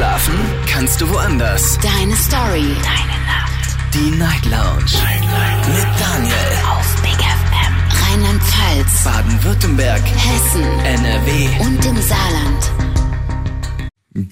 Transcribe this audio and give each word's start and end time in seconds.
Schlafen 0.00 0.32
kannst 0.66 0.98
du 1.02 1.10
woanders. 1.10 1.78
Deine 1.82 2.16
Story. 2.16 2.74
Deine 2.82 3.18
Nacht. 3.26 3.76
Die 3.92 4.10
Night 4.16 4.46
Lounge. 4.46 4.96
Night, 5.04 5.20
Night. 5.20 5.68
Mit 5.68 6.00
Daniel. 6.00 6.34
Auf 6.70 7.02
Big 7.02 7.18
FM. 7.20 7.74
Rheinland-Pfalz. 8.08 9.04
Baden-Württemberg. 9.04 10.00
Hessen. 10.00 10.62
NRW. 10.86 11.48
Und 11.60 11.84
im 11.84 11.96
Saarland. 12.00 12.90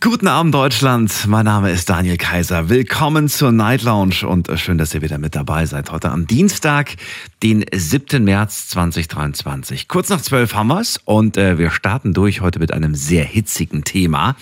Guten 0.01 0.27
Abend 0.27 0.55
Deutschland, 0.55 1.13
mein 1.29 1.45
Name 1.45 1.71
ist 1.71 1.89
Daniel 1.89 2.17
Kaiser. 2.17 2.69
Willkommen 2.69 3.29
zur 3.29 3.53
Night 3.53 3.83
Lounge 3.83 4.27
und 4.27 4.51
schön, 4.57 4.77
dass 4.77 4.93
ihr 4.95 5.03
wieder 5.03 5.19
mit 5.19 5.37
dabei 5.37 5.67
seid. 5.67 5.93
Heute 5.93 6.11
am 6.11 6.27
Dienstag, 6.27 6.97
den 7.43 7.65
7. 7.73 8.25
März 8.25 8.69
2023. 8.69 9.87
Kurz 9.87 10.09
nach 10.09 10.21
12 10.21 10.55
haben 10.55 10.69
wir's 10.69 10.99
und 11.05 11.37
äh, 11.37 11.59
wir 11.59 11.71
starten 11.71 12.15
durch 12.15 12.41
heute 12.41 12.59
mit 12.59 12.73
einem 12.73 12.95
sehr 12.95 13.25
hitzigen 13.25 13.85
Thema. 13.85 14.35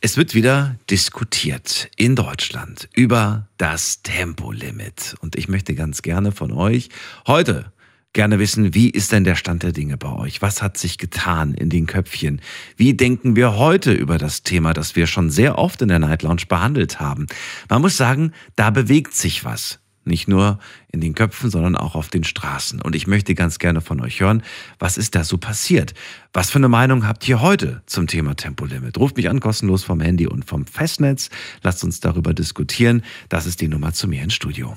Es 0.00 0.16
wird 0.16 0.32
wieder 0.32 0.76
diskutiert 0.90 1.90
in 1.96 2.14
Deutschland 2.14 2.88
über 2.94 3.48
das 3.56 4.00
Tempolimit. 4.02 5.16
Und 5.20 5.34
ich 5.34 5.48
möchte 5.48 5.74
ganz 5.74 6.02
gerne 6.02 6.30
von 6.30 6.52
euch 6.52 6.88
heute 7.26 7.72
gerne 8.12 8.38
wissen, 8.38 8.74
wie 8.74 8.90
ist 8.90 9.10
denn 9.10 9.24
der 9.24 9.34
Stand 9.34 9.64
der 9.64 9.72
Dinge 9.72 9.96
bei 9.96 10.12
euch? 10.12 10.40
Was 10.40 10.62
hat 10.62 10.78
sich 10.78 10.98
getan 10.98 11.52
in 11.52 11.68
den 11.68 11.86
Köpfchen? 11.86 12.40
Wie 12.76 12.94
denken 12.94 13.34
wir 13.34 13.56
heute 13.56 13.92
über 13.92 14.18
das 14.18 14.44
Thema, 14.44 14.72
das 14.72 14.94
wir 14.94 15.08
schon 15.08 15.30
sehr 15.30 15.58
oft 15.58 15.82
in 15.82 15.88
der 15.88 15.98
Night 15.98 16.22
Lounge 16.22 16.46
behandelt 16.48 17.00
haben? 17.00 17.26
Man 17.68 17.82
muss 17.82 17.96
sagen, 17.96 18.32
da 18.54 18.70
bewegt 18.70 19.14
sich 19.14 19.44
was. 19.44 19.80
Nicht 20.08 20.26
nur 20.26 20.58
in 20.90 21.02
den 21.02 21.14
Köpfen, 21.14 21.50
sondern 21.50 21.76
auch 21.76 21.94
auf 21.94 22.08
den 22.08 22.24
Straßen. 22.24 22.80
Und 22.80 22.96
ich 22.96 23.06
möchte 23.06 23.34
ganz 23.34 23.58
gerne 23.58 23.82
von 23.82 24.00
euch 24.00 24.20
hören, 24.20 24.42
was 24.78 24.96
ist 24.96 25.14
da 25.14 25.22
so 25.22 25.36
passiert? 25.36 25.92
Was 26.32 26.50
für 26.50 26.58
eine 26.58 26.68
Meinung 26.68 27.06
habt 27.06 27.28
ihr 27.28 27.42
heute 27.42 27.82
zum 27.84 28.06
Thema 28.06 28.34
Tempolimit? 28.34 28.96
Ruft 28.96 29.18
mich 29.18 29.28
an, 29.28 29.38
kostenlos 29.38 29.84
vom 29.84 30.00
Handy 30.00 30.26
und 30.26 30.46
vom 30.46 30.66
Festnetz. 30.66 31.28
Lasst 31.62 31.84
uns 31.84 32.00
darüber 32.00 32.32
diskutieren. 32.32 33.02
Das 33.28 33.44
ist 33.44 33.60
die 33.60 33.68
Nummer 33.68 33.92
zu 33.92 34.08
mir 34.08 34.22
ins 34.22 34.32
Studio. 34.32 34.74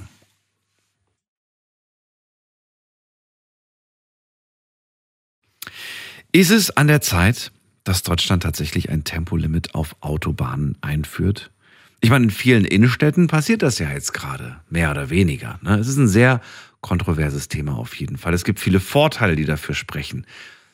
Ist 6.33 6.51
es 6.51 6.75
an 6.75 6.87
der 6.87 6.99
Zeit, 6.99 7.53
dass 7.85 8.03
Deutschland 8.03 8.43
tatsächlich 8.43 8.89
ein 8.89 9.05
Tempolimit 9.05 9.75
auf 9.75 9.95
Autobahnen 10.01 10.77
einführt? 10.81 11.51
Ich 12.03 12.09
meine, 12.09 12.25
in 12.25 12.31
vielen 12.31 12.65
Innenstädten 12.65 13.27
passiert 13.27 13.61
das 13.61 13.77
ja 13.77 13.91
jetzt 13.91 14.11
gerade, 14.11 14.59
mehr 14.71 14.89
oder 14.89 15.11
weniger. 15.11 15.59
Ne? 15.61 15.77
Es 15.77 15.87
ist 15.87 15.97
ein 15.97 16.07
sehr 16.07 16.41
kontroverses 16.81 17.47
Thema 17.47 17.77
auf 17.77 17.93
jeden 17.93 18.17
Fall. 18.17 18.33
Es 18.33 18.43
gibt 18.43 18.59
viele 18.59 18.79
Vorteile, 18.79 19.35
die 19.35 19.45
dafür 19.45 19.75
sprechen. 19.75 20.25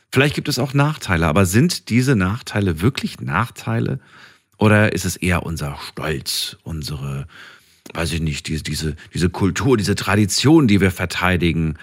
Vielleicht 0.09 0.35
gibt 0.35 0.47
es 0.47 0.57
auch 0.57 0.73
Nachteile, 0.73 1.27
aber 1.27 1.45
sind 1.45 1.89
diese 1.89 2.15
Nachteile 2.15 2.79
wirklich 2.81 3.19
Nachteile? 3.19 3.99
Oder 4.57 4.93
ist 4.93 5.03
es 5.03 5.17
eher 5.17 5.43
unser 5.45 5.77
Stolz, 5.89 6.57
unsere, 6.63 7.27
weiß 7.93 8.13
ich 8.13 8.21
nicht, 8.21 8.47
diese, 8.47 8.63
diese, 8.63 8.95
diese 9.13 9.29
Kultur, 9.29 9.75
diese 9.75 9.95
Tradition, 9.95 10.67
die 10.67 10.79
wir 10.79 10.91
verteidigen? 10.91 11.77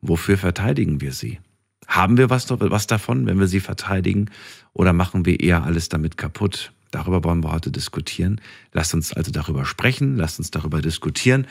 Wofür 0.00 0.36
verteidigen 0.36 1.00
wir 1.00 1.12
sie? 1.12 1.38
Haben 1.86 2.16
wir 2.16 2.30
was, 2.30 2.50
was 2.50 2.88
davon, 2.88 3.26
wenn 3.26 3.38
wir 3.38 3.46
sie 3.46 3.60
verteidigen? 3.60 4.28
Oder 4.72 4.92
machen 4.92 5.24
wir 5.24 5.38
eher 5.38 5.62
alles 5.62 5.88
damit 5.88 6.16
kaputt? 6.16 6.72
Darüber 6.90 7.24
wollen 7.24 7.42
wir 7.42 7.52
heute 7.52 7.70
diskutieren. 7.70 8.40
Lasst 8.72 8.94
uns 8.94 9.12
also 9.12 9.30
darüber 9.30 9.64
sprechen, 9.64 10.16
lasst 10.16 10.38
uns 10.38 10.50
darüber 10.50 10.80
diskutieren. 10.80 11.46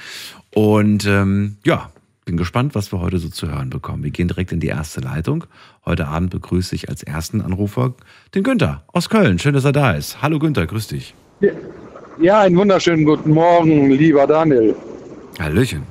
Und 0.54 1.06
ähm, 1.06 1.58
ja, 1.64 1.92
bin 2.26 2.38
gespannt, 2.38 2.76
was 2.76 2.92
wir 2.92 3.00
heute 3.00 3.20
so 3.20 3.30
zu 3.30 3.50
hören 3.50 3.70
bekommen. 3.70 4.04
Wir 4.04 4.12
gehen 4.12 4.28
direkt 4.28 4.52
in 4.52 4.60
die 4.60 4.68
erste 4.68 5.02
Leitung. 5.02 5.46
Heute 5.86 6.08
Abend 6.08 6.30
begrüße 6.32 6.76
ich 6.76 6.90
als 6.90 7.02
ersten 7.02 7.42
Anrufer 7.42 7.94
den 8.36 8.44
Günther 8.44 8.84
aus 8.88 9.10
Köln. 9.10 9.40
Schön, 9.40 9.54
dass 9.54 9.66
er 9.66 9.72
da 9.72 9.94
ist. 9.94 10.22
Hallo 10.22 10.38
Günther, 10.38 10.68
grüß 10.68 10.88
dich. 10.88 11.16
Ja, 12.20 12.42
einen 12.42 12.58
wunderschönen 12.58 13.06
guten 13.06 13.32
Morgen, 13.32 13.92
lieber 13.92 14.28
Daniel. 14.28 14.76
Hallöchen. 15.40 15.84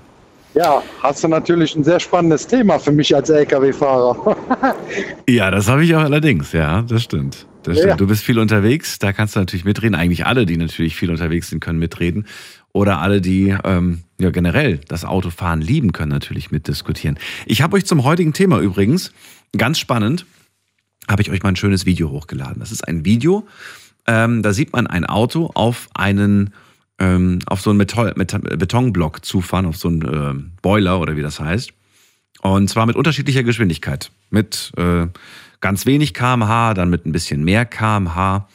Ja, 0.55 0.83
hast 1.02 1.22
du 1.22 1.28
natürlich 1.28 1.77
ein 1.77 1.84
sehr 1.84 2.00
spannendes 2.00 2.46
Thema 2.46 2.78
für 2.78 2.92
mich 2.92 3.14
als 3.14 3.30
Lkw-Fahrer. 3.30 4.36
ja, 5.28 5.51
das 5.51 5.68
habe 5.68 5.84
ich 5.84 5.95
auch 5.95 6.01
allerdings, 6.01 6.52
ja, 6.52 6.83
das 6.83 7.02
stimmt. 7.02 7.46
Das 7.66 7.78
stimmt. 7.78 7.90
Ja. 7.90 7.96
Du 7.96 8.06
bist 8.06 8.22
viel 8.22 8.38
unterwegs, 8.38 8.98
da 9.00 9.12
kannst 9.12 9.34
du 9.34 9.40
natürlich 9.40 9.64
mitreden. 9.64 9.96
Eigentlich 9.96 10.24
alle, 10.24 10.46
die 10.46 10.56
natürlich 10.56 10.94
viel 10.94 11.10
unterwegs 11.10 11.48
sind, 11.48 11.60
können 11.60 11.80
mitreden. 11.80 12.27
Oder 12.72 13.00
alle, 13.00 13.20
die 13.20 13.56
ähm, 13.64 14.02
ja 14.18 14.30
generell 14.30 14.78
das 14.86 15.04
Autofahren 15.04 15.60
lieben, 15.60 15.92
können 15.92 16.12
natürlich 16.12 16.52
mitdiskutieren. 16.52 17.18
Ich 17.44 17.62
habe 17.62 17.77
euch 17.77 17.84
zum 17.84 18.04
heutigen 18.04 18.32
Thema 18.32 18.60
übrigens, 18.60 19.12
ganz 19.56 19.80
spannend, 19.80 20.27
habe 21.08 21.22
ich 21.22 21.30
euch 21.30 21.42
mal 21.42 21.50
ein 21.50 21.56
schönes 21.56 21.86
Video 21.86 22.10
hochgeladen. 22.10 22.60
Das 22.60 22.70
ist 22.70 22.86
ein 22.86 23.04
Video, 23.04 23.48
ähm, 24.06 24.42
da 24.42 24.52
sieht 24.52 24.72
man 24.72 24.86
ein 24.86 25.04
Auto 25.04 25.50
auf 25.54 25.88
einen 25.94 26.52
ähm, 26.98 27.40
auf 27.46 27.60
so 27.60 27.70
einen 27.70 27.78
Metall, 27.78 28.14
Betonblock 28.14 29.24
zufahren, 29.24 29.66
auf 29.66 29.77
so 29.77 29.88
einen 29.88 30.02
äh, 30.02 30.60
Boiler 30.62 31.00
oder 31.00 31.16
wie 31.16 31.22
das 31.22 31.40
heißt. 31.40 31.72
Und 32.42 32.70
zwar 32.70 32.86
mit 32.86 32.96
unterschiedlicher 32.96 33.42
Geschwindigkeit. 33.42 34.10
Mit 34.30 34.72
äh, 34.77 35.06
ganz 35.66 35.84
wenig 35.84 36.14
kmh, 36.14 36.74
dann 36.74 36.90
mit 36.90 37.06
ein 37.06 37.10
bisschen 37.10 37.42
mehr 37.42 37.64
kmh. 37.64 38.46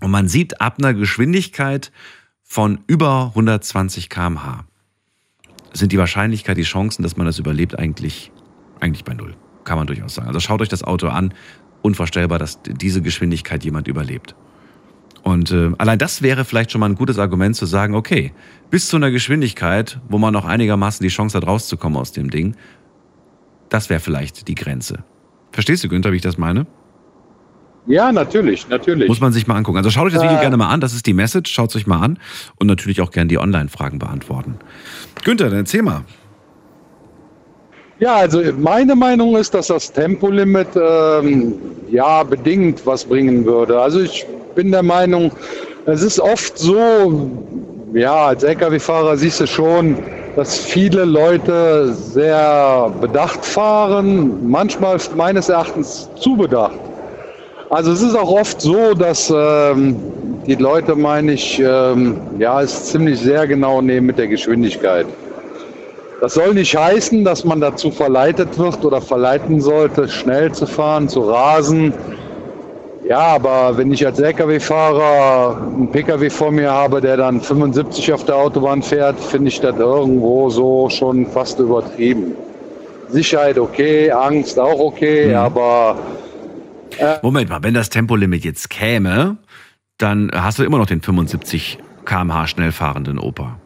Und 0.00 0.10
man 0.10 0.26
sieht 0.26 0.60
ab 0.60 0.78
einer 0.78 0.92
Geschwindigkeit 0.92 1.92
von 2.42 2.80
über 2.88 3.26
120 3.28 4.08
kmh 4.08 4.64
sind 5.72 5.92
die 5.92 5.98
Wahrscheinlichkeit, 5.98 6.56
die 6.56 6.64
Chancen, 6.64 7.04
dass 7.04 7.16
man 7.16 7.26
das 7.26 7.38
überlebt, 7.38 7.78
eigentlich, 7.78 8.32
eigentlich 8.80 9.04
bei 9.04 9.14
Null. 9.14 9.36
Kann 9.62 9.78
man 9.78 9.86
durchaus 9.86 10.16
sagen. 10.16 10.26
Also 10.26 10.40
schaut 10.40 10.60
euch 10.60 10.68
das 10.68 10.82
Auto 10.82 11.06
an. 11.06 11.32
Unvorstellbar, 11.80 12.40
dass 12.40 12.58
diese 12.64 13.02
Geschwindigkeit 13.02 13.62
jemand 13.62 13.86
überlebt. 13.86 14.34
Und 15.22 15.52
äh, 15.52 15.70
allein 15.78 16.00
das 16.00 16.22
wäre 16.22 16.44
vielleicht 16.44 16.72
schon 16.72 16.80
mal 16.80 16.88
ein 16.88 16.96
gutes 16.96 17.20
Argument 17.20 17.54
zu 17.54 17.66
sagen, 17.66 17.94
okay, 17.94 18.32
bis 18.68 18.88
zu 18.88 18.96
einer 18.96 19.12
Geschwindigkeit, 19.12 20.00
wo 20.08 20.18
man 20.18 20.32
noch 20.32 20.44
einigermaßen 20.44 21.04
die 21.04 21.08
Chance 21.08 21.36
hat, 21.36 21.46
rauszukommen 21.46 21.96
aus 21.96 22.10
dem 22.10 22.30
Ding, 22.30 22.56
das 23.68 23.90
wäre 23.90 24.00
vielleicht 24.00 24.48
die 24.48 24.56
Grenze. 24.56 25.04
Verstehst 25.52 25.84
du, 25.84 25.88
Günther, 25.88 26.12
wie 26.12 26.16
ich 26.16 26.22
das 26.22 26.38
meine? 26.38 26.66
Ja, 27.86 28.12
natürlich, 28.12 28.68
natürlich. 28.68 29.08
Muss 29.08 29.20
man 29.20 29.32
sich 29.32 29.46
mal 29.46 29.56
angucken. 29.56 29.78
Also 29.78 29.90
schaut 29.90 30.06
euch 30.06 30.12
das 30.12 30.22
Video 30.22 30.36
äh, 30.36 30.40
gerne 30.40 30.56
mal 30.56 30.68
an, 30.68 30.80
das 30.80 30.94
ist 30.94 31.06
die 31.06 31.14
Message, 31.14 31.52
schaut 31.52 31.70
es 31.70 31.76
euch 31.76 31.86
mal 31.86 32.00
an 32.00 32.18
und 32.58 32.68
natürlich 32.68 33.00
auch 33.00 33.10
gerne 33.10 33.28
die 33.28 33.38
Online-Fragen 33.38 33.98
beantworten. 33.98 34.56
Günther, 35.24 35.50
dann 35.50 35.58
erzähl 35.58 35.82
mal. 35.82 36.04
Ja, 37.98 38.16
also 38.16 38.42
meine 38.58 38.96
Meinung 38.96 39.36
ist, 39.36 39.54
dass 39.54 39.68
das 39.68 39.92
Tempolimit 39.92 40.68
ähm, 40.74 41.54
ja 41.90 42.22
bedingt 42.22 42.84
was 42.84 43.04
bringen 43.04 43.44
würde. 43.44 43.80
Also 43.80 44.00
ich 44.00 44.26
bin 44.54 44.70
der 44.70 44.82
Meinung, 44.82 45.32
es 45.86 46.02
ist 46.02 46.18
oft 46.20 46.58
so, 46.58 47.30
ja, 47.94 48.26
als 48.28 48.42
Lkw-Fahrer 48.42 49.16
siehst 49.16 49.40
du 49.40 49.46
schon, 49.46 49.96
dass 50.36 50.58
viele 50.58 51.04
Leute 51.04 51.92
sehr 51.92 52.90
bedacht 53.00 53.44
fahren, 53.44 54.48
manchmal 54.48 54.98
meines 55.14 55.48
Erachtens 55.48 56.08
zu 56.16 56.36
bedacht. 56.36 56.78
Also 57.70 57.92
es 57.92 58.02
ist 58.02 58.14
auch 58.14 58.30
oft 58.30 58.60
so, 58.60 58.94
dass 58.94 59.32
ähm, 59.34 59.96
die 60.46 60.56
Leute, 60.56 60.94
meine 60.94 61.32
ich, 61.32 61.58
ähm, 61.58 62.20
ja, 62.38 62.60
es 62.60 62.90
ziemlich 62.90 63.18
sehr 63.20 63.46
genau 63.46 63.80
nehmen 63.80 64.06
mit 64.06 64.18
der 64.18 64.28
Geschwindigkeit. 64.28 65.06
Das 66.20 66.34
soll 66.34 66.54
nicht 66.54 66.76
heißen, 66.76 67.24
dass 67.24 67.44
man 67.44 67.60
dazu 67.60 67.90
verleitet 67.90 68.58
wird 68.58 68.84
oder 68.84 69.00
verleiten 69.00 69.60
sollte, 69.60 70.08
schnell 70.08 70.52
zu 70.52 70.66
fahren, 70.66 71.08
zu 71.08 71.22
rasen. 71.22 71.92
Ja, 73.08 73.18
aber 73.18 73.76
wenn 73.76 73.92
ich 73.92 74.06
als 74.06 74.20
Lkw-Fahrer 74.20 75.60
einen 75.60 75.90
Pkw 75.90 76.30
vor 76.30 76.52
mir 76.52 76.70
habe, 76.70 77.00
der 77.00 77.16
dann 77.16 77.40
75 77.40 78.12
auf 78.12 78.24
der 78.24 78.36
Autobahn 78.36 78.82
fährt, 78.82 79.18
finde 79.18 79.48
ich 79.48 79.60
das 79.60 79.76
irgendwo 79.76 80.50
so 80.50 80.88
schon 80.88 81.26
fast 81.26 81.58
übertrieben. 81.58 82.36
Sicherheit 83.08 83.58
okay, 83.58 84.10
Angst 84.10 84.58
auch 84.58 84.78
okay, 84.78 85.28
mhm. 85.28 85.34
aber. 85.34 85.98
Äh 86.98 87.16
Moment 87.22 87.50
mal, 87.50 87.62
wenn 87.62 87.74
das 87.74 87.90
Tempolimit 87.90 88.44
jetzt 88.44 88.70
käme, 88.70 89.36
dann 89.98 90.30
hast 90.32 90.58
du 90.58 90.62
immer 90.62 90.78
noch 90.78 90.86
den 90.86 91.02
75 91.02 91.78
km/h 92.04 92.46
schnell 92.46 92.72
fahrenden 92.72 93.18
Opa. 93.18 93.58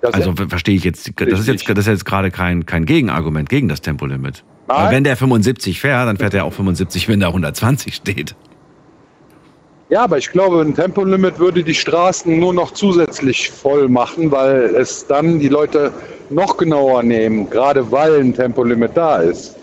Das 0.00 0.14
also 0.14 0.32
verstehe 0.34 0.74
ich 0.74 0.84
jetzt, 0.84 1.12
das 1.20 1.40
ist 1.40 1.48
jetzt, 1.48 1.68
das 1.68 1.78
ist 1.78 1.86
jetzt 1.86 2.04
gerade 2.04 2.30
kein, 2.30 2.66
kein 2.66 2.86
Gegenargument 2.86 3.48
gegen 3.48 3.68
das 3.68 3.80
Tempolimit. 3.80 4.44
Weil 4.76 4.96
wenn 4.96 5.04
der 5.04 5.16
75 5.16 5.80
fährt, 5.80 6.08
dann 6.08 6.16
fährt 6.16 6.34
er 6.34 6.44
auch 6.44 6.52
75, 6.52 7.08
wenn 7.08 7.20
da 7.20 7.28
120 7.28 7.94
steht. 7.94 8.34
Ja, 9.90 10.04
aber 10.04 10.16
ich 10.16 10.30
glaube, 10.30 10.62
ein 10.62 10.74
Tempolimit 10.74 11.38
würde 11.38 11.62
die 11.62 11.74
Straßen 11.74 12.38
nur 12.38 12.54
noch 12.54 12.70
zusätzlich 12.70 13.50
voll 13.50 13.88
machen, 13.88 14.30
weil 14.30 14.74
es 14.74 15.06
dann 15.06 15.38
die 15.38 15.48
Leute 15.48 15.92
noch 16.30 16.56
genauer 16.56 17.02
nehmen, 17.02 17.50
gerade 17.50 17.92
weil 17.92 18.20
ein 18.20 18.34
Tempolimit 18.34 18.92
da 18.94 19.16
ist. 19.16 19.54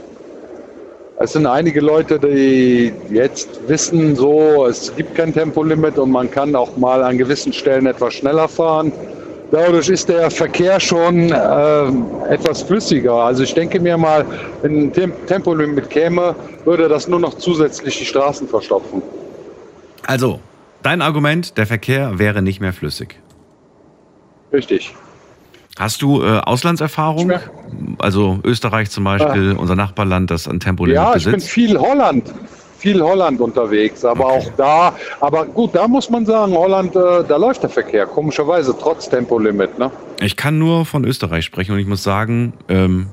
Es 1.21 1.33
sind 1.33 1.47
einige 1.47 1.81
Leute, 1.81 2.19
die 2.19 2.93
jetzt 3.09 3.67
wissen, 3.67 4.15
so, 4.15 4.67
es 4.67 4.95
gibt 4.95 5.15
kein 5.15 5.33
Tempolimit 5.33 5.97
und 5.97 6.11
man 6.11 6.29
kann 6.31 6.55
auch 6.55 6.77
mal 6.77 7.03
an 7.03 7.17
gewissen 7.17 7.51
Stellen 7.51 7.87
etwas 7.87 8.13
schneller 8.13 8.47
fahren. 8.47 8.91
Dadurch 9.51 9.89
ist 9.89 10.07
der 10.07 10.29
Verkehr 10.29 10.79
schon 10.79 11.31
äh, 11.31 12.33
etwas 12.33 12.61
flüssiger. 12.61 13.13
Also 13.13 13.43
ich 13.43 13.53
denke 13.53 13.79
mir 13.79 13.97
mal, 13.97 14.25
wenn 14.61 14.83
ein 14.83 14.93
Tem 14.93 15.11
Tempolimit 15.25 15.89
käme, 15.89 16.35
würde 16.65 16.87
das 16.87 17.07
nur 17.07 17.19
noch 17.19 17.33
zusätzlich 17.35 17.97
die 17.97 18.05
Straßen 18.05 18.47
verstopfen. 18.47 19.01
Also, 20.05 20.39
dein 20.83 21.01
Argument, 21.01 21.57
der 21.57 21.65
Verkehr 21.65 22.19
wäre 22.19 22.41
nicht 22.41 22.61
mehr 22.61 22.73
flüssig. 22.73 23.19
Richtig. 24.53 24.93
Hast 25.79 26.01
du 26.01 26.21
äh, 26.21 26.39
Auslandserfahrung? 26.39 27.31
Also 27.99 28.39
Österreich 28.43 28.89
zum 28.89 29.03
Beispiel, 29.05 29.53
unser 29.53 29.75
Nachbarland, 29.75 30.29
das 30.29 30.47
ein 30.47 30.59
Tempolimit 30.59 30.95
Ja, 30.95 31.15
ich 31.15 31.23
bin 31.23 31.33
besitzt? 31.33 31.51
viel 31.53 31.79
Holland, 31.79 32.33
viel 32.79 33.01
Holland 33.01 33.39
unterwegs, 33.41 34.03
aber 34.05 34.25
Okay. 34.25 34.37
auch 34.47 34.51
da, 34.57 34.95
aber 35.19 35.45
gut, 35.45 35.75
da 35.75 35.87
muss 35.87 36.09
man 36.09 36.25
sagen, 36.25 36.53
Holland, 36.53 36.95
äh, 36.95 37.23
da 37.27 37.35
läuft 37.37 37.61
der 37.63 37.69
Verkehr, 37.69 38.05
komischerweise, 38.05 38.75
trotz 38.79 39.09
Tempolimit, 39.09 39.77
ne? 39.77 39.91
Ich 40.21 40.35
kann 40.35 40.57
nur 40.57 40.85
von 40.85 41.05
Österreich 41.05 41.45
sprechen 41.45 41.73
und 41.73 41.79
ich 41.79 41.87
muss 41.87 42.03
sagen, 42.03 42.53
ähm, 42.67 43.07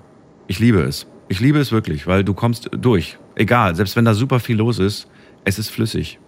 ich 0.47 0.59
liebe 0.59 0.81
es. 0.81 1.07
Ich 1.29 1.41
liebe 1.41 1.59
es 1.59 1.73
wirklich, 1.73 2.07
weil 2.07 2.23
du 2.23 2.35
kommst 2.35 2.71
durch. 2.73 3.19
Egal, 3.35 3.75
selbst 3.75 3.97
wenn 3.97 4.05
da 4.05 4.15
super 4.15 4.39
viel 4.41 4.57
los 4.57 4.79
ist, 4.79 5.09
es 5.45 5.59
ist 5.59 5.71
flüssig. 5.71 6.19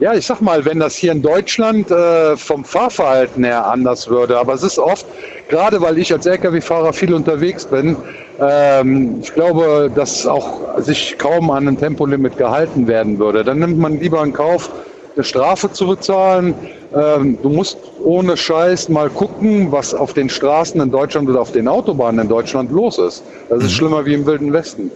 Ja, 0.00 0.12
ich 0.12 0.26
sag 0.26 0.40
mal, 0.40 0.64
wenn 0.64 0.80
das 0.80 0.96
hier 0.96 1.12
in 1.12 1.22
Deutschland 1.22 1.88
äh, 1.88 2.36
vom 2.36 2.64
Fahrverhalten 2.64 3.44
her 3.44 3.64
anders 3.64 4.08
würde, 4.08 4.36
aber 4.36 4.54
es 4.54 4.64
ist 4.64 4.76
oft, 4.76 5.06
gerade 5.48 5.80
weil 5.80 5.98
ich 5.98 6.12
als 6.12 6.26
Lkw-Fahrer 6.26 6.92
viel 6.92 7.14
unterwegs 7.14 7.64
bin, 7.64 7.96
ähm, 8.40 9.20
ich 9.22 9.32
glaube, 9.32 9.92
dass 9.94 10.26
auch 10.26 10.80
sich 10.80 11.16
kaum 11.16 11.48
an 11.52 11.68
ein 11.68 11.78
Tempolimit 11.78 12.36
gehalten 12.36 12.88
werden 12.88 13.20
würde. 13.20 13.44
Dann 13.44 13.60
nimmt 13.60 13.78
man 13.78 14.00
lieber 14.00 14.20
in 14.24 14.32
Kauf, 14.32 14.68
eine 15.14 15.22
Strafe 15.22 15.70
zu 15.70 15.86
bezahlen. 15.86 16.56
Ähm, 16.92 17.38
du 17.40 17.48
musst 17.50 17.78
ohne 18.02 18.36
Scheiß 18.36 18.88
mal 18.88 19.08
gucken, 19.08 19.70
was 19.70 19.94
auf 19.94 20.12
den 20.12 20.28
Straßen 20.28 20.80
in 20.80 20.90
Deutschland 20.90 21.28
oder 21.28 21.40
auf 21.40 21.52
den 21.52 21.68
Autobahnen 21.68 22.22
in 22.22 22.28
Deutschland 22.28 22.72
los 22.72 22.98
ist. 22.98 23.22
Das 23.48 23.62
ist 23.62 23.72
schlimmer 23.72 24.04
wie 24.04 24.14
im 24.14 24.26
Wilden 24.26 24.52
Westen. 24.52 24.90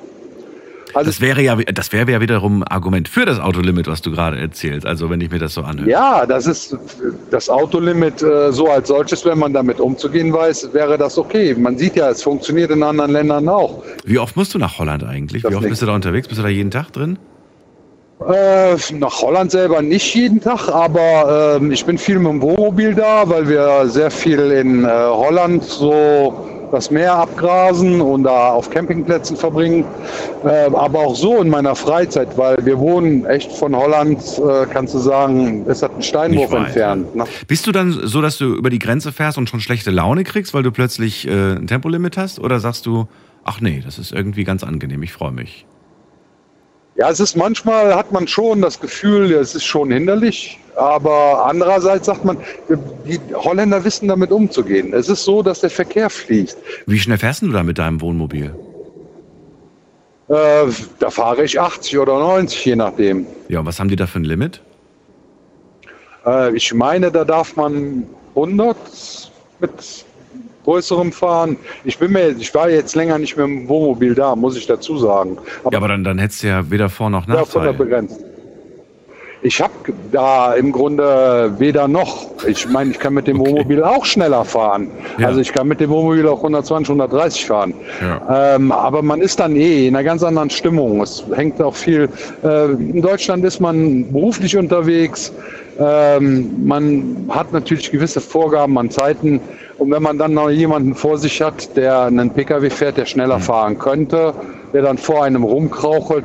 Also 0.94 1.11
Das 1.11 1.20
wäre 1.20 1.43
ja, 1.43 1.56
das 1.56 1.93
wäre 1.93 2.11
ja 2.11 2.20
wiederum 2.20 2.62
ein 2.62 2.69
Argument 2.69 3.08
für 3.08 3.25
das 3.25 3.38
Autolimit, 3.40 3.87
was 3.87 4.02
du 4.02 4.11
gerade 4.11 4.38
erzählst. 4.38 4.87
Also 4.87 5.11
wenn 5.11 5.20
ich 5.20 5.31
mir 5.31 5.38
das 5.38 5.55
so 5.55 5.62
anhöre. 5.62 5.88
Ja, 5.88 6.26
das 6.26 6.46
ist 6.46 6.76
das 7.31 7.49
Autolimit 7.50 8.23
äh, 8.23 8.52
so 8.52 8.69
als 8.69 8.88
solches, 8.88 9.25
wenn 9.25 9.38
man 9.38 9.52
damit 9.52 9.81
umzugehen 9.81 10.32
weiß, 10.32 10.70
wäre 10.73 10.96
das 10.99 11.19
okay. 11.19 11.55
Man 11.55 11.76
sieht 11.79 11.96
ja, 11.96 12.11
es 12.11 12.23
funktioniert 12.23 12.70
in 12.70 12.82
anderen 12.82 13.12
Ländern 13.12 13.49
auch. 13.49 13.82
Wie 14.05 14.19
oft 14.19 14.37
musst 14.37 14.55
du 14.55 14.58
nach 14.58 14.79
Holland 14.79 15.05
eigentlich? 15.05 15.43
Wie 15.43 15.49
Das 15.49 15.55
oft 15.55 15.62
nicht. 15.62 15.70
bist 15.70 15.82
du 15.82 15.87
da 15.87 15.94
unterwegs? 15.94 16.29
Bist 16.29 16.38
du 16.38 16.43
da 16.43 16.49
jeden 16.49 16.70
Tag 16.70 16.93
drin? 16.93 17.19
Äh, 18.29 18.75
nach 18.94 19.23
Holland 19.23 19.52
selber 19.52 19.81
nicht 19.81 20.12
jeden 20.14 20.41
Tag, 20.41 20.69
aber 20.69 21.58
ähm, 21.61 21.70
ich 21.70 21.84
bin 21.84 21.99
viel 21.99 22.19
mit 22.19 22.32
dem 22.32 22.43
Wohnmobil 22.43 22.93
da, 22.94 23.29
weil 23.29 23.49
wir 23.49 23.88
sehr 23.88 24.11
viel 24.11 24.41
in 24.50 24.84
äh, 24.84 24.88
Holland 24.88 25.62
so 25.62 26.49
das 26.70 26.91
Meer 26.91 27.15
abgrasen 27.15 28.00
und 28.00 28.25
da 28.25 28.50
auf 28.50 28.70
Campingplätzen 28.70 29.37
verbringen. 29.37 29.85
Äh, 30.44 30.70
aber 30.75 31.00
auch 31.00 31.17
so 31.17 31.41
in 31.41 31.49
meiner 31.49 31.75
Freizeit, 31.75 32.37
weil 32.37 32.59
wir 32.65 32.79
wohnen 32.79 33.26
echt 33.26 33.53
von 33.53 33.75
Holland, 33.75 34.20
äh, 34.38 34.67
kannst 34.67 34.94
du 34.94 34.99
sagen, 34.99 35.65
es 35.69 35.82
hat 35.82 35.93
einen 35.93 36.03
Steinwurf 36.03 36.53
entfernt. 36.53 37.15
Ne? 37.15 37.25
Bist 37.47 37.67
du 37.67 37.73
dann 37.73 37.93
so, 37.93 38.20
dass 38.20 38.38
du 38.38 38.55
über 38.55 38.70
die 38.70 38.79
Grenze 38.79 39.12
fährst 39.12 39.38
und 39.38 39.49
schon 39.49 39.61
schlechte 39.61 39.91
Laune 39.91 40.25
kriegst, 40.25 40.55
weil 40.55 40.62
du 40.62 40.70
plötzlich 40.70 41.26
äh, 41.26 41.55
ein 41.55 41.67
Tempolimit 41.67 42.17
hast? 42.17 42.38
Oder 42.38 42.61
sagst 42.61 42.87
du, 42.87 43.09
ach 43.44 43.61
nee, 43.61 43.82
das 43.85 43.99
ist 43.99 44.12
irgendwie 44.12 44.44
ganz 44.44 44.62
angenehm, 44.65 45.03
ich 45.03 45.12
freue 45.12 45.32
mich? 45.32 45.67
Ja, 46.99 47.09
es 47.11 47.21
ist 47.21 47.37
manchmal 47.37 47.95
hat 47.95 48.11
man 48.11 48.27
schon 48.27 48.61
das 48.61 48.81
Gefühl, 48.81 49.33
es 49.33 49.55
ist 49.55 49.65
schon 49.65 49.93
hinderlich, 49.93 50.59
aber 50.75 51.47
andererseits 51.47 52.06
sagt 52.06 52.25
man, 52.25 52.39
die 53.06 53.21
Holländer 53.35 53.85
wissen 53.85 54.09
damit 54.09 54.33
umzugehen. 54.33 54.93
Es 54.93 55.09
ist 55.09 55.23
so, 55.23 55.41
dass 55.41 55.61
der 55.61 55.71
Verkehr 55.71 56.11
fließt. 56.11 56.59
Wie 56.87 56.99
schnell 56.99 57.19
fährst 57.19 57.43
du 57.43 57.53
da 57.53 57.62
mit 57.62 57.79
deinem 57.79 58.00
Wohnmobil? 58.00 58.53
Äh, 60.29 60.35
da 60.99 61.11
fahre 61.11 61.45
ich 61.45 61.61
80 61.61 61.99
oder 62.00 62.19
90, 62.19 62.65
je 62.65 62.75
nachdem. 62.75 63.27
Ja, 63.49 63.61
und 63.61 63.67
was 63.67 63.79
haben 63.79 63.89
die 63.89 63.97
da 63.97 64.09
für 64.09 64.19
ein 64.19 64.25
Limit? 64.25 64.61
Äh, 66.27 66.56
ich 66.56 66.75
meine, 66.75 67.12
da 67.12 67.25
darf 67.25 67.55
man 67.55 68.09
100 68.35 68.77
mit 69.61 70.05
größerem 70.73 71.12
fahren. 71.12 71.56
Ich 71.85 71.97
bin 71.99 72.12
mir, 72.12 72.29
ich 72.38 72.55
war 72.55 72.69
jetzt 72.69 72.94
länger 72.94 73.19
nicht 73.19 73.37
mehr 73.37 73.47
im 73.47 73.67
Wohnmobil 73.69 74.15
da, 74.15 74.37
muss 74.37 74.55
ich 74.56 74.67
dazu 74.67 74.99
sagen. 74.99 75.38
Aber 75.65 75.73
Ja, 75.73 75.79
aber 75.79 75.88
dann, 75.88 76.05
dann 76.05 76.19
hättest 76.19 76.43
du 76.43 76.49
ja 76.49 76.70
weder 76.70 76.91
Vor- 76.91 77.09
noch 77.11 77.26
Nachteil. 77.26 77.73
begrenzt. 77.73 78.20
Ich 79.41 79.61
habe 79.62 79.73
da 80.11 80.55
im 80.55 80.73
Grunde 80.73 81.55
weder 81.59 81.87
noch. 81.87 82.26
Ich 82.49 82.69
meine, 82.69 82.91
ich 82.91 82.99
kann 82.99 83.15
mit 83.15 83.29
dem 83.29 83.41
Okay. 83.41 83.50
Wohnmobil 83.53 83.85
auch 83.85 84.05
schneller 84.05 84.44
fahren. 84.44 84.88
Ja. 85.19 85.29
Also 85.29 85.41
ich 85.41 85.53
kann 85.53 85.69
mit 85.69 85.79
dem 85.81 85.91
Wohnmobil 85.91 86.26
auch 86.26 86.38
120, 86.43 86.88
130 86.91 87.47
fahren. 87.47 87.73
Ja. 88.03 88.56
Ähm, 88.56 88.73
aber 88.73 89.00
man 89.03 89.20
ist 89.20 89.38
dann 89.38 89.55
eh 89.55 89.87
in 89.87 89.94
einer 89.94 90.03
ganz 90.05 90.25
anderen 90.25 90.50
Stimmung. 90.50 91.00
Es 91.03 91.25
hängt 91.37 91.62
auch 91.62 91.76
viel. 91.76 92.09
Äh, 92.43 92.73
in 92.73 93.00
Deutschland 93.00 93.44
ist 93.44 93.61
man 93.61 94.12
beruflich 94.12 94.56
unterwegs. 94.56 95.32
Ähm, 95.79 96.67
man 96.67 97.27
hat 97.29 97.53
natürlich 97.53 97.91
gewisse 97.91 98.21
Vorgaben 98.21 98.77
an 98.79 98.91
Zeiten. 98.91 99.41
Und 99.79 99.91
wenn 99.93 100.03
man 100.03 100.19
dann 100.19 100.35
noch 100.35 100.51
jemanden 100.51 100.95
vor 100.95 101.19
sich 101.19 101.41
hat, 101.41 101.77
der 101.77 102.03
einen 102.03 102.31
Pkw 102.31 102.69
fährt, 102.69 102.97
der 102.97 103.07
schneller 103.07 103.39
fahren 103.39 103.79
könnte, 103.79 104.35
der 104.73 104.83
dann 104.83 104.99
vor 104.99 105.25
einem 105.25 105.45
rumkrauchelt, 105.45 106.25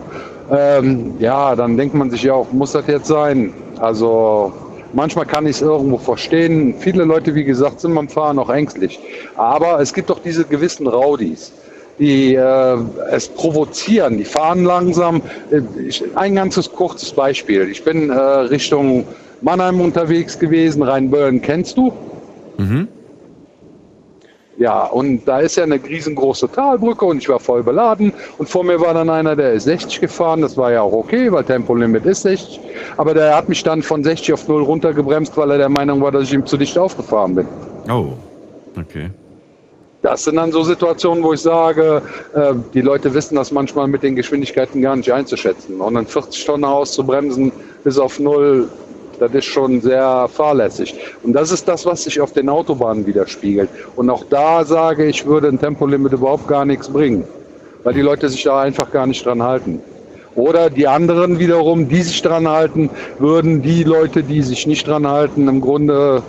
ähm, 0.52 1.14
ja, 1.20 1.56
dann 1.56 1.78
denkt 1.78 1.94
man 1.94 2.10
sich 2.10 2.24
ja 2.24 2.34
auch, 2.34 2.52
muss 2.52 2.72
das 2.72 2.88
jetzt 2.88 3.08
sein? 3.08 3.54
Also 3.80 4.52
manchmal 4.94 5.26
kann 5.26 5.46
ich 5.46 5.58
es 5.58 5.62
irgendwo 5.62 5.98
verstehen. 5.98 6.74
Viele 6.80 7.04
Leute, 7.04 7.36
wie 7.36 7.44
gesagt, 7.44 7.80
sind 7.80 7.94
beim 7.94 8.10
Fahren 8.10 8.40
auch 8.40 8.50
ängstlich. 8.50 9.00
Aber 9.36 9.80
es 9.80 9.94
gibt 9.94 10.10
doch 10.10 10.20
diese 10.20 10.46
gewissen 10.46 10.88
Raudis, 10.88 11.52
die 12.00 12.34
äh, 12.34 12.78
es 13.12 13.30
provozieren, 13.30 14.18
die 14.18 14.26
fahren 14.26 14.64
langsam. 14.64 15.22
Äh, 15.52 15.62
Ich, 15.88 16.04
ein 16.16 16.36
ganzes 16.36 16.72
kurzes 16.72 17.12
Beispiel. 17.12 17.70
Ich 17.70 17.84
bin 17.84 18.10
äh, 18.10 18.14
Richtung 18.16 19.06
Mannheim 19.44 19.82
unterwegs 19.82 20.40
gewesen, 20.40 20.82
Rheinböllen 20.82 21.42
kennst 21.42 21.78
du? 21.78 21.94
Mhm. 22.58 22.88
Ja, 24.58 24.86
und 24.86 25.28
da 25.28 25.40
ist 25.40 25.58
ja 25.58 25.64
eine 25.64 25.84
riesengroße 25.84 26.50
Talbrücke 26.52 27.06
und 27.06 27.18
ich 27.18 27.28
war 27.28 27.40
voll 27.40 27.64
beladen 27.64 28.14
und 28.38 28.48
vor 28.48 28.64
mir 28.64 28.80
war 28.80 28.94
dann 28.94 29.10
einer, 29.10 29.36
der 29.36 29.54
ist 29.54 29.64
60 29.64 30.00
gefahren, 30.00 30.42
das 30.42 30.56
war 30.56 30.72
ja 30.72 30.82
auch 30.82 30.94
okay, 30.94 31.32
weil 31.32 31.44
Tempolimit 31.44 32.06
ist 32.06 32.22
60, 32.22 32.60
aber 32.98 33.14
der 33.16 33.36
hat 33.36 33.50
mich 33.50 33.64
dann 33.64 33.82
von 33.82 34.04
60 34.04 34.34
auf 34.34 34.48
0 34.48 34.62
runtergebremst, 34.62 35.36
weil 35.36 35.52
er 35.52 35.58
der 35.58 35.70
Meinung 35.70 36.02
war, 36.02 36.12
dass 36.12 36.24
ich 36.24 36.34
ihm 36.34 36.46
zu 36.46 36.56
dicht 36.56 36.78
aufgefahren 36.78 37.36
bin. 37.36 37.48
Oh, 37.90 38.14
okay. 38.80 39.10
Das 40.04 40.26
sind 40.26 40.36
dann 40.36 40.52
so 40.52 40.64
Situationen, 40.64 41.24
wo 41.24 41.34
ich 41.34 41.40
sage, 41.40 42.02
äh, 42.36 42.54
die 42.74 42.82
Leute 42.82 43.14
wissen 43.14 43.36
das 43.36 43.52
manchmal 43.52 43.88
mit 43.88 44.04
den 44.04 44.18
Geschwindigkeiten 44.18 44.82
gar 44.82 44.98
nicht 44.98 45.12
einzuschätzen. 45.12 45.80
Und 45.80 45.94
dann 45.94 46.06
40 46.06 46.46
Tonnen 46.46 46.66
auszubremsen 46.66 47.54
bis 47.86 47.98
auf 47.98 48.20
null, 48.20 48.68
das 49.28 49.34
ist 49.34 49.46
schon 49.46 49.82
sehr 49.82 50.28
fahrlässig. 50.28 50.96
Und 51.24 51.34
das 51.34 51.52
ist 51.52 51.68
das, 51.68 51.86
was 51.86 52.04
sich 52.04 52.20
auf 52.20 52.34
den 52.34 52.50
Autobahnen 52.50 53.06
widerspiegelt. 53.06 53.70
Und 53.96 54.10
auch 54.10 54.26
da 54.30 54.66
sage 54.66 55.06
ich, 55.06 55.26
würde 55.26 55.48
ein 55.48 55.60
Tempolimit 55.60 56.14
überhaupt 56.14 56.48
gar 56.48 56.66
nichts 56.66 56.90
bringen, 56.90 57.24
weil 57.84 57.94
die 57.94 58.02
Leute 58.02 58.30
sich 58.30 58.44
da 58.44 58.62
einfach 58.62 58.92
gar 58.92 59.08
nicht 59.08 59.26
dran 59.26 59.42
halten. 59.42 59.82
Oder 60.36 60.70
die 60.70 60.88
anderen 60.88 61.40
wiederum, 61.40 61.88
die 61.88 62.02
sich 62.02 62.22
dran 62.22 62.48
halten, 62.48 62.90
würden 63.20 63.62
die 63.62 63.84
Leute, 63.84 64.24
die 64.24 64.42
sich 64.42 64.66
nicht 64.66 64.88
dran 64.88 65.08
halten, 65.08 65.48
im 65.48 65.62
Grunde 65.62 66.24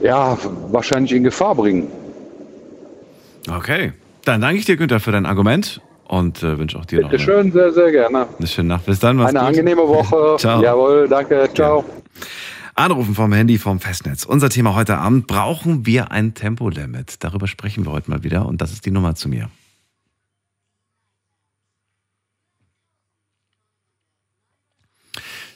ja, 0.00 0.36
wahrscheinlich 0.70 1.12
in 1.12 1.24
Gefahr 1.24 1.54
bringen. 1.54 1.88
Okay. 3.54 3.92
Dann 4.24 4.40
danke 4.40 4.58
ich 4.58 4.64
dir, 4.64 4.76
Günther, 4.76 5.00
für 5.00 5.12
dein 5.12 5.26
Argument 5.26 5.80
und 6.06 6.42
äh, 6.42 6.58
wünsche 6.58 6.78
auch 6.78 6.84
dir 6.84 7.02
noch 7.02 7.10
Bitte 7.10 7.22
eine, 7.22 7.42
schön, 7.42 7.52
sehr, 7.52 7.72
sehr 7.72 7.90
gerne. 7.92 8.26
eine 8.38 8.46
schöne 8.46 8.68
Nacht. 8.68 8.86
Bis 8.86 8.98
dann. 8.98 9.20
Eine 9.20 9.38
gut. 9.38 9.48
angenehme 9.48 9.86
Woche. 9.86 10.36
Ciao. 10.38 10.62
Jawohl, 10.62 11.08
danke. 11.08 11.48
Ciao. 11.54 11.84
Anrufen 12.74 13.14
vom 13.14 13.32
Handy 13.32 13.58
vom 13.58 13.80
Festnetz. 13.80 14.24
Unser 14.24 14.50
Thema 14.50 14.74
heute 14.74 14.98
Abend, 14.98 15.26
brauchen 15.26 15.84
wir 15.84 16.12
ein 16.12 16.34
Tempolimit? 16.34 17.24
Darüber 17.24 17.48
sprechen 17.48 17.84
wir 17.84 17.92
heute 17.92 18.10
mal 18.10 18.22
wieder 18.22 18.46
und 18.46 18.60
das 18.60 18.72
ist 18.72 18.86
die 18.86 18.92
Nummer 18.92 19.14
zu 19.16 19.28
mir. 19.28 19.50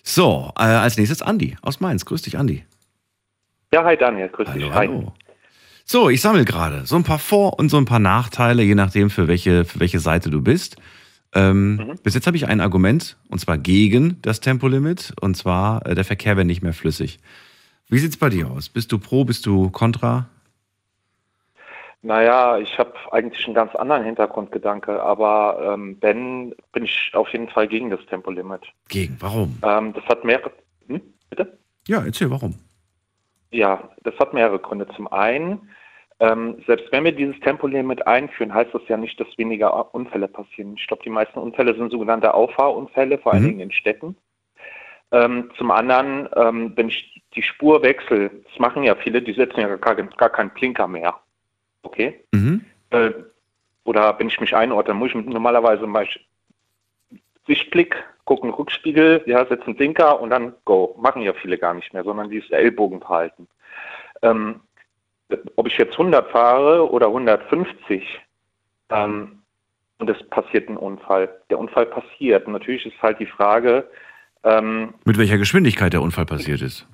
So, 0.02 0.52
äh, 0.58 0.62
als 0.62 0.96
nächstes 0.96 1.22
Andi 1.22 1.56
aus 1.62 1.80
Mainz. 1.80 2.04
Grüß 2.04 2.22
dich, 2.22 2.36
Andi. 2.36 2.64
Ja, 3.72 3.84
hi 3.84 3.96
Daniel, 3.96 4.28
grüß 4.28 4.48
Hallo, 4.48 4.66
dich. 4.66 4.74
Hi. 4.74 4.88
hallo. 4.88 5.12
So, 5.84 6.10
ich 6.10 6.20
sammle 6.20 6.44
gerade 6.44 6.86
so 6.86 6.96
ein 6.96 7.04
paar 7.04 7.18
Vor- 7.18 7.58
und 7.58 7.68
so 7.68 7.76
ein 7.76 7.84
paar 7.84 7.98
Nachteile, 7.98 8.62
je 8.62 8.74
nachdem, 8.74 9.10
für 9.10 9.28
welche, 9.28 9.64
für 9.64 9.80
welche 9.80 10.00
Seite 10.00 10.30
du 10.30 10.42
bist. 10.42 10.76
Ähm, 11.34 11.76
Mhm. 11.76 11.94
Bis 12.02 12.14
jetzt 12.14 12.26
habe 12.26 12.36
ich 12.36 12.46
ein 12.46 12.60
Argument, 12.60 13.16
und 13.28 13.38
zwar 13.38 13.58
gegen 13.58 14.20
das 14.22 14.40
Tempolimit, 14.40 15.14
und 15.20 15.36
zwar 15.36 15.86
äh, 15.86 15.94
der 15.94 16.04
Verkehr 16.04 16.36
wäre 16.36 16.44
nicht 16.44 16.62
mehr 16.62 16.74
flüssig. 16.74 17.18
Wie 17.88 17.98
sieht's 17.98 18.16
bei 18.16 18.28
dir 18.28 18.50
aus? 18.50 18.68
Bist 18.68 18.92
du 18.92 18.98
pro, 18.98 19.24
bist 19.24 19.46
du 19.46 19.70
kontra? 19.70 20.28
Naja, 22.04 22.58
ich 22.58 22.78
habe 22.78 22.92
eigentlich 23.12 23.44
einen 23.46 23.54
ganz 23.54 23.74
anderen 23.76 24.04
Hintergrundgedanke, 24.04 25.00
aber 25.02 25.72
ähm, 25.74 25.98
Ben 26.00 26.52
bin 26.72 26.84
ich 26.84 27.10
auf 27.14 27.28
jeden 27.28 27.48
Fall 27.48 27.68
gegen 27.68 27.90
das 27.90 28.04
Tempolimit. 28.06 28.62
Gegen. 28.88 29.16
Warum? 29.20 29.58
Ähm, 29.62 29.92
das 29.92 30.04
hat 30.06 30.24
mehrere. 30.24 30.50
Hm? 30.88 31.00
Bitte? 31.30 31.58
Ja, 31.86 32.04
erzähl, 32.04 32.30
warum? 32.30 32.56
Ja, 33.52 33.88
das 34.02 34.18
hat 34.18 34.34
mehrere 34.34 34.58
Gründe. 34.58 34.88
Zum 34.96 35.06
einen, 35.12 35.68
ähm, 36.22 36.62
selbst 36.68 36.92
wenn 36.92 37.02
wir 37.02 37.10
dieses 37.10 37.38
Tempolimit 37.40 38.06
einführen, 38.06 38.54
heißt 38.54 38.72
das 38.72 38.82
ja 38.86 38.96
nicht, 38.96 39.18
dass 39.18 39.26
weniger 39.38 39.92
Unfälle 39.92 40.28
passieren. 40.28 40.74
Ich 40.76 40.86
glaube, 40.86 41.02
die 41.02 41.10
meisten 41.10 41.40
Unfälle 41.40 41.74
sind 41.74 41.90
sogenannte 41.90 42.32
Auffahrunfälle, 42.32 43.18
vor 43.18 43.32
allen 43.32 43.42
Mhm. 43.42 43.48
Dingen 43.48 43.60
in 43.60 43.72
Städten. 43.72 44.16
Ähm, 45.10 45.50
zum 45.58 45.72
anderen, 45.72 46.28
ähm, 46.36 46.72
wenn 46.76 46.88
ich 46.88 47.20
die 47.34 47.42
Spur 47.42 47.82
wechsle, 47.82 48.30
das 48.48 48.58
machen 48.60 48.84
ja 48.84 48.94
viele, 48.94 49.20
die 49.20 49.32
setzen 49.32 49.60
ja 49.62 49.74
gar, 49.74 49.96
gar 49.96 50.30
keinen 50.30 50.50
Blinker 50.50 50.86
mehr. 50.86 51.16
Okay? 51.82 52.24
Mhm. 52.30 52.64
Äh, 52.90 53.10
oder 53.82 54.16
wenn 54.20 54.28
ich 54.28 54.40
mich 54.40 54.54
einordne, 54.54 54.94
muss 54.94 55.08
ich 55.08 55.16
normalerweise 55.16 55.88
mal 55.88 56.06
Sichtblick, 57.48 57.96
gucken 58.26 58.50
Rückspiegel, 58.50 59.24
ja, 59.26 59.44
setzen 59.46 59.74
Blinker 59.74 60.20
und 60.20 60.30
dann 60.30 60.54
go. 60.64 60.96
Machen 61.00 61.22
ja 61.22 61.32
viele 61.32 61.58
gar 61.58 61.74
nicht 61.74 61.92
mehr, 61.92 62.04
sondern 62.04 62.30
dieses 62.30 62.50
Ellbogen 62.50 63.00
verhalten. 63.00 63.48
Ähm, 64.22 64.60
ob 65.56 65.66
ich 65.66 65.76
jetzt 65.78 65.92
100 65.92 66.30
fahre 66.30 66.90
oder 66.90 67.06
150, 67.08 68.02
ähm, 68.90 69.38
und 69.98 70.10
es 70.10 70.22
passiert 70.30 70.68
ein 70.68 70.76
Unfall. 70.76 71.28
Der 71.48 71.58
Unfall 71.58 71.86
passiert. 71.86 72.48
natürlich 72.48 72.84
ist 72.86 73.00
halt 73.00 73.20
die 73.20 73.26
Frage, 73.26 73.88
ähm, 74.44 74.94
mit 75.04 75.16
welcher 75.16 75.38
Geschwindigkeit 75.38 75.92
der 75.92 76.02
Unfall 76.02 76.26
passiert 76.26 76.60
ist. 76.60 76.88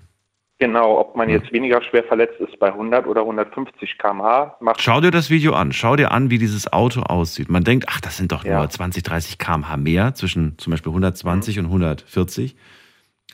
Genau, 0.61 0.99
ob 0.99 1.15
man 1.17 1.29
jetzt 1.31 1.53
weniger 1.53 1.81
schwer 1.83 2.03
verletzt 2.05 2.39
ist 2.41 2.59
bei 2.59 2.67
100 2.69 3.07
oder 3.07 3.23
150 3.23 3.97
km/h. 3.97 4.59
Schau 4.79 5.01
dir 5.01 5.13
das 5.13 5.31
Video 5.31 5.53
an. 5.55 5.73
Schau 5.73 5.95
dir 5.97 6.11
an, 6.11 6.31
wie 6.31 6.39
dieses 6.39 6.71
Auto 6.73 7.01
aussieht. 7.03 7.49
Man 7.49 7.65
denkt, 7.65 7.87
ach, 7.89 8.01
das 8.01 8.17
sind 8.17 8.33
doch 8.33 8.45
Ja. 8.45 8.59
nur 8.59 8.69
20, 8.69 9.03
30 9.05 9.39
km/h 9.39 9.77
mehr 9.77 10.15
zwischen 10.15 10.59
zum 10.59 10.73
Beispiel 10.73 10.91
120 10.91 11.61
und 11.61 11.67
140. 11.67 12.57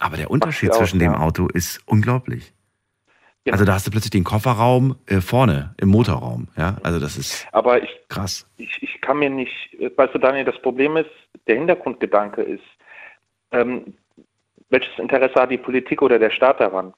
Aber 0.00 0.16
der 0.16 0.30
Unterschied 0.30 0.73
zwischen 0.75 0.99
auch, 0.99 1.04
dem 1.04 1.12
ja. 1.14 1.18
Auto 1.20 1.49
ist 1.49 1.80
unglaublich. 1.87 2.52
Genau. 3.44 3.54
Also 3.54 3.64
da 3.66 3.74
hast 3.74 3.86
du 3.86 3.90
plötzlich 3.90 4.10
den 4.10 4.24
Kofferraum 4.24 4.96
äh, 5.06 5.20
vorne 5.20 5.74
im 5.78 5.90
Motorraum. 5.90 6.48
Ja, 6.56 6.78
also 6.82 6.98
das 6.98 7.18
ist 7.18 7.46
Aber 7.52 7.82
ich, 7.82 7.90
krass. 8.08 8.48
ich, 8.56 8.82
ich 8.82 9.00
kann 9.02 9.18
mir 9.18 9.28
nicht, 9.28 9.52
weißt 9.96 10.14
du, 10.14 10.18
Daniel, 10.18 10.46
das 10.46 10.58
Problem 10.62 10.96
ist, 10.96 11.10
der 11.46 11.56
Hintergrundgedanke 11.56 12.40
ist, 12.40 12.64
ähm, 13.52 13.94
welches 14.70 14.98
Interesse 14.98 15.34
hat 15.34 15.50
die 15.50 15.58
Politik 15.58 16.00
oder 16.00 16.18
der 16.18 16.30
Staat 16.30 16.58
daran? 16.58 16.94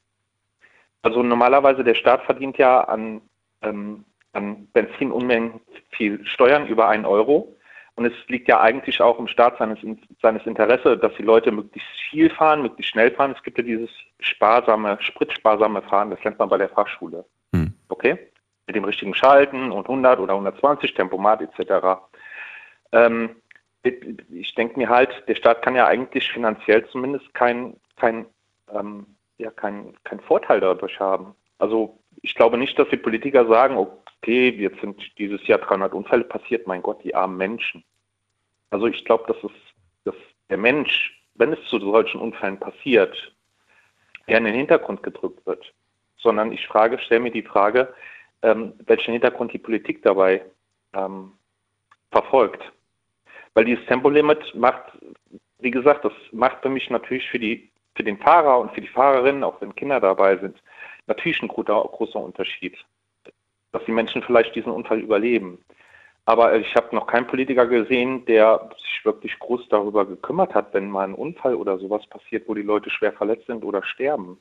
Also 1.03 1.23
normalerweise 1.23 1.83
der 1.83 1.95
Staat 1.95 2.23
verdient 2.23 2.59
ja 2.59 2.81
an, 2.83 3.21
ähm, 3.63 4.05
an 4.33 4.69
Benzin 4.73 5.11
Unmengen 5.11 5.61
viel 5.91 6.25
Steuern 6.27 6.69
über 6.69 6.89
einen 6.89 7.05
Euro. 7.05 7.56
Und 7.97 8.05
es 8.05 8.13
liegt 8.29 8.47
ja 8.47 8.61
eigentlich 8.61 9.01
auch 9.01 9.19
im 9.19 9.27
Staat 9.27 9.57
seines, 9.57 9.79
seines 10.21 10.47
Interesse, 10.47 10.99
dass 10.99 11.15
die 11.15 11.23
Leute 11.23 11.51
möglichst 11.51 11.89
viel 12.11 12.29
fahren, 12.29 12.63
möglichst 12.63 12.93
schnell 12.93 13.11
fahren. 13.11 13.35
Es 13.35 13.43
gibt 13.43 13.57
ja 13.57 13.65
dieses 13.65 13.91
sparsame, 14.21 14.99
spritsparsame 15.01 15.81
Fahren, 15.83 16.11
das 16.11 16.23
lernt 16.23 16.39
man 16.39 16.51
bei 16.51 16.59
der 16.59 16.69
Fachschule. 16.69 17.25
Hm. 17.55 17.73
Okay? 17.89 18.19
Mit 18.67 18.77
dem 18.77 18.85
richtigen 18.85 19.15
Schalten 19.15 19.73
und 19.73 19.89
100 19.89 20.21
oder 20.21 20.35
120 20.35 20.93
Tempomat 20.93 21.41
etc. 21.41 22.03
Ähm, 22.93 23.37
ich 23.83 24.55
denke 24.55 24.79
mir 24.79 24.91
halt, 24.91 25.25
der 25.27 25.35
Staat 25.35 25.63
kann 25.63 25.75
ja 25.75 25.87
eigentlich 25.87 26.31
finanziell 26.31 26.87
zumindest 26.89 27.33
kein, 27.33 27.77
kein, 27.97 28.27
ähm, 28.75 29.07
ja, 29.39 29.51
kein, 29.51 29.95
kein 30.05 30.21
Vorteil 30.21 30.61
dadurch 30.61 31.01
haben. 31.01 31.35
Also 31.59 31.99
ich 32.27 32.35
glaube 32.35 32.59
nicht, 32.59 32.77
dass 32.77 32.89
die 32.89 32.97
Politiker 32.97 33.47
sagen, 33.47 33.77
okay, 33.77 34.49
jetzt 34.49 34.81
sind 34.81 35.01
dieses 35.17 35.47
Jahr 35.47 35.61
300 35.61 35.95
Unfälle 35.95 36.25
passiert, 36.25 36.67
mein 36.67 36.83
Gott, 36.83 37.05
die 37.05 37.15
armen 37.15 37.37
Menschen. 37.37 37.85
Also 38.71 38.89
ich 38.89 39.05
glaube, 39.05 39.33
dass, 39.33 39.37
es, 39.45 39.57
dass 40.03 40.17
der 40.51 40.57
Mensch, 40.57 41.23
wenn 41.37 41.53
es 41.53 41.65
zu 41.69 41.79
solchen 41.79 42.21
Unfällen 42.21 42.59
passiert, 42.59 43.17
eher 44.27 44.39
in 44.39 44.45
den 44.45 44.57
Hintergrund 44.57 45.05
gedrückt 45.05 45.47
wird. 45.47 45.73
Sondern 46.19 46.51
ich 46.51 46.67
frage, 46.67 46.99
stelle 46.99 47.21
mir 47.21 47.31
die 47.31 47.45
Frage, 47.45 47.95
ähm, 48.43 48.73
welchen 48.87 49.13
Hintergrund 49.13 49.53
die 49.53 49.59
Politik 49.59 50.03
dabei 50.03 50.45
ähm, 50.95 51.31
verfolgt. 52.11 52.73
Weil 53.55 53.67
dieses 53.67 53.87
Tempolimit 53.87 54.53
macht, 54.57 54.99
wie 55.61 55.71
gesagt, 55.71 56.05
das 56.05 56.13
macht 56.33 56.61
für 56.61 56.71
mich 56.71 56.91
natürlich 56.91 57.31
für, 57.31 57.39
die, 57.39 57.71
für 57.95 58.03
den 58.03 58.19
Fahrer 58.19 58.59
und 58.59 58.73
für 58.73 58.81
die 58.81 58.89
Fahrerin, 58.89 59.45
auch 59.45 59.61
wenn 59.61 59.77
Kinder 59.77 60.01
dabei 60.01 60.37
sind, 60.39 60.61
natürlich 61.07 61.43
ein 61.43 61.49
großer, 61.49 62.17
Unterschied, 62.17 62.77
dass 63.73 63.85
die 63.85 63.93
Menschen 63.93 64.23
vielleicht 64.23 64.55
diesen 64.55 64.73
Unfall 64.73 65.01
überleben. 65.01 65.59
Aber 66.25 66.57
ich 66.57 66.75
habe 66.75 66.95
noch 66.95 67.07
keinen 67.07 67.27
Politiker 67.27 67.67
gesehen, 67.67 68.25
der 68.27 68.71
sich 68.83 69.05
wirklich 69.05 69.39
groß 69.39 69.69
darüber 69.69 70.05
gekümmert 70.05 70.55
hat, 70.55 70.75
wenn 70.75 70.91
mal 70.91 71.05
ein 71.05 71.15
Unfall 71.15 71.55
oder 71.55 71.79
sowas 71.79 72.05
passiert, 72.09 72.49
wo 72.49 72.55
die 72.55 72.63
Leute 72.63 72.91
schwer 72.91 73.13
verletzt 73.13 73.47
sind 73.47 73.65
oder 73.65 73.85
sterben. 73.85 74.39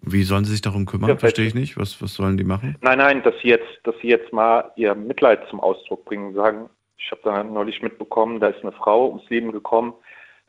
Wie 0.00 0.22
sollen 0.22 0.44
sie 0.44 0.52
sich 0.52 0.62
darum 0.62 0.86
kümmern? 0.86 1.10
Ja, 1.10 1.16
Verstehe 1.16 1.46
ich 1.46 1.54
nicht. 1.54 1.76
Was, 1.76 2.00
was 2.00 2.14
sollen 2.14 2.36
die 2.36 2.44
machen? 2.44 2.76
Nein, 2.80 2.98
nein, 2.98 3.22
dass 3.22 3.34
sie 3.42 3.48
jetzt, 3.48 3.80
dass 3.84 3.94
sie 4.00 4.08
jetzt 4.08 4.32
mal 4.32 4.70
ihr 4.76 4.94
Mitleid 4.94 5.46
zum 5.48 5.60
Ausdruck 5.60 6.04
bringen, 6.04 6.34
sagen, 6.34 6.70
ich 6.96 7.10
habe 7.10 7.20
da 7.24 7.42
neulich 7.42 7.82
mitbekommen, 7.82 8.38
da 8.38 8.48
ist 8.48 8.62
eine 8.62 8.72
Frau 8.72 9.08
ums 9.08 9.28
Leben 9.28 9.50
gekommen, 9.50 9.94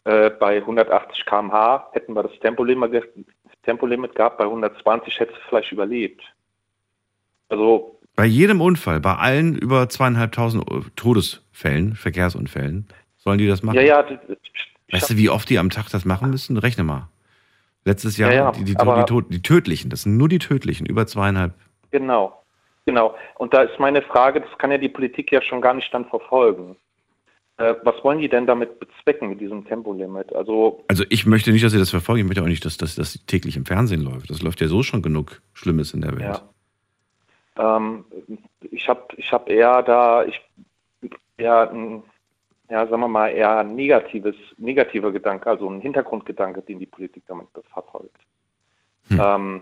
äh, 0.05 0.29
bei 0.29 0.57
180 0.57 1.25
km/h 1.25 1.89
hätten 1.93 2.13
wir 2.13 2.23
das 2.23 2.37
Tempolimit, 2.39 3.03
Tempolimit 3.63 4.15
gehabt, 4.15 4.37
bei 4.37 4.45
120 4.45 5.19
hätte 5.19 5.33
sie 5.33 5.39
vielleicht 5.49 5.71
überlebt. 5.71 6.21
Also 7.49 7.99
Bei 8.15 8.25
jedem 8.25 8.61
Unfall, 8.61 8.99
bei 8.99 9.15
allen 9.15 9.55
über 9.57 9.89
zweieinhalbtausend 9.89 10.63
Todesfällen, 10.95 11.95
Verkehrsunfällen, 11.95 12.87
sollen 13.17 13.37
die 13.37 13.47
das 13.47 13.63
machen? 13.63 13.75
ja, 13.75 13.81
ja, 13.81 14.05
Weißt 14.91 15.09
du, 15.09 15.17
wie 15.17 15.29
oft 15.29 15.49
die 15.49 15.57
am 15.57 15.69
Tag 15.71 15.89
das 15.89 16.05
machen 16.05 16.29
müssen? 16.29 16.57
Rechne 16.57 16.83
mal. 16.83 17.09
Letztes 17.85 18.17
Jahr, 18.17 18.31
Ja, 18.31 18.43
ja, 18.45 18.51
die, 18.51 18.63
die, 18.63 18.75
die, 18.75 19.23
die 19.29 19.41
tödlichen, 19.41 19.89
das 19.89 20.03
sind 20.03 20.17
nur 20.17 20.29
die 20.29 20.39
tödlichen, 20.39 20.85
über 20.85 21.07
zweieinhalb. 21.07 21.53
genau, 21.91 22.43
genau. 22.85 23.15
Und 23.35 23.53
da 23.53 23.63
ist 23.63 23.79
meine 23.79 24.01
Frage, 24.01 24.41
das 24.41 24.57
kann 24.57 24.71
ja 24.71 24.77
die 24.77 24.89
Politik 24.89 25.31
ja 25.31 25.41
schon 25.41 25.61
gar 25.61 25.73
nicht 25.73 25.93
dann 25.93 26.05
verfolgen. 26.05 26.75
Äh, 27.63 27.75
was 27.83 28.03
wollen 28.03 28.19
die 28.19 28.29
denn 28.29 28.45
damit 28.45 28.79
bezwecken 28.79 29.29
mit 29.29 29.39
diesem 29.39 29.65
Tempolimit? 29.65 30.35
Also 30.35 30.83
Also 30.87 31.05
ich 31.09 31.25
möchte 31.25 31.51
nicht, 31.51 31.63
dass 31.63 31.71
sie 31.71 31.79
das 31.79 31.89
verfolgen, 31.89 32.21
ich 32.21 32.27
möchte 32.27 32.41
auch 32.41 32.47
nicht, 32.47 32.65
dass 32.65 32.77
das 32.77 33.25
täglich 33.25 33.55
im 33.55 33.65
Fernsehen 33.65 34.01
läuft. 34.01 34.29
Das 34.29 34.41
läuft 34.41 34.59
ja 34.61 34.67
so 34.67 34.83
schon 34.83 35.01
genug 35.01 35.41
Schlimmes 35.53 35.93
in 35.93 36.01
der 36.01 36.17
Welt. 36.17 36.41
Ja. 37.57 37.79
Ähm, 37.79 38.05
ich 38.71 38.87
habe 38.89 39.01
ich 39.17 39.31
hab 39.31 39.49
eher 39.49 39.81
da, 39.83 40.25
ich 40.25 40.41
eher 41.37 41.71
ein, 41.71 42.03
ja, 42.69 42.85
sagen 42.87 43.01
wir 43.01 43.07
mal, 43.07 43.29
eher 43.29 43.59
ein 43.59 43.75
negatives, 43.75 44.35
negativer 44.57 45.11
Gedanke, 45.11 45.49
also 45.49 45.69
ein 45.69 45.81
Hintergrundgedanke, 45.81 46.61
den 46.61 46.79
die 46.79 46.85
Politik 46.85 47.23
damit 47.27 47.47
verfolgt. 47.71 48.17
Hm. 49.09 49.21
Ähm, 49.23 49.61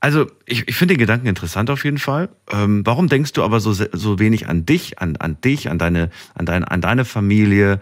Also 0.00 0.26
ich, 0.46 0.68
ich 0.68 0.76
finde 0.76 0.94
den 0.94 1.00
Gedanken 1.00 1.26
interessant 1.26 1.70
auf 1.70 1.84
jeden 1.84 1.98
Fall. 1.98 2.28
Ähm, 2.52 2.82
warum 2.86 3.08
denkst 3.08 3.32
du 3.32 3.42
aber 3.42 3.58
so, 3.60 3.72
so 3.72 4.18
wenig 4.18 4.48
an 4.48 4.64
dich, 4.64 5.00
an, 5.00 5.16
an 5.16 5.40
dich, 5.40 5.68
an 5.68 5.78
deine, 5.78 6.10
an, 6.34 6.46
dein, 6.46 6.64
an 6.64 6.80
deine 6.80 7.04
Familie? 7.04 7.80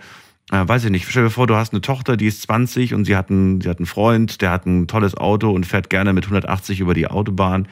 Äh, 0.51 0.67
weiß 0.67 0.85
ich 0.85 0.91
nicht. 0.91 1.09
Stell 1.09 1.25
dir 1.25 1.31
vor, 1.31 1.47
du 1.47 1.57
hast 1.57 1.73
eine 1.73 1.83
Tochter, 1.83 2.17
die 2.17 2.27
ist 2.27 2.43
20 2.43 2.95
und 2.95 3.05
sie 3.05 3.17
hat, 3.17 3.31
einen, 3.31 3.61
sie 3.61 3.69
hat 3.69 3.79
einen 3.79 3.87
Freund, 3.87 4.41
der 4.41 4.51
hat 4.51 4.65
ein 4.65 4.87
tolles 4.87 5.17
Auto 5.17 5.51
und 5.51 5.67
fährt 5.67 5.91
gerne 5.91 6.13
mit 6.13 6.25
180 6.25 6.81
über 6.81 6.95
die 6.95 7.07
Autobahn. 7.07 7.69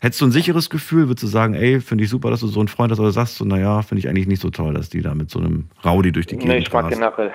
Hättest 0.00 0.20
du 0.20 0.26
ein 0.26 0.32
sicheres 0.32 0.70
Gefühl, 0.70 1.08
würdest 1.08 1.24
du 1.24 1.26
sagen, 1.26 1.54
ey, 1.54 1.80
finde 1.80 2.04
ich 2.04 2.10
super, 2.10 2.30
dass 2.30 2.40
du 2.40 2.46
so 2.46 2.60
einen 2.60 2.68
Freund 2.68 2.92
hast, 2.92 3.00
oder 3.00 3.10
sagst 3.10 3.38
du, 3.40 3.44
naja, 3.44 3.82
finde 3.82 4.00
ich 4.00 4.08
eigentlich 4.08 4.28
nicht 4.28 4.40
so 4.40 4.50
toll, 4.50 4.74
dass 4.74 4.88
die 4.88 5.02
da 5.02 5.14
mit 5.14 5.28
so 5.28 5.40
einem 5.40 5.68
Rowdy 5.84 6.12
durch 6.12 6.26
die 6.26 6.36
Gegend 6.36 6.52
nee, 6.52 6.58
ich 6.58 6.72
mag 6.72 6.88
generell, 6.88 7.32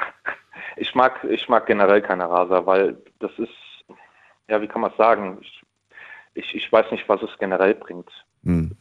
ich 0.78 0.96
mag, 0.96 1.24
ich 1.30 1.50
mag 1.50 1.66
generell 1.66 2.02
keine 2.02 2.30
Raser, 2.30 2.66
weil 2.66 2.98
das 3.20 3.32
ist, 3.38 3.50
ja, 4.48 4.62
wie 4.62 4.68
kann 4.68 4.82
man 4.82 4.92
es 4.92 4.98
sagen? 4.98 5.40
Ich, 5.42 5.63
ich, 6.34 6.56
ich 6.56 6.72
weiß 6.72 6.92
nicht, 6.92 7.08
was 7.08 7.22
es 7.22 7.38
generell 7.40 7.76
bringt. 7.76 8.10
Hm. 8.44 8.76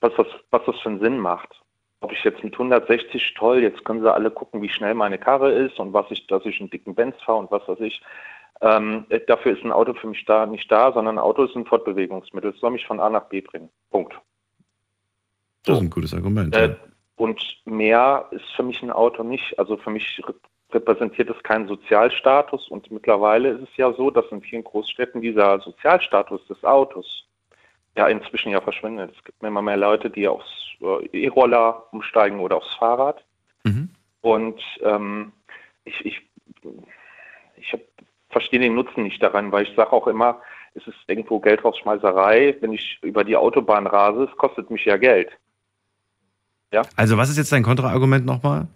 was 0.00 0.12
das, 0.16 0.26
was 0.50 0.62
das 0.66 0.78
für 0.80 0.90
einen 0.90 1.00
Sinn 1.00 1.18
macht. 1.18 1.60
Ob 2.00 2.12
ich 2.12 2.22
jetzt 2.22 2.44
mit 2.44 2.52
160 2.52 3.34
toll, 3.34 3.62
jetzt 3.62 3.84
können 3.84 4.02
sie 4.02 4.12
alle 4.12 4.30
gucken, 4.30 4.60
wie 4.60 4.68
schnell 4.68 4.94
meine 4.94 5.18
Karre 5.18 5.50
ist 5.50 5.78
und 5.80 5.92
was 5.92 6.06
ich, 6.10 6.26
dass 6.26 6.44
ich 6.44 6.60
einen 6.60 6.70
dicken 6.70 6.94
Benz 6.94 7.16
fahre 7.24 7.38
und 7.38 7.50
was 7.50 7.66
weiß 7.66 7.80
ich. 7.80 8.02
Ähm, 8.60 9.06
äh, 9.08 9.20
dafür 9.26 9.56
ist 9.56 9.64
ein 9.64 9.72
Auto 9.72 9.94
für 9.94 10.06
mich 10.06 10.24
da 10.26 10.46
nicht 10.46 10.70
da, 10.70 10.92
sondern 10.92 11.16
ein 11.16 11.24
Auto 11.24 11.44
ist 11.44 11.56
ein 11.56 11.66
Fortbewegungsmittel. 11.66 12.50
Es 12.50 12.60
soll 12.60 12.70
mich 12.70 12.86
von 12.86 13.00
A 13.00 13.08
nach 13.08 13.24
B 13.24 13.40
bringen. 13.40 13.70
Punkt. 13.90 14.14
Das 15.64 15.76
ist 15.76 15.82
ein 15.82 15.90
gutes 15.90 16.14
Argument. 16.14 16.54
Äh, 16.54 16.68
ja. 16.68 16.76
und 17.16 17.42
mehr 17.64 18.28
ist 18.30 18.44
für 18.54 18.62
mich 18.62 18.82
ein 18.82 18.90
Auto 18.90 19.22
nicht. 19.22 19.58
Also 19.58 19.76
für 19.78 19.90
mich 19.90 20.20
repräsentiert 20.74 21.30
es 21.30 21.42
keinen 21.42 21.68
Sozialstatus 21.68 22.68
und 22.68 22.90
mittlerweile 22.90 23.50
ist 23.50 23.62
es 23.62 23.76
ja 23.76 23.92
so, 23.92 24.10
dass 24.10 24.26
in 24.30 24.42
vielen 24.42 24.64
Großstädten 24.64 25.20
dieser 25.20 25.60
Sozialstatus 25.60 26.46
des 26.48 26.62
Autos 26.64 27.26
ja 27.96 28.08
inzwischen 28.08 28.50
ja 28.50 28.60
verschwindet. 28.60 29.14
Es 29.16 29.24
gibt 29.24 29.42
immer 29.42 29.62
mehr 29.62 29.76
Leute, 29.76 30.10
die 30.10 30.26
aufs 30.28 30.46
äh, 30.80 31.24
E-Roller 31.24 31.84
umsteigen 31.92 32.40
oder 32.40 32.56
aufs 32.56 32.74
Fahrrad. 32.74 33.24
Mhm. 33.62 33.90
Und 34.20 34.60
ähm, 34.82 35.32
ich, 35.84 36.04
ich, 36.04 36.22
ich 37.56 37.72
hab, 37.72 37.80
verstehe 38.30 38.60
den 38.60 38.74
Nutzen 38.74 39.04
nicht 39.04 39.22
daran, 39.22 39.52
weil 39.52 39.64
ich 39.64 39.74
sage 39.76 39.92
auch 39.92 40.06
immer, 40.06 40.40
es 40.74 40.86
ist 40.86 40.96
irgendwo 41.06 41.38
Geldrausschmeißerei. 41.38 42.56
Wenn 42.60 42.72
ich 42.72 42.98
über 43.02 43.22
die 43.22 43.36
Autobahn 43.36 43.86
rase, 43.86 44.24
es 44.24 44.36
kostet 44.36 44.70
mich 44.70 44.84
ja 44.84 44.96
Geld. 44.96 45.30
Also 46.96 47.16
was 47.16 47.30
ist 47.30 47.36
jetzt 47.36 47.52
dein 47.52 47.62
Kontraargument 47.62 48.26
nochmal? 48.26 48.66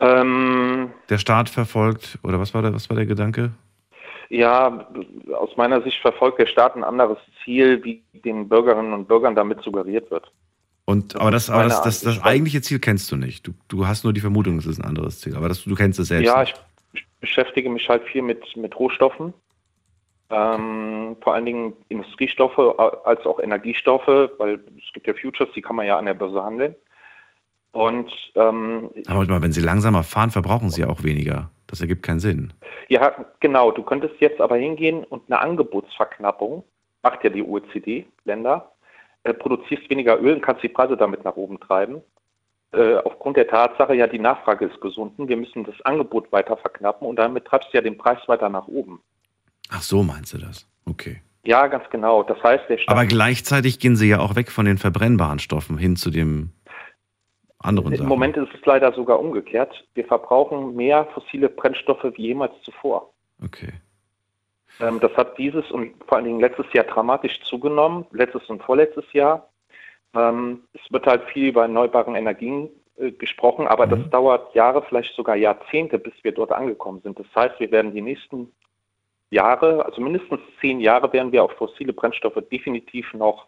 Ähm, 0.00 0.90
Der 1.08 1.18
Staat 1.18 1.48
verfolgt, 1.48 2.18
oder 2.22 2.38
was 2.38 2.52
war 2.54 2.62
der, 2.62 2.74
was 2.74 2.88
war 2.90 2.96
der 2.96 3.06
Gedanke? 3.06 3.52
ja, 4.28 4.88
aus 5.38 5.56
meiner 5.56 5.82
Sicht 5.82 6.00
verfolgt 6.00 6.38
der 6.38 6.46
Staat 6.46 6.74
ein 6.76 6.84
anderes 6.84 7.18
Ziel, 7.44 7.82
wie 7.84 8.02
den 8.12 8.48
Bürgerinnen 8.48 8.92
und 8.92 9.06
Bürgern 9.06 9.34
damit 9.34 9.62
suggeriert 9.62 10.10
wird. 10.10 10.30
Und, 10.84 11.16
aber 11.16 11.30
das, 11.30 11.50
aber 11.50 11.64
das, 11.64 11.82
das, 11.82 12.00
das 12.00 12.22
eigentliche 12.22 12.60
Ziel 12.60 12.78
kennst 12.78 13.10
du 13.10 13.16
nicht. 13.16 13.46
Du, 13.46 13.52
du 13.68 13.86
hast 13.86 14.04
nur 14.04 14.12
die 14.12 14.20
Vermutung, 14.20 14.58
es 14.58 14.66
ist 14.66 14.78
ein 14.78 14.84
anderes 14.84 15.20
Ziel. 15.20 15.36
Aber 15.36 15.48
das, 15.48 15.64
du 15.64 15.74
kennst 15.74 15.98
es 15.98 16.08
selbst 16.08 16.26
Ja, 16.26 16.40
nicht. 16.40 16.60
ich, 16.92 17.06
beschäftige 17.20 17.68
mich 17.70 17.88
halt 17.88 18.04
viel 18.04 18.22
mit, 18.22 18.56
mit 18.56 18.78
Rohstoffen, 18.78 19.32
ähm, 20.30 21.16
vor 21.20 21.34
allen 21.34 21.46
Dingen 21.46 21.72
Industriestoffe 21.88 22.78
als 23.04 23.24
auch 23.26 23.40
Energiestoffe, 23.40 24.30
weil 24.38 24.60
es 24.76 24.92
gibt 24.92 25.06
ja 25.06 25.14
Futures, 25.14 25.52
die 25.54 25.62
kann 25.62 25.76
man 25.76 25.86
ja 25.86 25.98
an 25.98 26.06
der 26.06 26.14
Börse 26.14 26.42
handeln. 26.42 26.74
Und 27.76 28.10
ähm, 28.36 28.88
aber 29.06 29.26
mal, 29.26 29.42
wenn 29.42 29.52
Sie 29.52 29.60
langsamer 29.60 30.02
fahren, 30.02 30.30
verbrauchen 30.30 30.70
Sie 30.70 30.86
auch 30.86 31.02
weniger. 31.02 31.50
Das 31.66 31.82
ergibt 31.82 32.02
keinen 32.02 32.20
Sinn. 32.20 32.54
Ja, 32.88 33.26
genau. 33.40 33.70
Du 33.70 33.82
könntest 33.82 34.14
jetzt 34.18 34.40
aber 34.40 34.56
hingehen 34.56 35.04
und 35.04 35.24
eine 35.26 35.40
Angebotsverknappung, 35.40 36.64
macht 37.02 37.22
ja 37.22 37.28
die 37.28 37.42
OECD-Länder, 37.42 38.72
äh, 39.24 39.34
produzierst 39.34 39.90
weniger 39.90 40.18
Öl 40.18 40.36
und 40.36 40.40
kannst 40.40 40.62
die 40.62 40.70
Preise 40.70 40.96
damit 40.96 41.22
nach 41.26 41.36
oben 41.36 41.60
treiben. 41.60 42.00
Äh, 42.72 42.96
aufgrund 43.04 43.36
der 43.36 43.46
Tatsache, 43.46 43.94
ja, 43.94 44.06
die 44.06 44.20
Nachfrage 44.20 44.64
ist 44.64 44.80
gesunden, 44.80 45.28
wir 45.28 45.36
müssen 45.36 45.64
das 45.64 45.78
Angebot 45.82 46.32
weiter 46.32 46.56
verknappen 46.56 47.06
und 47.06 47.16
damit 47.16 47.44
treibst 47.44 47.74
du 47.74 47.76
ja 47.76 47.82
den 47.82 47.98
Preis 47.98 48.20
weiter 48.26 48.48
nach 48.48 48.68
oben. 48.68 49.00
Ach 49.68 49.82
so, 49.82 50.02
meinst 50.02 50.32
du 50.32 50.38
das? 50.38 50.66
Okay. 50.88 51.20
Ja, 51.44 51.66
ganz 51.66 51.84
genau. 51.90 52.22
Das 52.22 52.42
heißt, 52.42 52.64
der 52.70 52.78
Aber 52.86 53.04
gleichzeitig 53.04 53.78
gehen 53.80 53.96
sie 53.96 54.08
ja 54.08 54.20
auch 54.20 54.34
weg 54.34 54.50
von 54.50 54.64
den 54.64 54.78
verbrennbaren 54.78 55.40
Stoffen 55.40 55.76
hin 55.76 55.96
zu 55.96 56.10
dem 56.10 56.52
anderen. 57.66 57.92
Im 57.92 57.98
Sachen. 57.98 58.08
Moment 58.08 58.36
ist 58.36 58.54
es 58.54 58.64
leider 58.64 58.92
sogar 58.92 59.20
umgekehrt. 59.20 59.86
Wir 59.94 60.04
verbrauchen 60.04 60.74
mehr 60.74 61.06
fossile 61.06 61.48
Brennstoffe 61.48 62.04
wie 62.14 62.28
jemals 62.28 62.52
zuvor. 62.62 63.12
Okay. 63.44 63.72
Ähm, 64.80 65.00
das 65.00 65.12
hat 65.16 65.38
dieses 65.38 65.70
und 65.70 65.92
vor 66.06 66.16
allen 66.16 66.26
Dingen 66.26 66.40
letztes 66.40 66.72
Jahr 66.72 66.84
dramatisch 66.84 67.40
zugenommen, 67.42 68.06
letztes 68.12 68.48
und 68.48 68.62
vorletztes 68.62 69.10
Jahr. 69.12 69.48
Ähm, 70.14 70.62
es 70.72 70.80
wird 70.90 71.06
halt 71.06 71.24
viel 71.24 71.48
über 71.48 71.62
erneuerbaren 71.62 72.14
Energien 72.14 72.68
äh, 72.96 73.10
gesprochen, 73.10 73.66
aber 73.66 73.86
mhm. 73.86 73.90
das 73.90 74.10
dauert 74.10 74.54
Jahre, 74.54 74.82
vielleicht 74.82 75.14
sogar 75.14 75.36
Jahrzehnte, 75.36 75.98
bis 75.98 76.14
wir 76.22 76.32
dort 76.32 76.52
angekommen 76.52 77.00
sind. 77.02 77.18
Das 77.18 77.26
heißt, 77.34 77.58
wir 77.60 77.70
werden 77.70 77.92
die 77.92 78.02
nächsten 78.02 78.52
Jahre, 79.30 79.84
also 79.84 80.00
mindestens 80.00 80.40
zehn 80.60 80.80
Jahre, 80.80 81.12
werden 81.12 81.32
wir 81.32 81.42
auf 81.42 81.52
fossile 81.52 81.92
Brennstoffe 81.92 82.38
definitiv 82.50 83.12
noch 83.12 83.46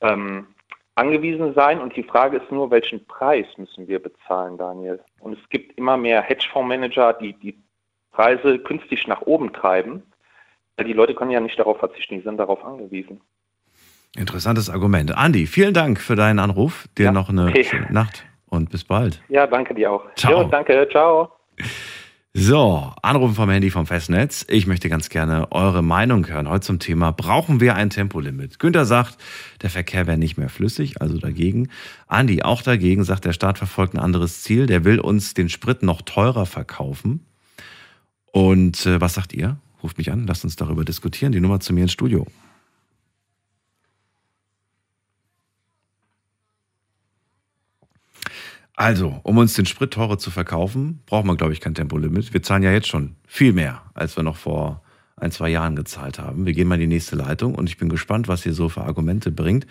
ähm, 0.00 0.46
angewiesen 0.94 1.54
sein. 1.54 1.80
Und 1.80 1.96
die 1.96 2.02
Frage 2.02 2.38
ist 2.38 2.50
nur, 2.50 2.70
welchen 2.70 3.04
Preis 3.06 3.46
müssen 3.56 3.88
wir 3.88 4.00
bezahlen, 4.00 4.58
Daniel? 4.58 5.00
Und 5.20 5.38
es 5.38 5.48
gibt 5.48 5.76
immer 5.78 5.96
mehr 5.96 6.22
Hedgefondsmanager, 6.22 7.14
die 7.14 7.32
die 7.34 7.58
Preise 8.12 8.58
künstlich 8.58 9.06
nach 9.06 9.22
oben 9.22 9.52
treiben. 9.52 10.02
Die 10.78 10.92
Leute 10.92 11.14
können 11.14 11.30
ja 11.30 11.40
nicht 11.40 11.58
darauf 11.58 11.78
verzichten, 11.78 12.16
die 12.16 12.22
sind 12.22 12.38
darauf 12.38 12.64
angewiesen. 12.64 13.20
Interessantes 14.16 14.68
Argument. 14.68 15.16
Andi, 15.16 15.46
vielen 15.46 15.72
Dank 15.72 16.00
für 16.00 16.16
deinen 16.16 16.38
Anruf. 16.38 16.86
Dir 16.98 17.06
ja, 17.06 17.12
noch 17.12 17.30
eine 17.30 17.46
okay. 17.46 17.64
schöne 17.64 17.90
Nacht 17.90 18.24
und 18.46 18.70
bis 18.70 18.84
bald. 18.84 19.22
Ja, 19.28 19.46
danke 19.46 19.74
dir 19.74 19.90
auch. 19.90 20.04
Ciao. 20.16 20.42
Jo, 20.42 20.48
danke, 20.48 20.88
ciao. 20.90 21.32
So, 22.34 22.90
Anrufen 23.02 23.34
vom 23.34 23.50
Handy 23.50 23.68
vom 23.68 23.84
Festnetz. 23.84 24.46
Ich 24.48 24.66
möchte 24.66 24.88
ganz 24.88 25.10
gerne 25.10 25.52
eure 25.52 25.82
Meinung 25.82 26.26
hören. 26.26 26.48
Heute 26.48 26.64
zum 26.64 26.78
Thema, 26.78 27.10
brauchen 27.12 27.60
wir 27.60 27.74
ein 27.74 27.90
Tempolimit? 27.90 28.58
Günther 28.58 28.86
sagt, 28.86 29.18
der 29.60 29.68
Verkehr 29.68 30.06
wäre 30.06 30.16
nicht 30.16 30.38
mehr 30.38 30.48
flüssig, 30.48 31.02
also 31.02 31.18
dagegen. 31.18 31.68
Andi 32.06 32.42
auch 32.42 32.62
dagegen, 32.62 33.04
sagt, 33.04 33.26
der 33.26 33.34
Staat 33.34 33.58
verfolgt 33.58 33.92
ein 33.92 34.00
anderes 34.00 34.40
Ziel. 34.40 34.64
Der 34.64 34.86
will 34.86 34.98
uns 34.98 35.34
den 35.34 35.50
Sprit 35.50 35.82
noch 35.82 36.00
teurer 36.00 36.46
verkaufen. 36.46 37.20
Und 38.32 38.86
äh, 38.86 38.98
was 38.98 39.12
sagt 39.12 39.34
ihr? 39.34 39.58
Ruft 39.82 39.98
mich 39.98 40.10
an, 40.10 40.26
lasst 40.26 40.44
uns 40.44 40.56
darüber 40.56 40.86
diskutieren. 40.86 41.32
Die 41.32 41.40
Nummer 41.40 41.60
zu 41.60 41.74
mir 41.74 41.82
ins 41.82 41.92
Studio. 41.92 42.26
Also, 48.74 49.20
um 49.22 49.38
uns 49.38 49.54
den 49.54 49.66
Sprit 49.66 49.92
teurer 49.92 50.18
zu 50.18 50.30
verkaufen, 50.30 51.02
braucht 51.06 51.26
man, 51.26 51.36
glaube 51.36 51.52
ich, 51.52 51.60
kein 51.60 51.74
Tempolimit. 51.74 52.32
Wir 52.32 52.42
zahlen 52.42 52.62
ja 52.62 52.72
jetzt 52.72 52.88
schon 52.88 53.16
viel 53.26 53.52
mehr, 53.52 53.82
als 53.94 54.16
wir 54.16 54.22
noch 54.22 54.36
vor 54.36 54.82
ein, 55.16 55.30
zwei 55.30 55.50
Jahren 55.50 55.76
gezahlt 55.76 56.18
haben. 56.18 56.46
Wir 56.46 56.54
gehen 56.54 56.68
mal 56.68 56.76
in 56.76 56.80
die 56.80 56.86
nächste 56.94 57.16
Leitung 57.16 57.54
und 57.54 57.68
ich 57.68 57.76
bin 57.76 57.88
gespannt, 57.88 58.28
was 58.28 58.46
ihr 58.46 58.54
so 58.54 58.68
für 58.68 58.82
Argumente 58.82 59.30
bringt 59.30 59.66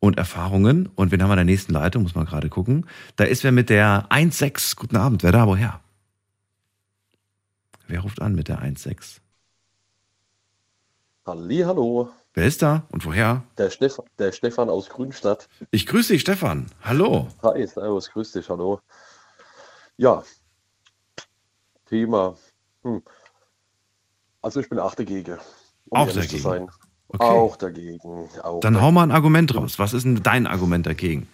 und 0.00 0.18
Erfahrungen. 0.18 0.88
Und 0.96 1.12
wen 1.12 1.22
haben 1.22 1.30
wir 1.30 1.34
in 1.34 1.38
der 1.38 1.44
nächsten 1.44 1.72
Leitung? 1.72 2.02
Muss 2.02 2.16
man 2.16 2.26
gerade 2.26 2.48
gucken. 2.48 2.86
Da 3.16 3.24
ist 3.24 3.44
wer 3.44 3.52
mit 3.52 3.70
der 3.70 4.06
1.6. 4.10 4.76
Guten 4.76 4.96
Abend. 4.96 5.22
Wer 5.22 5.32
da? 5.32 5.46
Woher? 5.46 5.80
Wer 7.86 8.00
ruft 8.00 8.20
an 8.20 8.34
mit 8.34 8.48
der 8.48 8.60
1.6? 8.60 9.20
Halli, 11.24 11.58
hallo. 11.58 12.10
Wer 12.34 12.46
ist 12.46 12.62
da 12.62 12.86
und 12.90 13.04
woher? 13.04 13.42
Der, 13.58 13.68
Steff 13.70 14.00
der 14.18 14.32
Stefan 14.32 14.70
aus 14.70 14.88
Grünstadt. 14.88 15.48
Ich 15.70 15.86
grüße 15.86 16.14
dich, 16.14 16.22
Stefan. 16.22 16.66
Hallo. 16.80 17.28
Hi, 17.42 17.66
servus, 17.66 18.10
grüß 18.10 18.32
dich, 18.32 18.48
hallo. 18.48 18.80
Ja, 19.98 20.22
Thema. 21.86 22.36
Hm. 22.84 23.02
Also 24.40 24.60
ich 24.60 24.68
bin 24.70 24.78
auch 24.78 24.94
dagegen. 24.94 25.38
Um 25.90 25.98
auch 25.98 26.10
dagegen? 26.10 26.42
Sein. 26.42 26.70
Okay. 27.08 27.24
Auch 27.24 27.56
dagegen. 27.56 28.30
Auch 28.42 28.60
Dann 28.60 28.80
hau 28.80 28.90
mal 28.90 29.02
ein 29.02 29.10
Argument 29.10 29.54
raus. 29.54 29.78
Was 29.78 29.92
ist 29.92 30.04
denn 30.04 30.22
dein 30.22 30.46
Argument 30.46 30.86
dagegen? 30.86 31.28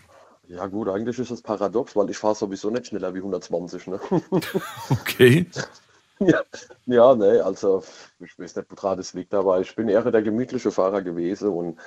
Ja 0.48 0.66
gut, 0.66 0.88
eigentlich 0.88 1.16
ist 1.18 1.30
es 1.30 1.42
paradox, 1.42 1.94
weil 1.94 2.11
ich 2.11 2.18
fahre 2.18 2.34
sowieso 2.34 2.70
nicht 2.70 2.88
schneller 2.88 3.14
wie 3.14 3.18
120. 3.18 3.87
Ne? 3.87 4.00
okay. 4.90 5.46
Ja, 6.20 6.42
ja, 6.87 7.14
ne, 7.14 7.44
also 7.44 7.83
ich 8.18 8.38
weiß 8.38 8.57
nicht, 8.57 8.70
wo 8.70 8.74
gerade 8.74 8.96
das 8.98 9.14
liegt, 9.14 9.35
aber 9.35 9.61
ich 9.61 9.74
bin 9.76 9.88
eher 9.88 10.02
der 10.11 10.22
gemütliche 10.22 10.70
Fahrer 10.72 11.02
gewesen 11.02 11.48
und 11.50 11.78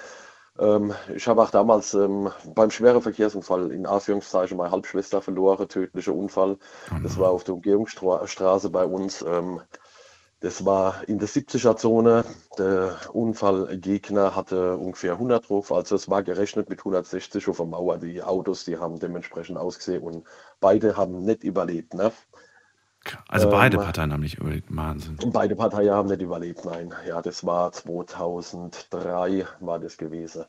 ähm, 0.60 0.94
ich 1.16 1.28
habe 1.28 1.42
auch 1.44 1.52
damals 1.52 1.94
ähm, 1.94 2.32
beim 2.56 2.72
schweren 2.72 3.02
Verkehrsunfall 3.02 3.72
in 3.72 3.86
Anführungszeichen 3.86 4.58
meine 4.58 4.72
Halbschwester 4.72 5.22
verloren, 5.22 5.68
tödlicher 5.70 6.14
Unfall. 6.14 6.58
Das 7.04 7.18
war 7.18 7.32
auf 7.32 7.44
der 7.46 7.56
Umgehungsstraße 7.56 8.70
bei 8.70 8.86
uns. 8.86 9.22
Ähm, 9.24 9.62
das 10.42 10.66
war 10.66 11.08
in 11.08 11.20
der 11.20 11.28
70er-Zone. 11.30 12.26
Der 12.58 12.98
Unfallgegner 13.14 14.36
hatte 14.36 14.78
ungefähr 14.78 15.14
100 15.14 15.50
drauf, 15.50 15.72
also 15.72 15.96
es 15.96 16.10
war 16.10 16.24
gerechnet 16.24 16.70
mit 16.70 16.80
160 16.80 17.48
auf 17.48 17.58
der 17.58 17.68
Mauer. 17.68 17.98
Die 18.00 18.24
Autos, 18.24 18.66
die 18.66 18.78
haben 18.78 19.00
dementsprechend 19.00 19.58
ausgesehen 19.58 20.04
und 20.04 20.26
beide 20.60 20.98
haben 20.98 21.24
nicht 21.26 21.44
überlebt. 21.44 21.94
Ne? 21.94 22.12
Also 23.28 23.50
beide 23.50 23.78
ähm, 23.78 23.84
Parteien 23.84 24.14
haben 24.14 24.22
nicht 24.22 24.38
überlebt. 24.38 24.68
Wahnsinn. 24.70 25.18
Beide 25.32 25.56
Parteien 25.56 25.92
haben 25.92 26.08
nicht 26.08 26.22
überlebt, 26.22 26.66
nein. 26.66 26.94
Ja, 27.08 27.22
das 27.22 27.46
war 27.46 27.72
2003 27.72 29.48
war 29.60 29.80
das 29.80 29.98
gewesen. 29.98 30.46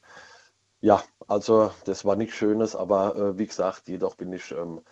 Ja, 0.81 1.03
also 1.29 1.71
das 1.85 2.05
war 2.05 2.17
nichts 2.17 2.35
Schönes, 2.35 2.77
aber 2.77 3.17
äh, 3.17 3.39
wie 3.39 3.47
gesagt, 3.47 3.89
jedoch 3.89 4.17
bin 4.17 4.33
ich 4.33 4.51
ähm, 4.53 4.83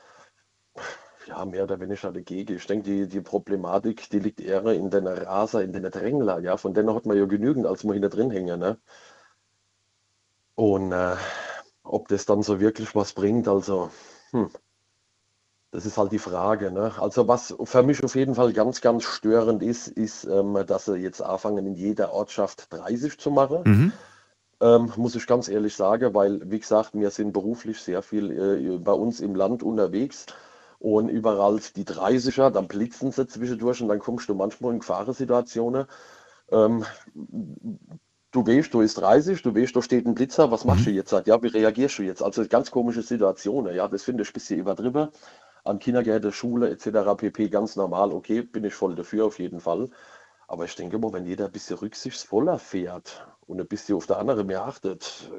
ja, 1.27 1.44
mehr 1.44 1.64
oder 1.64 1.81
weniger 1.81 2.12
dagegen. 2.12 2.57
Ich 2.57 2.66
denke, 2.66 2.85
die, 2.85 3.09
die 3.09 3.20
Problematik, 3.20 4.09
die 4.11 4.18
liegt 4.18 4.40
eher 4.40 4.64
in 4.66 4.90
den 4.90 5.07
Raser, 5.07 5.62
in 5.62 5.73
den 5.73 5.85
Drängler, 5.85 6.40
ja, 6.40 6.57
von 6.57 6.75
denen 6.75 6.94
hat 6.94 7.07
man 7.07 7.16
ja 7.16 7.25
genügend, 7.27 7.66
als 7.66 7.85
man 7.85 7.94
hinter 7.94 8.09
drin 8.09 8.31
hängen, 8.31 8.59
ne? 8.61 8.79
Und 10.55 10.92
äh, 10.92 11.16
ob 11.83 12.09
das 12.09 12.27
dann 12.27 12.42
so 12.42 12.61
wirklich 12.61 12.94
was 12.94 13.12
bringt, 13.12 13.49
also, 13.49 13.90
hm, 14.31 14.51
das 15.72 15.87
ist 15.87 15.98
halt 15.98 16.12
die 16.12 16.18
Frage. 16.18 16.72
Ne? 16.72 16.92
Also 16.98 17.28
was 17.28 17.54
für 17.62 17.83
mich 17.83 18.02
auf 18.02 18.16
jeden 18.16 18.35
Fall 18.35 18.52
ganz, 18.52 18.80
ganz 18.80 19.04
störend 19.04 19.62
ist, 19.62 19.88
ist, 19.88 20.24
ähm, 20.24 20.59
dass 20.66 20.87
sie 20.87 20.96
jetzt 20.96 21.22
anfangen, 21.22 21.66
in 21.66 21.74
jeder 21.74 22.12
Ortschaft 22.12 22.72
30 22.72 23.18
zu 23.18 23.30
machen. 23.30 23.62
Mhm. 23.64 23.92
Ähm, 24.62 24.92
muss 24.96 25.14
ich 25.14 25.26
ganz 25.26 25.48
ehrlich 25.48 25.74
sagen, 25.74 26.12
weil, 26.12 26.50
wie 26.50 26.59
gesagt, 26.59 26.90
wir 26.92 27.11
sind 27.11 27.33
beruflich 27.33 27.80
sehr 27.80 28.02
viel 28.02 28.30
äh, 28.30 28.78
bei 28.78 28.92
uns 28.92 29.20
im 29.20 29.35
Land 29.35 29.62
unterwegs 29.62 30.26
und 30.78 31.09
überall 31.09 31.61
die 31.76 31.85
30er, 31.85 32.50
dann 32.50 32.68
blitzen 32.68 33.11
sie 33.11 33.26
zwischendurch 33.26 33.80
und 33.80 33.88
dann 33.88 34.00
kommst 34.00 34.28
du 34.28 34.35
manchmal 34.35 34.72
in 34.72 34.80
Gefahrensituationen. 34.80 35.87
Ähm, 36.50 36.85
du 37.14 38.46
weißt, 38.46 38.74
du 38.74 38.83
ist 38.83 38.94
30, 38.94 39.40
du 39.40 39.54
weißt, 39.54 39.74
da 39.74 39.80
steht 39.80 40.04
ein 40.04 40.14
Blitzer, 40.14 40.50
was 40.50 40.66
machst 40.66 40.83
mhm. 40.83 40.87
du 40.87 40.90
jetzt? 40.90 41.12
Ja, 41.12 41.42
wie 41.42 41.46
reagierst 41.46 41.98
du 41.98 42.02
jetzt? 42.02 42.22
Also 42.22 42.44
ganz 42.46 42.70
komische 42.70 43.02
Situationen, 43.02 43.74
ja, 43.74 43.88
das 43.88 44.02
finde 44.02 44.24
ich 44.24 44.30
ein 44.30 44.35
bisschen 44.35 44.59
übertrieben 44.59 45.09
an 45.64 45.79
Kindergärten, 45.79 46.33
Schule 46.33 46.70
etc. 46.70 47.14
pp. 47.16 47.49
ganz 47.49 47.77
normal. 47.77 48.12
Okay, 48.12 48.42
bin 48.42 48.64
ich 48.64 48.75
voll 48.75 48.94
dafür 48.94 49.27
auf 49.27 49.38
jeden 49.38 49.61
Fall. 49.61 49.90
Aber 50.49 50.64
ich 50.64 50.75
denke 50.75 50.99
mal, 50.99 51.12
wenn 51.12 51.27
jeder 51.27 51.46
ein 51.46 51.53
bisschen 51.53 51.79
rücksichtsvoller 51.79 52.59
fährt 52.59 53.27
und 53.46 53.61
ein 53.61 53.68
bisschen 53.68 53.96
auf 53.96 54.07
der 54.07 54.18
andere 54.18 54.42
mehr 54.44 54.64
achtet, 54.64 55.31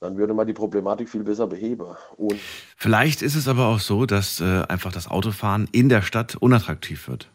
dann 0.00 0.16
würde 0.16 0.34
man 0.34 0.46
die 0.46 0.52
Problematik 0.52 1.08
viel 1.08 1.24
besser 1.24 1.46
beheben. 1.46 1.86
Und 2.16 2.38
Vielleicht 2.76 3.22
ist 3.22 3.36
es 3.36 3.48
aber 3.48 3.66
auch 3.66 3.80
so, 3.80 4.06
dass 4.06 4.40
äh, 4.40 4.62
einfach 4.68 4.92
das 4.92 5.08
Autofahren 5.08 5.68
in 5.72 5.88
der 5.88 6.02
Stadt 6.02 6.36
unattraktiv 6.36 7.08
wird. 7.08 7.30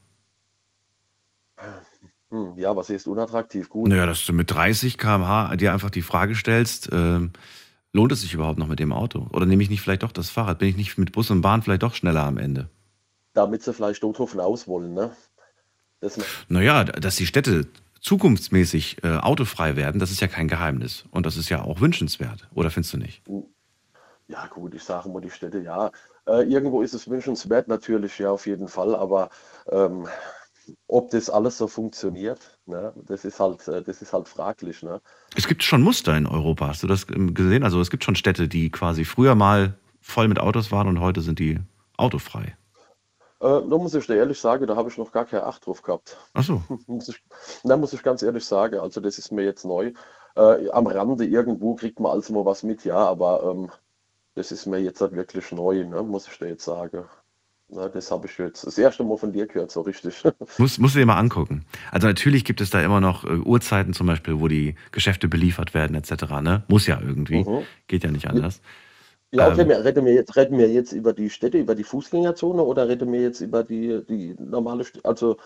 Hm, 2.29 2.57
ja, 2.57 2.75
was 2.75 2.89
ist 2.89 3.07
unattraktiv? 3.07 3.69
Gut. 3.69 3.89
Naja, 3.89 4.05
dass 4.05 4.25
du 4.25 4.33
mit 4.33 4.49
30 4.49 4.97
km/h 4.97 5.55
dir 5.55 5.71
einfach 5.71 5.91
die 5.91 6.01
Frage 6.01 6.35
stellst, 6.35 6.91
äh, 6.91 7.19
lohnt 7.93 8.11
es 8.11 8.21
sich 8.21 8.33
überhaupt 8.33 8.59
noch 8.59 8.67
mit 8.67 8.79
dem 8.79 8.91
Auto? 8.91 9.27
Oder 9.31 9.45
nehme 9.45 9.63
ich 9.63 9.69
nicht 9.69 9.81
vielleicht 9.81 10.03
doch 10.03 10.11
das 10.11 10.29
Fahrrad? 10.29 10.59
Bin 10.59 10.67
ich 10.67 10.77
nicht 10.77 10.97
mit 10.97 11.11
Bus 11.11 11.31
und 11.31 11.41
Bahn 11.41 11.61
vielleicht 11.61 11.83
doch 11.83 11.95
schneller 11.95 12.23
am 12.23 12.37
Ende? 12.37 12.69
Damit 13.33 13.63
sie 13.63 13.73
vielleicht 13.73 14.03
Nothofen 14.03 14.39
aus 14.39 14.67
wollen, 14.67 14.93
ne? 14.93 15.11
Das 16.01 16.19
naja, 16.49 16.83
dass 16.83 17.15
die 17.15 17.25
Städte 17.25 17.67
zukunftsmäßig 18.01 19.03
äh, 19.03 19.17
autofrei 19.17 19.77
werden, 19.77 19.99
das 19.99 20.11
ist 20.11 20.19
ja 20.19 20.27
kein 20.27 20.49
Geheimnis. 20.49 21.05
Und 21.11 21.25
das 21.25 21.37
ist 21.37 21.49
ja 21.49 21.63
auch 21.63 21.79
wünschenswert, 21.79 22.49
oder 22.53 22.69
findest 22.69 22.93
du 22.93 22.97
nicht? 22.97 23.23
Ja, 24.27 24.47
gut, 24.47 24.73
ich 24.75 24.83
sage 24.83 25.07
mal, 25.09 25.21
die 25.21 25.29
Städte, 25.29 25.59
ja. 25.59 25.91
Äh, 26.27 26.43
irgendwo 26.43 26.81
ist 26.81 26.93
es 26.93 27.09
wünschenswert 27.09 27.67
natürlich, 27.69 28.19
ja, 28.19 28.31
auf 28.31 28.45
jeden 28.45 28.67
Fall, 28.67 28.95
aber 28.95 29.29
ähm, 29.71 30.07
ob 30.87 31.11
das 31.11 31.29
alles 31.29 31.57
so 31.57 31.67
funktioniert, 31.67 32.59
ne, 32.65 32.93
das 33.07 33.25
ist 33.25 33.39
halt, 33.39 33.67
äh, 33.67 33.81
das 33.81 34.01
ist 34.01 34.13
halt 34.13 34.27
fraglich. 34.27 34.83
Ne? 34.83 35.01
Es 35.35 35.47
gibt 35.47 35.63
schon 35.63 35.81
Muster 35.81 36.15
in 36.15 36.27
Europa, 36.27 36.67
hast 36.67 36.83
du 36.83 36.87
das 36.87 37.05
ähm, 37.09 37.33
gesehen? 37.33 37.63
Also 37.63 37.79
es 37.81 37.89
gibt 37.89 38.03
schon 38.03 38.15
Städte, 38.15 38.47
die 38.47 38.69
quasi 38.69 39.05
früher 39.05 39.35
mal 39.35 39.77
voll 40.01 40.27
mit 40.27 40.39
Autos 40.39 40.71
waren 40.71 40.87
und 40.87 40.99
heute 40.99 41.21
sind 41.21 41.39
die 41.39 41.59
autofrei. 41.97 42.55
Äh, 43.39 43.61
da 43.69 43.77
muss 43.77 43.93
ich 43.93 44.07
dir 44.07 44.15
ehrlich 44.15 44.39
sagen, 44.39 44.67
da 44.67 44.75
habe 44.75 44.89
ich 44.89 44.97
noch 44.97 45.11
gar 45.11 45.25
keine 45.25 45.43
Acht 45.43 45.65
drauf 45.65 45.81
gehabt. 45.81 46.17
Ach 46.33 46.43
so. 46.43 46.61
muss 46.87 47.09
ich, 47.09 47.23
da 47.63 47.75
muss 47.77 47.93
ich 47.93 48.03
ganz 48.03 48.21
ehrlich 48.23 48.45
sagen, 48.45 48.79
also 48.79 49.01
das 49.01 49.17
ist 49.17 49.31
mir 49.31 49.43
jetzt 49.43 49.65
neu. 49.65 49.91
Äh, 50.35 50.69
am 50.69 50.87
Rande 50.87 51.25
irgendwo 51.25 51.75
kriegt 51.75 51.99
man 51.99 52.11
also 52.11 52.33
mal 52.33 52.45
was 52.45 52.63
mit, 52.63 52.85
ja, 52.85 52.97
aber 52.97 53.43
ähm, 53.43 53.69
das 54.35 54.51
ist 54.51 54.65
mir 54.65 54.79
jetzt 54.79 55.01
halt 55.01 55.13
wirklich 55.13 55.51
neu, 55.51 55.83
ne, 55.85 56.01
muss 56.03 56.27
ich 56.27 56.37
dir 56.39 56.47
jetzt 56.47 56.65
sagen. 56.65 57.05
Na, 57.75 57.89
das 57.89 58.11
habe 58.11 58.27
ich 58.27 58.37
jetzt 58.37 58.65
das 58.65 58.77
erste 58.77 59.03
Mal 59.03 59.17
von 59.17 59.31
dir 59.31 59.47
gehört, 59.47 59.71
so 59.71 59.81
richtig. 59.81 60.23
Muss, 60.57 60.77
musst 60.77 60.95
du 60.95 60.99
dir 60.99 61.05
mal 61.05 61.17
angucken. 61.17 61.65
Also 61.91 62.07
natürlich 62.07 62.45
gibt 62.45 62.61
es 62.61 62.69
da 62.69 62.81
immer 62.83 63.01
noch 63.01 63.23
äh, 63.23 63.37
Uhrzeiten 63.37 63.93
zum 63.93 64.07
Beispiel, 64.07 64.39
wo 64.39 64.47
die 64.47 64.75
Geschäfte 64.91 65.27
beliefert 65.27 65.73
werden 65.73 65.95
etc. 65.95 66.23
Ne? 66.41 66.63
Muss 66.67 66.85
ja 66.87 66.99
irgendwie. 67.01 67.43
Mhm. 67.43 67.63
Geht 67.87 68.03
ja 68.03 68.11
nicht 68.11 68.27
anders. 68.27 68.61
Ja, 69.31 69.51
okay, 69.51 69.61
ähm, 69.61 69.71
reden, 69.71 70.05
wir 70.05 70.13
jetzt, 70.13 70.35
reden 70.35 70.59
wir 70.59 70.69
jetzt 70.69 70.91
über 70.91 71.11
die 71.11 71.31
Städte, 71.31 71.57
über 71.57 71.73
die 71.73 71.83
Fußgängerzone 71.83 72.61
oder 72.61 72.87
reden 72.87 73.11
wir 73.11 73.21
jetzt 73.21 73.41
über 73.41 73.63
die, 73.63 74.03
die 74.07 74.35
normale, 74.37 74.83
St 74.83 75.03
also 75.03 75.37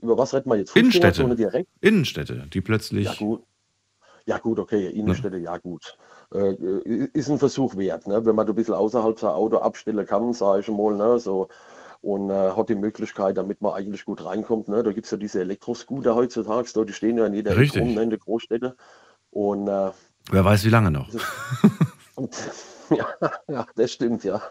über 0.00 0.18
was 0.18 0.34
reden 0.34 0.50
wir 0.50 0.56
jetzt? 0.56 0.74
Innenstädte. 0.74 1.36
direkt? 1.36 1.68
Innenstädte, 1.80 2.48
die 2.52 2.60
plötzlich. 2.60 3.04
Ja, 3.04 3.14
gut. 3.14 3.44
Ja, 4.26 4.38
gut, 4.38 4.58
okay, 4.58 4.88
Innenstädte, 4.88 5.38
ja, 5.38 5.56
gut. 5.58 5.96
Äh, 6.34 7.08
ist 7.12 7.30
ein 7.30 7.38
Versuch 7.38 7.76
wert, 7.76 8.06
ne? 8.06 8.24
wenn 8.24 8.34
man 8.34 8.48
ein 8.48 8.54
bisschen 8.54 8.74
außerhalb 8.74 9.18
sein 9.18 9.30
Auto 9.30 9.58
abstellen 9.58 10.06
kann, 10.06 10.32
sage 10.32 10.60
ich 10.60 10.68
mal, 10.68 10.94
ne? 10.94 11.18
so, 11.18 11.48
und 12.00 12.30
äh, 12.30 12.50
hat 12.56 12.68
die 12.68 12.74
Möglichkeit, 12.74 13.36
damit 13.36 13.60
man 13.60 13.74
eigentlich 13.74 14.04
gut 14.04 14.24
reinkommt. 14.24 14.68
Ne? 14.68 14.82
Da 14.82 14.92
gibt 14.92 15.06
es 15.06 15.10
ja 15.10 15.18
diese 15.18 15.40
Elektroscooter 15.40 16.14
heutzutage, 16.14 16.68
so, 16.68 16.84
die 16.84 16.92
stehen 16.92 17.18
ja 17.18 17.26
in 17.26 17.34
jeder 17.34 17.56
Richtig. 17.56 17.82
Rum, 17.82 17.94
ne, 17.94 18.02
in 18.02 18.10
der 18.10 18.18
Großstädte. 18.18 18.76
Und, 19.30 19.68
äh, 19.68 19.90
Wer 20.30 20.44
weiß, 20.44 20.64
wie 20.64 20.70
lange 20.70 20.90
noch. 20.90 21.08
und, 22.16 22.34
ja, 22.90 23.06
ja, 23.48 23.66
das 23.76 23.92
stimmt, 23.92 24.24
ja. 24.24 24.42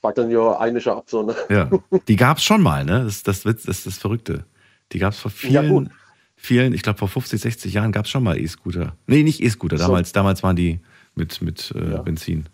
Fackeln 0.00 0.30
ja 0.30 0.58
einige 0.58 0.92
ab, 0.92 1.04
so, 1.08 1.22
ne? 1.22 1.34
Ja, 1.48 1.70
die 2.06 2.16
gab 2.16 2.38
es 2.38 2.44
schon 2.44 2.62
mal, 2.62 2.84
ne? 2.84 3.04
Das, 3.04 3.22
das, 3.22 3.42
das, 3.42 3.62
das 3.62 3.78
ist 3.78 3.86
das 3.86 3.98
Verrückte. 3.98 4.44
Die 4.92 4.98
gab 4.98 5.12
es 5.12 5.18
vor 5.18 5.30
vielen, 5.30 5.86
ja, 5.86 5.92
vielen, 6.36 6.72
ich 6.72 6.82
glaube 6.82 6.98
vor 6.98 7.08
50, 7.08 7.40
60 7.40 7.74
Jahren 7.74 7.90
gab 7.90 8.04
es 8.04 8.10
schon 8.10 8.22
mal 8.22 8.38
E-Scooter. 8.38 8.96
Nee, 9.06 9.22
nicht 9.22 9.42
E-Scooter, 9.42 9.76
damals, 9.76 10.10
so. 10.10 10.14
damals 10.14 10.42
waren 10.42 10.56
die 10.56 10.80
mit, 11.18 11.42
mit 11.42 11.72
äh, 11.76 11.92
ja. 11.92 12.02
Benzin. 12.02 12.48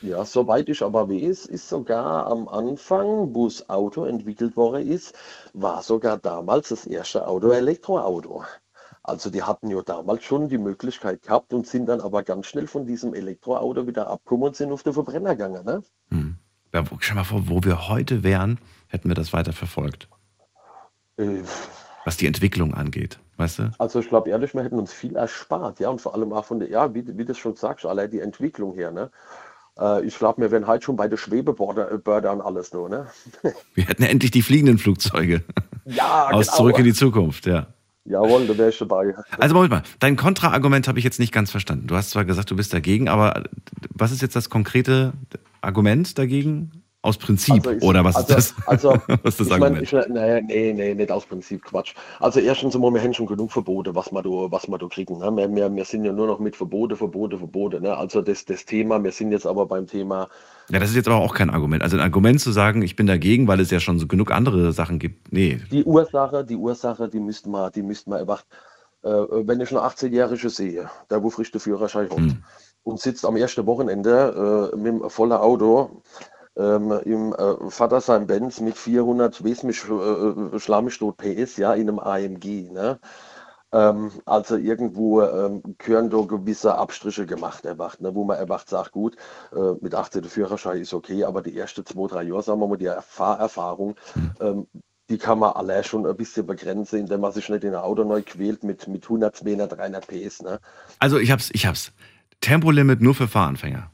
Ja, 0.00 0.24
soweit 0.24 0.68
ich 0.68 0.82
aber 0.82 1.08
weiß, 1.08 1.46
ist 1.46 1.68
sogar 1.68 2.26
am 2.26 2.48
Anfang, 2.48 3.34
wo 3.34 3.46
das 3.46 3.68
Auto 3.68 4.04
entwickelt 4.04 4.56
worden 4.56 4.88
ist, 4.88 5.14
war 5.52 5.82
sogar 5.82 6.18
damals 6.18 6.70
das 6.70 6.86
erste 6.86 7.26
Auto 7.28 7.50
Elektroauto. 7.50 8.42
Also 9.04 9.30
die 9.30 9.42
hatten 9.42 9.70
ja 9.70 9.80
damals 9.82 10.24
schon 10.24 10.48
die 10.48 10.58
Möglichkeit 10.58 11.22
gehabt 11.22 11.52
und 11.52 11.66
sind 11.66 11.86
dann 11.86 12.00
aber 12.00 12.22
ganz 12.24 12.46
schnell 12.46 12.66
von 12.66 12.86
diesem 12.86 13.14
Elektroauto 13.14 13.86
wieder 13.86 14.08
abgekommen 14.08 14.48
und 14.48 14.56
sind 14.56 14.72
auf 14.72 14.82
den 14.82 14.92
Verbrenner 14.92 15.36
gegangen. 15.36 15.64
Ne? 15.64 15.82
Hm. 16.10 16.36
Ja, 16.72 16.84
schau 16.98 17.14
mal 17.14 17.24
vor, 17.24 17.48
wo 17.48 17.62
wir 17.62 17.88
heute 17.88 18.22
wären, 18.22 18.58
hätten 18.88 19.08
wir 19.08 19.14
das 19.14 19.32
weiter 19.32 19.52
verfolgt. 19.52 20.08
Äh, 21.16 21.42
Was 22.04 22.16
die 22.16 22.26
Entwicklung 22.26 22.74
angeht. 22.74 23.18
Weißt 23.36 23.58
du? 23.60 23.70
Also 23.78 24.00
ich 24.00 24.08
glaube 24.08 24.30
ehrlich, 24.30 24.54
wir 24.54 24.62
hätten 24.62 24.78
uns 24.78 24.92
viel 24.92 25.16
erspart, 25.16 25.80
ja, 25.80 25.88
und 25.88 26.00
vor 26.00 26.14
allem 26.14 26.32
auch 26.32 26.44
von 26.44 26.60
der, 26.60 26.68
ja, 26.68 26.94
wie, 26.94 27.04
wie 27.16 27.24
du 27.24 27.34
schon 27.34 27.56
sagst, 27.56 27.86
allein 27.86 28.10
die 28.10 28.20
Entwicklung 28.20 28.74
her, 28.74 28.90
ne? 28.90 29.10
Äh, 29.78 30.04
ich 30.04 30.18
glaube, 30.18 30.42
wir 30.42 30.50
wären 30.50 30.66
halt 30.66 30.84
schon 30.84 30.96
bei 30.96 31.08
der 31.08 31.16
Schwebebörder 31.16 32.32
und 32.32 32.40
alles 32.40 32.72
nur, 32.72 32.88
ne? 32.88 33.06
Wir 33.74 33.86
hätten 33.86 34.02
endlich 34.02 34.30
die 34.30 34.42
fliegenden 34.42 34.78
Flugzeuge. 34.78 35.42
Ja, 35.84 36.28
Aus 36.30 36.46
genau. 36.46 36.56
Zurück 36.58 36.78
in 36.78 36.84
die 36.84 36.92
Zukunft, 36.92 37.46
ja. 37.46 37.66
Jawohl, 38.04 38.46
da 38.46 38.58
wäre 38.58 38.70
ich 38.70 38.78
dabei. 38.78 39.14
Also 39.38 39.54
Moment 39.54 39.72
mal, 39.72 39.82
dein 40.00 40.16
Kontraargument 40.16 40.88
habe 40.88 40.98
ich 40.98 41.04
jetzt 41.04 41.20
nicht 41.20 41.32
ganz 41.32 41.52
verstanden. 41.52 41.86
Du 41.86 41.94
hast 41.94 42.10
zwar 42.10 42.24
gesagt, 42.24 42.50
du 42.50 42.56
bist 42.56 42.72
dagegen, 42.72 43.08
aber 43.08 43.44
was 43.90 44.10
ist 44.10 44.22
jetzt 44.22 44.34
das 44.34 44.50
konkrete 44.50 45.12
Argument 45.60 46.18
dagegen? 46.18 46.81
Aus 47.04 47.18
Prinzip, 47.18 47.66
also 47.66 47.70
ich, 47.72 47.82
oder 47.82 48.04
was 48.04 48.14
also, 48.14 48.36
ist 48.36 48.54
das? 48.56 48.68
Also, 48.68 48.90
was 49.24 49.34
ist 49.34 49.40
das 49.40 49.46
ich 49.48 49.52
Argument? 49.52 49.92
Mein, 49.92 50.36
ich, 50.36 50.46
nee, 50.46 50.72
nee, 50.72 50.94
nicht 50.94 51.10
aus 51.10 51.26
Prinzip, 51.26 51.64
Quatsch. 51.64 51.94
Also 52.20 52.38
erstens 52.38 52.76
einmal, 52.76 52.94
wir 52.94 53.02
haben 53.02 53.12
schon 53.12 53.26
genug 53.26 53.50
Verbote, 53.50 53.92
was 53.96 54.12
wir 54.12 54.22
da, 54.22 54.28
was 54.28 54.68
wir 54.68 54.78
da 54.78 54.86
kriegen. 54.86 55.18
Ne? 55.18 55.36
Wir, 55.36 55.52
wir, 55.52 55.74
wir 55.74 55.84
sind 55.84 56.04
ja 56.04 56.12
nur 56.12 56.28
noch 56.28 56.38
mit 56.38 56.54
Verbote, 56.54 56.94
Verbote, 56.94 57.38
Verbote. 57.38 57.80
Ne? 57.80 57.96
Also 57.96 58.22
das, 58.22 58.44
das 58.44 58.64
Thema, 58.66 59.02
wir 59.02 59.10
sind 59.10 59.32
jetzt 59.32 59.46
aber 59.46 59.66
beim 59.66 59.88
Thema... 59.88 60.28
Ja, 60.70 60.78
das 60.78 60.90
ist 60.90 60.94
jetzt 60.94 61.08
aber 61.08 61.16
auch 61.16 61.34
kein 61.34 61.50
Argument. 61.50 61.82
Also 61.82 61.96
ein 61.96 62.02
Argument 62.02 62.40
zu 62.40 62.52
sagen, 62.52 62.82
ich 62.82 62.94
bin 62.94 63.08
dagegen, 63.08 63.48
weil 63.48 63.58
es 63.58 63.72
ja 63.72 63.80
schon 63.80 63.98
so 63.98 64.06
genug 64.06 64.30
andere 64.30 64.72
Sachen 64.72 65.00
gibt, 65.00 65.32
nee. 65.32 65.60
Die 65.72 65.82
Ursache, 65.82 66.44
die 66.44 66.56
Ursache, 66.56 67.08
die 67.08 67.18
müssten 67.18 67.50
wir, 67.50 67.70
die 67.70 67.82
müssten 67.82 68.12
wir 68.12 68.18
einfach... 68.18 68.44
Äh, 69.02 69.08
wenn 69.08 69.60
ich 69.60 69.70
einen 69.70 69.80
18-Jährigen 69.80 70.50
sehe, 70.50 70.88
der 71.10 71.20
wo 71.20 71.30
frisch 71.30 71.50
den 71.50 71.60
Führerschein 71.60 72.08
hat 72.08 72.16
hm. 72.16 72.44
und 72.84 73.00
sitzt 73.00 73.26
am 73.26 73.34
ersten 73.34 73.66
Wochenende 73.66 74.70
äh, 74.72 74.76
mit 74.76 74.92
einem 74.92 75.10
vollen 75.10 75.32
Auto 75.32 76.02
ähm, 76.56 76.92
im 77.04 77.32
äh, 77.32 77.70
Vater 77.70 78.00
sein 78.00 78.26
Benz 78.26 78.60
mit 78.60 78.76
400 78.76 79.44
wesentlich 79.44 79.82
äh, 79.88 79.92
äh 80.56 80.58
Schlammstot 80.58 81.16
PS, 81.16 81.56
ja, 81.56 81.74
in 81.74 81.88
einem 81.88 81.98
AMG. 81.98 82.70
Ne? 82.70 82.98
Ähm, 83.72 84.10
also 84.26 84.56
irgendwo 84.56 85.22
ähm, 85.22 85.62
gehören 85.78 86.10
da 86.10 86.20
gewisse 86.20 86.76
Abstriche 86.76 87.24
gemacht, 87.24 87.64
erwacht, 87.64 88.02
ne? 88.02 88.14
wo 88.14 88.24
man 88.24 88.36
erwacht 88.36 88.68
sagt, 88.68 88.92
gut, 88.92 89.16
äh, 89.52 89.74
mit 89.80 89.94
18 89.94 90.24
Führerschein 90.24 90.80
ist 90.80 90.92
okay, 90.92 91.24
aber 91.24 91.40
die 91.42 91.56
ersten 91.58 91.86
zwei, 91.86 92.06
drei 92.06 92.22
Jahre, 92.24 92.42
sagen 92.42 92.60
wir 92.60 92.68
mal, 92.68 92.76
die 92.76 92.86
Erfahr 92.86 93.38
Erfahrung, 93.38 93.96
ähm, 94.40 94.66
die 95.08 95.18
kann 95.18 95.38
man 95.38 95.52
alle 95.52 95.82
schon 95.84 96.06
ein 96.06 96.16
bisschen 96.16 96.46
begrenzen, 96.46 97.00
indem 97.00 97.20
man 97.20 97.32
sich 97.32 97.48
nicht 97.48 97.64
in 97.64 97.74
ein 97.74 97.80
Auto 97.80 98.04
neu 98.04 98.22
quält 98.22 98.62
mit, 98.62 98.88
mit 98.88 99.04
100, 99.04 99.36
200, 99.36 99.72
300 99.72 100.06
PS. 100.06 100.42
Ne? 100.42 100.60
Also 100.98 101.18
ich 101.18 101.30
hab's, 101.30 101.50
ich 101.52 101.66
hab's. 101.66 101.92
Tempolimit 102.40 103.00
nur 103.00 103.14
für 103.14 103.28
Fahranfänger. 103.28 103.90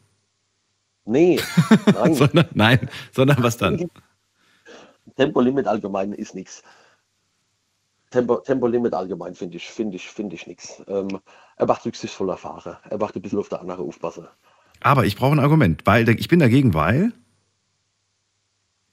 Nee, 1.08 1.40
nein. 1.94 2.14
sondern, 2.14 2.48
nein, 2.52 2.90
sondern 3.12 3.42
was 3.42 3.56
dann? 3.56 3.90
Tempolimit 5.16 5.66
allgemein 5.66 6.12
ist 6.12 6.34
nichts. 6.34 6.62
Tempo, 8.10 8.36
Tempolimit 8.36 8.92
allgemein 8.92 9.34
finde 9.34 9.56
ich, 9.56 9.68
finde 9.68 9.96
ich, 9.96 10.08
finde 10.08 10.34
ich 10.34 10.46
nichts. 10.46 10.82
Ähm, 10.86 11.20
er 11.56 11.66
macht 11.66 11.86
rücksichtsvoller 11.86 12.36
Fahrer. 12.36 12.80
Er 12.88 12.98
macht 12.98 13.16
ein 13.16 13.22
bisschen 13.22 13.38
auf 13.38 13.48
der 13.48 13.60
andere 13.60 13.82
aufpassen. 13.82 14.26
Aber 14.80 15.06
ich 15.06 15.16
brauche 15.16 15.32
ein 15.32 15.40
Argument, 15.40 15.86
weil 15.86 16.06
ich 16.10 16.28
bin 16.28 16.40
dagegen, 16.40 16.74
weil. 16.74 17.12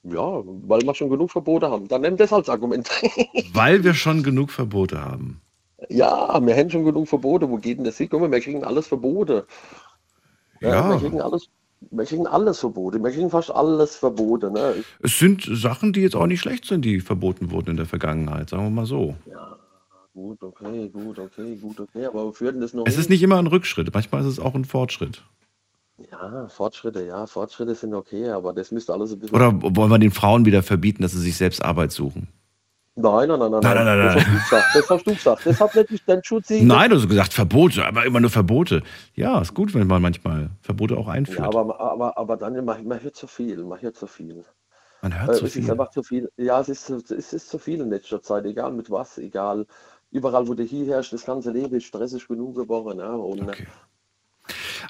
Ja, 0.02 0.42
weil 0.42 0.82
wir 0.82 0.94
schon 0.94 1.10
genug 1.10 1.30
Verbote 1.30 1.70
haben. 1.70 1.86
Dann 1.88 2.00
nimm 2.00 2.16
das 2.16 2.32
als 2.32 2.48
Argument. 2.48 2.88
weil 3.52 3.84
wir 3.84 3.92
schon 3.92 4.22
genug 4.22 4.50
Verbote 4.50 5.04
haben. 5.04 5.42
Ja, 5.90 6.40
wir 6.44 6.56
haben 6.56 6.70
schon 6.70 6.84
genug 6.84 7.08
Verbote. 7.08 7.50
Wo 7.50 7.56
geht 7.56 7.76
denn 7.76 7.84
das 7.84 7.98
hin? 7.98 8.08
Guck 8.10 8.22
mal, 8.22 8.30
wir 8.30 8.40
kriegen 8.40 8.64
alles 8.64 8.86
Verbote. 8.86 9.46
Ja, 10.60 10.70
ja. 10.70 10.90
Wir 10.90 10.98
kriegen 10.98 11.20
alles, 11.20 11.50
wir 11.90 12.04
kriegen 12.04 12.26
alles 12.26 12.60
verboten. 12.60 13.02
Wir 13.02 13.10
kriegen 13.10 13.30
fast 13.30 13.50
alles 13.50 13.96
verboten. 13.96 14.52
Ne? 14.52 14.84
Es 15.00 15.18
sind 15.18 15.48
Sachen, 15.50 15.92
die 15.92 16.00
jetzt 16.00 16.16
auch 16.16 16.26
nicht 16.26 16.40
schlecht 16.40 16.64
sind, 16.64 16.84
die 16.84 17.00
verboten 17.00 17.50
wurden 17.50 17.70
in 17.70 17.76
der 17.76 17.86
Vergangenheit, 17.86 18.50
sagen 18.50 18.64
wir 18.64 18.70
mal 18.70 18.86
so. 18.86 19.16
Ja, 19.30 19.56
gut, 20.14 20.42
okay, 20.42 20.88
gut, 20.88 21.18
okay, 21.18 21.56
gut, 21.56 21.80
okay. 21.80 22.06
Aber 22.06 22.32
denn 22.40 22.60
das 22.60 22.74
noch? 22.74 22.86
Es 22.86 22.94
hin? 22.94 23.02
ist 23.02 23.10
nicht 23.10 23.22
immer 23.22 23.38
ein 23.38 23.46
Rückschritt, 23.46 23.92
manchmal 23.92 24.22
ist 24.22 24.28
es 24.28 24.40
auch 24.40 24.54
ein 24.54 24.64
Fortschritt. 24.64 25.22
Ja, 26.10 26.48
Fortschritte, 26.48 27.06
ja, 27.06 27.26
Fortschritte 27.26 27.74
sind 27.74 27.94
okay, 27.94 28.28
aber 28.28 28.52
das 28.52 28.70
müsste 28.70 28.92
alles 28.92 29.12
ein 29.12 29.18
bisschen. 29.18 29.34
Oder 29.34 29.54
wollen 29.62 29.90
wir 29.90 29.98
den 29.98 30.10
Frauen 30.10 30.44
wieder 30.44 30.62
verbieten, 30.62 31.02
dass 31.02 31.12
sie 31.12 31.20
sich 31.20 31.36
selbst 31.36 31.64
Arbeit 31.64 31.92
suchen? 31.92 32.28
Nein, 32.98 33.28
nein, 33.28 33.38
nein, 33.38 33.50
nein. 33.50 33.60
nein, 33.60 33.84
nein, 33.84 33.98
nein, 33.98 34.42
Das 34.72 34.88
hast 34.88 35.06
du 35.06 35.14
gesagt. 35.14 35.44
Das 35.44 35.60
hat 35.60 35.74
nicht 35.90 36.08
dein 36.08 36.24
Schutz. 36.24 36.48
Nein, 36.48 36.88
du 36.88 36.96
hast 36.96 37.06
gesagt 37.06 37.34
Verbote, 37.34 37.84
aber 37.84 38.06
immer 38.06 38.20
nur 38.20 38.30
Verbote. 38.30 38.82
Ja, 39.14 39.38
ist 39.42 39.52
gut, 39.52 39.74
wenn 39.74 39.86
man 39.86 40.00
manchmal 40.00 40.48
Verbote 40.62 40.96
auch 40.96 41.06
einführt. 41.06 41.40
Ja, 41.40 41.44
aber, 41.44 41.78
aber, 41.78 42.16
aber 42.16 42.36
dann, 42.38 42.64
man, 42.64 42.86
man 42.86 43.02
hört 43.02 43.14
zu 43.14 43.26
viel, 43.26 43.62
man 43.64 43.82
hört 43.82 43.96
zu 43.96 44.06
viel. 44.06 44.44
Man 45.02 45.20
hört 45.20 45.28
äh, 45.28 45.38
zu 45.38 45.44
es 45.44 45.52
viel. 45.52 45.62
ist 45.62 45.70
einfach 45.70 45.90
zu 45.90 46.02
viel. 46.02 46.30
Ja, 46.38 46.58
es 46.58 46.70
ist, 46.70 46.88
es 46.88 47.32
ist 47.34 47.50
zu 47.50 47.58
viel 47.58 47.82
in 47.82 47.90
letzter 47.90 48.22
Zeit, 48.22 48.46
egal 48.46 48.72
mit 48.72 48.90
was, 48.90 49.18
egal. 49.18 49.66
Überall, 50.10 50.48
wo 50.48 50.54
du 50.54 50.62
hier 50.62 50.86
herrschst, 50.86 51.12
das 51.12 51.26
ganze 51.26 51.50
Leben 51.50 51.76
ist 51.76 51.84
stressig 51.84 52.26
genug 52.26 52.54
geworden. 52.56 52.96
Ne? 52.96 53.10
Und, 53.10 53.42
okay. 53.42 53.66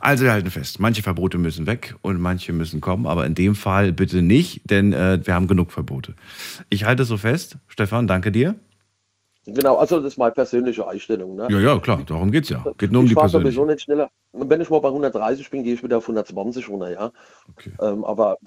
Also 0.00 0.24
wir 0.24 0.32
halten 0.32 0.50
fest, 0.50 0.80
manche 0.80 1.02
Verbote 1.02 1.38
müssen 1.38 1.66
weg 1.66 1.94
und 2.02 2.20
manche 2.20 2.52
müssen 2.52 2.80
kommen, 2.80 3.06
aber 3.06 3.26
in 3.26 3.34
dem 3.34 3.54
Fall 3.54 3.92
bitte 3.92 4.22
nicht, 4.22 4.62
denn 4.70 4.92
äh, 4.92 5.20
wir 5.24 5.34
haben 5.34 5.46
genug 5.46 5.72
Verbote. 5.72 6.14
Ich 6.68 6.84
halte 6.84 7.02
es 7.02 7.08
so 7.08 7.16
fest. 7.16 7.56
Stefan, 7.68 8.06
danke 8.06 8.32
dir. 8.32 8.56
Genau, 9.46 9.76
also 9.76 10.00
das 10.00 10.14
ist 10.14 10.18
meine 10.18 10.32
persönliche 10.32 10.86
Einstellung. 10.88 11.36
Ne? 11.36 11.46
Ja, 11.48 11.60
ja, 11.60 11.78
klar, 11.78 12.02
darum 12.04 12.32
geht 12.32 12.44
es 12.44 12.50
ja. 12.50 12.64
Geht 12.78 12.90
nur 12.90 13.00
um 13.00 13.06
ich 13.06 13.10
die 13.10 13.14
persönliche. 13.14 13.54
sowieso 13.54 13.66
nicht 13.66 13.82
schneller. 13.82 14.10
Wenn 14.32 14.60
ich 14.60 14.68
mal 14.68 14.80
bei 14.80 14.88
130 14.88 15.48
bin, 15.50 15.62
gehe 15.62 15.74
ich 15.74 15.82
wieder 15.84 15.98
auf 15.98 16.04
120 16.04 16.68
runter, 16.68 16.90
ja. 16.90 17.12
Okay. 17.50 17.70
Ähm, 17.80 18.04
aber 18.04 18.38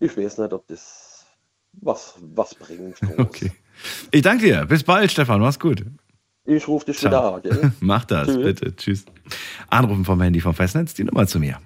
ich 0.00 0.16
weiß 0.16 0.38
nicht, 0.38 0.52
ob 0.52 0.66
das 0.66 1.24
was, 1.72 2.14
was 2.20 2.54
bringt. 2.54 2.96
Okay. 3.18 3.52
Ich 4.10 4.22
danke 4.22 4.44
dir. 4.44 4.66
Bis 4.66 4.82
bald, 4.82 5.12
Stefan. 5.12 5.40
Mach's 5.40 5.60
gut. 5.60 5.84
Ich 6.48 6.66
rufe 6.66 6.86
dich 6.86 6.96
Ciao. 6.98 7.10
wieder 7.42 7.54
an. 7.54 7.60
Gell? 7.60 7.72
Mach 7.80 8.06
das, 8.06 8.26
Tschüss. 8.26 8.42
bitte. 8.42 8.74
Tschüss. 8.74 9.04
Anrufen 9.68 10.06
vom 10.06 10.22
Handy 10.22 10.40
vom 10.40 10.54
Festnetz, 10.54 10.94
die 10.94 11.04
Nummer 11.04 11.26
zu 11.26 11.38
mir. 11.38 11.58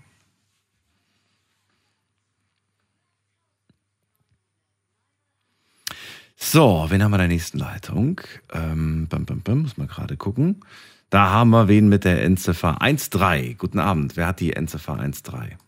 So, 6.34 6.86
wen 6.88 7.00
haben 7.00 7.12
wir 7.12 7.16
in 7.16 7.20
der 7.20 7.28
nächsten 7.28 7.58
Leitung? 7.58 8.20
Ähm, 8.52 9.06
bam, 9.08 9.24
bam, 9.24 9.40
bam, 9.42 9.62
muss 9.62 9.76
man 9.76 9.86
gerade 9.86 10.16
gucken. 10.16 10.64
Da 11.10 11.30
haben 11.30 11.50
wir 11.50 11.68
wen 11.68 11.88
mit 11.88 12.04
der 12.04 12.24
Endziffer 12.24 12.76
13. 12.80 13.56
Guten 13.56 13.78
Abend. 13.78 14.16
Wer 14.16 14.26
hat 14.26 14.40
die 14.40 14.52
Endziffer 14.52 14.96
13? 14.96 15.58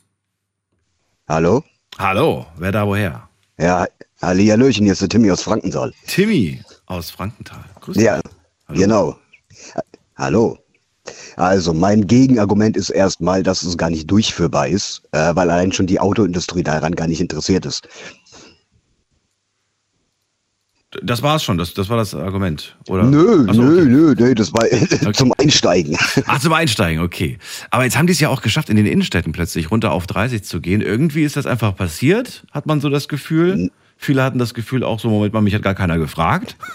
Hallo? 1.29 1.62
Hallo, 1.98 2.46
wer 2.57 2.72
da 2.72 2.85
woher? 2.85 3.29
Ja, 3.59 3.87
Ali 4.20 4.48
Hallöchen, 4.48 4.83
hier 4.85 4.94
ist 4.94 5.03
der 5.03 5.09
Timmy 5.09 5.31
aus 5.31 5.42
Frankenthal. 5.42 5.92
Timmy 6.09 6.61
aus 6.87 7.11
Frankenthal. 7.11 7.64
Grüß 7.81 7.96
dich. 7.96 8.07
Ja, 8.07 8.20
Hallo. 8.74 8.80
genau. 8.82 9.18
Hallo. 10.16 10.58
Also 11.37 11.74
mein 11.74 12.06
Gegenargument 12.06 12.76
ist 12.76 12.90
erstmal, 12.90 13.42
dass 13.42 13.62
es 13.62 13.76
gar 13.76 13.90
nicht 13.90 14.10
durchführbar 14.10 14.68
ist, 14.68 15.02
äh, 15.12 15.34
weil 15.34 15.50
allein 15.50 15.72
schon 15.72 15.87
die 15.87 16.00
Autoindustrie 16.00 16.62
daran 16.62 16.94
gar 16.94 17.06
nicht 17.06 17.20
interessiert 17.20 17.66
ist. 17.66 17.87
Das 21.02 21.22
war's 21.22 21.42
schon, 21.42 21.58
das, 21.58 21.74
das 21.74 21.88
war 21.88 21.96
das 21.96 22.14
Argument, 22.14 22.76
oder? 22.88 23.02
Nö, 23.02 23.52
so, 23.52 23.62
nö, 23.62 23.80
okay. 23.80 23.88
nö, 23.88 24.14
nö, 24.16 24.34
das 24.34 24.52
war 24.52 24.64
zum 25.12 25.32
Einsteigen. 25.38 25.96
Ach, 26.26 26.38
zum 26.40 26.52
Einsteigen, 26.52 27.02
okay. 27.02 27.38
Aber 27.70 27.82
jetzt 27.82 27.98
haben 27.98 28.06
die 28.06 28.12
es 28.12 28.20
ja 28.20 28.28
auch 28.28 28.42
geschafft, 28.42 28.70
in 28.70 28.76
den 28.76 28.87
Innenstädten 28.87 29.32
plötzlich 29.32 29.72
runter 29.72 29.90
auf 29.90 30.06
30 30.06 30.44
zu 30.44 30.60
gehen. 30.60 30.80
Irgendwie 30.80 31.24
ist 31.24 31.37
das 31.37 31.46
einfach 31.46 31.74
passiert, 31.74 32.44
hat 32.52 32.66
man 32.66 32.80
so 32.80 32.88
das 32.90 33.08
Gefühl. 33.08 33.70
Viele 33.96 34.22
hatten 34.22 34.38
das 34.38 34.54
Gefühl 34.54 34.85
auch 34.85 35.00
so, 35.00 35.09
Moment 35.09 35.33
mal, 35.33 35.40
mich 35.40 35.54
hat 35.54 35.62
gar 35.62 35.74
keiner 35.74 35.98
gefragt. 35.98 36.57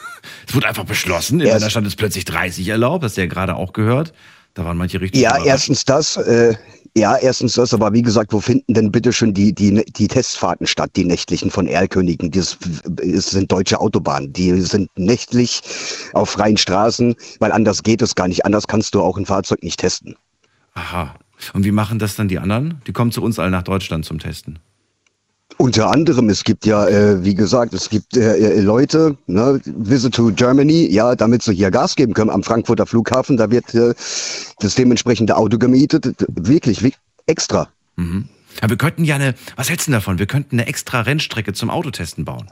Es 0.47 0.53
wurde 0.53 0.67
einfach 0.67 0.83
beschlossen. 0.83 1.39
In 1.39 1.47
Erst- 1.47 1.61
meiner 1.61 1.69
Stadt 1.69 1.85
ist 1.85 1.95
plötzlich 1.95 2.25
30 2.25 2.67
erlaubt, 2.67 3.05
hast 3.05 3.15
du 3.15 3.21
ja 3.21 3.27
gerade 3.27 3.55
auch 3.55 3.71
gehört. 3.71 4.11
Da 4.53 4.65
waren 4.65 4.77
manche 4.77 4.99
richtig 4.99 5.21
Ja, 5.21 5.41
erstens 5.45 5.85
das, 5.85 6.17
äh, 6.17 6.55
ja, 6.97 7.15
erstens 7.15 7.53
das, 7.53 7.73
aber 7.73 7.93
wie 7.93 8.01
gesagt, 8.01 8.33
wo 8.33 8.41
finden 8.41 8.73
denn 8.73 8.91
bitte 8.91 9.13
schon 9.13 9.33
die, 9.33 9.53
die, 9.53 9.81
die 9.85 10.07
Testfahrten 10.09 10.67
statt, 10.67 10.91
die 10.97 11.05
nächtlichen 11.05 11.51
von 11.51 11.67
Erlkönigen? 11.67 12.31
Das, 12.31 12.57
das 12.83 13.27
sind 13.29 13.49
deutsche 13.49 13.79
Autobahnen, 13.79 14.33
die 14.33 14.59
sind 14.59 14.89
nächtlich 14.97 15.61
auf 16.13 16.31
freien 16.31 16.57
Straßen, 16.57 17.15
weil 17.39 17.51
anders 17.53 17.81
geht 17.83 18.01
es 18.01 18.13
gar 18.15 18.27
nicht. 18.27 18.45
Anders 18.45 18.67
kannst 18.67 18.95
du 18.95 19.01
auch 19.01 19.17
ein 19.17 19.25
Fahrzeug 19.25 19.63
nicht 19.63 19.79
testen. 19.79 20.15
Aha. 20.73 21.15
Und 21.53 21.63
wie 21.63 21.71
machen 21.71 21.99
das 21.99 22.15
dann 22.17 22.27
die 22.27 22.39
anderen? 22.39 22.81
Die 22.87 22.91
kommen 22.91 23.11
zu 23.13 23.21
uns 23.23 23.39
alle 23.39 23.51
nach 23.51 23.63
Deutschland 23.63 24.03
zum 24.03 24.19
Testen. 24.19 24.59
Unter 25.61 25.91
anderem, 25.91 26.29
es 26.29 26.45
gibt 26.45 26.65
ja, 26.65 26.87
äh, 26.87 27.21
wie 27.21 27.35
gesagt, 27.35 27.73
es 27.73 27.89
gibt 27.89 28.15
äh, 28.15 28.37
äh, 28.37 28.61
Leute, 28.61 29.17
ne, 29.27 29.59
Visit 29.65 30.15
to 30.15 30.31
Germany, 30.31 30.87
ja, 30.89 31.15
damit 31.15 31.43
sie 31.43 31.53
hier 31.53 31.69
Gas 31.69 31.97
geben 31.97 32.13
können 32.13 32.29
am 32.29 32.43
Frankfurter 32.43 32.85
Flughafen, 32.85 33.35
da 33.35 33.51
wird 33.51 33.75
äh, 33.75 33.93
das 34.59 34.75
dementsprechende 34.75 35.35
Auto 35.35 35.57
gemietet, 35.57 36.15
wirklich 36.29 36.81
wie, 36.81 36.93
extra. 37.27 37.67
Aber 38.61 38.69
wir 38.69 38.77
könnten 38.77 39.03
ja 39.03 39.15
eine, 39.15 39.35
was 39.57 39.69
hältst 39.69 39.89
du 39.89 39.91
davon? 39.91 40.17
Wir 40.17 40.27
könnten 40.27 40.55
eine 40.55 40.65
extra 40.65 41.01
Rennstrecke 41.01 41.51
zum 41.51 41.69
Autotesten 41.69 42.23
bauen. 42.23 42.49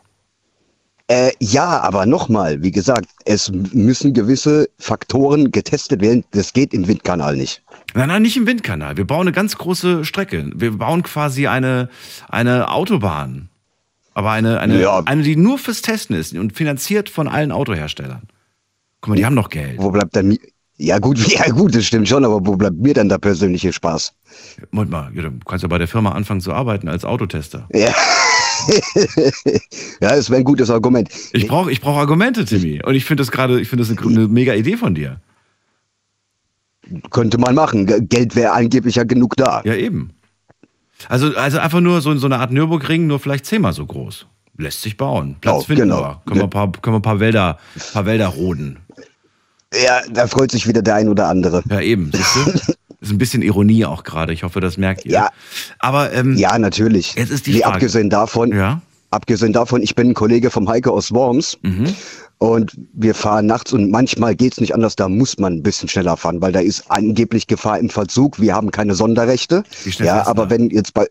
Äh, 1.10 1.32
ja, 1.40 1.80
aber 1.82 2.06
nochmal, 2.06 2.62
wie 2.64 2.72
gesagt, 2.72 3.08
es 3.24 3.50
müssen 3.52 4.14
gewisse 4.14 4.68
Faktoren 4.78 5.52
getestet 5.52 6.02
werden. 6.02 6.26
Das 6.32 6.52
geht 6.52 6.74
im 6.74 6.88
Windkanal 6.88 7.38
nicht. 7.38 7.64
Nein, 7.94 8.10
nein, 8.10 8.22
nicht 8.22 8.36
im 8.36 8.46
Windkanal. 8.46 8.98
Wir 8.98 9.08
bauen 9.08 9.22
eine 9.22 9.32
ganz 9.32 9.58
große 9.58 10.04
Strecke. 10.04 10.52
Wir 10.54 10.78
bauen 10.78 11.04
quasi 11.04 11.48
eine, 11.48 11.90
eine 12.28 12.70
Autobahn. 12.72 13.50
Aber 14.14 14.32
eine, 14.32 14.60
eine, 14.60 14.82
Ja. 14.82 15.02
eine, 15.06 15.24
die 15.24 15.38
nur 15.38 15.58
fürs 15.60 15.82
Testen 15.82 16.16
ist 16.16 16.34
und 16.34 16.54
finanziert 16.54 17.10
von 17.10 17.28
allen 17.28 17.52
Autoherstellern. 17.54 18.24
Guck 19.00 19.10
mal, 19.10 19.16
die 19.16 19.26
haben 19.26 19.36
doch 19.36 19.50
Geld. 19.50 19.78
Wo 19.78 19.92
bleibt 19.92 20.16
dann 20.16 20.38
ja 20.80 21.00
gut, 21.00 21.18
ja 21.28 21.50
gut, 21.52 21.74
das 21.76 21.86
stimmt 21.86 22.08
schon, 22.08 22.26
aber 22.26 22.46
wo 22.46 22.56
bleibt 22.56 22.78
mir 22.78 22.94
dann 22.94 23.10
der 23.10 23.18
persönliche 23.18 23.74
Spaß? 23.74 24.14
Moment 24.72 24.92
mal, 24.92 25.12
du 25.14 25.32
kannst 25.46 25.64
ja 25.64 25.70
bei 25.70 25.78
der 25.78 25.88
Firma 25.88 26.12
anfangen 26.12 26.42
zu 26.42 26.54
arbeiten 26.54 26.88
als 26.88 27.06
Autotester. 27.06 27.68
Ja, 27.74 27.94
ja, 30.02 30.10
das 30.16 30.30
wäre 30.30 30.42
ein 30.42 30.44
gutes 30.44 30.70
Argument. 30.70 31.10
Ich 31.34 31.48
brauche 31.48 31.72
ich 31.72 31.82
brauch 31.82 31.98
Argumente, 31.98 32.46
Timmy. 32.46 32.82
Und 32.84 32.96
ich 32.96 33.06
finde 33.06 33.22
das 33.22 33.32
gerade, 33.32 33.60
ich 33.62 33.68
finde 33.70 33.86
das 33.86 33.98
eine, 33.98 34.08
eine 34.08 34.28
mega 34.28 34.54
Idee 34.54 34.78
von 34.78 34.96
dir. 34.96 35.20
Könnte 37.12 37.38
man 37.38 37.54
machen. 37.56 37.86
Ge- 37.86 38.02
Geld 38.02 38.36
wäre 38.36 38.54
angeblich 38.54 38.96
ja 38.96 39.04
genug 39.04 39.36
da. 39.36 39.62
Ja, 39.66 39.74
eben. 39.76 40.12
Also, 41.10 41.36
also 41.36 41.60
einfach 41.60 41.82
nur 41.82 42.02
so, 42.02 42.16
so 42.18 42.26
eine 42.28 42.40
Art 42.40 42.52
Nürburgring, 42.52 43.08
nur 43.08 43.20
vielleicht 43.20 43.46
zehnmal 43.46 43.74
so 43.74 43.86
groß. 43.86 44.26
Lässt 44.58 44.82
sich 44.82 44.98
bauen. 44.98 45.36
Platz 45.42 45.56
Oh, 45.56 45.62
finden 45.62 45.84
genau. 45.90 46.00
wir. 46.00 46.22
Können 46.26 46.40
wir 46.40 46.44
ein 46.46 46.50
paar, 46.50 46.72
können 46.72 46.96
wir 46.96 47.02
paar 47.02 47.20
Wälder, 47.20 47.60
paar 47.94 48.06
Wälder 48.06 48.28
roden. 48.28 48.80
Ja, 49.86 50.02
da 50.12 50.28
freut 50.28 50.50
sich 50.52 50.68
wieder 50.68 50.82
der 50.82 50.96
ein 50.96 51.10
oder 51.10 51.28
andere. 51.28 51.62
Ja, 51.70 51.82
eben, 51.82 52.12
siehst 52.14 52.36
du? 52.36 52.74
Ist 53.00 53.12
ein 53.12 53.18
bisschen 53.18 53.42
Ironie 53.44 53.86
auch 53.86 54.04
gerade. 54.04 54.34
Ich 54.34 54.44
hoffe, 54.44 54.60
das 54.60 54.78
merkt 54.78 55.06
ihr. 55.06 55.12
Ja. 55.12 55.30
Aber 55.80 56.12
ähm, 56.14 56.36
Ja, 56.36 56.58
natürlich. 56.58 57.14
Jetzt 57.16 57.32
ist 57.32 57.46
die 57.46 57.52
nee, 57.54 57.60
Frage- 57.60 57.74
abgesehen 57.76 58.10
davon, 58.10 58.52
Ja. 58.56 58.82
abgesehen 59.12 59.54
davon, 59.54 59.82
ich 59.84 59.94
bin 59.96 60.10
ein 60.10 60.14
Kollege 60.16 60.50
vom 60.50 60.68
Heike 60.68 60.92
aus 60.92 61.12
Worms 61.14 61.58
Mhm. 61.62 61.94
und 62.40 62.72
wir 62.94 63.14
fahren 63.14 63.46
nachts 63.46 63.72
und 63.72 63.92
manchmal 63.92 64.36
geht's 64.36 64.60
nicht 64.60 64.74
anders, 64.74 64.96
da 64.96 65.10
muss 65.10 65.38
man 65.38 65.54
ein 65.54 65.64
bisschen 65.64 65.88
schneller 65.90 66.18
fahren, 66.18 66.42
weil 66.42 66.52
da 66.52 66.60
ist 66.60 66.86
angeblich 66.90 67.46
Gefahr 67.48 67.78
im 67.80 67.90
Verzug. 67.90 68.40
Wir 68.42 68.56
haben 68.56 68.72
keine 68.72 68.96
Sonderrechte. 68.96 69.64
Ja, 70.00 70.26
aber 70.26 70.46
da? 70.46 70.50
wenn 70.50 70.70
jetzt 70.72 70.94
bei 70.96 71.06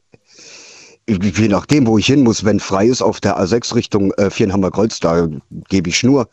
je 1.09 1.47
nachdem, 1.49 1.87
wo 1.87 1.99
ich 1.99 2.07
hin 2.07 2.25
muss, 2.25 2.45
wenn 2.45 2.59
frei 2.59 2.87
ist 2.87 3.01
auf 3.01 3.21
der 3.21 3.39
A6 3.41 3.77
Richtung 3.77 4.13
äh, 4.15 4.29
Vierenhammer 4.29 4.73
Kreuz, 4.73 4.99
da 4.99 5.29
gebe 5.69 5.89
ich 5.89 5.97
Schnur, 5.99 6.29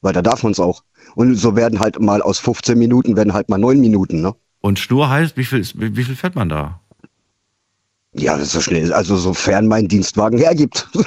weil 0.00 0.12
da 0.12 0.22
darf 0.22 0.44
man's 0.44 0.60
auch. 0.60 0.84
Und 1.16 1.34
so 1.34 1.56
werden 1.56 1.80
halt 1.80 2.00
mal 2.00 2.22
aus 2.22 2.38
15 2.38 2.78
Minuten 2.78 3.16
werden 3.16 3.32
halt 3.32 3.48
mal 3.48 3.58
9 3.58 3.80
Minuten, 3.80 4.20
ne? 4.22 4.32
Und 4.62 4.78
Schnur 4.78 5.10
heißt, 5.10 5.36
wie 5.36 5.44
viel, 5.44 5.58
ist- 5.60 5.78
wie, 5.78 6.04
viel 6.04 6.16
fährt 6.16 6.34
man 6.36 6.48
da? 6.48 6.80
Ja, 8.14 8.36
das 8.36 8.46
ist 8.46 8.52
so 8.52 8.60
schnell. 8.62 8.92
Also 8.92 9.16
sofern 9.16 9.66
mein 9.66 9.88
Dienstwagen 9.88 10.38
hergibt. 10.38 10.88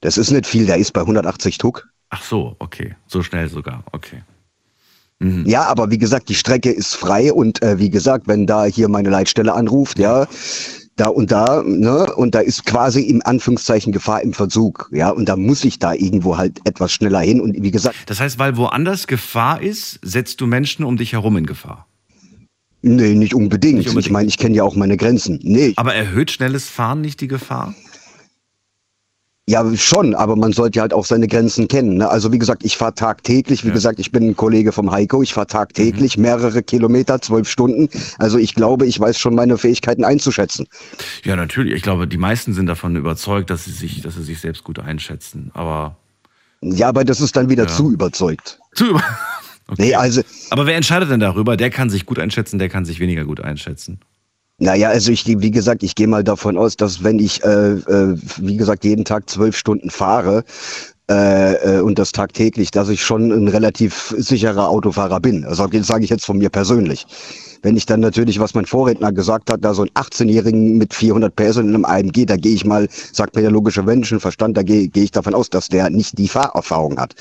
Das 0.00 0.18
ist 0.18 0.32
nicht 0.32 0.48
viel, 0.48 0.66
der 0.66 0.78
ist 0.78 0.92
bei 0.92 1.02
180 1.02 1.58
Tuck. 1.58 1.88
Ach 2.10 2.24
so, 2.24 2.56
okay. 2.58 2.96
So 3.06 3.22
schnell 3.22 3.48
sogar. 3.48 3.84
Okay. 3.92 4.22
Ja, 5.44 5.66
aber 5.68 5.92
wie 5.92 5.98
gesagt, 5.98 6.28
die 6.28 6.34
Strecke 6.34 6.72
ist 6.72 6.96
frei 6.96 7.32
und 7.32 7.62
äh, 7.62 7.78
wie 7.78 7.88
gesagt, 7.88 8.26
wenn 8.26 8.44
da 8.48 8.64
hier 8.64 8.88
meine 8.88 9.10
Leitstelle 9.10 9.52
anruft, 9.54 10.00
ja, 10.00 10.26
da 10.96 11.06
und 11.06 11.30
da, 11.30 11.62
ne, 11.62 12.12
und 12.16 12.34
da 12.34 12.40
ist 12.40 12.66
quasi 12.66 13.02
im 13.02 13.22
Anführungszeichen 13.24 13.92
Gefahr 13.92 14.22
im 14.22 14.32
Verzug, 14.32 14.88
ja, 14.90 15.10
und 15.10 15.26
da 15.28 15.36
muss 15.36 15.62
ich 15.62 15.78
da 15.78 15.92
irgendwo 15.92 16.36
halt 16.36 16.58
etwas 16.64 16.90
schneller 16.90 17.20
hin 17.20 17.40
und 17.40 17.62
wie 17.62 17.70
gesagt, 17.70 17.94
Das 18.06 18.18
heißt, 18.18 18.40
weil 18.40 18.56
woanders 18.56 19.06
Gefahr 19.06 19.62
ist, 19.62 20.00
setzt 20.02 20.40
du 20.40 20.48
Menschen 20.48 20.84
um 20.84 20.96
dich 20.96 21.12
herum 21.12 21.36
in 21.36 21.46
Gefahr. 21.46 21.86
Nee, 22.82 23.14
nicht 23.14 23.34
unbedingt. 23.34 23.78
Nicht 23.78 23.88
unbedingt. 23.88 24.06
Ich 24.06 24.12
meine, 24.12 24.28
ich 24.28 24.38
kenne 24.38 24.54
ja 24.56 24.64
auch 24.64 24.74
meine 24.76 24.96
Grenzen. 24.96 25.38
Nee, 25.42 25.72
Aber 25.76 25.94
erhöht 25.94 26.30
schnelles 26.30 26.68
Fahren 26.68 27.00
nicht 27.00 27.20
die 27.20 27.28
Gefahr? 27.28 27.74
Ja, 29.48 29.68
schon, 29.76 30.14
aber 30.14 30.36
man 30.36 30.52
sollte 30.52 30.80
halt 30.80 30.92
auch 30.94 31.04
seine 31.04 31.26
Grenzen 31.26 31.66
kennen. 31.66 31.96
Ne? 31.96 32.08
Also 32.08 32.32
wie 32.32 32.38
gesagt, 32.38 32.64
ich 32.64 32.76
fahre 32.76 32.94
tagtäglich, 32.94 33.64
wie 33.64 33.68
Ja. 33.68 33.74
gesagt, 33.74 33.98
ich 33.98 34.12
bin 34.12 34.28
ein 34.28 34.36
Kollege 34.36 34.70
vom 34.70 34.92
Heiko, 34.92 35.20
ich 35.20 35.34
fahre 35.34 35.48
tagtäglich 35.48 36.16
mehrere 36.16 36.62
Kilometer, 36.62 37.20
zwölf 37.20 37.48
Stunden. 37.50 37.88
Also 38.18 38.38
ich 38.38 38.54
glaube, 38.54 38.86
ich 38.86 39.00
weiß 39.00 39.18
schon 39.18 39.34
meine 39.34 39.58
Fähigkeiten 39.58 40.04
einzuschätzen. 40.04 40.68
Ja, 41.24 41.34
natürlich. 41.34 41.74
Ich 41.74 41.82
glaube, 41.82 42.06
die 42.06 42.18
meisten 42.18 42.52
sind 42.54 42.66
davon 42.66 42.94
überzeugt, 42.94 43.50
dass 43.50 43.64
sie 43.64 43.72
sich, 43.72 44.00
dass 44.00 44.14
sie 44.14 44.22
sich 44.22 44.38
selbst 44.38 44.62
gut 44.62 44.78
einschätzen. 44.78 45.50
Aber 45.54 45.96
Ja, 46.62 46.88
aber 46.88 47.04
das 47.04 47.20
ist 47.20 47.34
dann 47.34 47.48
wieder 47.50 47.64
Ja. 47.64 47.68
zu 47.68 47.90
überzeugt. 47.90 48.60
zu 48.74 48.86
über. 48.90 49.02
Okay. 49.72 49.82
Nee, 49.86 49.94
also, 49.94 50.20
Aber 50.50 50.66
wer 50.66 50.76
entscheidet 50.76 51.10
denn 51.10 51.20
darüber? 51.20 51.56
Der 51.56 51.70
kann 51.70 51.88
sich 51.88 52.04
gut 52.04 52.18
einschätzen, 52.18 52.58
der 52.58 52.68
kann 52.68 52.84
sich 52.84 53.00
weniger 53.00 53.24
gut 53.24 53.40
einschätzen. 53.40 54.00
naja, 54.58 54.90
also 54.90 55.10
ich, 55.10 55.26
wie 55.26 55.50
gesagt, 55.50 55.82
ich 55.82 55.94
gehe 55.94 56.06
mal 56.06 56.22
davon 56.22 56.58
aus, 56.58 56.76
dass 56.76 57.02
wenn 57.02 57.18
ich, 57.18 57.42
äh, 57.42 57.72
äh, 57.72 58.18
wie 58.36 58.58
gesagt, 58.58 58.84
jeden 58.84 59.06
Tag 59.06 59.30
zwölf 59.30 59.56
Stunden 59.56 59.88
fahre, 59.88 60.44
äh, 61.10 61.78
äh, 61.78 61.80
und 61.80 61.98
das 61.98 62.12
tagtäglich, 62.12 62.70
dass 62.70 62.88
ich 62.88 63.02
schon 63.02 63.32
ein 63.32 63.48
relativ 63.48 64.14
sicherer 64.18 64.68
Autofahrer 64.68 65.20
bin. 65.20 65.44
Also 65.44 65.66
das 65.66 65.86
sage 65.86 66.04
ich 66.04 66.10
jetzt 66.10 66.24
von 66.24 66.38
mir 66.38 66.50
persönlich. 66.50 67.06
Wenn 67.62 67.76
ich 67.76 67.86
dann 67.86 68.00
natürlich, 68.00 68.38
was 68.38 68.54
mein 68.54 68.66
Vorredner 68.66 69.10
gesagt 69.12 69.50
hat, 69.50 69.64
da 69.64 69.74
so 69.74 69.82
ein 69.82 69.90
18-Jährigen 69.90 70.78
mit 70.78 70.94
400 70.94 71.34
PS 71.34 71.56
in 71.56 71.68
einem 71.68 71.84
AMG, 71.84 72.26
da 72.26 72.36
gehe 72.36 72.54
ich 72.54 72.64
mal, 72.64 72.88
sagt 73.12 73.34
mir 73.34 73.42
der 73.42 73.50
logische 73.50 73.82
Menschenverstand, 73.82 74.56
da 74.56 74.62
gehe 74.62 74.88
gehe 74.88 75.04
ich 75.04 75.10
davon 75.10 75.34
aus, 75.34 75.50
dass 75.50 75.68
der 75.68 75.90
nicht 75.90 76.18
die 76.18 76.28
Fahrerfahrung 76.28 76.98
hat 76.98 77.14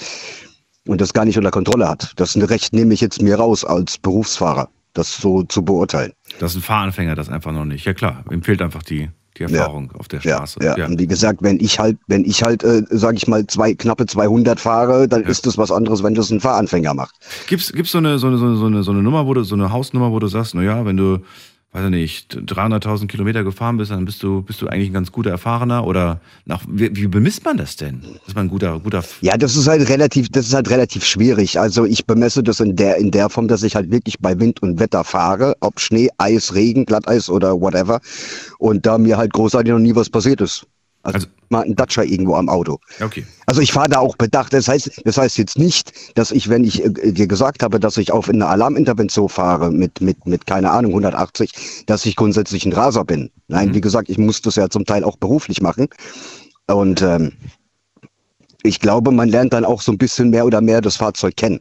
und 0.87 0.99
das 1.01 1.13
gar 1.13 1.25
nicht 1.25 1.37
unter 1.37 1.51
Kontrolle 1.51 1.87
hat. 1.87 2.13
Das 2.15 2.35
Recht 2.37 2.73
nehme 2.73 2.93
ich 2.93 3.01
jetzt 3.01 3.21
mir 3.21 3.35
raus 3.35 3.63
als 3.65 3.97
Berufsfahrer, 3.97 4.69
das 4.93 5.17
so 5.17 5.43
zu 5.43 5.63
beurteilen. 5.63 6.11
Das 6.39 6.51
ist 6.51 6.57
ein 6.57 6.61
Fahranfänger, 6.63 7.15
das 7.15 7.29
einfach 7.29 7.51
noch 7.51 7.65
nicht. 7.65 7.85
Ja 7.85 7.93
klar, 7.93 8.23
ihm 8.31 8.41
fehlt 8.43 8.61
einfach 8.61 8.83
die, 8.83 9.09
die 9.37 9.43
Erfahrung 9.43 9.91
auf 9.97 10.07
der 10.07 10.19
Ja, 10.21 10.37
Straße. 10.45 10.59
ja. 10.63 10.85
Und 10.87 10.99
wie 10.99 11.07
gesagt, 11.07 11.41
wenn 11.41 11.59
ich 11.59 11.79
halt, 11.79 11.97
wenn 12.07 12.25
ich 12.25 12.43
halt, 12.43 12.63
äh, 12.63 12.83
sage 12.89 13.17
ich 13.17 13.27
mal, 13.27 13.45
zwei 13.47 13.73
knappe 13.73 14.05
200 14.05 14.59
fahre, 14.59 15.07
dann 15.07 15.23
ist 15.23 15.45
das 15.45 15.57
was 15.57 15.71
anderes, 15.71 16.03
wenn 16.03 16.15
das 16.15 16.31
ein 16.31 16.39
Fahranfänger 16.41 16.93
macht. 16.93 17.15
Gibt's, 17.47 17.71
gibt's 17.71 17.91
so 17.91 17.99
eine, 17.99 18.17
so 18.19 18.27
eine, 18.27 18.37
so 18.37 18.45
eine, 18.45 18.55
so 18.57 18.65
eine, 18.65 18.83
so 18.83 18.91
eine 18.91 19.03
Nummer, 19.03 19.27
wo 19.27 19.33
du, 19.33 19.43
so 19.43 19.55
eine 19.55 19.71
Hausnummer, 19.71 20.11
wo 20.11 20.19
du 20.19 20.27
sagst, 20.27 20.55
na 20.55 20.63
ja, 20.63 20.83
wenn 20.85 20.97
du, 20.97 21.19
weiß 21.73 21.85
ich 21.85 21.89
nicht, 21.89 22.33
300.000 22.35 23.07
Kilometer 23.07 23.45
gefahren 23.45 23.77
bist, 23.77 23.91
dann 23.91 24.03
bist 24.03 24.21
du, 24.23 24.41
bist 24.41 24.61
du 24.61 24.67
eigentlich 24.67 24.89
ein 24.89 24.93
ganz 24.93 25.11
guter 25.11 25.29
Erfahrener 25.29 25.87
oder 25.87 26.19
nach, 26.45 26.63
wie, 26.67 26.93
wie 26.95 27.07
bemisst 27.07 27.45
man 27.45 27.55
das 27.55 27.77
denn? 27.77 28.01
Ist 28.27 28.35
man 28.35 28.47
ein 28.47 28.49
guter, 28.49 28.77
guter, 28.79 29.03
Ja, 29.21 29.37
das 29.37 29.55
ist 29.55 29.67
halt 29.67 29.87
relativ, 29.87 30.27
das 30.29 30.47
ist 30.47 30.53
halt 30.53 30.69
relativ 30.69 31.05
schwierig. 31.05 31.59
Also 31.59 31.85
ich 31.85 32.05
bemesse 32.05 32.43
das 32.43 32.59
in 32.59 32.75
der, 32.75 32.97
in 32.97 33.11
der 33.11 33.29
Form, 33.29 33.47
dass 33.47 33.63
ich 33.63 33.75
halt 33.75 33.89
wirklich 33.89 34.19
bei 34.19 34.37
Wind 34.37 34.61
und 34.61 34.79
Wetter 34.79 35.05
fahre, 35.05 35.55
ob 35.61 35.79
Schnee, 35.79 36.09
Eis, 36.17 36.53
Regen, 36.53 36.85
Glatteis 36.85 37.29
oder 37.29 37.59
whatever. 37.61 38.01
Und 38.57 38.85
da 38.85 38.97
mir 38.97 39.17
halt 39.17 39.31
großartig 39.31 39.71
noch 39.71 39.79
nie 39.79 39.95
was 39.95 40.09
passiert 40.09 40.41
ist. 40.41 40.67
Also, 41.03 41.15
also 41.15 41.27
mal 41.49 41.63
ein 41.63 41.75
Dacia 41.75 42.03
irgendwo 42.03 42.35
am 42.35 42.49
Auto. 42.49 42.79
Okay. 42.99 43.25
Also 43.45 43.61
ich 43.61 43.71
fahre 43.71 43.89
da 43.89 43.99
auch 43.99 44.15
bedacht. 44.15 44.53
Das 44.53 44.67
heißt, 44.67 45.01
das 45.05 45.17
heißt 45.17 45.37
jetzt 45.37 45.57
nicht, 45.57 45.91
dass 46.17 46.31
ich, 46.31 46.49
wenn 46.49 46.63
ich 46.63 46.83
äh, 46.83 47.11
dir 47.11 47.27
gesagt 47.27 47.63
habe, 47.63 47.79
dass 47.79 47.97
ich 47.97 48.11
auf 48.11 48.29
eine 48.29 48.47
Alarmintervention 48.47 49.29
fahre 49.29 49.71
mit, 49.71 50.01
mit, 50.01 50.25
mit, 50.25 50.45
keine 50.45 50.71
Ahnung, 50.71 50.91
180, 50.91 51.85
dass 51.87 52.05
ich 52.05 52.15
grundsätzlich 52.15 52.65
ein 52.65 52.73
Raser 52.73 53.03
bin. 53.03 53.31
Nein, 53.47 53.69
mhm. 53.69 53.75
wie 53.75 53.81
gesagt, 53.81 54.09
ich 54.09 54.17
muss 54.17 54.41
das 54.41 54.55
ja 54.55 54.69
zum 54.69 54.85
Teil 54.85 55.03
auch 55.03 55.17
beruflich 55.17 55.61
machen. 55.61 55.87
Und 56.67 57.01
ähm, 57.01 57.33
ich 58.63 58.79
glaube, 58.79 59.11
man 59.11 59.29
lernt 59.29 59.53
dann 59.53 59.65
auch 59.65 59.81
so 59.81 59.91
ein 59.91 59.97
bisschen 59.97 60.29
mehr 60.29 60.45
oder 60.45 60.61
mehr 60.61 60.81
das 60.81 60.97
Fahrzeug 60.97 61.35
kennen. 61.35 61.59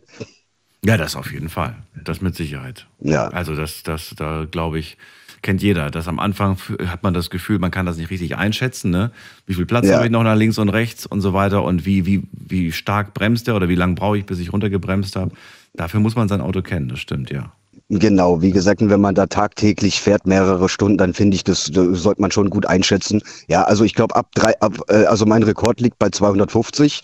Ja, 0.85 0.97
das 0.97 1.17
auf 1.17 1.33
jeden 1.33 1.49
Fall. 1.49 1.77
Das 2.05 2.21
mit 2.21 2.35
Sicherheit. 2.37 2.87
Ja. 3.01 3.29
Also 3.29 3.55
das, 3.55 3.83
das, 3.83 4.15
da 4.17 4.47
glaube 4.51 4.79
ich, 4.79 4.97
kennt 5.43 5.63
jeder. 5.63 5.91
Das 5.91 6.09
am 6.09 6.19
Anfang 6.19 6.57
hat 6.87 7.03
man 7.03 7.15
das 7.15 7.31
Gefühl, 7.31 7.59
man 7.59 7.71
kann 7.71 7.87
das 7.87 7.97
nicht 7.97 8.11
richtig 8.11 8.37
einschätzen, 8.37 8.91
ne? 8.91 9.11
Wie 9.47 9.55
viel 9.55 9.67
Platz 9.67 9.87
ja. 9.87 9.97
habe 9.97 10.07
ich 10.07 10.13
noch 10.13 10.23
nach 10.23 10.37
links 10.37 10.59
und 10.59 10.69
rechts 10.69 11.07
und 11.07 11.21
so 11.21 11.33
weiter 11.33 11.63
und 11.65 11.87
wie, 11.87 12.07
wie, 12.07 12.23
wie 12.33 12.73
stark 12.73 13.15
bremst 13.15 13.47
der 13.47 13.57
oder 13.57 13.69
wie 13.69 13.75
lange 13.75 13.95
brauche 13.95 14.19
ich, 14.19 14.27
bis 14.27 14.39
ich 14.39 14.53
runtergebremst 14.53 15.17
habe. 15.17 15.33
Dafür 15.75 16.01
muss 16.01 16.17
man 16.17 16.29
sein 16.29 16.41
Auto 16.41 16.63
kennen, 16.63 16.89
das 16.89 17.01
stimmt, 17.01 17.31
ja. 17.31 17.53
Genau, 17.93 18.41
wie 18.41 18.53
gesagt, 18.53 18.89
wenn 18.89 19.01
man 19.01 19.17
da 19.17 19.27
tagtäglich 19.27 20.01
fährt, 20.01 20.25
mehrere 20.25 20.69
Stunden, 20.69 20.97
dann 20.97 21.13
finde 21.13 21.35
ich, 21.35 21.43
das, 21.43 21.73
das 21.73 22.03
sollte 22.03 22.21
man 22.21 22.31
schon 22.31 22.49
gut 22.49 22.65
einschätzen. 22.65 23.21
Ja, 23.49 23.65
also 23.65 23.83
ich 23.83 23.95
glaube, 23.95 24.15
ab 24.15 24.29
drei, 24.33 24.55
ab, 24.61 24.79
äh, 24.89 25.07
also 25.07 25.27
mein 25.27 25.43
Rekord 25.43 25.81
liegt 25.81 25.99
bei 25.99 26.09
250 26.09 27.03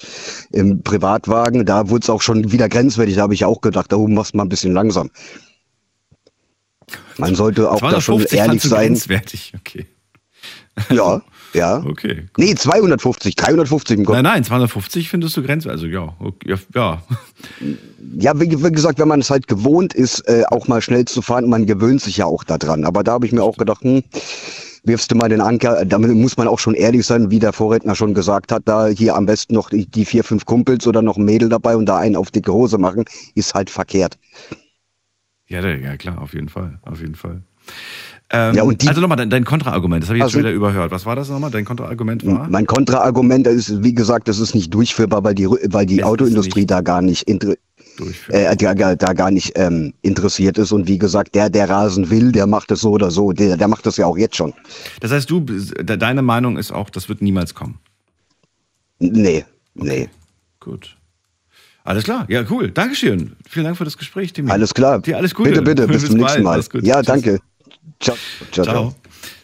im 0.53 0.83
Privatwagen. 0.83 1.67
Da 1.67 1.91
wurde 1.91 2.05
es 2.05 2.11
auch 2.11 2.23
schon 2.23 2.53
wieder 2.53 2.69
grenzwertig. 2.69 3.17
Da 3.17 3.23
habe 3.23 3.35
ich 3.35 3.45
auch 3.45 3.63
gedacht, 3.63 3.91
da 3.91 3.97
oben 3.97 4.15
machst 4.15 4.35
du 4.35 4.37
mal 4.37 4.45
ein 4.45 4.49
bisschen 4.49 4.75
langsam. 4.75 5.11
Man 7.17 7.35
sollte 7.35 7.71
auch 7.71 7.81
da 7.81 8.01
schon 8.01 8.25
ehrlich 8.25 8.63
sein. 8.63 8.89
Grenzwertig, 8.89 9.53
okay. 9.59 9.87
Ja, 10.91 11.23
ja. 11.53 11.83
Okay. 11.87 12.25
Nee, 12.37 12.55
250, 12.55 13.35
350 13.35 13.99
im 13.99 14.05
Kopf. 14.05 14.15
Nein, 14.15 14.25
nein, 14.25 14.45
250 14.45 15.09
findest 15.09 15.37
du 15.37 15.43
grenzwertig. 15.43 15.83
Also 15.83 15.87
ja, 15.87 16.15
okay, 16.21 16.57
ja. 16.75 17.03
Ja, 18.19 18.39
wie, 18.39 18.63
wie, 18.63 18.73
gesagt, 18.73 18.99
wenn 18.99 19.09
man 19.09 19.21
es 19.21 19.31
halt 19.31 19.49
gewohnt 19.49 19.95
ist, 19.95 20.21
äh, 20.29 20.45
auch 20.51 20.69
mal 20.69 20.83
schnell 20.83 21.07
zu 21.07 21.23
fahren, 21.23 21.49
man 21.49 21.67
gewöhnt 21.67 22.03
sich 22.03 22.19
ja 22.19 22.27
auch 22.27 22.45
daran. 22.45 22.85
Aber 22.85 23.03
da 23.03 23.13
habe 23.13 23.27
ich 23.27 23.33
mir 23.33 23.43
auch 23.43 23.57
gedacht, 23.57 23.83
hm, 23.83 24.03
wirfst 24.85 25.11
du 25.11 25.17
mal 25.17 25.29
den 25.29 25.41
Anker, 25.41 25.85
damit 25.85 26.15
muss 26.15 26.37
man 26.37 26.47
auch 26.47 26.59
schon 26.59 26.75
ehrlich 26.75 27.05
sein, 27.07 27.31
wie 27.31 27.39
der 27.39 27.53
Vorredner 27.53 27.95
schon 27.95 28.15
gesagt 28.15 28.53
hat, 28.53 28.63
da 28.67 28.87
hier 28.87 29.17
am 29.17 29.27
besten 29.27 29.55
noch 29.55 29.71
die, 29.71 29.87
die 29.87 30.05
vier, 30.05 30.25
fünf 30.25 30.45
Kumpels 30.45 30.87
oder 30.87 31.03
noch 31.03 31.17
ein 31.17 31.25
Mädel 31.25 31.49
dabei 31.49 31.77
und 31.77 31.87
da 31.87 31.99
einen 31.99 32.17
auf 32.17 32.31
dicke 32.31 32.53
Hose 32.53 32.79
machen, 32.79 33.05
ist 33.35 33.55
halt 33.55 33.71
verkehrt. 33.71 34.19
Ja, 35.49 35.67
ja 35.67 35.97
klar, 35.97 36.21
auf 36.21 36.35
jeden 36.35 36.49
Fall, 36.49 36.79
auf 36.83 37.01
jeden 37.01 37.15
Fall. 37.15 37.43
Ähm, 38.31 38.55
ja, 38.57 38.63
und 38.65 38.83
die, 38.83 38.89
also 38.89 39.01
nochmal 39.01 39.17
dein, 39.17 39.31
dein 39.31 39.45
Kontraargument, 39.45 40.03
das 40.03 40.09
habe 40.09 40.19
ich 40.19 40.23
jetzt 40.23 40.35
also, 40.35 40.39
schon 40.39 40.47
wieder 40.47 40.53
überhört. 40.53 40.91
Was 40.91 41.07
war 41.07 41.15
das 41.15 41.29
nochmal? 41.29 41.53
Dein 41.53 41.65
Kontraargument 41.65 42.27
war? 42.27 42.49
Mein 42.49 42.67
Kontraargument 42.67 43.47
ist, 43.47 43.85
wie 43.85 43.95
gesagt, 43.95 44.27
das 44.27 44.41
ist 44.41 44.55
nicht 44.55 44.75
durchführbar, 44.75 45.23
weil 45.23 45.37
die, 45.37 45.47
weil 45.47 45.87
die 45.87 46.03
Autoindustrie 46.03 46.67
da 46.67 46.81
gar 46.81 47.03
nicht, 47.03 47.29
äh, 47.29 48.57
da, 48.57 48.75
da 48.97 49.13
gar 49.13 49.31
nicht 49.31 49.53
ähm, 49.55 49.95
interessiert 50.03 50.59
ist. 50.59 50.73
Und 50.73 50.89
wie 50.89 50.99
gesagt, 50.99 51.37
der, 51.37 51.51
der 51.51 51.71
Rasen 51.71 52.11
will, 52.11 52.33
der 52.33 52.49
macht 52.49 52.73
es 52.73 52.81
so 52.81 52.91
oder 52.91 53.13
so. 53.13 53.33
Der, 53.33 53.57
der 53.57 53.69
macht 53.69 53.87
das 53.87 53.97
ja 53.97 54.07
auch 54.07 54.19
jetzt 54.19 54.35
schon. 54.35 54.53
Das 55.01 55.13
heißt, 55.13 55.31
du, 55.31 55.41
deine 55.41 56.23
Meinung 56.23 56.57
ist 56.57 56.73
auch, 56.73 56.91
das 56.91 57.09
wird 57.09 57.23
niemals 57.23 57.55
kommen? 57.55 57.79
Nee, 58.99 59.45
okay. 59.77 59.89
nee. 59.89 60.09
Gut. 60.59 60.97
Alles 61.87 62.05
klar, 62.05 62.27
ja, 62.29 62.45
cool. 62.51 62.71
Dankeschön. 62.71 63.37
Vielen 63.49 63.65
Dank 63.65 63.77
für 63.77 63.85
das 63.85 63.97
Gespräch, 63.97 64.33
Timmy. 64.33 64.51
Alles 64.51 64.75
klar. 64.75 65.01
Dir 65.01 65.17
alles 65.17 65.35
Gute. 65.35 65.51
Bitte, 65.51 65.63
bitte, 65.63 65.87
bis, 65.87 66.03
bis 66.03 66.11
zum 66.11 66.19
nächsten 66.21 66.43
Mal. 66.43 66.61
Ja, 66.83 66.97
Tschüss. 66.97 67.07
danke. 67.07 67.41
Ciao. 68.01 68.17
Ciao, 68.53 68.65
ciao. 68.67 68.95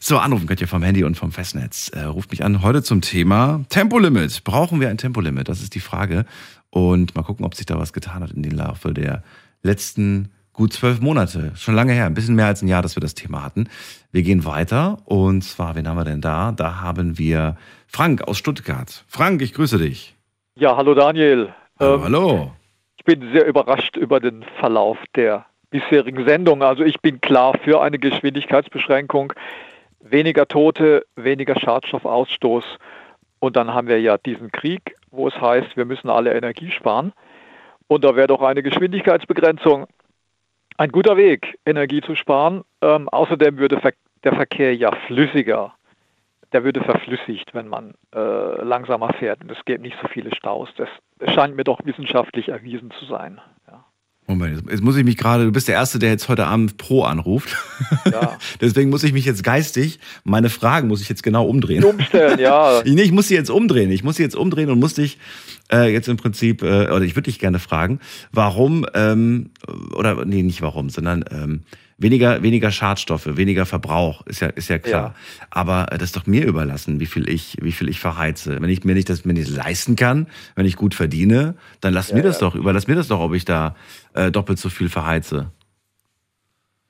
So, 0.00 0.18
anrufen 0.18 0.46
könnt 0.46 0.60
ihr 0.60 0.68
vom 0.68 0.82
Handy 0.82 1.04
und 1.04 1.16
vom 1.16 1.32
Festnetz. 1.32 1.88
Äh, 1.90 2.02
ruft 2.02 2.30
mich 2.32 2.44
an 2.44 2.62
heute 2.62 2.82
zum 2.82 3.00
Thema 3.00 3.64
Tempolimit. 3.68 4.42
Brauchen 4.44 4.80
wir 4.80 4.88
ein 4.88 4.98
Tempolimit? 4.98 5.48
Das 5.48 5.62
ist 5.62 5.74
die 5.74 5.80
Frage. 5.80 6.24
Und 6.70 7.14
mal 7.14 7.22
gucken, 7.22 7.44
ob 7.44 7.54
sich 7.54 7.66
da 7.66 7.78
was 7.78 7.92
getan 7.92 8.22
hat 8.22 8.32
in 8.32 8.42
den 8.42 8.52
Laufe 8.52 8.92
der 8.92 9.22
letzten 9.62 10.32
gut 10.52 10.72
zwölf 10.72 11.00
Monate. 11.00 11.52
Schon 11.54 11.74
lange 11.74 11.92
her, 11.92 12.06
ein 12.06 12.14
bisschen 12.14 12.34
mehr 12.34 12.46
als 12.46 12.62
ein 12.62 12.68
Jahr, 12.68 12.82
dass 12.82 12.96
wir 12.96 13.00
das 13.00 13.14
Thema 13.14 13.42
hatten. 13.42 13.68
Wir 14.10 14.22
gehen 14.22 14.44
weiter. 14.44 14.98
Und 15.04 15.42
zwar, 15.44 15.76
wen 15.76 15.88
haben 15.88 15.96
wir 15.96 16.04
denn 16.04 16.20
da? 16.20 16.52
Da 16.52 16.80
haben 16.80 17.18
wir 17.18 17.56
Frank 17.86 18.22
aus 18.22 18.38
Stuttgart. 18.38 19.04
Frank, 19.06 19.40
ich 19.42 19.54
grüße 19.54 19.78
dich. 19.78 20.16
Ja, 20.56 20.76
hallo 20.76 20.94
Daniel. 20.94 21.54
Hallo, 21.80 21.94
ähm, 21.94 22.04
hallo. 22.04 22.50
Ich 22.98 23.04
bin 23.04 23.32
sehr 23.32 23.46
überrascht 23.46 23.96
über 23.96 24.20
den 24.20 24.44
Verlauf 24.60 24.98
der 25.16 25.46
bisherigen 25.70 26.26
Sendung. 26.26 26.62
Also 26.62 26.84
ich 26.84 27.00
bin 27.00 27.20
klar 27.20 27.58
für 27.64 27.80
eine 27.80 27.98
Geschwindigkeitsbeschränkung, 27.98 29.32
weniger 30.00 30.46
Tote, 30.46 31.04
weniger 31.16 31.58
Schadstoffausstoß. 31.58 32.64
Und 33.40 33.56
dann 33.56 33.74
haben 33.74 33.88
wir 33.88 34.00
ja 34.00 34.18
diesen 34.18 34.52
Krieg, 34.52 34.94
wo 35.10 35.26
es 35.26 35.40
heißt, 35.40 35.76
wir 35.76 35.84
müssen 35.84 36.10
alle 36.10 36.34
Energie 36.34 36.70
sparen. 36.70 37.12
Und 37.88 38.04
da 38.04 38.14
wäre 38.14 38.28
doch 38.28 38.42
eine 38.42 38.62
Geschwindigkeitsbegrenzung 38.62 39.86
ein 40.76 40.90
guter 40.90 41.16
Weg, 41.16 41.58
Energie 41.66 42.00
zu 42.00 42.14
sparen. 42.14 42.62
Ähm, 42.80 43.08
außerdem 43.08 43.58
würde 43.58 43.80
der 44.24 44.34
Verkehr 44.34 44.76
ja 44.76 44.92
flüssiger. 45.06 45.74
Der 46.52 46.64
würde 46.64 46.82
verflüssigt, 46.82 47.54
wenn 47.54 47.68
man 47.68 47.94
äh, 48.14 48.62
langsamer 48.62 49.12
fährt 49.14 49.42
und 49.42 49.50
es 49.50 49.64
gäbe 49.64 49.82
nicht 49.82 49.96
so 50.02 50.08
viele 50.08 50.34
Staus. 50.34 50.68
Das 50.76 50.88
scheint 51.34 51.56
mir 51.56 51.64
doch 51.64 51.80
wissenschaftlich 51.84 52.48
erwiesen 52.48 52.90
zu 52.98 53.06
sein. 53.06 53.40
Moment, 54.26 54.70
jetzt 54.70 54.82
muss 54.82 54.96
ich 54.96 55.04
mich 55.04 55.16
gerade, 55.16 55.44
du 55.44 55.52
bist 55.52 55.66
der 55.66 55.74
Erste, 55.74 55.98
der 55.98 56.10
jetzt 56.10 56.28
heute 56.28 56.46
Abend 56.46 56.76
Pro 56.76 57.02
anruft. 57.02 57.56
Ja. 58.10 58.38
Deswegen 58.60 58.88
muss 58.88 59.02
ich 59.02 59.12
mich 59.12 59.24
jetzt 59.24 59.42
geistig, 59.42 59.98
meine 60.22 60.48
Fragen 60.48 60.88
muss 60.88 61.02
ich 61.02 61.08
jetzt 61.08 61.22
genau 61.22 61.44
umdrehen. 61.44 61.82
Umstellen, 61.84 62.38
ja. 62.38 62.82
nee, 62.84 63.02
ich 63.02 63.12
muss 63.12 63.28
sie 63.28 63.34
jetzt 63.34 63.50
umdrehen. 63.50 63.90
Ich 63.90 64.04
muss 64.04 64.16
sie 64.16 64.22
jetzt 64.22 64.36
umdrehen 64.36 64.70
und 64.70 64.78
muss 64.78 64.94
dich 64.94 65.18
äh, 65.72 65.92
jetzt 65.92 66.08
im 66.08 66.16
Prinzip, 66.16 66.62
äh, 66.62 66.88
oder 66.88 67.02
ich 67.02 67.16
würde 67.16 67.30
dich 67.30 67.40
gerne 67.40 67.58
fragen, 67.58 67.98
warum, 68.30 68.86
ähm, 68.94 69.50
oder 69.96 70.24
nee, 70.24 70.42
nicht 70.42 70.62
warum, 70.62 70.88
sondern 70.88 71.24
ähm, 71.30 71.62
weniger, 72.02 72.42
weniger 72.42 72.70
Schadstoffe, 72.70 73.36
weniger 73.36 73.66
Verbrauch, 73.66 74.26
ist 74.26 74.40
ja, 74.40 74.48
ist 74.48 74.68
ja 74.68 74.78
klar. 74.78 75.14
Ja. 75.14 75.46
Aber 75.50 75.86
das 75.90 76.04
ist 76.04 76.16
doch 76.16 76.26
mir 76.26 76.44
überlassen, 76.44 77.00
wie 77.00 77.06
viel 77.06 77.28
ich, 77.28 77.56
wie 77.60 77.72
viel 77.72 77.88
ich 77.88 78.00
verheize. 78.00 78.60
Wenn 78.60 78.70
ich 78.70 78.84
mir 78.84 78.94
nicht 78.94 79.08
das 79.08 79.24
mir 79.24 79.32
nicht 79.32 79.48
leisten 79.48 79.96
kann, 79.96 80.26
wenn 80.56 80.66
ich 80.66 80.76
gut 80.76 80.94
verdiene, 80.94 81.54
dann 81.80 81.94
lass 81.94 82.10
ja, 82.10 82.16
mir 82.16 82.22
das 82.22 82.40
ja. 82.40 82.48
doch, 82.48 82.54
überlass 82.54 82.88
mir 82.88 82.96
das 82.96 83.08
doch, 83.08 83.20
ob 83.20 83.34
ich 83.34 83.44
da 83.44 83.74
äh, 84.14 84.30
doppelt 84.30 84.58
so 84.58 84.68
viel 84.68 84.88
verheize. 84.88 85.50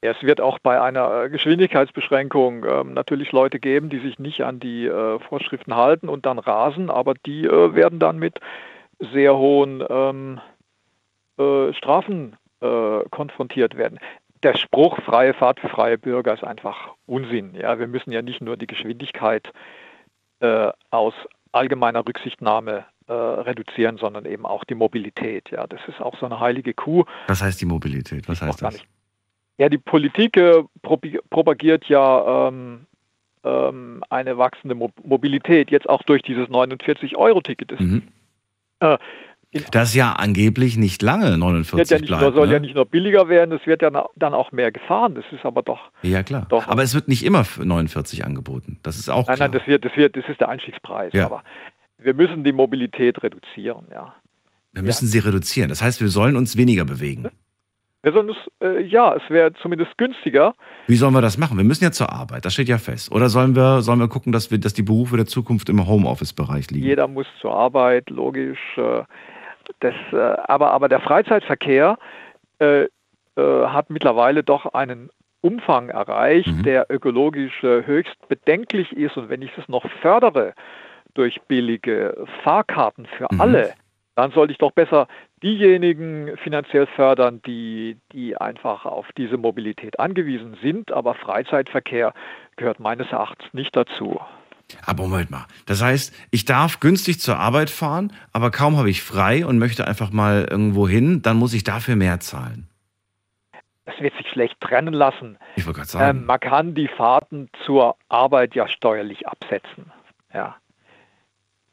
Es 0.05 0.21
wird 0.23 0.41
auch 0.41 0.59
bei 0.59 0.81
einer 0.81 1.25
äh, 1.25 1.31
Geschwindigkeitsbeschränkung 1.31 2.65
ähm, 2.65 2.93
natürlich 2.93 3.31
Leute 3.31 3.61
geben, 3.61 3.89
die 3.89 4.01
sich 4.01 4.19
nicht 4.19 4.43
an 4.43 4.59
die 4.59 4.87
äh, 4.87 5.21
Vorschriften 5.21 5.77
halten 5.77 6.09
und 6.09 6.27
dann 6.27 6.41
rasen, 6.41 6.91
aber 6.91 7.15
die 7.15 7.45
äh, 7.45 7.75
werden 7.75 8.01
dann 8.01 8.19
mit 8.19 8.41
sehr 9.13 9.37
hohen 9.37 9.83
ähm, 9.89 10.41
äh, 11.39 11.73
Strafen 11.73 12.37
äh, 12.61 13.09
konfrontiert 13.11 13.77
werden 13.77 14.01
der 14.43 14.57
Spruch 14.57 15.01
freie 15.03 15.35
Fahrt 15.35 15.61
für 15.61 15.69
freie 15.69 15.99
Bürger 15.99 16.35
ist 16.35 16.45
einfach 16.45 16.91
Unsinn. 17.07 17.55
Ja, 17.55 17.79
wir 17.79 17.87
müssen 17.87 18.13
ja 18.13 18.23
nicht 18.23 18.41
nur 18.41 18.57
die 18.57 18.67
Geschwindigkeit 18.67 19.53
äh, 20.41 20.71
aus 20.91 21.15
allgemeiner 21.53 22.07
Rücksichtnahme 22.07 22.85
äh, 23.07 23.13
reduzieren, 23.13 23.99
sondern 23.99 24.25
eben 24.25 24.47
auch 24.47 24.65
die 24.65 24.75
Mobilität. 24.75 25.51
Ja, 25.51 25.67
das 25.67 25.81
ist 25.89 26.01
auch 26.01 26.19
so 26.19 26.27
eine 26.27 26.41
heilige 26.41 26.75
Kuh. 26.75 27.05
Was 27.29 27.43
heißt 27.43 27.61
die 27.61 27.67
Mobilität? 27.67 28.29
Was 28.29 28.43
heißt 28.43 28.63
das? 28.63 28.81
Ja, 29.59 29.69
die 29.69 29.79
Politik 29.79 30.37
äh, 30.37 30.65
propagiert 30.83 31.85
ja 31.85 32.49
ähm, 32.49 32.87
ähm, 33.45 34.03
eine 34.09 34.39
wachsende 34.39 34.75
Mo 34.75 34.91
Mobilität, 35.05 35.71
jetzt 35.71 35.89
auch 35.89 36.03
durch 36.03 36.23
dieses 36.23 36.49
49-Euro-Ticket. 36.49 37.79
Mhm. 37.79 38.09
Das 39.71 39.91
ist 39.91 39.95
ja 39.95 40.13
angeblich 40.13 40.79
nicht 40.79 41.03
lange 41.03 41.37
49 41.37 41.91
ja 41.91 41.99
nicht 41.99 42.07
bleibt. 42.09 42.23
Nur, 42.23 42.33
soll 42.33 42.47
ne? 42.47 42.55
ja 42.55 42.59
nicht 42.59 42.75
nur 42.75 42.87
billiger 42.87 43.29
werden, 43.29 43.53
es 43.53 43.67
wird 43.67 43.83
ja 43.83 43.91
dann 43.91 44.35
auch 44.35 44.51
mehr 44.51 44.73
gefahren. 44.73 45.15
Das 45.15 45.25
ist 45.31 45.45
aber 45.45 45.63
doch. 45.63 45.91
Ja, 46.03 46.23
klar. 46.23 46.47
Doch 46.49 46.69
aber 46.69 46.83
es 46.83 46.95
wird 46.95 47.09
nicht 47.09 47.23
immer 47.23 47.45
für 47.45 47.65
49 47.65 48.25
angeboten. 48.25 48.79
Das 48.83 48.99
ist 48.99 49.11
auch. 49.11 49.27
Nein, 49.27 49.37
klar. 49.37 49.49
nein, 49.49 49.59
das, 49.59 49.67
wird, 49.67 49.85
das, 49.85 49.95
wird, 49.95 50.17
das 50.17 50.25
ist 50.27 50.41
der 50.41 50.49
Einstiegspreis. 50.49 51.13
Ja. 51.13 51.27
Aber 51.27 51.43
wir 51.99 52.15
müssen 52.15 52.45
die 52.45 52.53
Mobilität 52.53 53.23
reduzieren, 53.23 53.87
ja. 53.91 54.15
Wir 54.73 54.83
müssen 54.83 55.05
ja. 55.05 55.11
sie 55.11 55.19
reduzieren. 55.19 55.69
Das 55.69 55.83
heißt, 55.83 56.01
wir 56.01 56.09
sollen 56.09 56.37
uns 56.37 56.57
weniger 56.57 56.87
bewegen. 56.87 57.29
Wir 58.03 58.13
sollen 58.13 58.31
uns, 58.31 58.39
äh, 58.61 58.83
ja, 58.83 59.15
es 59.15 59.23
wäre 59.29 59.53
zumindest 59.61 59.97
günstiger. 59.97 60.55
Wie 60.89 60.97
sollen 60.97 61.13
wir 61.15 61.21
das 61.21 61.39
machen? 61.39 61.57
Wir 61.57 61.65
müssen 61.65 61.85
ja 61.85 61.93
zur 61.93 62.11
Arbeit, 62.11 62.45
das 62.45 62.55
steht 62.55 62.69
ja 62.69 62.79
fest. 62.79 63.13
Oder 63.13 63.29
sollen 63.29 63.55
wir, 63.55 63.83
sollen 63.83 64.01
wir 64.01 64.09
gucken, 64.09 64.33
dass, 64.33 64.51
wir, 64.51 64.59
dass 64.59 64.75
die 64.75 64.83
Berufe 64.83 65.17
der 65.17 65.27
Zukunft 65.27 65.69
im 65.69 65.87
Homeoffice-Bereich 65.87 66.71
liegen? 66.71 66.87
Jeder 66.87 67.07
muss 67.07 67.27
zur 67.41 67.55
Arbeit, 67.55 68.11
logisch. 68.11 68.59
Äh, 68.77 69.03
das, 69.81 69.95
äh, 70.13 70.17
aber, 70.17 70.71
aber 70.73 70.89
der 70.89 71.01
Freizeitverkehr 71.01 71.99
äh, 72.59 72.83
äh, 72.85 72.89
hat 73.37 73.91
mittlerweile 73.91 74.43
doch 74.43 74.75
einen 74.75 75.11
Umfang 75.41 75.89
erreicht, 75.89 76.49
mhm. 76.49 76.63
der 76.63 76.87
ökologisch 76.91 77.63
äh, 77.65 77.85
höchst 77.85 78.17
bedenklich 78.29 78.93
ist. 78.93 79.17
Und 79.17 79.29
wenn 79.29 79.43
ich 79.43 79.51
es 79.59 79.69
noch 79.69 79.85
fördere 80.01 80.55
durch 81.15 81.41
billige 81.43 82.27
Fahrkarten 82.43 83.07
für 83.07 83.27
mhm. 83.31 83.41
alle, 83.41 83.75
dann 84.15 84.31
sollte 84.33 84.53
ich 84.53 84.59
doch 84.59 84.73
besser 84.73 85.09
diejenigen 85.43 86.37
finanziell 86.37 86.87
fördern, 86.87 87.41
die, 87.47 87.97
die 88.13 88.37
einfach 88.37 88.85
auf 88.85 89.07
diese 89.17 89.37
Mobilität 89.37 89.99
angewiesen 89.99 90.57
sind. 90.63 90.93
Aber 90.93 91.15
Freizeitverkehr 91.15 92.13
gehört 92.57 92.79
meines 92.79 93.11
Erachtens 93.11 93.53
nicht 93.53 93.75
dazu. 93.75 94.21
Aber 94.85 95.05
Moment 95.05 95.31
mal. 95.31 95.47
Das 95.67 95.83
heißt, 95.83 96.15
ich 96.31 96.45
darf 96.45 96.81
günstig 96.81 97.21
zur 97.21 97.39
Arbeit 97.39 97.71
fahren, 97.71 98.13
aber 98.33 98.51
kaum 98.51 98.77
habe 98.77 98.91
ich 98.91 99.03
frei 99.03 99.47
und 99.47 99.59
möchte 99.59 99.87
einfach 99.87 100.11
mal 100.11 100.47
irgendwo 100.51 100.89
hin, 100.89 101.23
dann 101.23 101.37
muss 101.37 101.55
ich 101.55 101.65
dafür 101.65 101.97
mehr 101.97 102.21
zahlen. 102.21 102.69
Das 103.85 103.99
wird 104.01 104.15
sich 104.17 104.29
schlecht 104.29 104.61
trennen 104.61 104.95
lassen. 104.95 105.39
Ich 105.57 105.67
wollte 105.67 105.79
gerade 105.81 105.91
sagen. 105.91 106.19
Ähm, 106.19 106.27
man 106.27 106.41
kann 106.41 106.75
die 106.75 106.89
Fahrten 106.89 107.49
zur 107.65 107.97
Arbeit 108.09 108.55
ja 108.55 108.69
steuerlich 108.69 109.27
absetzen. 109.27 109.91
Ja. 110.33 110.57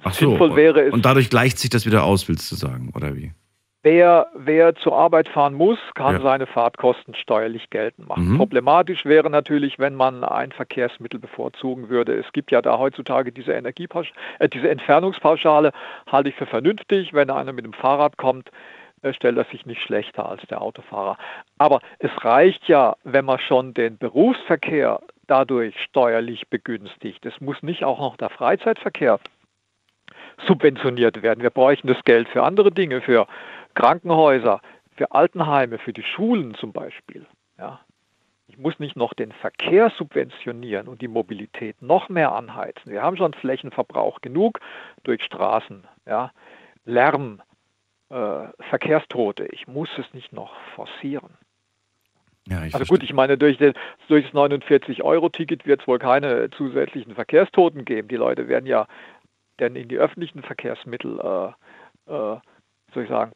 Ach 0.03 0.13
so. 0.13 0.29
Sinnvoll 0.29 0.55
wäre 0.55 0.81
es, 0.87 0.93
und 0.93 1.05
dadurch 1.05 1.29
gleicht 1.29 1.59
sich 1.59 1.69
das 1.69 1.85
wieder 1.85 2.03
aus, 2.03 2.27
willst 2.27 2.51
du 2.51 2.55
sagen, 2.55 2.91
oder 2.95 3.15
wie? 3.15 3.33
Wer, 3.89 4.27
wer 4.35 4.75
zur 4.75 4.95
Arbeit 4.95 5.27
fahren 5.29 5.55
muss, 5.55 5.79
kann 5.95 6.17
Ja. 6.17 6.21
seine 6.21 6.45
Fahrtkosten 6.45 7.15
steuerlich 7.15 7.71
geltend 7.71 8.07
machen. 8.07 8.33
Mhm. 8.33 8.37
Problematisch 8.37 9.03
wäre 9.03 9.31
natürlich, 9.31 9.79
wenn 9.79 9.95
man 9.95 10.23
ein 10.23 10.51
Verkehrsmittel 10.51 11.19
bevorzugen 11.19 11.89
würde. 11.89 12.13
Es 12.13 12.31
gibt 12.31 12.51
ja 12.51 12.61
da 12.61 12.77
heutzutage 12.77 13.31
diese 13.31 13.53
Energiepausch 13.53 14.11
äh, 14.37 14.47
diese 14.47 14.69
Entfernungspauschale, 14.69 15.71
halte 16.05 16.29
ich 16.29 16.35
für 16.35 16.45
vernünftig. 16.45 17.13
Wenn 17.15 17.31
einer 17.31 17.51
mit 17.51 17.65
dem 17.65 17.73
Fahrrad 17.73 18.17
kommt, 18.17 18.51
äh, 19.01 19.11
stellt 19.11 19.37
er 19.37 19.45
sich 19.45 19.65
nicht 19.65 19.81
schlechter 19.81 20.29
als 20.29 20.43
der 20.43 20.61
Autofahrer. 20.61 21.17
Aber 21.57 21.79
es 21.97 22.11
reicht 22.23 22.67
ja, 22.67 22.95
wenn 23.05 23.25
man 23.25 23.39
schon 23.39 23.73
den 23.73 23.97
Berufsverkehr 23.97 24.99
dadurch 25.25 25.73
steuerlich 25.81 26.47
begünstigt. 26.49 27.25
Es 27.25 27.41
muss 27.41 27.63
nicht 27.63 27.83
auch 27.83 27.97
noch 27.99 28.17
der 28.17 28.29
Freizeitverkehr 28.29 29.19
subventioniert 30.47 31.21
werden. 31.21 31.41
Wir 31.41 31.49
bräuchten 31.49 31.87
das 31.87 32.01
Geld 32.05 32.29
für 32.29 32.43
andere 32.43 32.71
Dinge, 32.71 33.01
für 33.01 33.27
Krankenhäuser, 33.75 34.61
für 34.99 35.11
Altenheime, 35.11 35.77
für 35.77 35.93
die 35.93 36.03
Schulen 36.03 36.55
zum 36.55 36.73
Beispiel. 36.73 37.25
Ja. 37.57 37.79
Ich 38.47 38.57
muss 38.57 38.79
nicht 38.79 38.95
noch 38.95 39.13
den 39.13 39.31
Verkehr 39.31 39.91
subventionieren 39.97 40.87
und 40.87 41.01
die 41.01 41.07
Mobilität 41.07 41.81
noch 41.81 42.09
mehr 42.09 42.33
anheizen. 42.33 42.91
Wir 42.91 43.01
haben 43.01 43.15
schon 43.15 43.33
Flächenverbrauch 43.33 44.21
genug 44.21 44.59
durch 45.03 45.23
Straßen, 45.23 45.87
ja, 46.05 46.31
Lärm, 46.83 47.41
äh, 48.09 48.47
Verkehrstote. 48.69 49.45
Ich 49.51 49.67
muss 49.67 49.89
es 49.97 50.13
nicht 50.13 50.33
noch 50.33 50.53
forcieren. 50.75 51.37
Ja, 52.47 52.59
Also 52.73 52.85
gut, 52.85 53.03
ich 53.03 53.13
meine, 53.13 53.37
durch, 53.37 53.57
den, 53.57 53.73
durch 54.07 54.25
das 54.25 54.33
49-Euro-Ticket 54.33 55.65
wird 55.65 55.81
es 55.81 55.87
wohl 55.87 55.99
keine 55.99 56.49
zusätzlichen 56.49 57.13
Verkehrstoten 57.13 57.85
geben. 57.85 58.07
Die 58.07 58.15
Leute 58.15 58.47
werden 58.47 58.65
ja 58.65 58.87
dann 59.57 59.75
in 59.75 59.87
die 59.87 59.97
öffentlichen 59.97 60.41
Verkehrsmittel, 60.41 61.19
äh, 61.19 62.11
äh, 62.11 62.39
soll 62.93 63.03
ich 63.03 63.09
sagen, 63.09 63.31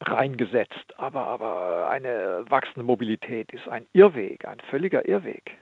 reingesetzt. 0.00 0.94
Aber, 0.96 1.26
aber 1.26 1.90
eine 1.90 2.44
wachsende 2.48 2.82
Mobilität 2.82 3.52
ist 3.52 3.68
ein 3.68 3.86
Irrweg, 3.92 4.46
ein 4.46 4.58
völliger 4.70 5.06
Irrweg. 5.08 5.58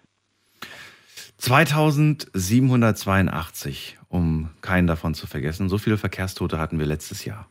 2782, 1.39 3.99
um 4.09 4.51
keinen 4.61 4.87
davon 4.87 5.15
zu 5.15 5.27
vergessen. 5.27 5.69
So 5.69 5.79
viele 5.79 5.97
Verkehrstote 5.97 6.59
hatten 6.59 6.79
wir 6.79 6.87
letztes 6.87 7.25
Jahr. 7.25 7.49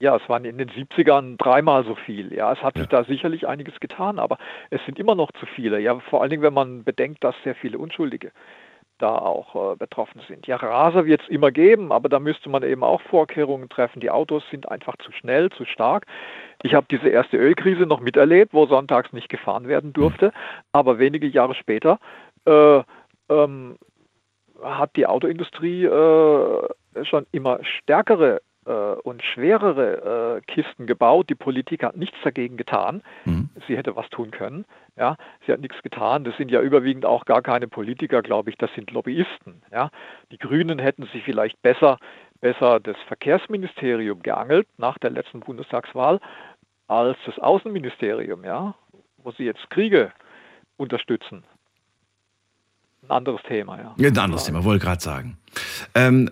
Ja, 0.00 0.14
es 0.14 0.28
waren 0.28 0.44
in 0.44 0.58
den 0.58 0.70
70ern 0.70 1.36
dreimal 1.38 1.84
so 1.84 1.96
viel. 1.96 2.32
Ja, 2.32 2.52
es 2.52 2.62
hat 2.62 2.76
Ja. 2.76 2.82
sich 2.82 2.88
da 2.88 3.02
sicherlich 3.02 3.48
einiges 3.48 3.80
getan, 3.80 4.20
aber 4.20 4.38
es 4.70 4.80
sind 4.86 4.96
immer 4.98 5.16
noch 5.16 5.32
zu 5.32 5.44
viele. 5.46 5.80
Ja, 5.80 5.98
vor 5.98 6.22
allen 6.22 6.30
Dingen, 6.30 6.42
wenn 6.42 6.54
man 6.54 6.84
bedenkt, 6.84 7.24
dass 7.24 7.34
sehr 7.42 7.56
viele 7.56 7.78
Unschuldige 7.78 8.30
da 8.98 9.16
auch 9.16 9.72
äh, 9.72 9.76
betroffen 9.76 10.20
sind. 10.28 10.46
Ja, 10.46 10.56
Raser 10.56 11.06
wird 11.06 11.22
es 11.22 11.28
immer 11.28 11.50
geben, 11.50 11.92
aber 11.92 12.08
da 12.08 12.18
müsste 12.18 12.48
man 12.48 12.62
eben 12.62 12.82
auch 12.82 13.00
Vorkehrungen 13.02 13.68
treffen. 13.68 14.00
Die 14.00 14.10
Autos 14.10 14.42
sind 14.50 14.68
einfach 14.68 14.96
zu 14.98 15.12
schnell, 15.12 15.50
zu 15.50 15.64
stark. 15.64 16.06
Ich 16.62 16.74
habe 16.74 16.86
diese 16.90 17.08
erste 17.08 17.36
Ölkrise 17.36 17.82
noch 17.82 18.00
miterlebt, 18.00 18.52
wo 18.52 18.66
sonntags 18.66 19.12
nicht 19.12 19.28
gefahren 19.28 19.68
werden 19.68 19.92
durfte, 19.92 20.32
aber 20.72 20.98
wenige 20.98 21.26
Jahre 21.26 21.54
später 21.54 21.98
äh, 22.44 22.82
ähm, 23.28 23.78
hat 24.62 24.96
die 24.96 25.06
Autoindustrie 25.06 25.84
äh, 25.84 26.68
schon 27.04 27.26
immer 27.30 27.60
stärkere 27.62 28.40
und 28.72 29.22
schwerere 29.22 30.38
äh, 30.38 30.52
Kisten 30.52 30.86
gebaut. 30.86 31.30
Die 31.30 31.34
Politik 31.34 31.82
hat 31.82 31.96
nichts 31.96 32.16
dagegen 32.22 32.56
getan. 32.56 33.02
Mhm. 33.24 33.48
Sie 33.66 33.76
hätte 33.76 33.96
was 33.96 34.08
tun 34.10 34.30
können. 34.30 34.64
Ja, 34.96 35.16
sie 35.46 35.52
hat 35.52 35.60
nichts 35.60 35.82
getan. 35.82 36.24
Das 36.24 36.36
sind 36.36 36.50
ja 36.50 36.60
überwiegend 36.60 37.06
auch 37.06 37.24
gar 37.24 37.42
keine 37.42 37.68
Politiker, 37.68 38.22
glaube 38.22 38.50
ich. 38.50 38.56
Das 38.56 38.70
sind 38.74 38.90
Lobbyisten. 38.90 39.62
Ja, 39.72 39.90
die 40.30 40.38
Grünen 40.38 40.78
hätten 40.78 41.04
sich 41.12 41.22
vielleicht 41.24 41.60
besser, 41.62 41.98
besser 42.40 42.80
das 42.80 42.96
Verkehrsministerium 43.06 44.22
geangelt 44.22 44.68
nach 44.76 44.98
der 44.98 45.10
letzten 45.10 45.40
Bundestagswahl 45.40 46.20
als 46.88 47.16
das 47.26 47.38
Außenministerium. 47.38 48.44
Ja, 48.44 48.74
wo 49.18 49.32
sie 49.32 49.44
jetzt 49.44 49.70
Kriege 49.70 50.12
unterstützen. 50.76 51.44
Ein 53.04 53.10
anderes 53.10 53.42
Thema. 53.44 53.78
Ja. 53.78 53.94
Ja, 53.96 54.08
ein 54.08 54.18
anderes 54.18 54.44
Thema, 54.44 54.64
wollte 54.64 54.84
gerade 54.84 55.00
sagen. 55.00 55.38
Ähm, 55.94 56.28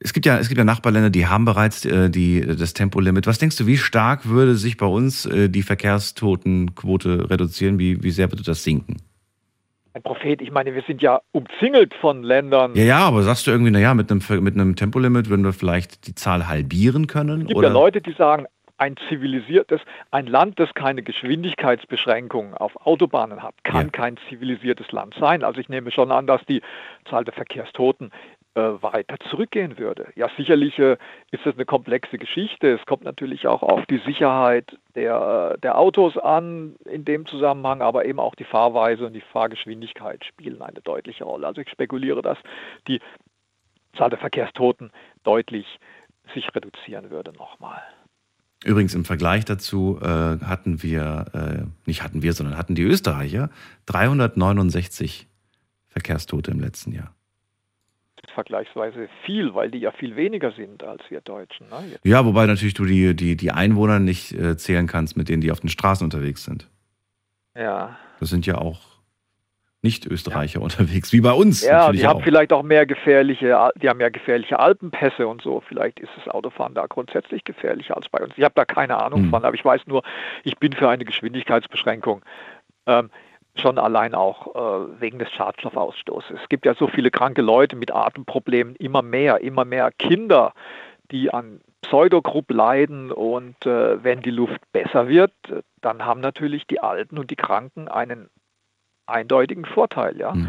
es 0.00 0.12
gibt 0.12 0.26
ja, 0.26 0.38
es 0.38 0.48
gibt 0.48 0.58
ja 0.58 0.64
Nachbarländer, 0.64 1.10
die 1.10 1.26
haben 1.26 1.44
bereits 1.44 1.84
äh, 1.84 2.10
die, 2.10 2.40
das 2.40 2.74
Tempolimit. 2.74 3.26
Was 3.26 3.38
denkst 3.38 3.56
du, 3.56 3.66
wie 3.66 3.76
stark 3.76 4.28
würde 4.28 4.54
sich 4.54 4.76
bei 4.76 4.86
uns 4.86 5.26
äh, 5.26 5.48
die 5.48 5.62
Verkehrstotenquote 5.62 7.30
reduzieren? 7.30 7.78
Wie, 7.78 8.02
wie 8.02 8.10
sehr 8.10 8.30
würde 8.30 8.44
das 8.44 8.62
sinken? 8.62 8.96
Ein 9.94 10.02
Prophet, 10.02 10.40
ich 10.40 10.52
meine, 10.52 10.74
wir 10.74 10.82
sind 10.86 11.02
ja 11.02 11.20
umzingelt 11.32 11.94
von 11.94 12.22
Ländern. 12.22 12.74
Ja, 12.74 12.84
ja, 12.84 12.98
aber 13.00 13.22
sagst 13.22 13.46
du 13.46 13.50
irgendwie, 13.50 13.72
naja, 13.72 13.94
mit 13.94 14.10
einem, 14.10 14.22
mit 14.44 14.54
einem 14.54 14.76
Tempolimit 14.76 15.28
würden 15.28 15.44
wir 15.44 15.52
vielleicht 15.52 16.06
die 16.06 16.14
Zahl 16.14 16.46
halbieren 16.46 17.06
können? 17.08 17.42
Es 17.42 17.46
gibt 17.48 17.58
oder? 17.58 17.68
ja 17.68 17.74
Leute, 17.74 18.00
die 18.00 18.12
sagen, 18.12 18.46
ein 18.76 18.94
zivilisiertes, 19.08 19.80
ein 20.12 20.26
Land, 20.26 20.60
das 20.60 20.72
keine 20.74 21.02
Geschwindigkeitsbeschränkungen 21.02 22.54
auf 22.54 22.86
Autobahnen 22.86 23.42
hat, 23.42 23.54
kann 23.64 23.86
Ja. 23.86 23.90
kein 23.90 24.16
zivilisiertes 24.28 24.92
Land 24.92 25.14
sein. 25.18 25.42
Also 25.42 25.60
ich 25.60 25.68
nehme 25.68 25.90
schon 25.90 26.12
an, 26.12 26.28
dass 26.28 26.40
die 26.46 26.62
Zahl 27.10 27.24
der 27.24 27.34
Verkehrstoten 27.34 28.12
weiter 28.58 29.16
zurückgehen 29.30 29.78
würde. 29.78 30.08
Ja, 30.14 30.28
sicherlich 30.36 30.78
äh, 30.78 30.96
ist 31.30 31.44
das 31.44 31.54
eine 31.54 31.64
komplexe 31.64 32.18
Geschichte. 32.18 32.72
Es 32.72 32.86
kommt 32.86 33.04
natürlich 33.04 33.46
auch 33.46 33.62
auf 33.62 33.86
die 33.86 33.98
Sicherheit 33.98 34.76
der, 34.94 35.54
äh, 35.54 35.60
der 35.60 35.78
Autos 35.78 36.16
an 36.16 36.76
in 36.84 37.04
dem 37.04 37.26
Zusammenhang, 37.26 37.82
aber 37.82 38.04
eben 38.04 38.20
auch 38.20 38.34
die 38.34 38.44
Fahrweise 38.44 39.06
und 39.06 39.12
die 39.12 39.20
Fahrgeschwindigkeit 39.20 40.24
spielen 40.24 40.62
eine 40.62 40.80
deutliche 40.80 41.24
Rolle. 41.24 41.46
Also 41.46 41.60
ich 41.60 41.70
spekuliere, 41.70 42.22
dass 42.22 42.38
die 42.86 43.00
Zahl 43.96 44.10
der 44.10 44.18
Verkehrstoten 44.18 44.90
deutlich 45.24 45.66
sich 46.34 46.54
reduzieren 46.54 47.10
würde 47.10 47.32
nochmal. 47.32 47.82
Übrigens 48.64 48.94
im 48.94 49.04
Vergleich 49.04 49.44
dazu 49.44 49.98
äh, 50.02 50.06
hatten 50.06 50.82
wir, 50.82 51.26
äh, 51.32 51.66
nicht 51.86 52.02
hatten 52.02 52.22
wir, 52.22 52.32
sondern 52.32 52.58
hatten 52.58 52.74
die 52.74 52.82
Österreicher 52.82 53.50
369 53.86 55.28
Verkehrstote 55.88 56.50
im 56.50 56.60
letzten 56.60 56.92
Jahr. 56.92 57.14
Vergleichsweise 58.30 59.08
viel, 59.24 59.54
weil 59.54 59.70
die 59.70 59.78
ja 59.78 59.90
viel 59.92 60.16
weniger 60.16 60.52
sind 60.52 60.82
als 60.84 61.02
wir 61.08 61.20
Deutschen. 61.20 61.68
Ne? 61.68 61.98
Ja, 62.04 62.24
wobei 62.24 62.46
natürlich 62.46 62.74
du 62.74 62.84
die, 62.84 63.14
die, 63.14 63.36
die 63.36 63.50
Einwohner 63.50 63.98
nicht 63.98 64.32
äh, 64.32 64.56
zählen 64.56 64.86
kannst, 64.86 65.16
mit 65.16 65.28
denen 65.28 65.40
die 65.42 65.50
auf 65.52 65.60
den 65.60 65.68
Straßen 65.68 66.04
unterwegs 66.04 66.44
sind. 66.44 66.68
Ja, 67.56 67.96
Das 68.20 68.28
sind 68.30 68.46
ja 68.46 68.58
auch 68.58 68.80
Nicht-Österreicher 69.82 70.60
unterwegs, 70.60 71.12
wie 71.12 71.20
bei 71.20 71.32
uns 71.32 71.64
ja 71.64 71.92
die 71.92 72.06
haben 72.06 72.18
auch. 72.18 72.24
vielleicht 72.24 72.52
auch 72.52 72.62
mehr 72.64 72.84
gefährliche, 72.86 73.70
die 73.80 73.88
haben 73.88 74.00
ja 74.00 74.08
gefährliche 74.08 74.58
Alpenpässe 74.58 75.26
und 75.28 75.40
so. 75.42 75.60
Vielleicht 75.68 76.00
ist 76.00 76.10
das 76.16 76.28
Autofahren 76.28 76.74
da 76.74 76.86
grundsätzlich 76.86 77.44
gefährlicher 77.44 77.96
als 77.96 78.08
bei 78.08 78.18
uns. 78.20 78.32
Ich 78.36 78.44
habe 78.44 78.54
da 78.56 78.64
keine 78.64 79.00
Ahnung 79.00 79.22
Hm. 79.24 79.30
von, 79.30 79.44
aber 79.44 79.54
ich 79.54 79.64
weiß 79.64 79.82
nur, 79.86 80.02
ich 80.44 80.56
bin 80.58 80.72
für 80.72 80.88
eine 80.88 81.04
Geschwindigkeitsbeschränkung. 81.04 82.22
Ähm, 82.86 83.10
schon 83.60 83.78
allein 83.78 84.14
auch 84.14 84.54
äh, 84.54 85.00
wegen 85.00 85.18
des 85.18 85.30
Schadstoffausstoßes. 85.32 86.38
Es 86.42 86.48
gibt 86.48 86.66
ja 86.66 86.74
so 86.74 86.86
viele 86.88 87.10
kranke 87.10 87.42
Leute 87.42 87.76
mit 87.76 87.92
Atemproblemen, 87.92 88.76
immer 88.76 89.02
mehr, 89.02 89.40
immer 89.40 89.64
mehr 89.64 89.90
Kinder, 89.98 90.52
die 91.10 91.32
an 91.32 91.60
Pseudogrupp 91.82 92.50
leiden 92.50 93.12
und 93.12 93.64
äh, 93.64 94.02
wenn 94.02 94.20
die 94.20 94.30
Luft 94.30 94.60
besser 94.72 95.08
wird, 95.08 95.32
dann 95.80 96.04
haben 96.04 96.20
natürlich 96.20 96.66
die 96.66 96.80
Alten 96.80 97.18
und 97.18 97.30
die 97.30 97.36
Kranken 97.36 97.88
einen 97.88 98.28
eindeutigen 99.06 99.64
Vorteil, 99.64 100.18
ja. 100.18 100.34
Mhm. 100.34 100.48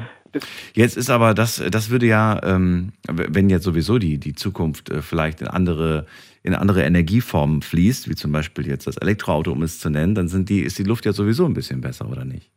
Jetzt 0.73 0.95
ist 0.95 1.09
aber 1.09 1.33
das, 1.33 1.63
das 1.71 1.89
würde 1.89 2.05
ja, 2.05 2.39
ähm, 2.43 2.93
wenn 3.07 3.49
jetzt 3.49 3.63
sowieso 3.63 3.97
die, 3.97 4.19
die 4.19 4.35
Zukunft 4.35 4.89
äh, 4.89 5.01
vielleicht 5.01 5.41
in 5.41 5.47
andere, 5.47 6.05
in 6.43 6.53
andere 6.53 6.83
Energieformen 6.83 7.61
fließt, 7.63 8.09
wie 8.09 8.15
zum 8.15 8.31
Beispiel 8.31 8.67
jetzt 8.67 8.85
das 8.85 8.97
Elektroauto, 8.97 9.51
um 9.51 9.63
es 9.63 9.79
zu 9.79 9.89
nennen, 9.89 10.13
dann 10.13 10.27
sind 10.27 10.49
die, 10.49 10.61
ist 10.61 10.77
die 10.77 10.83
Luft 10.83 11.05
ja 11.05 11.13
sowieso 11.13 11.45
ein 11.45 11.53
bisschen 11.53 11.81
besser, 11.81 12.07
oder 12.09 12.25
nicht? 12.25 12.51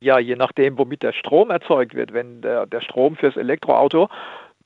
Ja, 0.00 0.18
je 0.18 0.36
nachdem, 0.36 0.78
womit 0.78 1.02
der 1.02 1.12
Strom 1.12 1.50
erzeugt 1.50 1.94
wird. 1.94 2.12
Wenn 2.12 2.40
der, 2.40 2.66
der 2.66 2.80
Strom 2.80 3.16
fürs 3.16 3.36
Elektroauto 3.36 4.08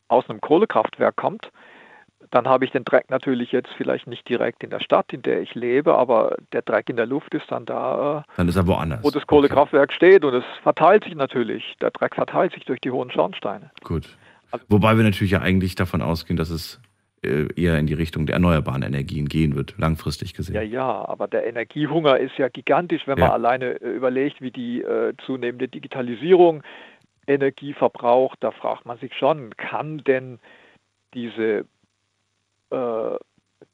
aus 0.08 0.28
einem 0.28 0.40
Kohlekraftwerk 0.40 1.16
kommt, 1.16 1.50
dann 2.30 2.46
habe 2.46 2.64
ich 2.64 2.70
den 2.70 2.84
Dreck 2.84 3.10
natürlich 3.10 3.52
jetzt 3.52 3.70
vielleicht 3.76 4.06
nicht 4.06 4.28
direkt 4.28 4.62
in 4.64 4.70
der 4.70 4.80
Stadt, 4.80 5.12
in 5.12 5.22
der 5.22 5.40
ich 5.42 5.54
lebe, 5.54 5.94
aber 5.94 6.36
der 6.52 6.62
Dreck 6.62 6.88
in 6.88 6.96
der 6.96 7.06
Luft 7.06 7.34
ist 7.34 7.50
dann 7.50 7.66
da, 7.66 8.24
äh, 8.28 8.32
Dann 8.36 8.48
ist 8.48 8.56
er 8.56 8.66
woanders. 8.66 9.02
wo 9.02 9.10
das 9.10 9.26
Kohlekraftwerk 9.26 9.92
steht 9.92 10.24
und 10.24 10.34
es 10.34 10.44
verteilt 10.62 11.04
sich 11.04 11.14
natürlich. 11.14 11.76
Der 11.80 11.90
Dreck 11.90 12.14
verteilt 12.14 12.52
sich 12.52 12.64
durch 12.64 12.80
die 12.80 12.90
hohen 12.90 13.10
Schornsteine. 13.10 13.70
Okay, 13.82 13.94
gut. 13.94 14.16
Wobei 14.68 14.96
wir 14.96 15.04
natürlich 15.04 15.32
ja 15.32 15.40
eigentlich 15.40 15.74
davon 15.74 16.02
ausgehen, 16.02 16.36
dass 16.36 16.50
es 16.50 16.80
eher 17.22 17.78
in 17.78 17.86
die 17.86 17.94
Richtung 17.94 18.26
der 18.26 18.34
erneuerbaren 18.34 18.82
Energien 18.82 19.26
gehen 19.28 19.54
wird, 19.54 19.74
langfristig 19.78 20.34
gesehen. 20.34 20.54
Ja, 20.54 20.62
ja, 20.62 21.08
aber 21.08 21.28
der 21.28 21.46
Energiehunger 21.46 22.18
ist 22.18 22.36
ja 22.36 22.48
gigantisch, 22.48 23.06
wenn 23.06 23.18
Ja. 23.18 23.26
man 23.26 23.32
alleine 23.34 23.80
äh, 23.80 23.88
überlegt, 23.90 24.40
wie 24.40 24.50
die 24.50 24.82
äh, 24.82 25.14
zunehmende 25.24 25.68
Digitalisierung 25.68 26.62
Energieverbrauch, 27.26 28.34
da 28.40 28.50
fragt 28.50 28.84
man 28.86 28.98
sich 28.98 29.14
schon, 29.14 29.56
kann 29.56 29.98
denn 29.98 30.40
diese, 31.14 31.64
äh, 32.70 33.16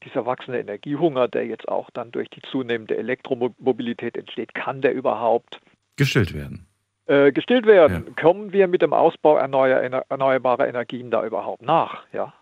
dieser 0.05 0.26
wachsende 0.26 0.61
Energiehunger, 0.61 1.28
der 1.28 1.46
jetzt 1.46 1.66
auch 1.68 1.88
dann 1.90 2.12
durch 2.12 2.28
die 2.28 2.42
zunehmende 2.42 2.96
Elektromobilität 2.96 4.16
entsteht, 4.16 4.55
kann 4.55 4.82
der 4.82 4.92
überhaupt 4.92 5.61
gestillt 5.96 6.34
werden? 6.34 6.66
Äh, 7.07 7.32
gestillt 7.32 7.64
werden. 7.64 8.05
Ja. 8.07 8.22
Kommen 8.22 8.53
wir 8.53 8.68
mit 8.68 8.82
dem 8.82 8.92
Ausbau 8.92 9.38
erneuer, 9.38 9.78
erneuerbarer 10.11 10.68
Energien 10.68 11.11
da 11.11 11.24
überhaupt 11.24 11.62
nach? 11.62 12.05
Ja. 12.12 12.34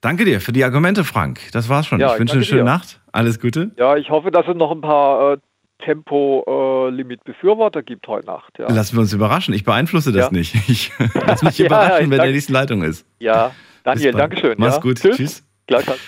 Danke 0.00 0.24
dir 0.24 0.40
für 0.40 0.52
die 0.52 0.64
Argumente, 0.64 1.02
Frank. 1.02 1.40
Das 1.52 1.68
war's 1.68 1.86
schon. 1.86 1.98
Ja, 1.98 2.12
ich 2.12 2.20
wünsche 2.20 2.34
eine 2.34 2.44
schöne 2.44 2.60
dir. 2.60 2.64
Nacht. 2.64 3.00
Alles 3.10 3.40
Gute. 3.40 3.72
Ja, 3.76 3.96
ich 3.96 4.10
hoffe, 4.10 4.30
dass 4.30 4.46
es 4.46 4.54
noch 4.54 4.70
ein 4.70 4.80
paar 4.80 5.32
äh, 5.32 5.38
Tempolimit-Befürworter 5.84 7.82
gibt 7.82 8.06
heute 8.06 8.26
Nacht. 8.26 8.58
Ja. 8.58 8.70
Lassen 8.70 8.96
wir 8.96 9.00
uns 9.00 9.12
überraschen. 9.12 9.54
Ich 9.54 9.64
beeinflusse 9.64 10.12
das 10.12 10.26
ja. 10.26 10.30
nicht. 10.30 10.54
Ich 10.68 10.92
lasse 11.14 11.44
mich 11.44 11.58
überraschen, 11.60 12.10
wenn 12.10 12.18
der 12.18 12.30
nächsten 12.30 12.52
Leitung 12.52 12.82
ist. 12.82 13.06
Ja, 13.18 13.52
Daniel, 13.82 14.12
Dankeschön. 14.12 14.54
Mach's 14.58 14.80
gut. 14.80 14.98
Tschüss. 14.98 15.16
Tschüss. 15.16 15.44
Gleichfalls. 15.66 16.00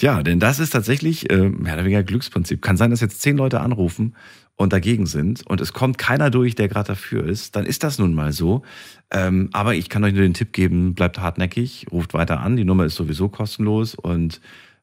Ja, 0.00 0.22
denn 0.22 0.40
das 0.40 0.58
ist 0.58 0.70
tatsächlich 0.70 1.30
äh, 1.30 1.48
mehr 1.48 1.74
oder 1.74 1.84
weniger 1.84 2.02
Glücksprinzip. 2.02 2.60
Kann 2.60 2.76
sein, 2.76 2.90
dass 2.90 3.00
jetzt 3.00 3.22
zehn 3.22 3.36
Leute 3.36 3.60
anrufen 3.60 4.16
und 4.56 4.72
dagegen 4.72 5.06
sind 5.06 5.46
und 5.46 5.60
es 5.60 5.72
kommt 5.72 5.98
keiner 5.98 6.30
durch, 6.30 6.54
der 6.54 6.68
gerade 6.68 6.88
dafür 6.88 7.24
ist, 7.24 7.56
dann 7.56 7.66
ist 7.66 7.82
das 7.82 7.98
nun 7.98 8.14
mal 8.14 8.32
so. 8.32 8.62
Ähm, 9.10 9.48
aber 9.52 9.74
ich 9.74 9.88
kann 9.88 10.04
euch 10.04 10.12
nur 10.12 10.22
den 10.22 10.34
Tipp 10.34 10.52
geben, 10.52 10.94
bleibt 10.94 11.18
hartnäckig, 11.18 11.86
ruft 11.90 12.14
weiter 12.14 12.40
an. 12.40 12.56
Die 12.56 12.64
Nummer 12.64 12.84
ist 12.84 12.94
sowieso 12.94 13.28
kostenlos 13.28 13.94
und 13.94 14.40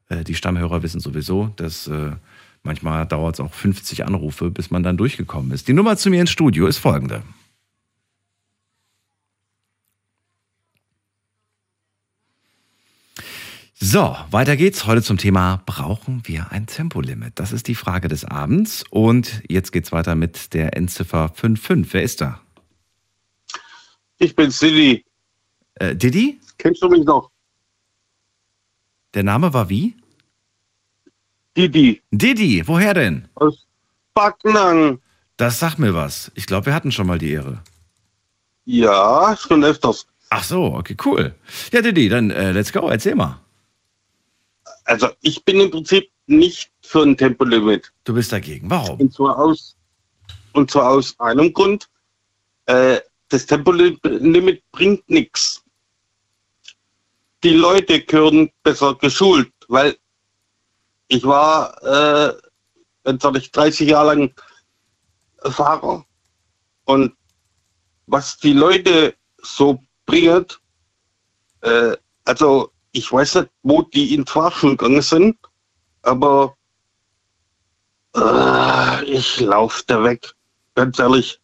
äh, 0.10 0.24
die 0.24 0.36
Stammhörer 0.36 0.84
wissen 0.84 1.00
sowieso, 1.00 1.52
dass 1.56 1.88
äh, 1.88 2.12
manchmal 2.64 3.06
dauert 3.06 3.36
es 3.36 3.40
auch 3.40 3.54
50 3.54 4.06
Anrufe, 4.06 4.52
bis 4.52 4.72
man 4.72 4.84
dann 4.84 4.98
durchgekommen 4.98 5.52
ist. 5.52 5.68
Die 5.68 5.74
Nummer 5.74 5.98
zu 5.98 6.10
mir 6.10 6.22
ins 6.22 6.32
Studio 6.32 6.68
ist 6.68 6.80
folgende. 6.80 7.24
So, 13.82 14.14
weiter 14.30 14.58
geht's. 14.58 14.86
Heute 14.88 15.02
zum 15.02 15.18
Thema, 15.18 15.64
brauchen 15.66 16.24
wir 16.26 16.52
ein 16.52 16.68
Tempolimit? 16.68 17.40
Das 17.40 17.54
ist 17.54 17.66
die 17.70 17.76
Frage 17.76 18.10
des 18.10 18.26
Abends. 18.26 18.84
Und 18.90 19.42
jetzt 19.48 19.72
geht's 19.72 19.94
weiter 19.94 20.16
mit 20.16 20.54
der 20.54 20.76
Endziffer 20.76 21.32
55. 21.34 21.94
Wer 21.94 22.04
ist 22.04 22.20
da? 22.20 22.42
Ich 24.18 24.36
bin 24.36 24.50
Didi. 24.50 25.06
Äh, 25.76 25.96
Didi? 25.96 26.42
Kennst 26.58 26.84
du 26.84 26.90
mich 26.90 27.06
noch? 27.06 27.32
Der 29.14 29.24
Name 29.24 29.54
war 29.54 29.70
wie? 29.70 29.96
Didi. 31.56 32.02
Didi, 32.12 32.68
woher 32.68 32.94
denn? 32.94 33.30
Aus 33.36 33.66
Backnang. 34.14 35.00
Das 35.38 35.58
sagt 35.58 35.80
mir 35.80 35.96
was. 35.96 36.34
Ich 36.36 36.48
glaube, 36.48 36.66
wir 36.66 36.74
hatten 36.74 36.92
schon 36.92 37.08
mal 37.08 37.18
die 37.18 37.32
Ehre. 37.32 37.64
Ja, 38.66 39.38
schon 39.40 39.64
öfters. 39.64 40.06
Ach 40.32 40.44
so, 40.44 40.66
okay, 40.66 40.98
cool. 41.06 41.34
Ja, 41.72 41.82
Didi, 41.82 42.10
dann 42.10 42.30
äh, 42.30 42.52
let's 42.52 42.74
go, 42.74 42.90
erzähl 42.90 43.16
mal. 43.16 43.40
Also 44.90 45.10
ich 45.22 45.46
bin 45.46 45.60
im 45.60 45.70
Prinzip 45.70 46.10
nicht 46.26 46.72
für 46.82 47.04
ein 47.04 47.16
Tempolimit. 47.16 47.94
Du 48.06 48.14
bist 48.16 48.32
dagegen. 48.32 48.72
Warum? 48.72 49.00
Und 49.00 49.14
zwar 49.14 49.38
aus, 49.38 49.78
und 50.54 50.72
zwar 50.72 50.90
aus 50.90 51.18
einem 51.20 51.54
Grund. 51.54 51.88
Äh, 52.66 53.00
das 53.28 53.46
Tempolimit 53.46 54.64
bringt 54.72 55.08
nichts. 55.08 55.64
Die 57.44 57.54
Leute 57.54 58.02
gehören 58.02 58.50
besser 58.64 58.96
geschult, 58.96 59.52
weil 59.68 59.96
ich 61.08 61.24
war, 61.24 61.72
äh, 61.84 62.34
wenn 63.04 63.20
soll 63.20 63.38
ich 63.38 63.52
30 63.52 63.90
Jahre 63.90 64.16
lang 64.16 64.34
Fahrer 65.52 66.04
und 66.86 67.14
was 68.08 68.38
die 68.40 68.54
Leute 68.54 69.14
so 69.44 69.80
bringt, 70.08 70.60
äh, 71.62 71.96
also 72.26 72.72
ich 72.92 73.12
weiß 73.12 73.36
nicht, 73.36 73.50
wo 73.64 73.82
die 73.82 74.14
in 74.14 74.26
Fahrschule 74.26 74.76
gegangen 74.76 75.02
sind, 75.02 75.38
aber 76.02 76.56
äh, 78.16 79.04
ich 79.06 79.40
laufe 79.40 79.84
da 79.88 80.04
weg, 80.04 80.34
ganz 80.76 81.00
ehrlich. 81.00 81.40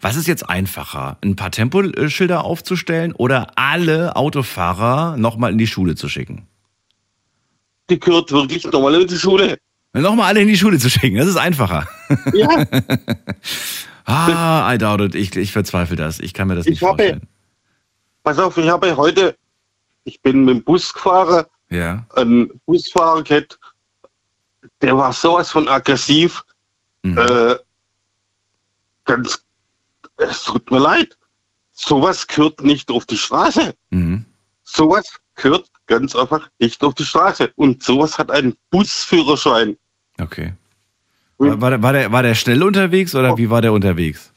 Was 0.00 0.16
ist 0.16 0.28
jetzt 0.28 0.48
einfacher, 0.48 1.18
ein 1.22 1.34
paar 1.34 1.50
Temposchilder 1.50 2.44
aufzustellen 2.44 3.12
oder 3.12 3.52
alle 3.56 4.14
Autofahrer 4.14 5.16
nochmal 5.16 5.52
in 5.52 5.58
die 5.58 5.66
Schule 5.66 5.96
zu 5.96 6.08
schicken? 6.08 6.46
Die 7.90 7.98
gehört 7.98 8.30
wirklich 8.30 8.64
nochmal 8.64 8.94
in 9.00 9.08
die 9.08 9.18
Schule. 9.18 9.58
Nochmal 9.92 10.28
alle 10.28 10.40
in 10.40 10.48
die 10.48 10.56
Schule 10.56 10.78
zu 10.78 10.88
schicken, 10.88 11.16
das 11.16 11.26
ist 11.26 11.36
einfacher. 11.36 11.88
Ja. 12.32 12.48
ah, 14.04 14.72
I 14.72 14.78
doubt 14.78 15.00
it. 15.00 15.14
Ich, 15.14 15.34
ich 15.36 15.52
verzweifle 15.52 15.96
das. 15.96 16.18
Ich 16.20 16.34
kann 16.34 16.48
mir 16.48 16.54
das 16.54 16.66
nicht 16.66 16.74
ich 16.74 16.80
vorstellen. 16.80 17.16
Habe, 17.16 17.26
pass 18.22 18.38
auf, 18.38 18.56
ich 18.56 18.68
habe 18.68 18.96
heute 18.96 19.36
ich 20.04 20.20
bin 20.22 20.44
mit 20.44 20.56
dem 20.56 20.64
Bus 20.64 20.92
gefahren. 20.92 21.46
Ja. 21.70 22.06
Ein 22.14 22.50
Busfahrer 22.66 23.22
gehabt, 23.22 23.58
der 24.80 24.96
war 24.96 25.12
sowas 25.12 25.50
von 25.50 25.66
aggressiv. 25.68 26.44
Mhm. 27.02 27.18
Äh, 27.18 27.56
ganz, 29.04 29.44
es 30.18 30.44
tut 30.44 30.70
mir 30.70 30.78
leid. 30.78 31.16
Sowas 31.72 32.26
gehört 32.26 32.62
nicht 32.62 32.90
auf 32.90 33.06
die 33.06 33.16
Straße. 33.16 33.74
Mhm. 33.90 34.24
Sowas 34.62 35.04
gehört 35.34 35.68
ganz 35.86 36.14
einfach 36.14 36.48
nicht 36.58 36.82
auf 36.84 36.94
die 36.94 37.04
Straße. 37.04 37.52
Und 37.56 37.82
sowas 37.82 38.18
hat 38.18 38.30
einen 38.30 38.56
Busführerschein. 38.70 39.76
Okay. 40.20 40.54
War, 41.38 41.60
war, 41.60 41.70
der, 41.70 41.82
war, 41.82 41.92
der, 41.92 42.12
war 42.12 42.22
der 42.22 42.34
schnell 42.34 42.62
unterwegs 42.62 43.14
oder 43.14 43.32
oh. 43.32 43.38
wie 43.38 43.50
war 43.50 43.60
der 43.60 43.72
unterwegs? 43.72 44.32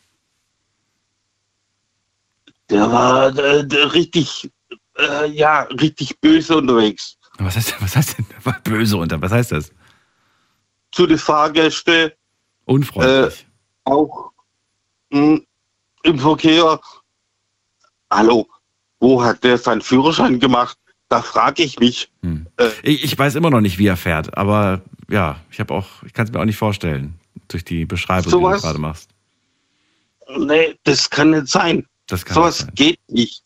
Der 2.70 2.92
war 2.92 3.32
der, 3.32 3.64
der 3.64 3.94
richtig 3.94 4.50
äh, 4.98 5.28
ja, 5.28 5.62
richtig 5.64 6.20
böse 6.20 6.58
unterwegs. 6.58 7.18
Was 7.40 7.56
heißt, 7.56 7.76
was 7.82 7.96
heißt 7.96 8.18
denn 8.18 8.26
böse 8.64 8.98
unter? 8.98 9.22
Was 9.22 9.32
heißt 9.32 9.52
das? 9.52 9.72
Zu 10.92 11.06
den 11.06 11.18
Fahrgästen. 11.18 12.12
Unfreundlich. 12.66 13.42
Äh, 13.42 13.46
auch 13.86 14.32
mh, 15.12 15.20
hm, 15.20 15.46
im 16.04 16.20
Verkehr. 16.20 16.80
Hallo, 18.10 18.48
wo 19.00 19.24
hat 19.24 19.44
der 19.44 19.58
seinen 19.58 19.82
Führerschein 19.82 20.40
gemacht? 20.40 20.78
Da 21.10 21.22
frage 21.22 21.64
ich 21.64 21.80
mich. 21.80 22.10
Hm. 22.22 22.48
Äh, 22.58 22.70
ich, 22.84 23.04
ich, 23.04 23.18
weiß 23.18 23.36
immer 23.36 23.50
noch 23.50 23.62
nicht, 23.62 23.78
wie 23.78 23.88
er 23.88 23.98
fährt, 23.98 24.38
aber 24.38 24.82
ja, 25.10 25.40
ich 25.52 25.60
habe 25.60 25.74
auch, 25.74 26.04
ich 26.06 26.14
kann 26.14 26.26
es 26.26 26.34
mir 26.34 26.40
auch 26.40 26.46
nicht 26.46 26.58
vorstellen, 26.58 27.18
durch 27.48 27.64
die 27.64 27.86
Beschreibung, 27.86 28.30
sowas, 28.30 28.58
die 28.58 28.62
du 28.62 28.68
gerade 28.68 28.80
machst. 28.80 29.10
Nee, 30.38 30.76
das 30.84 31.10
kann 31.10 31.32
nicht 31.32 31.48
sein. 31.48 31.86
Das 32.08 32.26
kann 32.26 32.36
Sowas 32.36 32.60
sein. 32.60 32.72
geht 32.76 33.00
nicht. 33.10 33.44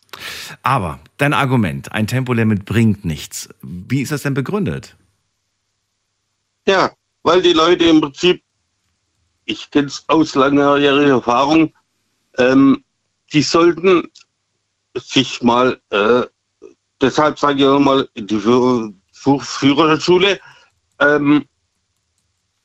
Aber 0.63 0.99
dein 1.17 1.33
Argument, 1.33 1.91
ein 1.91 2.07
Tempolimit 2.07 2.65
bringt 2.65 3.05
nichts. 3.05 3.49
Wie 3.61 4.01
ist 4.01 4.11
das 4.11 4.23
denn 4.23 4.33
begründet? 4.33 4.95
Ja, 6.65 6.91
weil 7.23 7.41
die 7.41 7.53
Leute 7.53 7.85
im 7.85 8.01
Prinzip, 8.01 8.43
ich 9.45 9.69
kenne 9.71 9.87
es 9.87 10.03
aus 10.07 10.35
langjähriger 10.35 11.15
Erfahrung, 11.15 11.73
ähm, 12.37 12.83
die 13.33 13.41
sollten 13.41 14.09
sich 14.95 15.41
mal, 15.41 15.79
äh, 15.89 16.23
deshalb 16.99 17.39
sage 17.39 17.59
ich 17.59 17.65
auch 17.65 17.79
mal, 17.79 18.07
die 18.15 18.39
Führerschule, 19.13 20.39
ähm, 20.99 21.45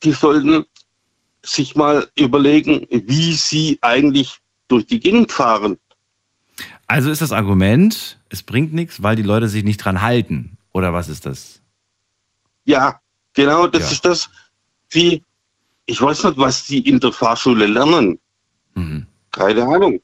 die 0.03 0.13
sollten 0.13 0.65
sich 1.43 1.77
mal 1.77 2.09
überlegen, 2.17 2.87
wie 2.91 3.33
sie 3.33 3.79
eigentlich 3.83 4.39
durch 4.69 4.87
die 4.87 5.01
Gegend 5.01 5.31
fahren. 5.31 5.79
Also 6.87 7.11
ist 7.11 7.23
das 7.23 7.33
Argument, 7.33 8.19
es 8.29 8.43
bringt 8.43 8.73
nichts, 8.73 9.03
weil 9.03 9.17
die 9.17 9.23
Leute 9.23 9.49
sich 9.49 9.65
nicht 9.65 9.79
dran 9.79 10.03
halten. 10.03 10.57
Oder 10.73 10.93
was 10.93 11.09
ist 11.09 11.27
das? 11.27 11.61
Ja, 12.65 13.01
genau, 13.33 13.67
das 13.67 13.83
ja. 13.83 13.91
ist 13.93 14.05
das. 14.05 14.31
Die, 14.95 15.23
ich 15.87 16.01
weiß 16.01 16.25
nicht, 16.25 16.39
was 16.39 16.65
die 16.65 16.89
in 16.89 17.01
der 17.01 17.13
Fahrschule 17.13 17.67
lernen. 17.67 18.19
Mhm. 18.75 19.07
Keine 19.33 19.65
Ahnung. 19.65 20.01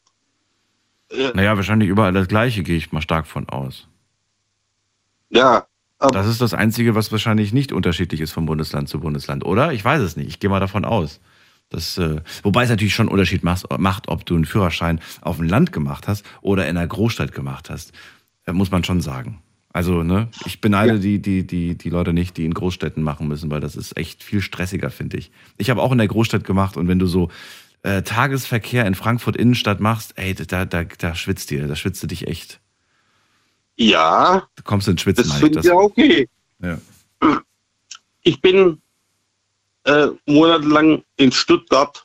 Naja, 1.35 1.57
wahrscheinlich 1.57 1.89
überall 1.89 2.13
das 2.13 2.27
Gleiche, 2.27 2.63
gehe 2.63 2.77
ich 2.77 2.91
mal 2.91 3.03
stark 3.03 3.27
von 3.27 3.49
aus. 3.49 3.87
Ja. 5.31 5.67
Das 5.99 6.27
ist 6.27 6.41
das 6.41 6.53
Einzige, 6.53 6.97
was 6.97 7.13
wahrscheinlich 7.13 7.53
nicht 7.53 7.71
unterschiedlich 7.71 8.21
ist 8.21 8.33
von 8.33 8.47
Bundesland 8.47 8.89
zu 8.89 8.99
Bundesland, 8.99 9.45
oder? 9.45 9.73
Ich 9.73 9.85
weiß 9.85 10.01
es 10.01 10.17
nicht. 10.17 10.29
Ich 10.29 10.41
gehe 10.41 10.51
mal 10.51 10.59
davon 10.59 10.85
aus. 10.85 11.21
Das, 11.73 11.99
äh, 11.99 12.21
wobei 12.43 12.65
es 12.65 12.71
natürlich 12.71 12.95
schon 12.95 13.09
einen 13.09 13.13
Unterschied 13.13 13.43
macht, 13.45 13.67
macht, 13.79 14.09
ob 14.09 14.27
du 14.27 14.35
einen 14.35 14.45
Führerschein 14.45 15.01
auf 15.21 15.37
dem 15.37 15.47
Land 15.47 15.73
gemacht 15.73 16.09
hast 16.09 16.25
oder 16.41 16.69
in 16.69 16.77
einer 16.77 16.87
Großstadt 16.87 17.33
gemacht 17.33 17.71
hast. 17.71 17.93
Äh, 18.47 18.53
muss 18.53 18.71
man 18.71 18.85
schon 18.85 19.01
sagen. 19.01 19.43
Also, 19.73 20.03
ne, 20.03 20.29
ich 20.45 20.61
beneide 20.61 20.95
ja. 20.95 20.99
die, 20.99 21.23
die, 21.23 21.47
die, 21.47 21.79
die 21.79 21.89
Leute 21.89 22.13
nicht, 22.13 22.37
die 22.37 22.45
in 22.45 22.53
Großstädten 22.53 23.03
machen 23.03 23.27
müssen, 23.27 23.51
weil 23.51 23.61
das 23.61 23.75
ist 23.75 23.97
echt 23.97 24.23
viel 24.23 24.43
stressiger, 24.43 24.91
finde 24.91 25.17
ich. 25.17 25.31
Ich 25.57 25.71
habe 25.71 25.81
auch 25.81 25.93
in 25.93 25.99
der 25.99 26.09
Großstadt 26.09 26.45
gemacht 26.45 26.77
und 26.77 26.89
wenn 26.89 26.99
du 26.99 27.07
so 27.07 27.31
äh, 27.83 28.03
Tagesverkehr 28.03 28.85
in 28.85 28.95
Frankfurt 28.95 29.37
Innenstadt 29.37 29.81
machst, 29.81 30.13
ey, 30.17 30.35
da, 30.35 30.67
da, 30.67 30.85
da 30.85 31.15
schwitzt 31.15 31.51
dir, 31.51 31.67
da 31.67 31.75
schwitzt 31.75 32.03
du 32.03 32.07
dich 32.07 32.27
echt. 32.27 32.61
Ja. 33.77 34.47
Du 34.57 34.63
kommst 34.63 34.89
ins 34.89 35.01
Schwitzen, 35.01 35.25
das 35.29 35.39
finde 35.39 35.61
ich. 35.61 35.65
Ja, 35.65 35.75
okay. 35.75 36.29
Ja. 36.61 36.79
Ich 38.23 38.43
bin 38.43 38.82
äh, 39.85 40.09
monatelang 40.27 41.03
in 41.17 41.33
Stuttgart 41.33 42.05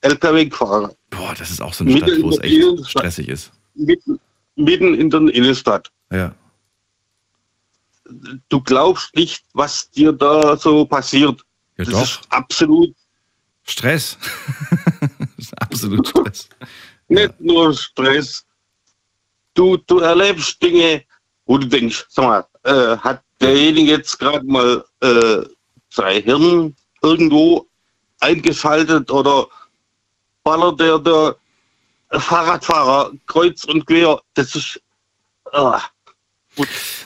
LKW 0.00 0.46
gefahren. 0.46 0.92
Boah, 1.10 1.34
das 1.38 1.50
ist 1.50 1.62
auch 1.62 1.72
so 1.72 1.84
eine 1.84 1.96
Stadt, 1.96 2.22
wo 2.22 2.30
es 2.30 2.38
echt 2.40 2.90
stressig 2.90 3.28
ist. 3.28 3.52
Mitten, 3.74 4.20
mitten 4.56 4.94
in 4.94 5.10
der 5.10 5.20
Innenstadt. 5.20 5.90
Ja. 6.12 6.34
Du 8.48 8.60
glaubst 8.60 9.14
nicht, 9.16 9.44
was 9.54 9.90
dir 9.90 10.12
da 10.12 10.56
so 10.56 10.84
passiert. 10.84 11.40
Ja, 11.78 11.84
das 11.84 11.94
doch. 11.94 12.02
ist 12.02 12.20
absolut 12.28 12.94
Stress. 13.62 14.18
das 15.00 15.30
ist 15.38 15.62
absolut 15.62 16.06
Stress. 16.08 16.48
nicht 17.08 17.40
nur 17.40 17.72
Stress. 17.74 18.44
Du, 19.54 19.78
du 19.78 20.00
erlebst 20.00 20.62
Dinge, 20.62 21.02
wo 21.46 21.56
du 21.56 21.66
denkst, 21.66 22.04
sag 22.08 22.24
mal, 22.24 22.46
äh, 22.64 22.98
hat 22.98 23.22
derjenige 23.40 23.92
jetzt 23.92 24.18
gerade 24.18 24.44
mal 24.44 24.84
äh, 25.00 25.42
sein 25.90 26.22
Hirn 26.24 26.76
irgendwo 27.04 27.66
eingeschaltet 28.20 29.10
oder 29.10 29.46
ballert 30.42 30.80
der, 30.80 30.98
der 30.98 31.36
Fahrradfahrer 32.10 33.12
kreuz 33.26 33.64
und 33.64 33.86
quer? 33.86 34.20
Das 34.34 34.54
ist. 34.54 34.80
ah. 35.52 35.80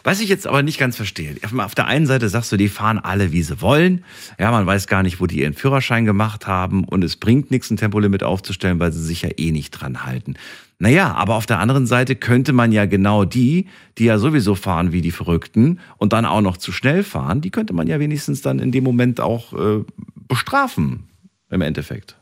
Was 0.04 0.20
ich 0.20 0.28
jetzt 0.28 0.46
aber 0.46 0.62
nicht 0.62 0.78
ganz 0.78 0.96
verstehe. 0.96 1.36
Auf 1.58 1.74
der 1.74 1.86
einen 1.86 2.06
Seite 2.06 2.28
sagst 2.28 2.52
du, 2.52 2.56
die 2.56 2.68
fahren 2.68 2.98
alle, 2.98 3.32
wie 3.32 3.42
sie 3.42 3.60
wollen. 3.60 4.04
Ja, 4.38 4.50
man 4.50 4.66
weiß 4.66 4.86
gar 4.86 5.02
nicht, 5.02 5.20
wo 5.20 5.26
die 5.26 5.40
ihren 5.40 5.54
Führerschein 5.54 6.04
gemacht 6.04 6.46
haben 6.46 6.84
und 6.84 7.02
es 7.02 7.16
bringt 7.16 7.50
nichts, 7.50 7.70
ein 7.70 7.76
Tempolimit 7.76 8.22
aufzustellen, 8.22 8.78
weil 8.78 8.92
sie 8.92 9.02
sich 9.02 9.22
ja 9.22 9.30
eh 9.36 9.50
nicht 9.50 9.70
dran 9.70 10.04
halten. 10.04 10.34
Naja, 10.78 11.12
aber 11.14 11.34
auf 11.34 11.46
der 11.46 11.58
anderen 11.58 11.86
Seite 11.86 12.14
könnte 12.14 12.52
man 12.52 12.70
ja 12.70 12.86
genau 12.86 13.24
die, 13.24 13.66
die 13.98 14.04
ja 14.04 14.18
sowieso 14.18 14.54
fahren 14.54 14.92
wie 14.92 15.00
die 15.00 15.10
Verrückten 15.10 15.80
und 15.96 16.12
dann 16.12 16.24
auch 16.24 16.40
noch 16.40 16.56
zu 16.56 16.70
schnell 16.70 17.02
fahren, 17.02 17.40
die 17.40 17.50
könnte 17.50 17.72
man 17.72 17.88
ja 17.88 17.98
wenigstens 17.98 18.42
dann 18.42 18.60
in 18.60 18.70
dem 18.70 18.84
Moment 18.84 19.20
auch 19.20 19.52
äh, 19.54 19.84
bestrafen, 20.28 21.08
im 21.50 21.62
Endeffekt. 21.62 22.16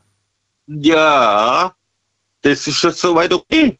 Ja, 0.65 1.75
das 2.41 2.67
ist 2.67 2.83
jetzt 2.83 2.99
soweit 2.99 3.31
okay. 3.31 3.77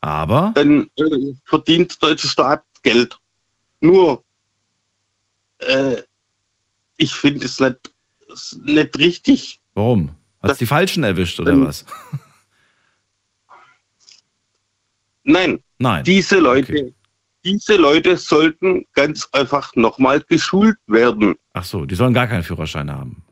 Aber, 0.00 0.52
Dann 0.54 0.88
äh, 0.96 1.34
verdient 1.44 2.00
der 2.02 2.10
deutsche 2.10 2.28
Staat 2.28 2.62
Geld. 2.84 3.18
Nur, 3.80 4.22
äh, 5.58 5.96
ich 6.96 7.12
finde 7.12 7.44
es 7.46 7.58
nicht, 7.58 7.90
nicht 8.62 8.98
richtig. 8.98 9.60
warum? 9.74 10.10
Hast 10.40 10.50
Das- 10.52 10.58
die 10.58 10.66
Falschen 10.66 11.02
erwischt 11.02 11.40
oder 11.40 11.52
Ähm, 11.52 11.66
was? 11.66 11.84
Nein, 15.24 15.58
Nein. 15.78 16.04
diese 16.04 16.38
Leute, 16.38 16.72
Okay. 16.72 16.94
diese 17.44 17.76
Leute 17.76 18.16
sollten 18.16 18.84
ganz 18.92 19.26
einfach 19.32 19.74
nochmal 19.74 20.20
geschult 20.20 20.76
werden. 20.86 21.34
Ach 21.54 21.64
so, 21.64 21.86
die 21.86 21.94
sollen 21.94 22.12
gar 22.14 22.26
keinen 22.26 22.42
Führerschein 22.42 22.90
haben. 22.90 23.22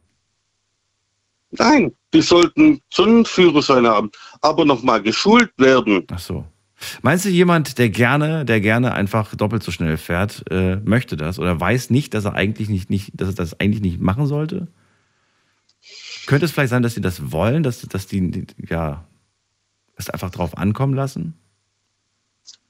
Nein, 1.50 1.94
die 2.14 2.22
sollten 2.22 2.80
schon 2.88 3.08
einen 3.10 3.24
Führerschein 3.26 3.86
haben, 3.86 4.10
aber 4.40 4.64
nochmal 4.64 5.02
geschult 5.02 5.52
werden. 5.58 6.06
Ach 6.10 6.18
so. 6.18 6.46
Meinst 7.02 7.24
du, 7.24 7.28
jemand, 7.28 7.78
der 7.78 7.90
gerne, 7.90 8.44
der 8.44 8.60
gerne 8.60 8.92
einfach 8.92 9.34
doppelt 9.34 9.62
so 9.62 9.70
schnell 9.70 9.96
fährt, 9.96 10.44
äh, 10.50 10.76
möchte 10.76 11.16
das 11.16 11.38
oder 11.38 11.58
weiß 11.58 11.90
nicht, 11.90 12.14
dass 12.14 12.24
er 12.24 12.34
eigentlich 12.34 12.68
nicht, 12.68 12.90
nicht, 12.90 13.12
dass 13.14 13.28
er 13.28 13.34
das 13.34 13.60
eigentlich 13.60 13.82
nicht 13.82 14.00
machen 14.00 14.26
sollte? 14.26 14.68
Könnte 16.26 16.46
es 16.46 16.52
vielleicht 16.52 16.70
sein, 16.70 16.82
dass 16.82 16.94
sie 16.94 17.00
das 17.00 17.32
wollen, 17.32 17.62
dass, 17.62 17.80
dass 17.82 18.06
die, 18.06 18.46
ja, 18.68 19.06
es 19.96 20.10
einfach 20.10 20.30
drauf 20.30 20.56
ankommen 20.56 20.94
lassen? 20.94 21.34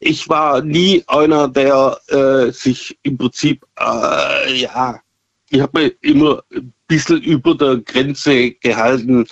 Ich 0.01 0.29
war 0.29 0.63
nie 0.63 1.05
einer, 1.07 1.49
der 1.49 1.99
äh, 2.09 2.51
sich 2.51 2.99
im 3.03 3.17
Prinzip, 3.17 3.65
äh, 3.79 4.55
ja, 4.57 5.01
ich 5.51 5.61
habe 5.61 5.81
mich 5.81 5.97
immer 6.01 6.43
ein 6.53 6.73
bisschen 6.89 7.23
über 7.23 7.55
der 7.55 7.77
Grenze 7.77 8.53
gehalten 8.53 9.27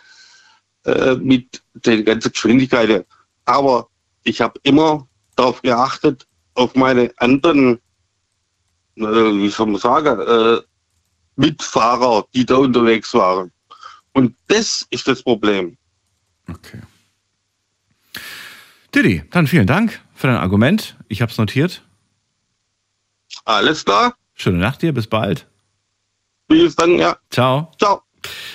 äh, 0.85 1.15
mit 1.17 1.63
den 1.75 2.05
ganzen 2.05 2.33
Geschwindigkeiten. 2.33 3.05
Aber 3.47 3.89
ich 4.25 4.41
habe 4.41 4.59
immer 4.63 5.09
darauf 5.37 5.63
geachtet, 5.63 6.27
auf 6.55 6.75
meine 6.75 7.13
anderen, 7.19 7.79
äh, 8.97 9.03
wie 9.03 9.49
soll 9.49 9.67
man 9.67 9.81
sagen, 9.81 10.21
äh, 10.21 10.61
Mitfahrer, 11.37 12.27
die 12.35 12.45
da 12.45 12.57
unterwegs 12.57 13.15
waren. 13.15 13.51
Und 14.13 14.37
das 14.49 14.87
ist 14.91 15.09
das 15.09 15.23
Problem. 15.23 15.77
Okay. 16.49 16.81
Didi, 18.95 19.23
dann 19.31 19.47
vielen 19.47 19.67
Dank 19.67 20.01
für 20.15 20.27
dein 20.27 20.37
Argument. 20.37 20.97
Ich 21.09 21.23
habe 21.23 21.31
es 21.31 21.39
notiert. 21.39 21.83
Alles 23.45 23.85
klar? 23.85 24.15
Schöne 24.35 24.59
Nacht 24.59 24.83
dir, 24.83 24.93
bis 24.93 25.07
bald. 25.07 25.47
Bis 26.49 26.75
dann, 26.75 26.99
ja. 26.99 27.17
Ciao. 27.31 27.71
Ciao. 27.79 28.03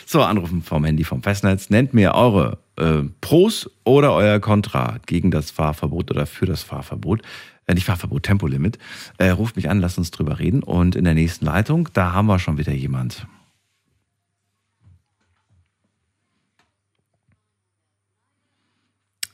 So, 0.05 0.21
anrufen 0.21 0.61
vom 0.61 0.83
Handy 0.83 1.03
vom 1.03 1.23
Festnetz. 1.23 1.69
Nennt 1.69 1.93
mir 1.93 2.13
eure 2.13 2.59
äh, 2.77 3.03
Pros 3.21 3.69
oder 3.83 4.13
euer 4.13 4.39
Contra 4.39 4.97
gegen 5.05 5.31
das 5.31 5.51
Fahrverbot 5.51 6.11
oder 6.11 6.25
für 6.25 6.45
das 6.45 6.63
Fahrverbot. 6.63 7.21
Äh, 7.67 7.73
nicht 7.73 7.85
Fahrverbot, 7.85 8.23
Tempolimit. 8.23 8.77
Äh, 9.17 9.29
ruft 9.29 9.55
mich 9.55 9.69
an, 9.69 9.79
lasst 9.79 9.97
uns 9.97 10.11
drüber 10.11 10.39
reden. 10.39 10.63
Und 10.63 10.95
in 10.95 11.03
der 11.03 11.13
nächsten 11.13 11.45
Leitung, 11.45 11.89
da 11.93 12.13
haben 12.13 12.27
wir 12.27 12.39
schon 12.39 12.57
wieder 12.57 12.73
jemand. 12.73 13.27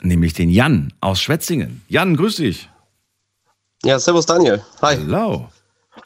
Nämlich 0.01 0.33
den 0.33 0.49
Jan 0.49 0.93
aus 0.99 1.21
Schwetzingen. 1.21 1.83
Jan, 1.87 2.15
grüß 2.15 2.37
dich. 2.37 2.69
Ja, 3.83 3.99
servus 3.99 4.25
Daniel. 4.25 4.63
Hi. 4.81 4.97
Hallo. 4.97 5.49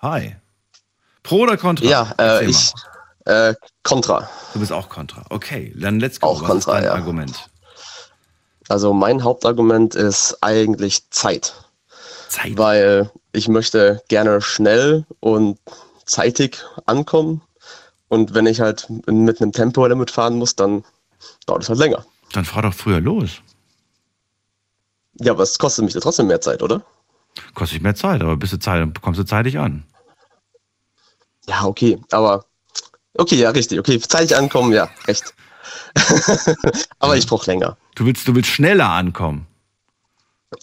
Hi. 0.01 0.35
Pro 1.23 1.43
oder 1.43 1.57
Contra? 1.57 1.85
Ja, 1.85 2.13
äh, 2.19 2.45
ich 2.45 2.73
äh, 3.25 3.53
Contra. 3.83 4.29
Du 4.53 4.59
bist 4.59 4.71
auch 4.71 4.89
Contra. 4.89 5.23
Okay, 5.29 5.73
dann 5.75 5.99
let's 5.99 6.19
go. 6.19 6.27
Auch 6.27 6.41
Was 6.41 6.49
Contra, 6.49 6.83
ja. 6.83 6.93
Argument? 6.93 7.49
Also 8.69 8.93
mein 8.93 9.23
Hauptargument 9.23 9.93
ist 9.93 10.37
eigentlich 10.41 11.09
Zeit, 11.11 11.53
Zeit. 12.29 12.57
weil 12.57 13.11
ich 13.31 13.47
möchte 13.47 14.01
gerne 14.07 14.41
schnell 14.41 15.05
und 15.19 15.59
zeitig 16.05 16.63
ankommen 16.85 17.41
und 18.07 18.33
wenn 18.33 18.47
ich 18.47 18.61
halt 18.61 18.87
mit 19.07 19.41
einem 19.41 19.51
Tempolimit 19.51 20.09
fahren 20.09 20.37
muss, 20.37 20.55
dann 20.55 20.83
dauert 21.45 21.63
es 21.63 21.69
halt 21.69 21.79
länger. 21.79 22.05
Dann 22.33 22.45
fahr 22.45 22.63
doch 22.63 22.73
früher 22.73 23.01
los. 23.01 23.41
Ja, 25.19 25.31
aber 25.31 25.43
es 25.43 25.57
kostet 25.57 25.85
mich 25.85 25.93
ja 25.93 26.01
trotzdem 26.01 26.27
mehr 26.27 26.41
Zeit, 26.41 26.61
oder? 26.61 26.83
Kostet 27.53 27.81
mehr 27.81 27.95
Zeit, 27.95 28.21
aber 28.21 28.35
bist 28.35 28.53
du 28.53 28.59
Zeit, 28.59 29.01
kommst 29.01 29.19
du 29.19 29.25
zeitig 29.25 29.59
an. 29.59 29.83
Ja, 31.47 31.63
okay, 31.65 31.99
aber 32.11 32.45
okay, 33.17 33.35
ja, 33.35 33.49
richtig, 33.49 33.79
okay, 33.79 33.99
zeitig 33.99 34.35
ankommen, 34.35 34.73
ja, 34.73 34.89
recht. 35.07 35.33
aber 36.99 37.17
ich 37.17 37.25
brauche 37.27 37.49
länger. 37.49 37.77
Du 37.95 38.05
willst, 38.05 38.27
du 38.27 38.35
willst 38.35 38.49
schneller 38.49 38.89
ankommen. 38.89 39.47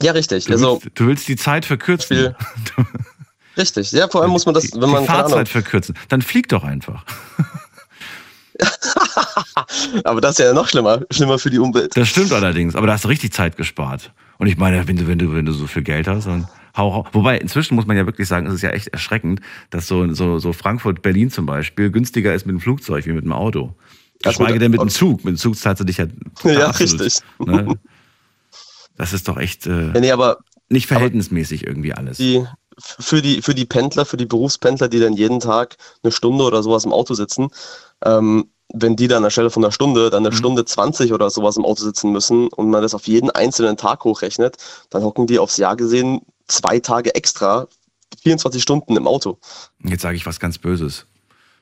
Ja, 0.00 0.12
richtig. 0.12 0.44
Du, 0.46 0.52
Also 0.52 0.80
willst, 0.82 0.98
du 0.98 1.06
willst 1.06 1.28
die 1.28 1.36
Zeit 1.36 1.64
verkürzen. 1.64 2.34
Richtig. 3.56 3.92
Ja, 3.92 4.08
vor 4.08 4.22
allem 4.22 4.30
muss 4.30 4.46
man 4.46 4.54
das, 4.54 4.64
die, 4.64 4.80
wenn 4.80 4.88
man 4.88 5.02
die 5.02 5.06
Fahrzeit 5.08 5.32
Ahnung, 5.34 5.46
verkürzen. 5.46 5.94
Dann 6.08 6.22
flieg 6.22 6.48
doch 6.48 6.64
einfach. 6.64 7.04
aber 10.04 10.20
das 10.20 10.38
ist 10.38 10.44
ja 10.44 10.52
noch 10.52 10.68
schlimmer, 10.68 11.00
schlimmer 11.10 11.38
für 11.38 11.50
die 11.50 11.58
Umwelt. 11.58 11.96
Das 11.96 12.08
stimmt 12.08 12.32
allerdings, 12.32 12.74
aber 12.74 12.86
da 12.86 12.94
hast 12.94 13.04
du 13.04 13.08
richtig 13.08 13.32
Zeit 13.32 13.56
gespart. 13.56 14.12
Und 14.38 14.46
ich 14.46 14.56
meine, 14.56 14.86
wenn 14.88 14.96
du, 14.96 15.06
wenn 15.06 15.18
du, 15.18 15.32
wenn 15.32 15.46
du 15.46 15.52
so 15.52 15.66
viel 15.66 15.82
Geld 15.82 16.08
hast, 16.08 16.26
dann 16.26 16.48
hau, 16.76 16.92
hau. 16.94 17.06
Wobei, 17.12 17.38
inzwischen 17.38 17.74
muss 17.74 17.86
man 17.86 17.96
ja 17.96 18.06
wirklich 18.06 18.28
sagen, 18.28 18.46
es 18.46 18.54
ist 18.54 18.62
ja 18.62 18.70
echt 18.70 18.88
erschreckend, 18.88 19.40
dass 19.70 19.86
so, 19.86 20.12
so, 20.14 20.38
so 20.38 20.52
Frankfurt, 20.52 21.02
Berlin 21.02 21.30
zum 21.30 21.46
Beispiel 21.46 21.90
günstiger 21.90 22.34
ist 22.34 22.46
mit 22.46 22.54
dem 22.54 22.60
Flugzeug 22.60 23.06
wie 23.06 23.12
mit 23.12 23.24
dem 23.24 23.32
Auto. 23.32 23.74
Geschweige 24.22 24.58
denn 24.58 24.70
mit 24.70 24.80
dem 24.80 24.88
Zug. 24.88 25.24
Mit 25.24 25.34
dem 25.34 25.36
Zug 25.36 25.56
zahlst 25.56 25.80
du 25.80 25.84
dich 25.84 25.98
ja. 25.98 26.06
Ja, 26.44 26.68
absolut, 26.68 27.00
richtig. 27.00 27.22
Ne? 27.38 27.74
Das 28.96 29.12
ist 29.12 29.26
doch 29.28 29.38
echt 29.38 29.66
äh, 29.66 29.92
Ja, 29.92 30.00
nee, 30.00 30.12
aber 30.12 30.38
nicht 30.68 30.86
verhältnismäßig 30.86 31.66
irgendwie 31.66 31.92
alles. 31.92 32.18
die, 32.18 32.44
für, 32.78 33.22
die, 33.22 33.42
für 33.42 33.54
die 33.54 33.66
Pendler, 33.66 34.04
für 34.04 34.16
die 34.16 34.26
Berufspendler, 34.26 34.88
die 34.88 35.00
dann 35.00 35.14
jeden 35.14 35.40
Tag 35.40 35.76
eine 36.02 36.12
Stunde 36.12 36.44
oder 36.44 36.62
sowas 36.62 36.84
im 36.84 36.92
Auto 36.92 37.14
sitzen, 37.14 37.48
ähm, 38.04 38.46
wenn 38.72 38.96
die 38.96 39.08
dann 39.08 39.18
an 39.18 39.22
der 39.24 39.30
Stelle 39.30 39.50
von 39.50 39.64
einer 39.64 39.72
Stunde, 39.72 40.10
dann 40.10 40.22
eine 40.24 40.34
Mhm. 40.34 40.38
Stunde 40.38 40.64
20 40.64 41.12
oder 41.12 41.30
sowas 41.30 41.56
im 41.56 41.64
Auto 41.64 41.82
sitzen 41.82 42.12
müssen 42.12 42.48
und 42.48 42.70
man 42.70 42.82
das 42.82 42.94
auf 42.94 43.06
jeden 43.06 43.30
einzelnen 43.30 43.76
Tag 43.76 44.04
hochrechnet, 44.04 44.56
dann 44.90 45.02
hocken 45.02 45.26
die 45.26 45.38
aufs 45.38 45.56
Jahr 45.56 45.76
gesehen 45.76 46.20
zwei 46.48 46.78
Tage 46.80 47.14
extra, 47.14 47.66
24 48.22 48.62
Stunden 48.62 48.96
im 48.96 49.06
Auto. 49.06 49.38
Jetzt 49.84 50.02
sage 50.02 50.16
ich 50.16 50.26
was 50.26 50.38
ganz 50.40 50.58
Böses. 50.58 51.06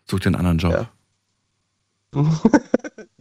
Such 0.08 0.20
dir 0.20 0.26
einen 0.26 0.36
anderen 0.36 0.58
Job. 0.58 0.72
Ja. 2.14 2.22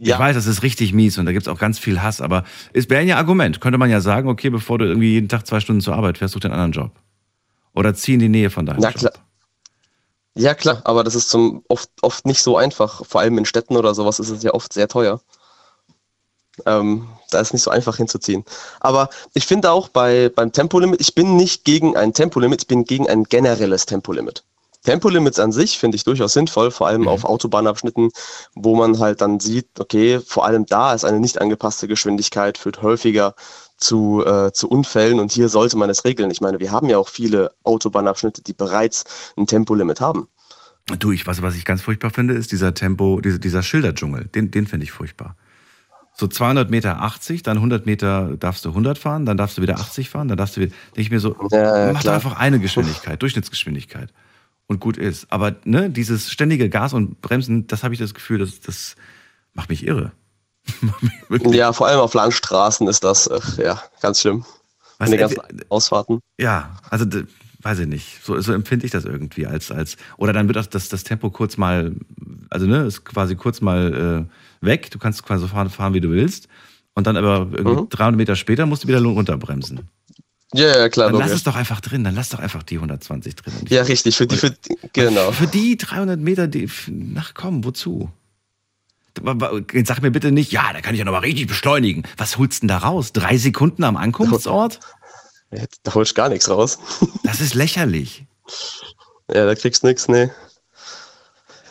Ich 0.02 0.18
weiß, 0.18 0.34
das 0.34 0.46
ist 0.46 0.62
richtig 0.62 0.94
mies 0.94 1.18
und 1.18 1.26
da 1.26 1.32
gibt 1.32 1.42
es 1.42 1.48
auch 1.48 1.58
ganz 1.58 1.78
viel 1.78 2.00
Hass, 2.00 2.22
aber 2.22 2.44
es 2.72 2.88
wäre 2.88 3.02
ja 3.04 3.16
ein 3.16 3.18
Argument. 3.20 3.60
Könnte 3.60 3.76
man 3.76 3.90
ja 3.90 4.00
sagen, 4.00 4.30
okay, 4.30 4.48
bevor 4.48 4.78
du 4.78 4.86
irgendwie 4.86 5.12
jeden 5.12 5.28
Tag 5.28 5.46
zwei 5.46 5.60
Stunden 5.60 5.82
zur 5.82 5.94
Arbeit 5.94 6.16
fährst, 6.16 6.32
such 6.32 6.40
dir 6.40 6.50
einen 6.50 6.58
anderen 6.58 6.72
Job. 6.72 6.92
Oder 7.74 7.92
zieh 7.94 8.14
in 8.14 8.20
die 8.20 8.30
Nähe 8.30 8.48
von 8.48 8.64
deinem 8.64 8.80
Na 8.80 8.88
Job. 8.88 8.98
klar. 8.98 9.12
Ja, 10.34 10.54
klar, 10.54 10.80
aber 10.84 11.04
das 11.04 11.14
ist 11.14 11.28
zum, 11.28 11.64
oft, 11.68 11.90
oft 12.02 12.24
nicht 12.26 12.42
so 12.42 12.56
einfach. 12.56 13.04
Vor 13.04 13.20
allem 13.20 13.38
in 13.38 13.44
Städten 13.44 13.76
oder 13.76 13.94
sowas 13.94 14.20
ist 14.20 14.30
es 14.30 14.42
ja 14.42 14.54
oft 14.54 14.72
sehr 14.72 14.88
teuer. 14.88 15.20
Ähm, 16.66 17.08
da 17.30 17.40
ist 17.40 17.52
nicht 17.52 17.62
so 17.62 17.70
einfach 17.70 17.96
hinzuziehen. 17.96 18.44
Aber 18.80 19.08
ich 19.34 19.46
finde 19.46 19.70
auch 19.70 19.88
bei, 19.88 20.30
beim 20.34 20.52
Tempolimit, 20.52 21.00
ich 21.00 21.14
bin 21.14 21.36
nicht 21.36 21.64
gegen 21.64 21.96
ein 21.96 22.12
Tempolimit, 22.12 22.62
ich 22.62 22.68
bin 22.68 22.84
gegen 22.84 23.08
ein 23.08 23.24
generelles 23.24 23.86
Tempolimit. 23.86 24.44
Tempolimits 24.84 25.38
an 25.38 25.52
sich 25.52 25.78
finde 25.78 25.96
ich 25.96 26.04
durchaus 26.04 26.32
sinnvoll, 26.32 26.70
vor 26.70 26.86
allem 26.86 27.06
auf 27.06 27.24
Autobahnabschnitten, 27.24 28.10
wo 28.54 28.74
man 28.74 28.98
halt 28.98 29.20
dann 29.20 29.38
sieht, 29.38 29.68
okay, 29.78 30.20
vor 30.20 30.46
allem 30.46 30.64
da 30.64 30.94
ist 30.94 31.04
eine 31.04 31.20
nicht 31.20 31.40
angepasste 31.40 31.86
Geschwindigkeit, 31.86 32.56
führt 32.56 32.82
häufiger 32.82 33.34
zu, 33.80 34.24
äh, 34.24 34.52
zu 34.52 34.68
Unfällen 34.68 35.18
und 35.18 35.32
hier 35.32 35.48
sollte 35.48 35.76
man 35.76 35.90
es 35.90 36.04
regeln. 36.04 36.30
Ich 36.30 36.40
meine, 36.40 36.60
wir 36.60 36.70
haben 36.70 36.88
ja 36.88 36.98
auch 36.98 37.08
viele 37.08 37.52
Autobahnabschnitte, 37.64 38.42
die 38.42 38.52
bereits 38.52 39.04
ein 39.36 39.46
Tempolimit 39.46 40.00
haben. 40.00 40.28
Du, 40.98 41.12
ich 41.12 41.26
weiß, 41.26 41.42
was 41.42 41.56
ich 41.56 41.64
ganz 41.64 41.82
furchtbar 41.82 42.10
finde, 42.10 42.34
ist 42.34 42.52
dieser 42.52 42.74
Tempo, 42.74 43.20
dieser, 43.20 43.38
dieser 43.38 43.62
Schilderdschungel. 43.62 44.26
Den, 44.26 44.50
den 44.50 44.66
finde 44.66 44.84
ich 44.84 44.92
furchtbar. 44.92 45.36
So 46.12 46.26
200 46.26 46.70
Meter 46.70 47.00
80, 47.00 47.42
dann 47.42 47.56
100 47.58 47.86
Meter 47.86 48.36
darfst 48.36 48.64
du 48.64 48.70
100 48.70 48.98
fahren, 48.98 49.24
dann 49.24 49.36
darfst 49.36 49.56
du 49.56 49.62
wieder 49.62 49.76
80 49.76 50.10
fahren, 50.10 50.28
dann 50.28 50.36
darfst 50.36 50.56
du 50.56 50.60
wieder, 50.60 50.72
denke 50.88 51.00
ich 51.00 51.10
mir 51.10 51.20
so, 51.20 51.36
Ja, 51.50 51.92
mach 51.92 52.04
einfach 52.04 52.38
eine 52.38 52.58
Geschwindigkeit, 52.58 53.22
Durchschnittsgeschwindigkeit 53.22 54.12
und 54.66 54.80
gut 54.80 54.96
ist. 54.96 55.32
Aber 55.32 55.56
ne, 55.64 55.88
dieses 55.88 56.30
ständige 56.30 56.68
Gas 56.68 56.92
und 56.92 57.20
Bremsen, 57.22 57.66
das 57.68 57.84
habe 57.84 57.94
ich 57.94 58.00
das 58.00 58.12
Gefühl, 58.12 58.38
das, 58.38 58.60
das 58.60 58.96
macht 59.54 59.70
mich 59.70 59.86
irre. 59.86 60.12
Ja, 61.52 61.72
vor 61.72 61.86
allem 61.86 62.00
auf 62.00 62.14
Landstraßen 62.14 62.88
ist 62.88 63.04
das 63.04 63.26
äh, 63.26 63.40
ja 63.62 63.82
ganz 64.00 64.20
schlimm. 64.20 64.44
Was, 64.98 65.10
den 65.10 65.18
äh, 65.18 65.22
ganzen 65.22 65.40
Ausfahrten. 65.68 66.20
Ja, 66.38 66.76
also 66.90 67.06
weiß 67.62 67.80
ich 67.80 67.86
nicht. 67.86 68.24
So, 68.24 68.40
so 68.40 68.52
empfinde 68.52 68.86
ich 68.86 68.92
das 68.92 69.04
irgendwie 69.04 69.46
als 69.46 69.70
als 69.70 69.96
oder 70.16 70.32
dann 70.32 70.48
wird 70.48 70.56
das, 70.56 70.68
das 70.68 70.88
das 70.88 71.04
Tempo 71.04 71.30
kurz 71.30 71.56
mal, 71.56 71.94
also 72.50 72.66
ne, 72.66 72.84
ist 72.84 73.04
quasi 73.04 73.36
kurz 73.36 73.60
mal 73.60 74.28
äh, 74.62 74.66
weg. 74.66 74.90
Du 74.90 74.98
kannst 74.98 75.22
quasi 75.22 75.42
so 75.42 75.48
fahren, 75.48 75.70
fahren, 75.70 75.94
wie 75.94 76.00
du 76.00 76.10
willst. 76.10 76.48
Und 76.94 77.06
dann 77.06 77.16
aber 77.16 77.48
irgendwie 77.52 77.82
Mhm. 77.82 77.88
300 77.88 78.16
Meter 78.16 78.36
später 78.36 78.66
musst 78.66 78.84
du 78.84 78.88
wieder 78.88 79.00
runterbremsen. 79.00 79.88
Ja, 80.52 80.76
ja, 80.76 80.88
klar. 80.88 81.10
Dann 81.10 81.20
lass 81.20 81.28
logisch. 81.28 81.38
es 81.38 81.44
doch 81.44 81.54
einfach 81.54 81.80
drin. 81.80 82.02
Dann 82.02 82.14
lass 82.16 82.30
doch 82.30 82.40
einfach 82.40 82.64
die 82.64 82.74
120 82.76 83.36
drin. 83.36 83.52
Ja, 83.68 83.82
richtig. 83.82 84.16
Für 84.16 84.26
die, 84.26 84.36
für 84.36 84.50
die, 84.50 84.76
genau. 84.92 85.30
Für 85.30 85.46
die 85.46 85.76
300 85.76 86.18
Meter, 86.18 86.48
die, 86.48 86.68
ach 87.16 87.32
komm, 87.34 87.64
wozu? 87.64 88.10
Jetzt 89.72 89.88
sag 89.88 90.02
mir 90.02 90.10
bitte 90.10 90.32
nicht, 90.32 90.52
ja, 90.52 90.72
da 90.72 90.80
kann 90.80 90.94
ich 90.94 90.98
ja 90.98 91.04
nochmal 91.04 91.22
richtig 91.22 91.46
beschleunigen. 91.46 92.04
Was 92.16 92.38
holst 92.38 92.58
du 92.58 92.66
denn 92.66 92.68
da 92.68 92.78
raus? 92.78 93.12
Drei 93.12 93.36
Sekunden 93.38 93.84
am 93.84 93.96
Ankunftsort? 93.96 94.80
Da 95.82 95.94
holst 95.94 96.12
du 96.12 96.14
gar 96.14 96.28
nichts 96.28 96.48
raus. 96.48 96.78
Das 97.22 97.40
ist 97.40 97.54
lächerlich. 97.54 98.24
Ja, 99.32 99.46
da 99.46 99.54
kriegst 99.54 99.82
du 99.82 99.86
nichts, 99.86 100.08
nee. 100.08 100.30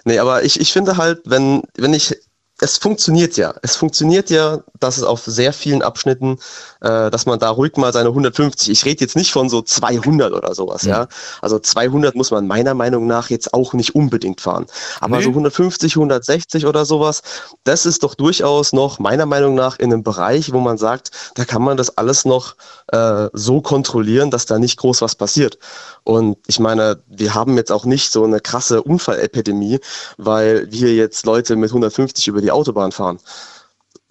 Nee, 0.05 0.19
aber 0.19 0.43
ich, 0.43 0.59
ich 0.59 0.71
finde 0.71 0.97
halt, 0.97 1.21
wenn, 1.25 1.63
wenn 1.75 1.93
ich, 1.93 2.15
es 2.61 2.77
funktioniert 2.77 3.37
ja. 3.37 3.53
Es 3.61 3.75
funktioniert 3.75 4.29
ja, 4.29 4.59
dass 4.79 4.97
es 4.97 5.03
auf 5.03 5.21
sehr 5.25 5.53
vielen 5.53 5.81
Abschnitten, 5.81 6.37
äh, 6.81 7.09
dass 7.09 7.25
man 7.25 7.39
da 7.39 7.49
ruhig 7.49 7.77
mal 7.77 7.93
seine 7.93 8.09
150, 8.09 8.69
ich 8.69 8.85
rede 8.85 9.01
jetzt 9.01 9.15
nicht 9.15 9.31
von 9.31 9.49
so 9.49 9.61
200 9.61 10.33
oder 10.33 10.53
sowas, 10.53 10.83
ja. 10.83 11.07
Also 11.41 11.59
200 11.59 12.15
muss 12.15 12.31
man 12.31 12.47
meiner 12.47 12.73
Meinung 12.73 13.07
nach 13.07 13.29
jetzt 13.29 13.53
auch 13.53 13.73
nicht 13.73 13.95
unbedingt 13.95 14.41
fahren. 14.41 14.65
Aber 14.99 15.17
Nee. 15.17 15.23
so 15.23 15.29
150, 15.29 15.95
160 15.95 16.65
oder 16.65 16.85
sowas, 16.85 17.21
das 17.63 17.85
ist 17.85 18.03
doch 18.03 18.15
durchaus 18.15 18.73
noch 18.73 18.99
meiner 18.99 19.25
Meinung 19.25 19.55
nach 19.55 19.79
in 19.79 19.93
einem 19.93 20.03
Bereich, 20.03 20.51
wo 20.51 20.59
man 20.59 20.77
sagt, 20.77 21.11
da 21.35 21.45
kann 21.45 21.61
man 21.61 21.77
das 21.77 21.97
alles 21.97 22.25
noch 22.25 22.55
äh, 22.87 23.27
so 23.33 23.61
kontrollieren, 23.61 24.31
dass 24.31 24.45
da 24.45 24.59
nicht 24.59 24.77
groß 24.77 25.01
was 25.01 25.15
passiert. 25.15 25.57
Und 26.03 26.37
ich 26.47 26.59
meine, 26.59 27.01
wir 27.07 27.33
haben 27.35 27.55
jetzt 27.55 27.71
auch 27.71 27.85
nicht 27.85 28.11
so 28.11 28.23
eine 28.23 28.39
krasse 28.39 28.81
Unfallepidemie, 28.81 29.79
weil 30.17 30.71
wir 30.71 30.93
jetzt 30.95 31.25
Leute 31.25 31.55
mit 31.55 31.69
150 31.69 32.27
über 32.27 32.41
die 32.41 32.48
Autobahn 32.51 32.91
fahren. 32.91 33.19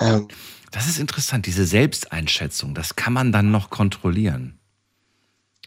Ähm, 0.00 0.28
Das 0.70 0.86
ist 0.86 0.98
interessant, 0.98 1.46
diese 1.46 1.64
Selbsteinschätzung, 1.64 2.74
das 2.74 2.94
kann 2.96 3.12
man 3.12 3.32
dann 3.32 3.50
noch 3.50 3.70
kontrollieren. 3.70 4.58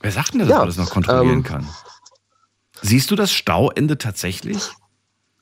Wer 0.02 0.12
sagt 0.12 0.34
denn, 0.34 0.40
dass 0.42 0.50
Ja, 0.50 0.60
man 0.60 0.68
das 0.68 0.78
noch 0.78 0.90
kontrollieren 0.90 1.40
ähm, 1.40 1.44
kann? 1.44 1.68
Siehst 2.82 3.12
du 3.12 3.16
das 3.16 3.32
Stauende 3.32 3.98
tatsächlich? 3.98 4.78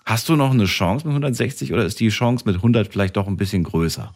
Hast 0.05 0.27
du 0.29 0.35
noch 0.35 0.51
eine 0.51 0.65
Chance 0.65 1.05
mit 1.07 1.13
160 1.13 1.71
oder 1.73 1.85
ist 1.85 1.99
die 1.99 2.09
Chance 2.09 2.43
mit 2.45 2.55
100 2.57 2.87
vielleicht 2.91 3.15
doch 3.15 3.27
ein 3.27 3.37
bisschen 3.37 3.63
größer? 3.63 4.13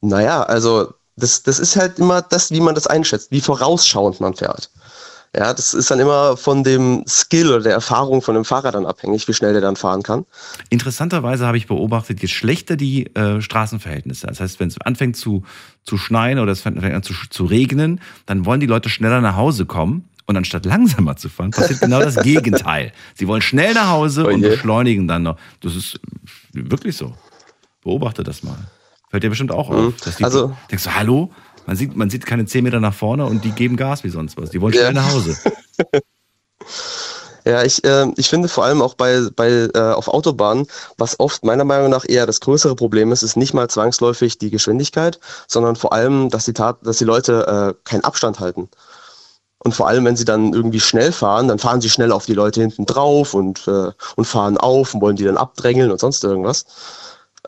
Naja, 0.00 0.42
also 0.44 0.92
das, 1.16 1.42
das 1.42 1.58
ist 1.58 1.76
halt 1.76 1.98
immer 1.98 2.22
das, 2.22 2.50
wie 2.50 2.60
man 2.60 2.74
das 2.74 2.86
einschätzt, 2.86 3.30
wie 3.30 3.40
vorausschauend 3.40 4.20
man 4.20 4.34
fährt. 4.34 4.70
Ja, 5.36 5.52
das 5.52 5.74
ist 5.74 5.90
dann 5.90 6.00
immer 6.00 6.36
von 6.36 6.64
dem 6.64 7.04
Skill 7.06 7.48
oder 7.48 7.60
der 7.62 7.72
Erfahrung 7.72 8.22
von 8.22 8.34
dem 8.34 8.44
Fahrer 8.44 8.72
dann 8.72 8.86
abhängig, 8.86 9.28
wie 9.28 9.34
schnell 9.34 9.52
der 9.52 9.60
dann 9.60 9.76
fahren 9.76 10.02
kann. 10.02 10.24
Interessanterweise 10.70 11.46
habe 11.46 11.58
ich 11.58 11.66
beobachtet, 11.66 12.22
je 12.22 12.28
schlechter 12.28 12.76
die 12.76 13.14
äh, 13.14 13.40
Straßenverhältnisse, 13.40 14.26
das 14.26 14.40
heißt, 14.40 14.58
wenn 14.58 14.68
es 14.68 14.80
anfängt 14.80 15.16
zu, 15.16 15.44
zu 15.84 15.98
schneien 15.98 16.38
oder 16.38 16.52
es 16.52 16.62
fängt 16.62 16.82
an 16.82 17.02
zu, 17.02 17.12
zu 17.28 17.44
regnen, 17.44 18.00
dann 18.26 18.46
wollen 18.46 18.60
die 18.60 18.66
Leute 18.66 18.88
schneller 18.88 19.20
nach 19.20 19.36
Hause 19.36 19.66
kommen 19.66 20.08
und 20.26 20.36
anstatt 20.36 20.64
langsamer 20.64 21.16
zu 21.16 21.28
fahren, 21.28 21.50
passiert 21.50 21.80
genau 21.80 22.00
das 22.00 22.16
Gegenteil. 22.22 22.92
Sie 23.14 23.28
wollen 23.28 23.42
schnell 23.42 23.74
nach 23.74 23.88
Hause 23.88 24.24
Oh 24.26 24.32
und 24.32 24.40
beschleunigen 24.40 25.08
dann 25.08 25.24
noch. 25.24 25.36
Das 25.60 25.76
ist 25.76 26.00
wirklich 26.52 26.96
so. 26.96 27.14
Beobachte 27.82 28.22
das 28.22 28.42
mal. 28.42 28.56
Fällt 29.10 29.22
dir 29.22 29.30
bestimmt 29.30 29.52
auch 29.52 29.70
auf. 29.70 29.76
Mhm. 29.76 29.94
Also- 30.22 30.56
denkst 30.70 30.84
du, 30.84 30.94
hallo? 30.94 31.30
Man 31.68 31.76
sieht, 31.76 31.94
man 31.94 32.08
sieht 32.08 32.24
keine 32.24 32.46
10 32.46 32.64
Meter 32.64 32.80
nach 32.80 32.94
vorne 32.94 33.26
und 33.26 33.44
die 33.44 33.50
geben 33.50 33.76
Gas 33.76 34.02
wie 34.02 34.08
sonst 34.08 34.38
was. 34.38 34.48
Die 34.48 34.58
wollen 34.62 34.72
Ja. 34.72 34.80
schnell 34.80 34.94
nach 34.94 35.12
Hause. 35.12 35.36
Ja, 37.44 37.62
ich, 37.62 37.82
äh, 37.84 38.06
ich 38.16 38.28
finde 38.28 38.48
vor 38.48 38.64
allem 38.64 38.82
auch 38.82 38.92
bei, 38.92 39.22
bei 39.34 39.70
äh, 39.74 39.78
auf 39.78 40.08
Autobahnen, 40.08 40.66
was 40.98 41.18
oft 41.18 41.44
meiner 41.44 41.64
Meinung 41.64 41.88
nach 41.88 42.04
eher 42.06 42.26
das 42.26 42.40
größere 42.40 42.74
Problem 42.74 43.10
ist, 43.10 43.22
ist 43.22 43.38
nicht 43.38 43.54
mal 43.54 43.70
zwangsläufig 43.70 44.36
die 44.36 44.50
Geschwindigkeit, 44.50 45.18
sondern 45.46 45.74
vor 45.74 45.94
allem, 45.94 46.28
dass 46.28 46.44
die, 46.44 46.52
Tat, 46.52 46.76
dass 46.82 46.98
die 46.98 47.04
Leute 47.04 47.74
äh, 47.78 47.88
keinen 47.88 48.04
Abstand 48.04 48.38
halten. 48.40 48.68
Und 49.60 49.74
vor 49.74 49.88
allem, 49.88 50.04
wenn 50.04 50.16
sie 50.16 50.26
dann 50.26 50.52
irgendwie 50.52 50.80
schnell 50.80 51.10
fahren, 51.10 51.48
dann 51.48 51.58
fahren 51.58 51.80
sie 51.80 51.88
schnell 51.88 52.12
auf 52.12 52.26
die 52.26 52.34
Leute 52.34 52.60
hinten 52.60 52.84
drauf 52.84 53.32
und, 53.32 53.66
äh, 53.66 53.92
und 54.16 54.24
fahren 54.26 54.58
auf 54.58 54.92
und 54.92 55.00
wollen 55.00 55.16
die 55.16 55.24
dann 55.24 55.38
abdrängeln 55.38 55.90
und 55.90 56.00
sonst 56.00 56.24
irgendwas. 56.24 56.66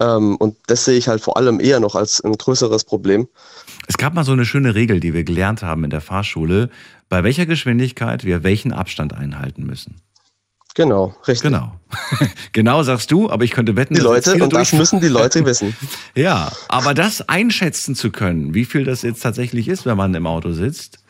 Ähm, 0.01 0.37
und 0.37 0.57
das 0.69 0.87
sehe 0.87 0.97
ich 0.97 1.09
halt 1.09 1.21
vor 1.21 1.37
allem 1.37 1.61
eher 1.61 1.79
noch 1.79 1.95
als 1.95 2.25
ein 2.25 2.33
größeres 2.33 2.85
Problem. 2.85 3.29
Es 3.91 3.99
gab 3.99 4.15
mal 4.15 4.23
so 4.23 4.31
eine 4.31 4.45
schöne 4.45 4.77
Regel, 4.77 5.01
die 5.01 5.15
wir 5.15 5.25
gelernt 5.25 5.65
haben 5.65 5.83
in 5.83 5.91
der 5.91 6.01
Fahrschule, 6.01 6.71
bei 7.09 7.25
welcher 7.25 7.45
Geschwindigkeit 7.45 8.23
wir 8.25 8.45
welchen 8.45 8.73
Abstand 8.73 9.13
einhalten 9.13 9.65
müssen. 9.67 9.97
Genau, 10.77 11.13
richtig. 11.27 11.51
Genau. 11.51 11.75
genau 12.53 12.85
sagst 12.85 13.11
du, 13.11 13.29
aber 13.29 13.43
ich 13.43 13.51
könnte 13.51 13.75
wetten, 13.75 13.95
Die 13.95 14.01
Leute, 14.01 14.35
und 14.41 14.53
das 14.53 14.73
müssen 14.73 15.01
die 15.01 15.09
Leute 15.09 15.45
wissen. 15.45 15.75
Ja, 16.15 16.53
aber 16.69 16.95
das 16.95 17.29
einschätzen 17.29 17.97
zu 17.97 18.13
können, 18.13 18.55
wie 18.55 18.65
viel 18.65 18.85
das 18.85 19.03
jetzt 19.03 19.25
tatsächlich 19.25 19.67
ist, 19.67 19.87
wenn 19.87 19.97
man 19.97 20.15
im 20.15 20.29
Auto 20.29 20.53
sitzt, 20.53 21.01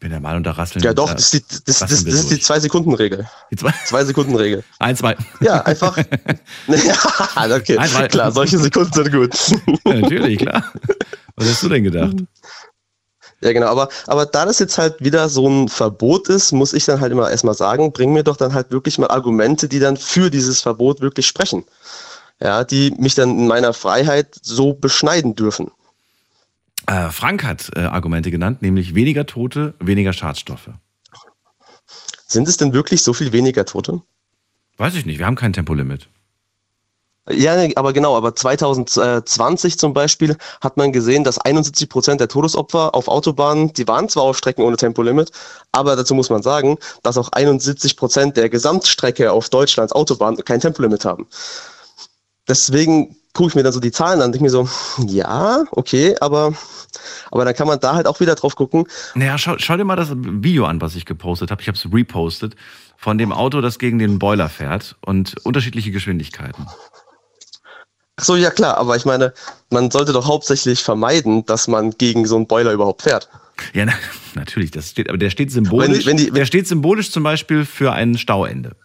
bin 0.00 0.10
der 0.10 0.18
Meinung, 0.18 0.42
da 0.42 0.50
rasseln 0.50 0.82
Ja, 0.82 0.92
doch, 0.92 1.06
da 1.06 1.14
das 1.14 1.32
ist 1.32 1.52
die, 1.52 1.64
das, 1.66 1.78
das, 1.78 1.90
das 1.90 2.02
ist 2.02 2.30
die. 2.32 2.40
Zwei-Sekunden-Regel. 2.40 3.28
Die 3.52 3.56
zwei, 3.56 3.72
Zwei-Sekunden-Regel. 3.84 4.64
ein, 4.80 4.96
zwei. 4.96 5.16
Ja, 5.40 5.60
einfach. 5.64 5.96
ja, 6.66 7.54
okay. 7.54 7.76
Weil- 7.76 8.08
Klar, 8.08 8.32
solche 8.32 8.58
Sekunden 8.58 8.92
sind 8.92 9.12
gut. 9.12 9.36
Ja, 9.84 9.94
natürlich, 10.00 10.38
klar. 10.38 10.64
Was 11.36 11.48
hast 11.48 11.62
du 11.62 11.68
denn 11.68 11.84
gedacht? 11.84 12.16
ja, 13.40 13.52
genau. 13.52 13.66
Aber, 13.66 13.88
aber 14.06 14.26
da 14.26 14.44
das 14.44 14.58
jetzt 14.58 14.78
halt 14.78 15.00
wieder 15.00 15.28
so 15.28 15.48
ein 15.48 15.68
Verbot 15.68 16.28
ist, 16.28 16.52
muss 16.52 16.72
ich 16.72 16.84
dann 16.84 17.00
halt 17.00 17.12
immer 17.12 17.30
erstmal 17.30 17.54
sagen, 17.54 17.92
bring 17.92 18.12
mir 18.12 18.24
doch 18.24 18.36
dann 18.36 18.54
halt 18.54 18.70
wirklich 18.70 18.98
mal 18.98 19.08
Argumente, 19.08 19.68
die 19.68 19.78
dann 19.78 19.96
für 19.96 20.30
dieses 20.30 20.60
Verbot 20.60 21.00
wirklich 21.00 21.26
sprechen. 21.26 21.64
Ja, 22.42 22.64
die 22.64 22.92
mich 22.92 23.14
dann 23.14 23.30
in 23.30 23.46
meiner 23.46 23.74
Freiheit 23.74 24.34
so 24.40 24.72
beschneiden 24.72 25.34
dürfen. 25.34 25.70
Äh, 26.86 27.10
Frank 27.10 27.44
hat 27.44 27.70
äh, 27.76 27.80
Argumente 27.80 28.30
genannt, 28.30 28.62
nämlich 28.62 28.94
weniger 28.94 29.26
Tote, 29.26 29.74
weniger 29.78 30.12
Schadstoffe. 30.12 30.70
Sind 32.26 32.48
es 32.48 32.56
denn 32.56 32.72
wirklich 32.72 33.02
so 33.02 33.12
viel 33.12 33.32
weniger 33.32 33.64
Tote? 33.64 34.02
Weiß 34.76 34.94
ich 34.94 35.04
nicht, 35.04 35.18
wir 35.18 35.26
haben 35.26 35.36
kein 35.36 35.52
Tempolimit. 35.52 36.08
Ja, 37.32 37.56
aber 37.76 37.92
genau, 37.92 38.16
aber 38.16 38.34
2020 38.34 39.78
zum 39.78 39.92
Beispiel 39.92 40.36
hat 40.60 40.76
man 40.76 40.92
gesehen, 40.92 41.24
dass 41.24 41.38
71 41.38 41.88
Prozent 41.88 42.20
der 42.20 42.28
Todesopfer 42.28 42.94
auf 42.94 43.08
Autobahnen, 43.08 43.72
die 43.72 43.86
waren 43.86 44.08
zwar 44.08 44.24
auf 44.24 44.38
Strecken 44.38 44.62
ohne 44.62 44.76
Tempolimit, 44.76 45.30
aber 45.72 45.96
dazu 45.96 46.14
muss 46.14 46.30
man 46.30 46.42
sagen, 46.42 46.78
dass 47.02 47.18
auch 47.18 47.30
71 47.32 47.96
Prozent 47.96 48.36
der 48.36 48.48
Gesamtstrecke 48.48 49.32
auf 49.32 49.48
Deutschlands 49.48 49.92
Autobahn 49.92 50.36
kein 50.36 50.60
Tempolimit 50.60 51.04
haben. 51.04 51.26
Deswegen 52.48 53.16
gucke 53.32 53.50
ich 53.50 53.54
mir 53.54 53.62
dann 53.62 53.72
so 53.72 53.80
die 53.80 53.92
Zahlen 53.92 54.20
an 54.20 54.26
und 54.26 54.32
denke 54.32 54.44
mir 54.44 54.50
so, 54.50 54.68
ja, 55.06 55.64
okay, 55.70 56.16
aber, 56.20 56.52
aber 57.30 57.44
dann 57.44 57.54
kann 57.54 57.68
man 57.68 57.78
da 57.78 57.94
halt 57.94 58.06
auch 58.06 58.20
wieder 58.20 58.34
drauf 58.34 58.56
gucken. 58.56 58.86
Naja, 59.14 59.38
schau, 59.38 59.54
schau 59.58 59.76
dir 59.76 59.84
mal 59.84 59.96
das 59.96 60.10
Video 60.12 60.64
an, 60.66 60.80
was 60.80 60.96
ich 60.96 61.04
gepostet 61.04 61.50
habe. 61.50 61.62
Ich 61.62 61.68
habe 61.68 61.78
es 61.78 61.92
repostet 61.92 62.56
von 62.96 63.18
dem 63.18 63.32
Auto, 63.32 63.60
das 63.60 63.78
gegen 63.78 63.98
den 63.98 64.18
Boiler 64.18 64.48
fährt 64.48 64.96
und 65.00 65.36
unterschiedliche 65.44 65.90
Geschwindigkeiten. 65.90 66.66
Ach 68.20 68.24
so, 68.24 68.36
ja 68.36 68.50
klar, 68.50 68.76
aber 68.76 68.96
ich 68.96 69.06
meine, 69.06 69.32
man 69.70 69.90
sollte 69.90 70.12
doch 70.12 70.26
hauptsächlich 70.26 70.82
vermeiden, 70.82 71.46
dass 71.46 71.68
man 71.68 71.92
gegen 71.92 72.26
so 72.26 72.36
einen 72.36 72.46
Boiler 72.46 72.72
überhaupt 72.72 73.00
fährt. 73.00 73.30
Ja, 73.72 73.86
na, 73.86 73.94
natürlich, 74.34 74.70
das 74.70 74.90
steht, 74.90 75.08
aber 75.08 75.16
der 75.16 75.30
steht 75.30 75.50
symbolisch. 75.50 76.04
Wenn 76.04 76.16
die- 76.18 76.24
wenn 76.24 76.26
die- 76.26 76.30
der 76.38 76.44
steht 76.44 76.68
symbolisch 76.68 77.10
zum 77.12 77.22
Beispiel 77.22 77.64
für 77.64 77.92
ein 77.92 78.18
Stauende. 78.18 78.76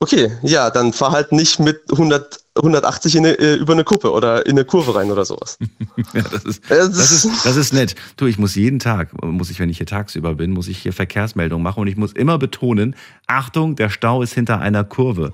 Okay, 0.00 0.30
ja, 0.42 0.70
dann 0.70 0.92
fahr 0.94 1.12
halt 1.12 1.32
nicht 1.32 1.60
mit 1.60 1.80
100 1.90 2.40
180 2.56 3.16
in 3.16 3.26
eine, 3.26 3.36
äh, 3.38 3.56
über 3.56 3.72
eine 3.72 3.82
Kuppe 3.84 4.12
oder 4.12 4.46
in 4.46 4.52
eine 4.52 4.64
Kurve 4.64 4.94
rein 4.94 5.10
oder 5.10 5.24
sowas. 5.24 5.58
ja, 6.14 6.22
das 6.22 6.44
ist, 6.44 6.62
das, 6.70 7.10
ist, 7.10 7.26
das 7.44 7.56
ist 7.56 7.72
nett. 7.74 7.94
Du, 8.16 8.26
ich 8.26 8.38
muss 8.38 8.54
jeden 8.54 8.78
Tag, 8.78 9.10
muss 9.22 9.50
ich, 9.50 9.58
wenn 9.58 9.68
ich 9.70 9.78
hier 9.78 9.86
tagsüber 9.86 10.34
bin, 10.36 10.52
muss 10.52 10.68
ich 10.68 10.78
hier 10.78 10.92
Verkehrsmeldungen 10.92 11.64
machen 11.64 11.80
und 11.80 11.88
ich 11.88 11.96
muss 11.96 12.12
immer 12.12 12.38
betonen, 12.38 12.94
Achtung, 13.26 13.74
der 13.76 13.90
Stau 13.90 14.22
ist 14.22 14.34
hinter 14.34 14.60
einer 14.60 14.84
Kurve. 14.84 15.32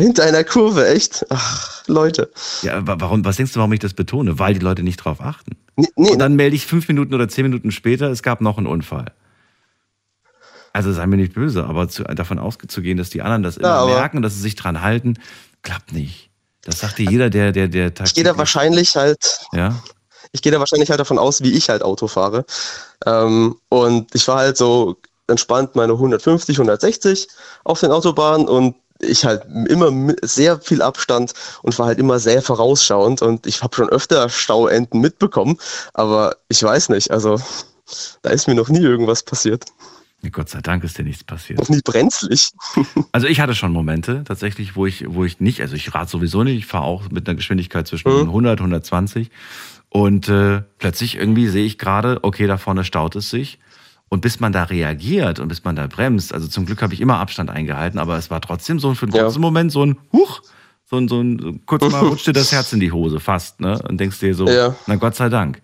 Hinter 0.00 0.24
einer 0.24 0.44
Kurve, 0.44 0.88
echt? 0.88 1.26
Ach, 1.30 1.82
Leute. 1.86 2.30
Ja, 2.62 2.80
warum, 2.84 3.24
was 3.24 3.36
denkst 3.36 3.52
du, 3.52 3.58
warum 3.58 3.72
ich 3.72 3.80
das 3.80 3.94
betone? 3.94 4.38
Weil 4.38 4.54
die 4.54 4.60
Leute 4.60 4.82
nicht 4.82 4.96
drauf 4.96 5.20
achten. 5.20 5.56
Nee, 5.76 5.88
nee. 5.96 6.10
Und 6.10 6.18
dann 6.18 6.34
melde 6.36 6.56
ich 6.56 6.66
fünf 6.66 6.88
Minuten 6.88 7.14
oder 7.14 7.28
zehn 7.28 7.44
Minuten 7.44 7.70
später, 7.70 8.10
es 8.10 8.22
gab 8.22 8.40
noch 8.40 8.58
einen 8.58 8.66
Unfall. 8.66 9.12
Also 10.72 10.92
sei 10.92 11.06
mir 11.06 11.16
nicht 11.16 11.34
böse, 11.34 11.64
aber 11.64 11.88
zu, 11.88 12.04
davon 12.04 12.38
auszugehen, 12.38 12.96
dass 12.96 13.10
die 13.10 13.22
anderen 13.22 13.42
das 13.42 13.56
immer 13.56 13.68
ja, 13.68 13.86
merken, 13.86 14.22
dass 14.22 14.34
sie 14.34 14.40
sich 14.40 14.54
dran 14.54 14.82
halten, 14.82 15.18
klappt 15.62 15.92
nicht. 15.92 16.30
Das 16.62 16.80
sagt 16.80 16.98
dir 16.98 17.10
jeder, 17.10 17.30
der, 17.30 17.52
der, 17.52 17.68
der 17.68 17.92
Ich 18.04 18.14
gehe 18.14 18.24
da 18.24 18.36
wahrscheinlich 18.36 18.94
halt. 18.96 19.40
Ja. 19.52 19.82
Ich 20.32 20.42
gehe 20.42 20.52
da 20.52 20.60
wahrscheinlich 20.60 20.90
halt 20.90 21.00
davon 21.00 21.18
aus, 21.18 21.42
wie 21.42 21.52
ich 21.52 21.68
halt 21.70 21.82
Auto 21.82 22.06
fahre. 22.06 22.44
Ähm, 23.04 23.56
und 23.68 24.14
ich 24.14 24.28
war 24.28 24.38
halt 24.38 24.56
so 24.56 24.96
entspannt 25.26 25.74
meine 25.74 25.92
150, 25.94 26.56
160 26.56 27.28
auf 27.64 27.80
den 27.80 27.90
Autobahnen 27.90 28.46
und 28.46 28.76
ich 29.00 29.24
halt 29.24 29.44
immer 29.68 30.14
sehr 30.22 30.60
viel 30.60 30.82
Abstand 30.82 31.32
und 31.62 31.78
war 31.78 31.86
halt 31.86 31.98
immer 31.98 32.18
sehr 32.18 32.42
vorausschauend 32.42 33.22
und 33.22 33.46
ich 33.46 33.62
habe 33.62 33.74
schon 33.74 33.88
öfter 33.88 34.28
Stauenden 34.28 35.00
mitbekommen, 35.00 35.58
aber 35.94 36.36
ich 36.48 36.62
weiß 36.62 36.90
nicht, 36.90 37.10
also 37.10 37.40
da 38.22 38.30
ist 38.30 38.46
mir 38.46 38.54
noch 38.54 38.68
nie 38.68 38.80
irgendwas 38.80 39.22
passiert. 39.22 39.64
Gott 40.32 40.50
sei 40.50 40.60
Dank 40.60 40.84
ist 40.84 40.98
dir 40.98 41.02
nichts 41.02 41.24
passiert. 41.24 41.58
Noch 41.58 41.70
nie 41.70 41.80
brenzlig. 41.82 42.50
also 43.12 43.26
ich 43.26 43.40
hatte 43.40 43.54
schon 43.54 43.72
Momente 43.72 44.22
tatsächlich, 44.24 44.76
wo 44.76 44.84
ich, 44.84 45.04
wo 45.08 45.24
ich 45.24 45.40
nicht, 45.40 45.62
also 45.62 45.74
ich 45.74 45.94
rate 45.94 46.10
sowieso 46.10 46.44
nicht, 46.44 46.58
ich 46.58 46.66
fahre 46.66 46.84
auch 46.84 47.10
mit 47.10 47.26
einer 47.26 47.36
Geschwindigkeit 47.36 47.86
zwischen 47.86 48.12
mhm. 48.12 48.28
100, 48.28 48.60
120 48.60 49.30
und 49.88 50.28
äh, 50.28 50.62
plötzlich 50.78 51.16
irgendwie 51.16 51.48
sehe 51.48 51.64
ich 51.64 51.78
gerade, 51.78 52.18
okay, 52.22 52.46
da 52.46 52.58
vorne 52.58 52.84
staut 52.84 53.16
es 53.16 53.30
sich 53.30 53.58
und 54.10 54.20
bis 54.20 54.40
man 54.40 54.52
da 54.52 54.64
reagiert 54.64 55.38
und 55.38 55.48
bis 55.48 55.64
man 55.64 55.76
da 55.76 55.86
bremst, 55.86 56.34
also 56.34 56.48
zum 56.48 56.66
Glück 56.66 56.82
habe 56.82 56.92
ich 56.92 57.00
immer 57.00 57.18
Abstand 57.18 57.48
eingehalten, 57.48 57.98
aber 57.98 58.18
es 58.18 58.28
war 58.28 58.40
trotzdem 58.40 58.78
so 58.78 58.92
für 58.94 59.06
einen 59.06 59.12
kurzen 59.12 59.38
ja. 59.38 59.40
Moment 59.40 59.72
so 59.72 59.86
ein 59.86 59.96
Huch, 60.12 60.42
so 60.84 60.96
ein, 60.96 61.08
so 61.08 61.22
ein 61.22 61.64
kurz 61.64 61.88
mal 61.90 62.00
rutscht 62.06 62.26
dir 62.26 62.32
das 62.32 62.50
Herz 62.50 62.72
in 62.72 62.80
die 62.80 62.90
Hose, 62.92 63.20
fast, 63.20 63.60
ne? 63.60 63.80
Und 63.88 63.98
denkst 63.98 64.18
dir 64.18 64.34
so, 64.34 64.48
ja. 64.48 64.74
na 64.86 64.96
Gott 64.96 65.14
sei 65.14 65.28
Dank. 65.28 65.62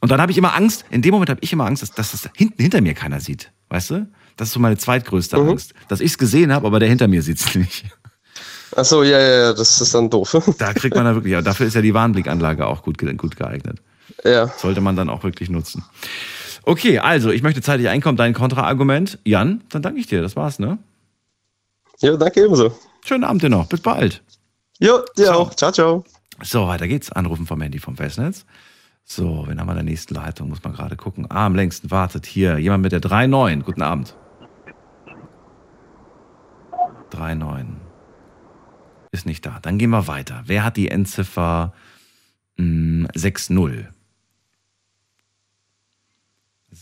Und 0.00 0.10
dann 0.10 0.20
habe 0.20 0.30
ich 0.32 0.38
immer 0.38 0.54
Angst, 0.54 0.84
in 0.90 1.02
dem 1.02 1.12
Moment 1.12 1.28
habe 1.28 1.40
ich 1.42 1.52
immer 1.52 1.66
Angst, 1.66 1.82
dass, 1.82 1.90
dass 1.90 2.12
das 2.12 2.30
hinten 2.34 2.62
hinter 2.62 2.80
mir 2.80 2.94
keiner 2.94 3.20
sieht. 3.20 3.50
Weißt 3.68 3.90
du? 3.90 4.08
Das 4.36 4.48
ist 4.48 4.54
so 4.54 4.60
meine 4.60 4.78
zweitgrößte 4.78 5.36
mhm. 5.36 5.50
Angst. 5.50 5.74
Dass 5.88 6.00
ich 6.00 6.12
es 6.12 6.18
gesehen 6.18 6.52
habe, 6.52 6.66
aber 6.66 6.78
der 6.78 6.88
hinter 6.88 7.08
mir 7.08 7.22
sieht 7.22 7.40
es 7.40 7.54
nicht. 7.56 7.84
Ach 8.76 8.84
so, 8.84 9.02
ja, 9.02 9.18
ja, 9.18 9.40
ja, 9.46 9.52
das 9.52 9.80
ist 9.80 9.92
dann 9.92 10.08
doof. 10.08 10.36
Da 10.58 10.72
kriegt 10.72 10.94
man 10.94 11.04
da 11.04 11.14
wirklich, 11.14 11.32
ja, 11.32 11.42
dafür 11.42 11.66
ist 11.66 11.74
ja 11.74 11.82
die 11.82 11.92
Warnblickanlage 11.92 12.64
auch 12.64 12.82
gut, 12.82 12.96
gut 13.18 13.36
geeignet. 13.36 13.82
Ja. 14.24 14.46
Sollte 14.56 14.80
man 14.80 14.94
dann 14.94 15.10
auch 15.10 15.24
wirklich 15.24 15.50
nutzen. 15.50 15.84
Okay, 16.70 17.00
also 17.00 17.30
ich 17.30 17.42
möchte 17.42 17.62
zeitig 17.62 17.88
einkommen. 17.88 18.16
Dein 18.16 18.32
Kontraargument. 18.32 19.18
Jan, 19.24 19.64
dann 19.70 19.82
danke 19.82 19.98
ich 19.98 20.06
dir. 20.06 20.22
Das 20.22 20.36
war's, 20.36 20.60
ne? 20.60 20.78
Ja, 21.98 22.16
danke 22.16 22.44
ebenso. 22.44 22.72
Schönen 23.04 23.24
Abend 23.24 23.42
dir 23.42 23.48
noch. 23.50 23.66
Bis 23.66 23.80
bald. 23.80 24.22
Jo, 24.78 25.00
dir 25.16 25.24
ciao. 25.24 25.40
auch. 25.40 25.54
Ciao, 25.56 25.72
ciao. 25.72 26.04
So, 26.44 26.68
weiter 26.68 26.86
geht's. 26.86 27.10
Anrufen 27.10 27.44
vom 27.44 27.60
Handy 27.60 27.80
vom 27.80 27.96
Festnetz. 27.96 28.46
So, 29.02 29.46
wen 29.48 29.58
haben 29.58 29.66
wir 29.66 29.72
in 29.72 29.78
der 29.78 29.84
nächsten 29.84 30.14
Leitung? 30.14 30.48
Muss 30.48 30.62
man 30.62 30.72
gerade 30.72 30.94
gucken. 30.94 31.26
Ah, 31.28 31.46
am 31.46 31.56
längsten 31.56 31.90
wartet 31.90 32.24
hier 32.24 32.56
jemand 32.58 32.84
mit 32.84 32.92
der 32.92 33.02
3.9. 33.02 33.64
Guten 33.64 33.82
Abend. 33.82 34.14
3.9. 37.10 37.64
Ist 39.10 39.26
nicht 39.26 39.44
da. 39.44 39.58
Dann 39.60 39.76
gehen 39.76 39.90
wir 39.90 40.06
weiter. 40.06 40.44
Wer 40.46 40.62
hat 40.62 40.76
die 40.76 40.88
Endziffer 40.88 41.72
6.0? 42.56 43.86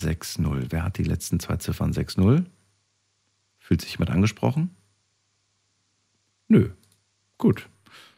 6-0. 0.02 0.66
Wer 0.70 0.84
hat 0.84 0.98
die 0.98 1.04
letzten 1.04 1.40
zwei 1.40 1.56
Ziffern 1.56 1.92
6-0? 1.92 2.44
Fühlt 3.58 3.80
sich 3.82 3.92
jemand 3.92 4.10
angesprochen? 4.10 4.74
Nö. 6.48 6.70
Gut. 7.36 7.68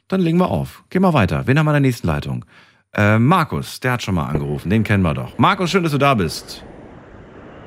Dann 0.08 0.20
legen 0.20 0.38
wir 0.38 0.48
auf. 0.50 0.84
Gehen 0.90 1.02
wir 1.02 1.12
weiter. 1.12 1.46
Wen 1.46 1.58
haben 1.58 1.66
wir 1.66 1.70
in 1.70 1.82
der 1.82 1.88
nächsten 1.88 2.06
Leitung? 2.06 2.44
Äh, 2.92 3.18
Markus, 3.18 3.80
der 3.80 3.92
hat 3.92 4.02
schon 4.02 4.14
mal 4.14 4.26
angerufen. 4.26 4.70
Den 4.70 4.82
kennen 4.84 5.02
wir 5.02 5.14
doch. 5.14 5.38
Markus, 5.38 5.70
schön, 5.70 5.82
dass 5.82 5.92
du 5.92 5.98
da 5.98 6.14
bist. 6.14 6.64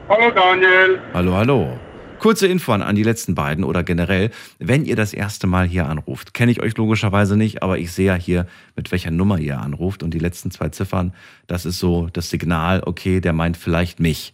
Hallo 0.10 0.32
Daniel. 0.32 1.02
Hallo, 1.14 1.34
hallo. 1.34 1.80
Kurze 2.24 2.48
Info 2.48 2.72
an 2.72 2.96
die 2.96 3.04
letzten 3.04 3.36
beiden 3.36 3.66
oder 3.66 3.84
generell, 3.84 4.30
wenn 4.58 4.86
ihr 4.86 4.96
das 4.96 5.14
erste 5.14 5.46
Mal 5.46 5.68
hier 5.68 5.90
anruft, 5.90 6.34
kenne 6.34 6.54
ich 6.54 6.62
euch 6.62 6.78
logischerweise 6.78 7.36
nicht, 7.36 7.62
aber 7.62 7.80
ich 7.80 7.92
sehe 7.92 8.06
ja 8.06 8.16
hier, 8.16 8.48
mit 8.78 8.94
welcher 8.94 9.12
Nummer 9.12 9.40
ihr 9.40 9.60
anruft 9.60 10.04
und 10.04 10.14
die 10.14 10.20
letzten 10.20 10.50
zwei 10.50 10.70
Ziffern, 10.70 11.14
das 11.48 11.66
ist 11.66 11.80
so 11.80 12.08
das 12.14 12.30
Signal, 12.30 12.82
okay, 12.86 13.20
der 13.20 13.34
meint 13.34 13.58
vielleicht 13.58 14.00
mich. 14.00 14.34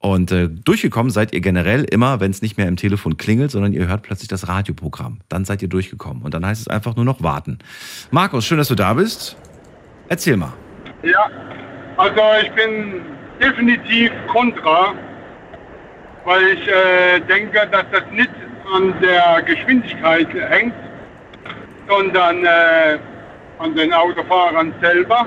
Und 0.00 0.32
äh, 0.32 0.50
durchgekommen 0.50 1.10
seid 1.10 1.32
ihr 1.32 1.40
generell 1.40 1.84
immer, 1.84 2.20
wenn 2.20 2.30
es 2.30 2.42
nicht 2.42 2.58
mehr 2.58 2.68
im 2.68 2.76
Telefon 2.76 3.16
klingelt, 3.16 3.52
sondern 3.52 3.72
ihr 3.72 3.88
hört 3.88 4.02
plötzlich 4.02 4.28
das 4.28 4.46
Radioprogramm. 4.46 5.20
Dann 5.30 5.46
seid 5.46 5.62
ihr 5.62 5.68
durchgekommen 5.68 6.22
und 6.24 6.34
dann 6.34 6.44
heißt 6.44 6.60
es 6.60 6.68
einfach 6.68 6.94
nur 6.94 7.06
noch 7.06 7.22
warten. 7.22 7.58
Markus, 8.10 8.44
schön, 8.44 8.58
dass 8.58 8.68
du 8.68 8.74
da 8.74 8.92
bist. 8.92 9.38
Erzähl 10.08 10.36
mal. 10.36 10.52
Ja, 11.02 11.30
also 11.96 12.20
ich 12.42 12.52
bin 12.52 13.00
definitiv 13.40 14.10
kontra 14.30 14.92
weil 16.24 16.42
ich 16.48 16.68
äh, 16.68 17.20
denke, 17.20 17.66
dass 17.70 17.84
das 17.92 18.02
nicht 18.12 18.30
an 18.74 18.94
der 19.00 19.42
Geschwindigkeit 19.42 20.28
hängt, 20.32 20.74
sondern 21.88 22.44
äh, 22.44 22.98
an 23.58 23.74
den 23.74 23.92
Autofahrern 23.92 24.74
selber. 24.80 25.26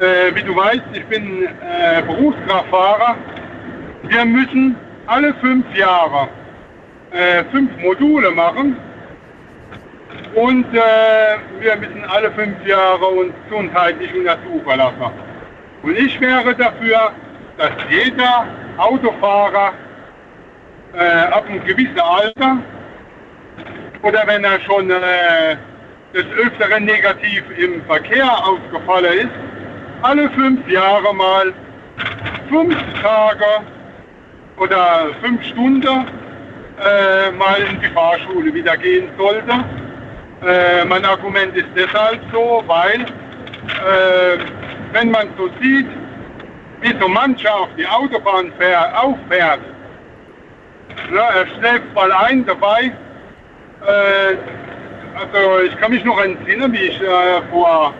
Äh, 0.00 0.34
wie 0.34 0.42
du 0.42 0.54
weißt, 0.54 0.82
ich 0.92 1.04
bin 1.06 1.44
äh, 1.44 2.02
Berufskraftfahrer. 2.02 3.16
Wir 4.02 4.24
müssen 4.24 4.76
alle 5.06 5.34
fünf 5.34 5.64
Jahre 5.74 6.28
äh, 7.10 7.44
fünf 7.50 7.70
Module 7.78 8.30
machen 8.30 8.76
und 10.34 10.66
äh, 10.74 10.78
wir 11.60 11.76
müssen 11.76 12.04
alle 12.04 12.30
fünf 12.32 12.66
Jahre 12.66 13.06
uns 13.06 13.32
gesundheitlich 13.48 14.14
untersuchen 14.14 14.76
lassen. 14.76 15.12
Und 15.82 15.96
ich 15.96 16.20
wäre 16.20 16.54
dafür, 16.54 17.12
dass 17.56 17.70
jeder 17.88 18.46
Autofahrer 18.76 19.72
äh, 20.98 21.32
ab 21.32 21.44
einem 21.48 21.64
gewissen 21.64 22.00
Alter 22.00 22.58
oder 24.02 24.26
wenn 24.26 24.44
er 24.44 24.60
schon 24.60 24.90
äh, 24.90 25.56
des 26.14 26.24
Öfteren 26.44 26.84
negativ 26.84 27.44
im 27.56 27.82
Verkehr 27.84 28.30
aufgefallen 28.46 29.18
ist, 29.18 29.28
alle 30.02 30.30
fünf 30.30 30.68
Jahre 30.68 31.14
mal 31.14 31.52
fünf 32.48 32.76
Tage 33.02 33.44
oder 34.56 35.10
fünf 35.22 35.44
Stunden 35.44 36.06
äh, 36.80 37.30
mal 37.32 37.60
in 37.70 37.80
die 37.80 37.88
Fahrschule 37.88 38.52
wieder 38.54 38.76
gehen 38.76 39.08
sollte. 39.18 39.52
Äh, 40.46 40.84
mein 40.84 41.04
Argument 41.04 41.56
ist 41.56 41.68
deshalb 41.74 42.20
so, 42.32 42.62
weil 42.66 43.02
äh, 43.02 44.38
wenn 44.92 45.10
man 45.10 45.28
so 45.36 45.48
sieht, 45.60 45.88
wie 46.80 46.94
so 47.00 47.08
mancher 47.08 47.54
auf 47.54 47.68
die 47.76 47.86
Autobahn 47.86 48.52
fährt, 48.58 48.94
auffährt, 48.94 49.60
ja, 51.14 51.30
er 51.30 51.46
schläft 51.46 51.94
mal 51.94 52.12
ein 52.12 52.44
dabei. 52.46 52.92
Äh, 53.86 54.36
also 55.14 55.60
ich 55.60 55.76
kann 55.78 55.90
mich 55.90 56.04
noch 56.04 56.22
entsinnen, 56.22 56.72
wie 56.72 56.78
ich 56.78 57.00
äh, 57.00 57.42
vor, 57.50 57.94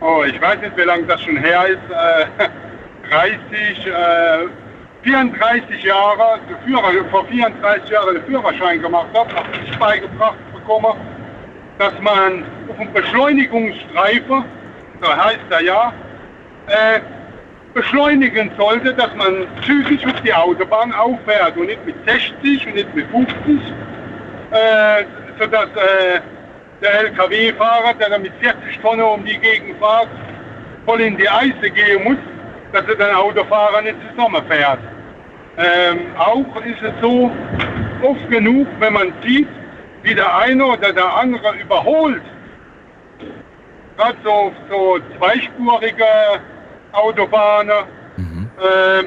oh, 0.00 0.22
ich 0.26 0.40
weiß 0.40 0.60
nicht, 0.60 0.76
wie 0.76 0.82
lange 0.82 1.04
das 1.04 1.22
schon 1.22 1.36
her 1.36 1.66
ist, 1.66 1.90
äh, 1.90 2.48
30, 3.10 3.92
34 5.02 5.84
äh, 5.84 5.88
Jahre, 5.88 6.38
Führer, 6.64 6.92
vor 7.10 7.24
34 7.26 7.90
Jahren 7.90 8.14
den 8.14 8.24
Führerschein 8.24 8.80
gemacht 8.80 9.08
habe, 9.14 9.34
habe 9.34 9.48
ich 9.64 9.78
beigebracht 9.78 10.38
bekommen, 10.52 10.98
dass 11.78 11.92
man 12.00 12.44
auf 12.68 12.78
einem 12.78 12.92
Beschleunigungsstreifen, 12.92 14.44
so 15.00 15.16
heißt 15.16 15.40
er 15.50 15.62
ja, 15.62 15.92
äh, 16.68 17.00
beschleunigen 17.74 18.50
sollte, 18.58 18.94
dass 18.94 19.14
man 19.14 19.46
zügig 19.64 20.04
auf 20.06 20.20
die 20.22 20.34
Autobahn 20.34 20.92
auffährt 20.92 21.56
und 21.56 21.66
nicht 21.66 21.84
mit 21.86 21.96
60 22.06 22.66
und 22.66 22.74
nicht 22.74 22.94
mit 22.94 23.06
50, 23.10 23.36
äh, 24.50 25.04
sodass 25.38 25.68
äh, 25.76 26.20
der 26.82 27.00
LKW-Fahrer, 27.00 27.94
der 27.94 28.10
dann 28.10 28.22
mit 28.22 28.32
40 28.40 28.78
Tonnen 28.80 29.02
um 29.02 29.24
die 29.24 29.38
Gegend 29.38 29.78
fährt, 29.78 30.08
voll 30.86 31.00
in 31.00 31.16
die 31.16 31.28
Eise 31.28 31.70
gehen 31.70 32.04
muss, 32.04 32.18
dass 32.72 32.84
er 32.86 32.96
den 32.96 33.14
Autofahrer 33.14 33.82
nicht 33.82 33.96
zusammenfährt. 34.10 34.80
Ähm, 35.58 35.98
auch 36.16 36.56
ist 36.64 36.82
es 36.82 36.92
so 37.02 37.30
oft 38.02 38.30
genug, 38.30 38.66
wenn 38.78 38.92
man 38.94 39.12
sieht, 39.22 39.48
wie 40.02 40.14
der 40.14 40.34
eine 40.38 40.64
oder 40.64 40.92
der 40.92 41.14
andere 41.14 41.54
überholt, 41.60 42.22
gerade 43.96 44.16
so, 44.24 44.52
so 44.70 44.98
zweispurige 45.18 46.04
Autobahnen. 46.92 47.84
Mhm. 48.16 48.50
Äh, 48.58 49.04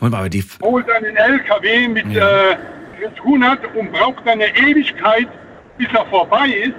aber 0.00 0.28
die 0.28 0.44
holt 0.62 0.90
einen 0.90 1.16
LKW 1.16 1.88
mit, 1.88 2.06
ja. 2.12 2.50
äh, 2.50 2.56
100 3.18 3.58
und 3.76 3.92
braucht 3.92 4.26
eine 4.26 4.46
Ewigkeit, 4.56 5.28
bis 5.76 5.88
er 5.92 6.04
vorbei 6.06 6.48
ist 6.48 6.74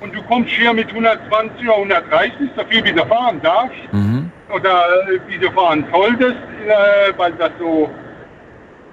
und 0.00 0.14
du 0.14 0.22
kommst 0.22 0.50
hier 0.50 0.72
mit 0.72 0.88
120 0.88 1.60
oder 1.68 1.76
130, 1.76 2.32
so 2.56 2.64
viel 2.68 2.84
wie 2.84 2.92
du 2.92 3.04
fahren 3.06 3.40
darfst 3.42 3.76
Mhm. 3.92 4.30
oder 4.54 4.84
äh, 5.08 5.18
wie 5.28 5.38
du 5.38 5.50
fahren 5.52 5.84
solltest, 5.92 6.36
äh, 6.66 7.12
weil 7.18 7.32
das 7.32 7.50
so 7.58 7.90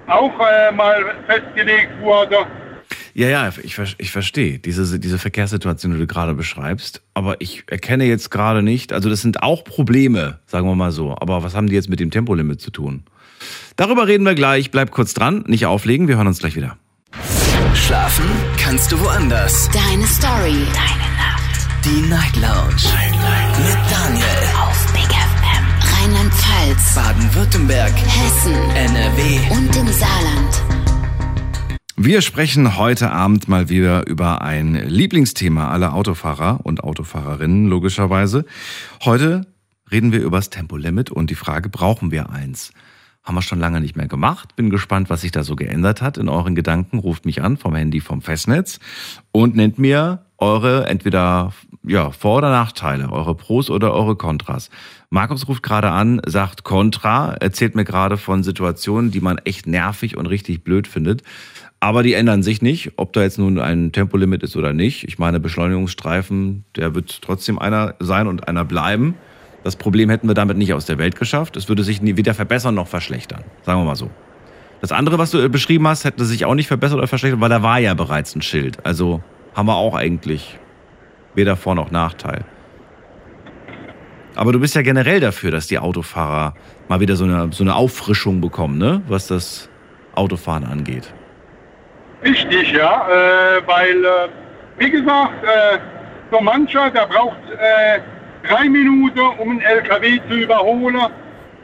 auch 0.06 0.32
äh, 0.40 0.72
mal 0.72 1.04
festgelegt 1.26 1.90
wurde. 2.00 2.38
Ja, 3.14 3.28
ja, 3.28 3.52
ich, 3.62 3.78
ich 3.98 4.10
verstehe 4.10 4.58
diese, 4.58 4.98
diese 4.98 5.18
Verkehrssituation, 5.18 5.92
die 5.92 5.98
du 5.98 6.06
gerade 6.06 6.34
beschreibst. 6.34 7.02
Aber 7.14 7.40
ich 7.40 7.64
erkenne 7.68 8.04
jetzt 8.04 8.30
gerade 8.30 8.62
nicht, 8.62 8.92
also 8.92 9.08
das 9.08 9.22
sind 9.22 9.42
auch 9.42 9.64
Probleme, 9.64 10.38
sagen 10.46 10.66
wir 10.66 10.74
mal 10.74 10.92
so. 10.92 11.16
Aber 11.18 11.42
was 11.42 11.54
haben 11.54 11.68
die 11.68 11.74
jetzt 11.74 11.88
mit 11.88 12.00
dem 12.00 12.10
Tempolimit 12.10 12.60
zu 12.60 12.70
tun? 12.70 13.04
Darüber 13.76 14.06
reden 14.06 14.24
wir 14.24 14.34
gleich. 14.34 14.70
Bleib 14.70 14.90
kurz 14.90 15.14
dran, 15.14 15.44
nicht 15.46 15.66
auflegen. 15.66 16.08
Wir 16.08 16.16
hören 16.16 16.26
uns 16.26 16.40
gleich 16.40 16.56
wieder. 16.56 16.76
Schlafen 17.74 18.24
kannst 18.58 18.90
du 18.92 19.00
woanders. 19.00 19.68
Deine 19.70 20.06
Story. 20.06 20.66
Deine 20.74 21.08
Nacht. 21.16 21.84
Die 21.84 22.08
Night 22.08 22.36
Lounge. 22.36 22.82
Mit 23.64 23.78
Daniel. 23.90 24.26
Auf 24.60 24.92
Big 24.92 25.08
FM. 25.08 26.02
Rheinland-Pfalz. 26.02 26.94
Baden-Württemberg. 26.94 27.92
Hessen. 27.92 28.54
NRW. 28.74 29.38
Und 29.50 29.76
im 29.76 29.86
Saarland. 29.86 30.87
Wir 32.00 32.22
sprechen 32.22 32.76
heute 32.76 33.10
Abend 33.10 33.48
mal 33.48 33.68
wieder 33.68 34.06
über 34.06 34.40
ein 34.40 34.76
Lieblingsthema 34.76 35.68
aller 35.68 35.94
Autofahrer 35.94 36.60
und 36.62 36.84
Autofahrerinnen, 36.84 37.66
logischerweise. 37.66 38.44
Heute 39.04 39.48
reden 39.90 40.12
wir 40.12 40.20
über 40.20 40.36
das 40.36 40.48
Tempolimit 40.48 41.10
und 41.10 41.28
die 41.28 41.34
Frage, 41.34 41.68
brauchen 41.68 42.12
wir 42.12 42.30
eins? 42.30 42.70
Haben 43.24 43.34
wir 43.34 43.42
schon 43.42 43.58
lange 43.58 43.80
nicht 43.80 43.96
mehr 43.96 44.06
gemacht. 44.06 44.54
Bin 44.54 44.70
gespannt, 44.70 45.10
was 45.10 45.22
sich 45.22 45.32
da 45.32 45.42
so 45.42 45.56
geändert 45.56 46.00
hat 46.00 46.18
in 46.18 46.28
euren 46.28 46.54
Gedanken. 46.54 47.00
Ruft 47.00 47.26
mich 47.26 47.42
an 47.42 47.56
vom 47.56 47.74
Handy 47.74 48.00
vom 48.00 48.22
Festnetz 48.22 48.78
und 49.32 49.56
nennt 49.56 49.80
mir 49.80 50.24
eure 50.38 50.86
entweder 50.86 51.52
ja, 51.82 52.12
Vor- 52.12 52.38
oder 52.38 52.50
Nachteile, 52.50 53.10
eure 53.10 53.34
Pros 53.34 53.70
oder 53.70 53.92
eure 53.92 54.14
Kontras. 54.14 54.70
Markus 55.10 55.48
ruft 55.48 55.64
gerade 55.64 55.90
an, 55.90 56.20
sagt 56.26 56.62
Kontra, 56.62 57.34
erzählt 57.34 57.74
mir 57.74 57.84
gerade 57.84 58.16
von 58.16 58.44
Situationen, 58.44 59.10
die 59.10 59.20
man 59.20 59.38
echt 59.38 59.66
nervig 59.66 60.16
und 60.16 60.26
richtig 60.26 60.62
blöd 60.62 60.86
findet. 60.86 61.22
Aber 61.80 62.02
die 62.02 62.14
ändern 62.14 62.42
sich 62.42 62.60
nicht, 62.60 62.92
ob 62.96 63.12
da 63.12 63.22
jetzt 63.22 63.38
nun 63.38 63.58
ein 63.60 63.92
Tempolimit 63.92 64.42
ist 64.42 64.56
oder 64.56 64.72
nicht. 64.72 65.04
Ich 65.04 65.18
meine, 65.18 65.38
Beschleunigungsstreifen, 65.38 66.64
der 66.74 66.94
wird 66.94 67.22
trotzdem 67.22 67.58
einer 67.58 67.94
sein 68.00 68.26
und 68.26 68.48
einer 68.48 68.64
bleiben. 68.64 69.14
Das 69.62 69.76
Problem 69.76 70.10
hätten 70.10 70.26
wir 70.26 70.34
damit 70.34 70.56
nicht 70.56 70.74
aus 70.74 70.86
der 70.86 70.98
Welt 70.98 71.16
geschafft. 71.16 71.56
Es 71.56 71.68
würde 71.68 71.84
sich 71.84 72.02
nie 72.02 72.16
weder 72.16 72.34
verbessern 72.34 72.74
noch 72.74 72.88
verschlechtern. 72.88 73.44
Sagen 73.62 73.80
wir 73.80 73.84
mal 73.84 73.96
so. 73.96 74.10
Das 74.80 74.92
andere, 74.92 75.18
was 75.18 75.30
du 75.30 75.38
äh, 75.38 75.48
beschrieben 75.48 75.86
hast, 75.86 76.04
hätte 76.04 76.24
sich 76.24 76.44
auch 76.44 76.54
nicht 76.54 76.68
verbessert 76.68 76.98
oder 76.98 77.08
verschlechtert, 77.08 77.40
weil 77.40 77.48
da 77.48 77.62
war 77.62 77.78
ja 77.78 77.94
bereits 77.94 78.34
ein 78.34 78.42
Schild. 78.42 78.84
Also 78.84 79.22
haben 79.54 79.66
wir 79.66 79.76
auch 79.76 79.94
eigentlich 79.94 80.58
weder 81.34 81.56
Vor- 81.56 81.74
noch 81.74 81.90
Nachteil. 81.90 82.44
Aber 84.34 84.52
du 84.52 84.60
bist 84.60 84.74
ja 84.76 84.82
generell 84.82 85.18
dafür, 85.20 85.50
dass 85.50 85.66
die 85.66 85.78
Autofahrer 85.78 86.54
mal 86.88 87.00
wieder 87.00 87.16
so 87.16 87.24
eine, 87.24 87.52
so 87.52 87.64
eine 87.64 87.74
Auffrischung 87.74 88.40
bekommen, 88.40 88.78
ne? 88.78 89.02
was 89.08 89.26
das 89.26 89.68
Autofahren 90.14 90.64
angeht. 90.64 91.12
Richtig, 92.24 92.72
ja, 92.72 93.06
äh, 93.08 93.66
weil, 93.66 94.04
äh, 94.04 94.28
wie 94.78 94.90
gesagt, 94.90 95.44
äh, 95.44 95.78
so 96.30 96.40
mancher, 96.40 96.90
der 96.90 97.06
braucht 97.06 97.38
äh, 97.52 98.00
drei 98.46 98.68
Minuten, 98.68 99.20
um 99.38 99.50
einen 99.50 99.60
LKW 99.60 100.20
zu 100.28 100.34
überholen. 100.34 101.00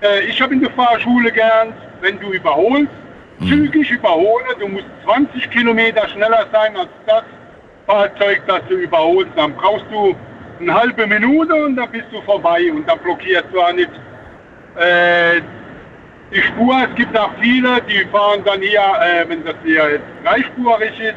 Äh, 0.00 0.26
ich 0.26 0.40
habe 0.40 0.54
in 0.54 0.60
der 0.60 0.70
Fahrschule 0.70 1.32
gelernt, 1.32 1.74
wenn 2.00 2.20
du 2.20 2.32
überholst, 2.32 2.92
zügig 3.40 3.90
überholen, 3.90 4.46
du 4.60 4.68
musst 4.68 4.86
20 5.04 5.50
Kilometer 5.50 6.08
schneller 6.08 6.46
sein 6.52 6.76
als 6.76 6.88
das 7.06 7.24
Fahrzeug, 7.86 8.42
das 8.46 8.60
du 8.68 8.76
überholst. 8.76 9.32
Dann 9.34 9.54
brauchst 9.54 9.86
du 9.90 10.14
eine 10.60 10.72
halbe 10.72 11.06
Minute 11.06 11.54
und 11.54 11.76
dann 11.76 11.90
bist 11.90 12.06
du 12.12 12.20
vorbei 12.22 12.70
und 12.72 12.88
dann 12.88 12.98
blockierst 13.00 13.46
du 13.52 13.60
auch 13.60 13.72
nicht 13.72 13.90
äh, 14.76 15.40
die 16.34 16.42
Spur. 16.42 16.76
Es 16.90 16.94
gibt 16.96 17.16
auch 17.16 17.30
viele, 17.40 17.80
die 17.82 18.04
fahren 18.10 18.42
dann 18.44 18.60
hier, 18.60 18.80
äh, 18.80 19.28
wenn 19.28 19.44
das 19.44 19.54
hier 19.64 19.92
jetzt 19.92 20.04
dreispurig 20.24 20.98
ist, 21.00 21.14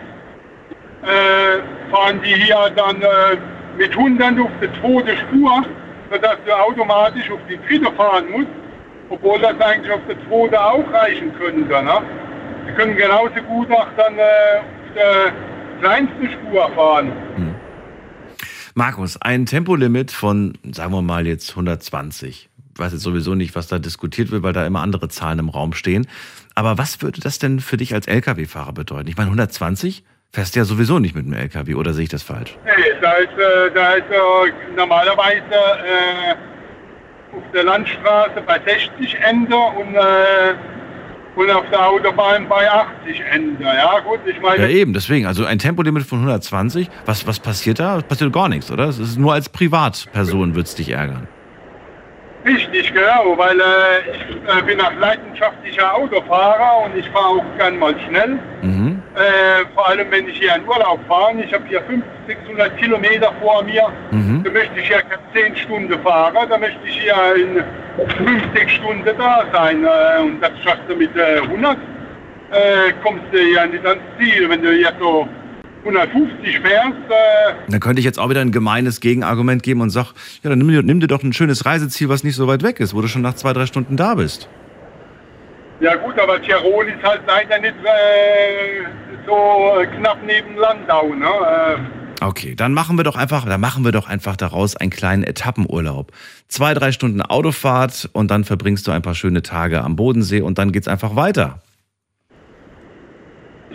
äh, 1.04 1.92
fahren 1.92 2.22
die 2.24 2.36
hier 2.36 2.72
dann 2.76 3.02
äh, 3.02 3.38
mit 3.78 3.92
100 3.92 4.40
auf 4.40 4.52
die 4.62 4.70
zweite 4.80 5.18
Spur, 5.18 5.66
sodass 6.12 6.38
du 6.46 6.52
automatisch 6.54 7.30
auf 7.32 7.40
die 7.50 7.58
dritte 7.68 7.92
fahren 7.96 8.30
musst, 8.32 8.48
obwohl 9.10 9.40
das 9.40 9.60
eigentlich 9.60 9.92
auf 9.92 10.02
der 10.08 10.18
zweite 10.28 10.60
auch 10.60 10.94
reichen 10.94 11.34
könnte. 11.38 11.84
Ne? 11.84 12.02
Sie 12.68 12.74
können 12.74 12.96
genauso 12.96 13.42
gut 13.48 13.72
auch 13.72 13.88
dann 13.98 14.18
äh, 14.18 14.22
auf 14.22 14.94
der 14.96 15.34
kleinsten 15.82 16.30
Spur 16.32 16.70
fahren. 16.76 17.12
Markus, 18.76 19.20
ein 19.20 19.48
Tempolimit 19.48 20.12
von, 20.12 20.56
sagen 20.72 20.94
wir 20.94 21.02
mal 21.02 21.26
jetzt 21.26 21.50
120. 21.50 22.47
Ich 22.78 22.80
weiß 22.80 22.94
jetzt 22.94 23.02
sowieso 23.02 23.34
nicht, 23.34 23.56
was 23.56 23.66
da 23.66 23.80
diskutiert 23.80 24.30
wird, 24.30 24.44
weil 24.44 24.54
da 24.54 24.64
immer 24.64 24.82
andere 24.84 25.10
Zahlen 25.10 25.40
im 25.40 25.50
Raum 25.50 25.74
stehen. 25.74 26.06
Aber 26.54 26.78
was 26.78 27.02
würde 27.02 27.20
das 27.20 27.40
denn 27.40 27.60
für 27.60 27.76
dich 27.76 27.96
als 27.96 28.06
Lkw-Fahrer 28.06 28.72
bedeuten? 28.72 29.08
Ich 29.08 29.18
meine, 29.18 29.30
120 29.30 30.04
fährst 30.32 30.54
du 30.56 30.60
ja 30.60 30.64
sowieso 30.64 31.00
nicht 31.00 31.16
mit 31.16 31.26
dem 31.26 31.34
Lkw, 31.34 31.74
oder 31.74 31.96
sehe 31.96 32.04
ich 32.04 32.10
das 32.10 32.22
falsch? 32.22 32.56
Nee, 32.66 32.72
da 33.02 33.14
ist, 33.14 33.32
äh, 33.32 33.74
da 33.74 33.94
ist 33.94 34.06
äh, 34.12 34.76
normalerweise 34.76 35.42
äh, 35.42 37.36
auf 37.36 37.42
der 37.52 37.64
Landstraße 37.64 38.42
bei 38.46 38.62
60 38.64 39.16
Ende 39.28 39.56
und, 39.56 39.96
äh, 39.96 40.54
und 41.36 41.50
auf 41.50 41.68
der 41.72 41.84
Autobahn 41.84 42.48
bei 42.48 42.70
80 42.70 43.22
Ende. 43.32 43.64
Ja 43.64 44.02
gut, 44.02 44.20
ich 44.28 44.40
meine, 44.40 44.62
Ja, 44.62 44.70
eben, 44.70 44.94
deswegen. 44.94 45.26
Also 45.26 45.46
ein 45.46 45.58
Tempolimit 45.58 46.04
von 46.04 46.20
120, 46.20 46.92
was, 47.08 47.26
was 47.26 47.40
passiert 47.40 47.80
da? 47.80 47.98
Es 47.98 48.04
passiert 48.04 48.32
gar 48.32 48.50
nichts, 48.50 48.70
oder? 48.70 48.84
Es 48.88 49.00
ist 49.00 49.18
nur 49.18 49.34
als 49.34 49.50
Privatperson 49.50 50.54
wird 50.54 50.68
es 50.68 50.76
dich 50.76 50.92
ärgern. 50.92 51.28
Richtig, 52.48 52.94
genau, 52.94 53.38
weil 53.38 53.60
äh, 53.60 53.64
ich 54.14 54.58
äh, 54.58 54.62
bin 54.66 54.80
auch 54.80 54.94
leidenschaftlicher 54.94 55.94
Autofahrer 55.94 56.86
und 56.86 56.98
ich 56.98 57.10
fahre 57.10 57.40
auch 57.40 57.46
gern 57.58 57.78
mal 57.78 57.94
schnell. 58.08 58.40
Mhm. 58.62 59.02
Äh, 59.16 59.66
vor 59.76 59.90
allem, 59.90 60.10
wenn 60.12 60.30
ich 60.30 60.38
hier 60.38 60.56
in 60.56 60.66
Urlaub 60.66 61.00
fahre. 61.10 61.34
Ich 61.44 61.54
habe 61.54 61.66
hier 61.68 61.82
500, 61.82 62.08
600 62.28 62.78
Kilometer 62.78 63.34
vor 63.42 63.64
mir. 63.64 63.90
Mhm. 64.12 64.44
Da 64.46 64.52
möchte 64.52 64.80
ich 64.80 64.90
keine 64.90 65.20
10 65.34 65.58
Stunden 65.58 66.00
fahren. 66.02 66.48
Da 66.50 66.58
möchte 66.58 66.80
ich 66.88 67.02
hier 67.02 67.36
in 67.36 67.64
50 68.26 68.72
Stunden 68.72 69.18
da 69.18 69.44
sein. 69.52 69.84
Äh, 69.84 70.22
und 70.22 70.40
das 70.40 70.52
schaffst 70.64 70.84
du 70.88 70.96
mit 70.96 71.14
äh, 71.18 71.40
100. 71.42 71.76
Äh, 71.76 72.94
kommst 73.04 73.26
du 73.34 73.42
ja 73.42 73.66
nicht 73.66 73.86
ans 73.86 74.02
Ziel. 74.18 74.50
Wenn 74.50 74.62
du 74.62 74.72
hier 74.72 74.94
so 75.02 75.28
150 75.88 76.60
fährst, 76.60 76.92
äh, 77.10 77.54
Dann 77.70 77.80
könnte 77.80 78.00
ich 78.00 78.06
jetzt 78.06 78.20
auch 78.20 78.30
wieder 78.30 78.42
ein 78.42 78.52
gemeines 78.52 79.00
Gegenargument 79.00 79.64
geben 79.64 79.82
und 79.82 79.90
sag, 79.90 80.14
ja, 80.44 80.50
dann 80.50 80.60
nimm 80.60 80.68
dir, 80.68 80.84
nimm 80.84 81.00
dir 81.00 81.08
doch 81.08 81.24
ein 81.24 81.34
schönes 81.34 81.66
Reiseziel, 81.66 82.10
was 82.10 82.24
nicht 82.24 82.36
so 82.36 82.48
weit 82.48 82.64
weg 82.64 82.80
ist, 82.80 82.94
wo 82.94 83.02
du 83.02 83.08
schon 83.08 83.22
nach 83.22 83.36
zwei, 83.36 83.54
drei 83.54 83.66
Stunden 83.66 83.98
da 83.98 84.16
bist. 84.16 84.50
Ja 85.80 85.96
gut, 85.96 86.20
aber 86.20 86.42
Tirol 86.42 86.88
ist 86.88 87.04
halt 87.04 87.22
leider 87.28 87.60
nicht 87.60 87.76
äh, 87.84 88.84
so 89.28 89.84
knapp 89.98 90.18
neben 90.26 90.56
Landau. 90.58 91.14
Ne? 91.14 91.26
Äh, 91.26 91.78
Okay, 92.20 92.56
dann 92.56 92.74
machen 92.74 92.98
wir 92.98 93.04
doch 93.04 93.16
einfach, 93.16 93.46
dann 93.46 93.62
machen 93.62 93.86
wir 93.86 93.92
doch 93.92 94.08
einfach 94.08 94.36
daraus 94.36 94.76
einen 94.76 94.90
kleinen 94.90 95.24
Etappenurlaub. 95.24 96.12
Zwei, 96.48 96.74
drei 96.74 96.92
Stunden 96.92 97.22
Autofahrt 97.22 98.10
und 98.12 98.32
dann 98.32 98.44
verbringst 98.44 98.88
du 98.88 98.92
ein 98.92 99.04
paar 99.04 99.14
schöne 99.14 99.44
Tage 99.44 99.84
am 99.84 99.96
Bodensee 99.96 100.42
und 100.42 100.58
dann 100.58 100.72
geht's 100.72 100.88
einfach 100.88 101.16
weiter. 101.16 101.62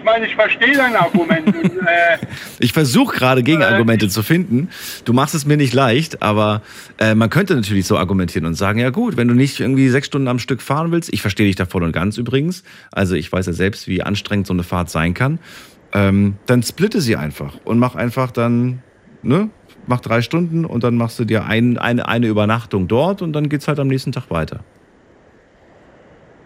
Ich 0.03 0.05
meine, 0.05 0.27
ich 0.27 0.35
verstehe 0.35 0.75
dein 0.75 0.97
Argument. 0.97 1.47
und, 1.47 1.79
äh, 1.87 2.19
Ich 2.59 2.73
versuche 2.73 3.17
gerade 3.17 3.45
Gegenargumente 3.45 4.09
zu 4.09 4.25
finden. 4.25 4.69
Du 5.05 5.13
machst 5.13 5.35
es 5.37 5.47
mir 5.47 5.57
nicht 5.57 5.73
leicht, 5.73 6.23
aber 6.23 6.63
äh, 6.99 7.15
man 7.15 7.31
könnte 7.31 7.55
natürlich 7.55 7.87
so 7.87 7.97
argumentieren 7.97 8.47
und 8.47 8.55
sagen, 8.55 8.81
ja 8.81 8.91
gut, 8.91 9.17
wenn 9.17 9.29
du 9.29 9.35
nicht 9.35 9.61
irgendwie 9.61 9.89
sechs 9.89 10.09
Stunden 10.09 10.27
am 10.27 10.41
Stück 10.41 10.61
fahren 10.61 10.91
willst, 10.91 11.13
ich 11.13 11.21
verstehe 11.23 11.47
dich 11.47 11.55
da 11.55 11.67
voll 11.67 11.85
und 11.85 11.93
ganz 11.93 12.19
übrigens, 12.19 12.65
also 12.91 13.15
ich 13.15 13.31
weiß 13.31 13.47
ja 13.47 13.53
selbst, 13.53 13.87
wie 13.87 14.03
anstrengend 14.03 14.49
so 14.49 14.53
eine 14.53 14.65
Fahrt 14.65 14.91
sein 14.91 15.15
kann, 15.15 15.39
ähm, 15.93 16.37
dann 16.47 16.65
splitte 16.65 17.01
sie 17.01 17.15
einfach 17.17 17.55
und 17.65 17.79
mach 17.79 17.95
einfach 17.95 18.33
dann, 18.33 18.83
ne, 19.23 19.51
mach 19.87 20.01
drei 20.01 20.21
Stunden 20.21 20.65
und 20.65 20.83
dann 20.83 20.97
machst 20.97 21.17
du 21.21 21.25
dir 21.25 21.45
ein, 21.45 21.79
eine, 21.79 22.09
eine 22.09 22.27
Übernachtung 22.27 22.89
dort 22.89 23.23
und 23.23 23.35
dann 23.35 23.49
geht's 23.49 23.69
halt 23.69 23.79
am 23.79 23.87
nächsten 23.87 24.11
Tag 24.11 24.31
weiter. 24.31 24.65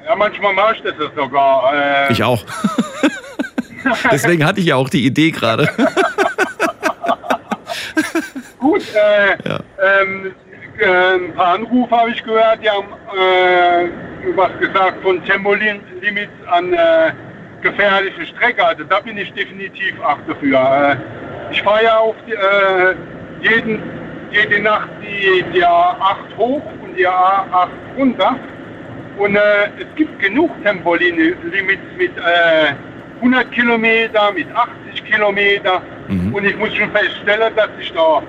ja, 0.05 0.15
manchmal 0.15 0.53
mache 0.53 0.77
ich 0.77 0.83
das 0.83 0.95
sogar. 1.17 1.73
Äh, 1.75 2.13
Ich 2.13 2.23
auch. 2.23 2.45
Deswegen 4.11 4.45
hatte 4.45 4.61
ich 4.61 4.67
ja 4.67 4.77
auch 4.77 4.89
die 4.89 5.05
Idee 5.07 5.31
gerade. 5.31 5.69
Gut, 8.59 8.83
äh, 8.95 9.37
Ja. 9.49 9.61
ähm, 10.03 10.35
äh, 10.79 11.15
ein 11.17 11.33
paar 11.35 11.55
Anrufe 11.55 11.97
habe 11.97 12.11
ich 12.11 12.23
gehört, 12.23 12.59
die 12.63 12.69
haben 12.71 12.89
äh, 13.17 13.89
was 14.37 14.51
gesagt 14.59 15.03
von 15.03 15.25
Tempolimits 15.25 15.83
an 16.51 16.73
äh, 16.73 17.13
gefährliche 17.63 18.27
Strecke. 18.27 18.65
Also 18.65 18.85
da 18.85 19.01
bin 19.01 19.17
ich 19.17 19.33
definitiv 19.33 19.95
auch 20.03 20.19
dafür. 20.29 20.59
Äh, 20.61 21.53
ich 21.53 21.63
fahre 21.63 21.85
ja 21.85 21.99
auf 21.99 22.17
die, 22.27 22.33
äh, 22.33 22.95
jeden, 23.41 23.81
jede 24.33 24.61
Nacht 24.61 24.89
die, 25.01 25.45
die 25.55 25.65
A8 25.65 26.37
hoch 26.37 26.63
und 26.83 26.95
die 26.97 27.07
A8 27.09 27.69
runter. 27.97 28.37
Und 29.17 29.37
äh, 29.37 29.41
es 29.79 29.87
gibt 29.97 30.19
genug 30.21 30.51
Tempolimits 30.63 31.39
mit 31.97 32.11
100 33.21 33.53
Kilometer, 33.53 34.33
mit 34.33 34.47
80 34.55 35.05
Kilometer. 35.05 35.83
Mhm. 36.09 36.35
Und 36.35 36.45
ich 36.45 36.57
muss 36.57 36.75
schon 36.75 36.91
feststellen, 36.91 37.53
dass 37.57 37.69
sich 37.79 37.93
da 37.93 38.23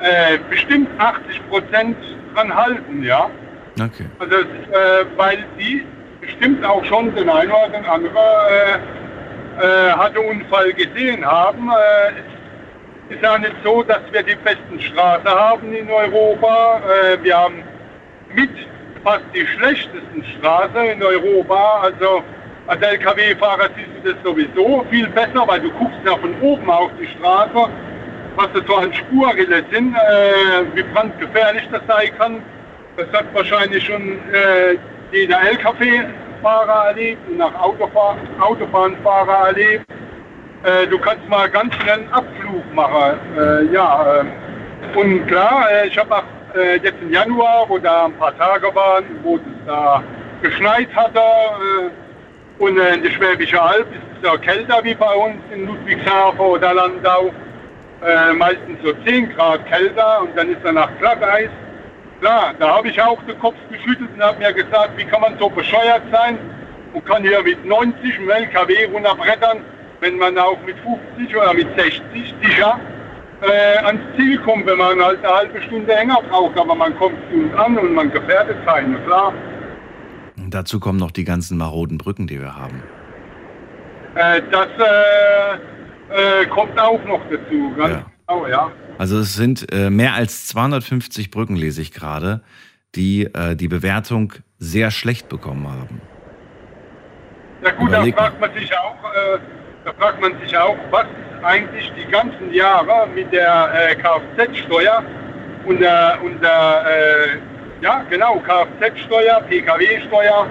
äh, 0.00 0.38
bestimmt 0.48 0.88
80 0.98 1.48
Prozent 1.48 1.96
dran 2.34 2.54
halten, 2.54 3.02
ja. 3.02 3.30
Okay. 3.74 4.06
Also, 4.18 4.36
äh, 4.36 5.04
weil 5.16 5.44
die 5.58 5.84
bestimmt 6.20 6.64
auch 6.64 6.84
schon 6.84 7.14
den 7.14 7.28
einen 7.28 7.50
oder 7.50 7.68
den 7.68 7.84
anderen 7.84 8.16
äh, 8.16 8.78
äh, 9.60 9.92
hatte 9.92 10.20
Unfall 10.20 10.72
gesehen 10.72 11.24
haben. 11.24 11.68
Äh, 11.70 12.12
es 13.08 13.16
ist 13.16 13.22
ja 13.22 13.38
nicht 13.38 13.56
so, 13.64 13.82
dass 13.82 14.00
wir 14.10 14.22
die 14.22 14.36
besten 14.36 14.80
Straßen 14.80 15.28
haben 15.28 15.72
in 15.74 15.90
Europa. 15.90 16.80
Äh, 16.80 17.22
wir 17.22 17.36
haben 17.36 17.62
mit 18.34 18.50
fast 19.02 19.24
die 19.34 19.46
schlechtesten 19.46 20.24
Straßen 20.38 20.84
in 20.84 21.02
Europa. 21.02 21.80
Also 21.82 22.22
als 22.66 22.82
LKW-Fahrer 22.82 23.68
siehst 23.76 23.88
du 24.04 24.12
das 24.12 24.22
sowieso 24.22 24.84
viel 24.90 25.08
besser, 25.08 25.46
weil 25.46 25.60
du 25.60 25.70
guckst 25.72 25.98
ja 26.04 26.16
von 26.16 26.34
oben 26.40 26.70
auf 26.70 26.90
die 27.00 27.06
Straße, 27.06 27.68
was 28.36 28.48
das 28.54 28.62
so 28.66 28.76
an 28.76 28.92
Spurrille 28.94 29.64
sind, 29.70 29.94
äh, 29.94 30.64
wie 30.74 30.82
brandgefährlich 30.94 31.68
das 31.72 31.82
sein 31.88 32.10
kann. 32.18 32.42
Das 32.96 33.06
hat 33.12 33.26
wahrscheinlich 33.34 33.84
schon 33.84 34.18
äh, 34.32 34.76
jeder 35.12 35.40
LKW-Fahrer 35.42 36.88
erlebt 36.88 37.28
und 37.28 37.42
auch 37.42 37.54
Autofahr 37.60 38.16
Autobahnfahrer 38.40 39.48
erlebt. 39.48 39.86
Äh, 40.62 40.86
du 40.86 40.98
kannst 40.98 41.28
mal 41.28 41.48
ganz 41.48 41.74
schnell 41.76 42.00
einen 42.00 42.12
Abflug 42.12 42.74
machen. 42.74 43.18
Äh, 43.36 43.72
ja, 43.72 44.20
äh, 44.20 44.98
und 44.98 45.26
klar, 45.26 45.66
äh, 45.72 45.88
ich 45.88 45.98
habe 45.98 46.16
auch 46.16 46.24
äh, 46.54 46.76
jetzt 46.76 47.00
im 47.00 47.12
Januar, 47.12 47.64
wo 47.68 47.78
da 47.78 48.06
ein 48.06 48.12
paar 48.14 48.36
Tage 48.36 48.74
waren, 48.74 49.04
wo 49.22 49.36
es 49.36 49.42
da 49.66 50.02
geschneit 50.42 50.88
hatte 50.94 51.20
und 52.60 52.78
äh, 52.78 52.94
in 52.94 53.02
der 53.02 53.10
Schwäbische 53.10 53.60
Alb 53.60 53.86
ist 53.92 54.02
es 54.18 54.28
ja 54.28 54.36
kälter 54.36 54.80
wie 54.84 54.94
bei 54.94 55.14
uns 55.14 55.38
in 55.50 55.66
Ludwigshafen 55.66 56.40
oder 56.40 56.74
Landau. 56.74 57.32
Äh, 58.06 58.32
meistens 58.34 58.78
so 58.82 58.92
10 59.04 59.34
Grad 59.34 59.66
kälter 59.66 60.22
und 60.22 60.36
dann 60.36 60.50
ist 60.50 60.60
danach 60.62 60.90
Glatteis. 60.98 61.48
Klar, 62.20 62.54
da 62.58 62.76
habe 62.76 62.88
ich 62.88 63.00
auch 63.00 63.22
den 63.24 63.38
Kopf 63.38 63.56
geschüttelt 63.70 64.10
und 64.14 64.22
habe 64.22 64.38
mir 64.38 64.52
gesagt, 64.52 64.90
wie 64.96 65.04
kann 65.04 65.22
man 65.22 65.38
so 65.38 65.48
bescheuert 65.48 66.02
sein 66.12 66.38
und 66.92 67.04
kann 67.06 67.22
hier 67.22 67.42
mit 67.42 67.64
90 67.64 68.18
im 68.18 68.28
LKW 68.28 68.84
runterbrettern, 68.92 69.64
wenn 70.00 70.18
man 70.18 70.36
auch 70.38 70.58
mit 70.66 70.76
50 71.16 71.36
oder 71.36 71.54
mit 71.54 71.68
60 71.78 72.34
sicher 72.42 72.78
äh, 73.40 73.78
ans 73.84 74.02
Ziel 74.16 74.38
kommt, 74.38 74.66
wenn 74.66 74.76
man 74.76 75.02
halt 75.02 75.24
eine 75.24 75.34
halbe 75.34 75.62
Stunde 75.62 75.92
länger 75.92 76.20
braucht, 76.28 76.58
aber 76.58 76.74
man 76.74 76.96
kommt 76.98 77.16
zu 77.30 77.38
uns 77.38 77.54
an 77.54 77.78
und 77.78 77.94
man 77.94 78.10
gefährdet 78.10 78.56
keinen, 78.66 79.02
klar. 79.06 79.32
Dazu 80.50 80.80
kommen 80.80 80.98
noch 80.98 81.10
die 81.10 81.24
ganzen 81.24 81.56
maroden 81.58 81.98
Brücken, 81.98 82.26
die 82.26 82.40
wir 82.40 82.56
haben. 82.56 82.82
Äh, 84.14 84.42
das 84.50 84.68
äh, 84.78 86.42
äh, 86.42 86.46
kommt 86.46 86.78
auch 86.78 87.02
noch 87.04 87.20
dazu, 87.30 87.72
ganz 87.76 87.94
Ja. 87.94 88.06
genau, 88.26 88.46
ja. 88.46 88.70
Also 88.98 89.18
es 89.20 89.34
sind 89.34 89.72
äh, 89.72 89.88
mehr 89.90 90.14
als 90.14 90.46
250 90.48 91.30
Brücken, 91.30 91.56
lese 91.56 91.80
ich 91.80 91.92
gerade, 91.92 92.42
die 92.94 93.24
äh, 93.26 93.54
die 93.54 93.68
Bewertung 93.68 94.32
sehr 94.58 94.90
schlecht 94.90 95.28
bekommen 95.28 95.68
haben. 95.68 96.00
Ja 97.62 97.70
gut, 97.72 97.88
Überleg 97.88 98.16
da 98.16 98.24
fragt 98.24 98.40
man 98.40 98.52
sich 98.54 98.76
auch, 98.76 98.96
äh, 99.14 99.38
da 99.84 99.92
fragt 99.94 100.20
man 100.20 100.32
sich 100.40 100.56
auch, 100.56 100.76
was 100.90 101.06
eigentlich 101.42 101.90
die 101.96 102.10
ganzen 102.10 102.52
Jahre 102.52 103.06
mit 103.14 103.32
der 103.32 103.96
Kfz-Steuer 104.02 105.02
und 105.66 105.80
der, 105.80 106.18
und 106.22 106.42
der 106.42 106.84
ja 107.80 108.04
genau, 108.08 108.40
Kfz-Steuer, 108.40 109.40
Pkw-Steuer, 109.48 110.46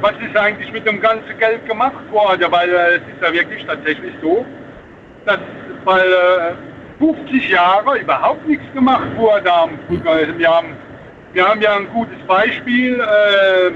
was 0.00 0.12
ist 0.26 0.36
eigentlich 0.36 0.72
mit 0.72 0.86
dem 0.86 1.00
ganzen 1.00 1.38
Geld 1.38 1.66
gemacht 1.66 2.10
worden? 2.10 2.46
Weil 2.50 2.68
äh, 2.68 2.96
es 2.96 3.02
ist 3.02 3.22
ja 3.22 3.32
wirklich 3.32 3.64
tatsächlich 3.64 4.12
so, 4.20 4.44
dass 5.24 5.38
weil 5.84 6.00
äh, 6.02 6.54
50 6.98 7.48
Jahre 7.48 7.98
überhaupt 7.98 8.46
nichts 8.46 8.64
gemacht 8.74 9.06
wurde. 9.16 9.50
Wir 10.36 10.48
haben, 10.48 10.76
wir 11.32 11.48
haben 11.48 11.60
ja 11.60 11.76
ein 11.76 11.88
gutes 11.92 12.18
Beispiel 12.26 13.00
äh, 13.00 13.68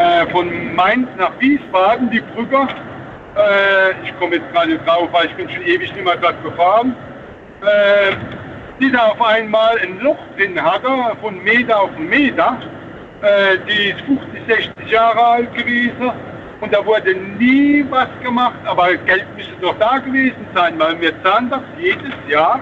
äh, 0.00 0.26
von 0.30 0.74
Mainz 0.74 1.08
nach 1.16 1.32
Wiesbaden, 1.40 2.10
die 2.10 2.20
Brücke. 2.20 2.68
Äh, 3.36 3.92
ich 4.04 4.18
komme 4.18 4.36
jetzt 4.36 4.52
gerade 4.52 4.78
drauf, 4.78 5.08
weil 5.12 5.26
ich 5.26 5.34
bin 5.34 5.48
schon 5.48 5.62
ewig 5.62 5.92
nicht 5.94 6.04
mehr 6.04 6.16
dort 6.16 6.42
gefahren. 6.44 6.94
Die 8.82 8.90
da 8.90 9.06
auf 9.12 9.22
einmal 9.22 9.78
ein 9.78 10.00
Loch 10.00 10.18
drin 10.36 10.60
hatte, 10.60 10.88
von 11.20 11.40
Meter 11.44 11.82
auf 11.82 11.96
Meter. 11.96 12.58
Äh, 13.22 13.58
die 13.68 13.90
ist 13.90 14.00
50, 14.00 14.74
60 14.74 14.90
Jahre 14.90 15.24
alt 15.24 15.54
gewesen 15.54 16.10
und 16.60 16.74
da 16.74 16.84
wurde 16.84 17.14
nie 17.14 17.86
was 17.90 18.08
gemacht, 18.22 18.58
aber 18.64 18.96
Geld 18.96 19.26
müsste 19.36 19.54
doch 19.60 19.78
da 19.78 19.98
gewesen 19.98 20.44
sein, 20.52 20.74
weil 20.78 21.00
wir 21.00 21.12
zahlen 21.22 21.48
das 21.48 21.60
jedes 21.78 22.12
Jahr 22.28 22.60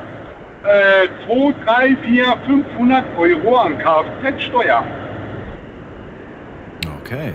äh, 0.64 1.08
2, 1.26 1.54
3, 1.64 1.96
4, 2.06 2.36
500 2.46 3.04
Euro 3.16 3.56
an 3.56 3.78
Kfz-Steuer. 3.78 4.84
Okay. 7.00 7.32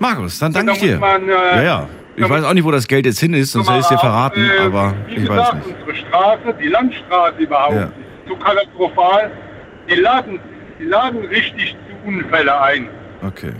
Markus, 0.00 0.40
dann 0.40 0.52
danke 0.52 0.66
da 0.66 0.72
ich 0.72 0.80
dir. 0.80 0.98
man, 0.98 1.28
äh, 1.28 1.32
ja, 1.32 1.62
ja. 1.62 1.88
Ich 2.24 2.30
weiß 2.30 2.44
auch 2.44 2.54
nicht, 2.54 2.64
wo 2.64 2.70
das 2.70 2.86
Geld 2.88 3.06
jetzt 3.06 3.20
hin 3.20 3.34
ist, 3.34 3.52
sonst 3.52 3.68
hätte 3.68 3.78
ich 3.78 3.84
es 3.84 3.88
dir 3.90 3.98
verraten, 3.98 4.40
Äh, 4.40 4.62
aber 4.64 4.94
ich 5.08 5.16
weiß 5.18 5.28
gesagt, 5.28 5.66
nicht. 5.66 5.76
unsere 5.80 5.96
Straße, 6.06 6.54
die 6.62 6.68
Landstraße 6.68 7.36
überhaupt, 7.38 7.74
Ja. 7.74 7.82
ist 7.84 7.92
so 8.28 8.36
katastrophal. 8.36 9.30
Die 9.88 9.94
laden, 9.94 10.38
die 10.78 10.84
laden 10.84 11.24
richtig 11.26 11.76
zu 11.88 12.08
Unfälle 12.08 12.60
ein. 12.60 12.88
Okay. 13.26 13.52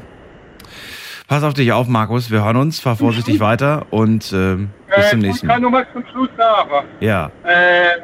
Pass 1.28 1.44
auf 1.44 1.54
dich 1.54 1.72
auf, 1.72 1.86
Markus. 1.88 2.30
Wir 2.30 2.44
hören 2.44 2.56
uns. 2.56 2.80
Fahr 2.80 2.96
vorsichtig 2.96 3.38
weiter 3.40 3.86
und 3.90 4.32
ähm, 4.32 4.70
bis 4.88 5.06
Äh, 5.06 5.10
zum 5.10 5.18
ich 5.20 5.26
nächsten 5.26 5.48
kann 5.48 5.62
Mal. 5.62 5.70
noch 5.70 5.78
was 5.78 5.86
zum 5.92 6.04
Schluss 6.12 6.28
sagen. 6.36 6.86
Ja. 7.00 7.26
Äh, 7.44 8.00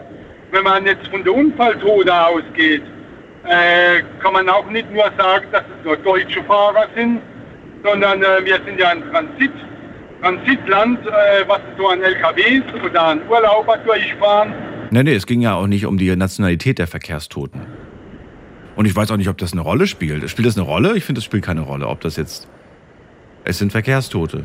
wenn 0.52 0.62
man 0.62 0.86
jetzt 0.86 1.08
von 1.08 1.24
der 1.24 1.34
Unfalltote 1.34 2.14
ausgeht, 2.14 2.82
äh, 3.44 4.02
kann 4.22 4.32
man 4.32 4.48
auch 4.48 4.66
nicht 4.70 4.90
nur 4.92 5.04
sagen, 5.18 5.46
dass 5.52 5.62
es 5.62 5.84
nur 5.84 5.96
deutsche 5.96 6.42
Fahrer 6.44 6.86
sind, 6.94 7.20
sondern 7.84 8.22
äh, 8.22 8.44
wir 8.44 8.58
sind 8.64 8.78
ja 8.78 8.88
ein 8.90 9.02
Transit, 9.10 9.52
Transitland, 10.20 11.00
äh, 11.06 11.44
was 11.46 11.60
so 11.78 11.88
an 11.88 12.00
LKWs 12.02 12.64
oder 12.84 13.02
an 13.02 13.20
Urlauber 13.28 13.76
durchfahren. 13.78 14.54
Nee, 14.90 15.02
nee, 15.02 15.14
es 15.14 15.26
ging 15.26 15.40
ja 15.40 15.54
auch 15.54 15.66
nicht 15.66 15.86
um 15.86 15.98
die 15.98 16.14
Nationalität 16.14 16.78
der 16.78 16.86
Verkehrstoten. 16.86 17.60
Und 18.76 18.86
ich 18.86 18.94
weiß 18.94 19.10
auch 19.10 19.16
nicht, 19.16 19.28
ob 19.28 19.38
das 19.38 19.52
eine 19.52 19.62
Rolle 19.62 19.86
spielt. 19.86 20.28
Spielt 20.30 20.46
das 20.46 20.56
eine 20.56 20.66
Rolle? 20.66 20.96
Ich 20.96 21.04
finde, 21.04 21.18
das 21.20 21.24
spielt 21.24 21.44
keine 21.44 21.62
Rolle. 21.62 21.88
Ob 21.88 22.00
das 22.00 22.16
jetzt. 22.16 22.46
Es 23.44 23.58
sind 23.58 23.72
Verkehrstote. 23.72 24.44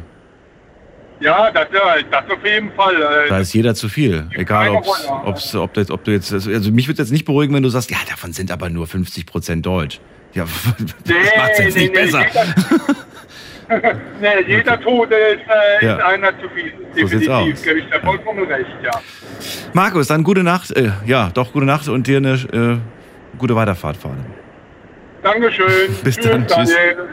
Ja, 1.20 1.52
das, 1.52 1.66
äh, 1.68 2.04
das 2.10 2.24
auf 2.32 2.44
jeden 2.46 2.72
Fall. 2.74 2.96
Äh, 2.96 3.30
Da 3.30 3.40
ist 3.40 3.54
jeder 3.54 3.76
zu 3.76 3.90
viel. 3.90 4.28
Egal, 4.34 4.70
ob's, 4.72 5.08
ob's, 5.26 5.56
ob, 5.56 5.74
das, 5.74 5.92
ob 5.92 6.04
du 6.04 6.12
jetzt. 6.12 6.34
Also 6.34 6.72
mich 6.72 6.88
würde 6.88 7.02
jetzt 7.02 7.12
nicht 7.12 7.26
beruhigen, 7.26 7.54
wenn 7.54 7.62
du 7.64 7.70
sagst, 7.70 7.92
ja, 7.92 7.98
davon 8.10 8.34
sind 8.34 8.52
aber 8.52 8.70
nur 8.70 8.88
50 8.88 9.26
Prozent 9.26 9.66
Deutsch. 9.66 10.00
Ja, 10.34 10.46
das 11.06 11.16
macht's 11.38 11.60
jetzt 11.60 11.78
nicht 11.78 11.94
besser. 11.94 12.22
Jeder, 12.26 12.96
nee, 14.22 14.28
jeder 14.48 14.80
Tote 14.80 15.16
ist, 15.16 15.42
äh, 15.48 15.86
Ja. 15.86 15.96
ist 15.98 16.04
einer 16.04 16.40
zu 16.40 16.50
viel. 16.50 16.74
So 17.00 17.08
sieht's 17.08 17.28
aus. 17.30 17.62
Gebe 17.64 17.80
ich 17.80 17.86
dir 17.90 18.00
vollkommen 18.02 18.46
recht, 18.46 18.70
ja. 18.84 18.92
Markus, 19.74 20.08
dann 20.08 20.24
gute 20.24 20.44
Nacht. 20.44 20.72
Äh, 20.72 20.92
ja, 21.06 21.30
doch, 21.34 21.52
gute 21.54 21.66
Nacht 21.66 21.88
und 21.88 22.08
dir 22.08 22.18
eine 22.18 22.34
äh, 22.34 23.38
gute 23.38 23.56
Weiterfahrt 23.56 23.98
vor 23.98 24.12
allem. 24.12 24.26
Dankeschön. 25.24 25.96
Bis 26.04 26.18
dann, 26.18 26.48
tschüss. 26.48 26.70
Daniel. 26.70 27.10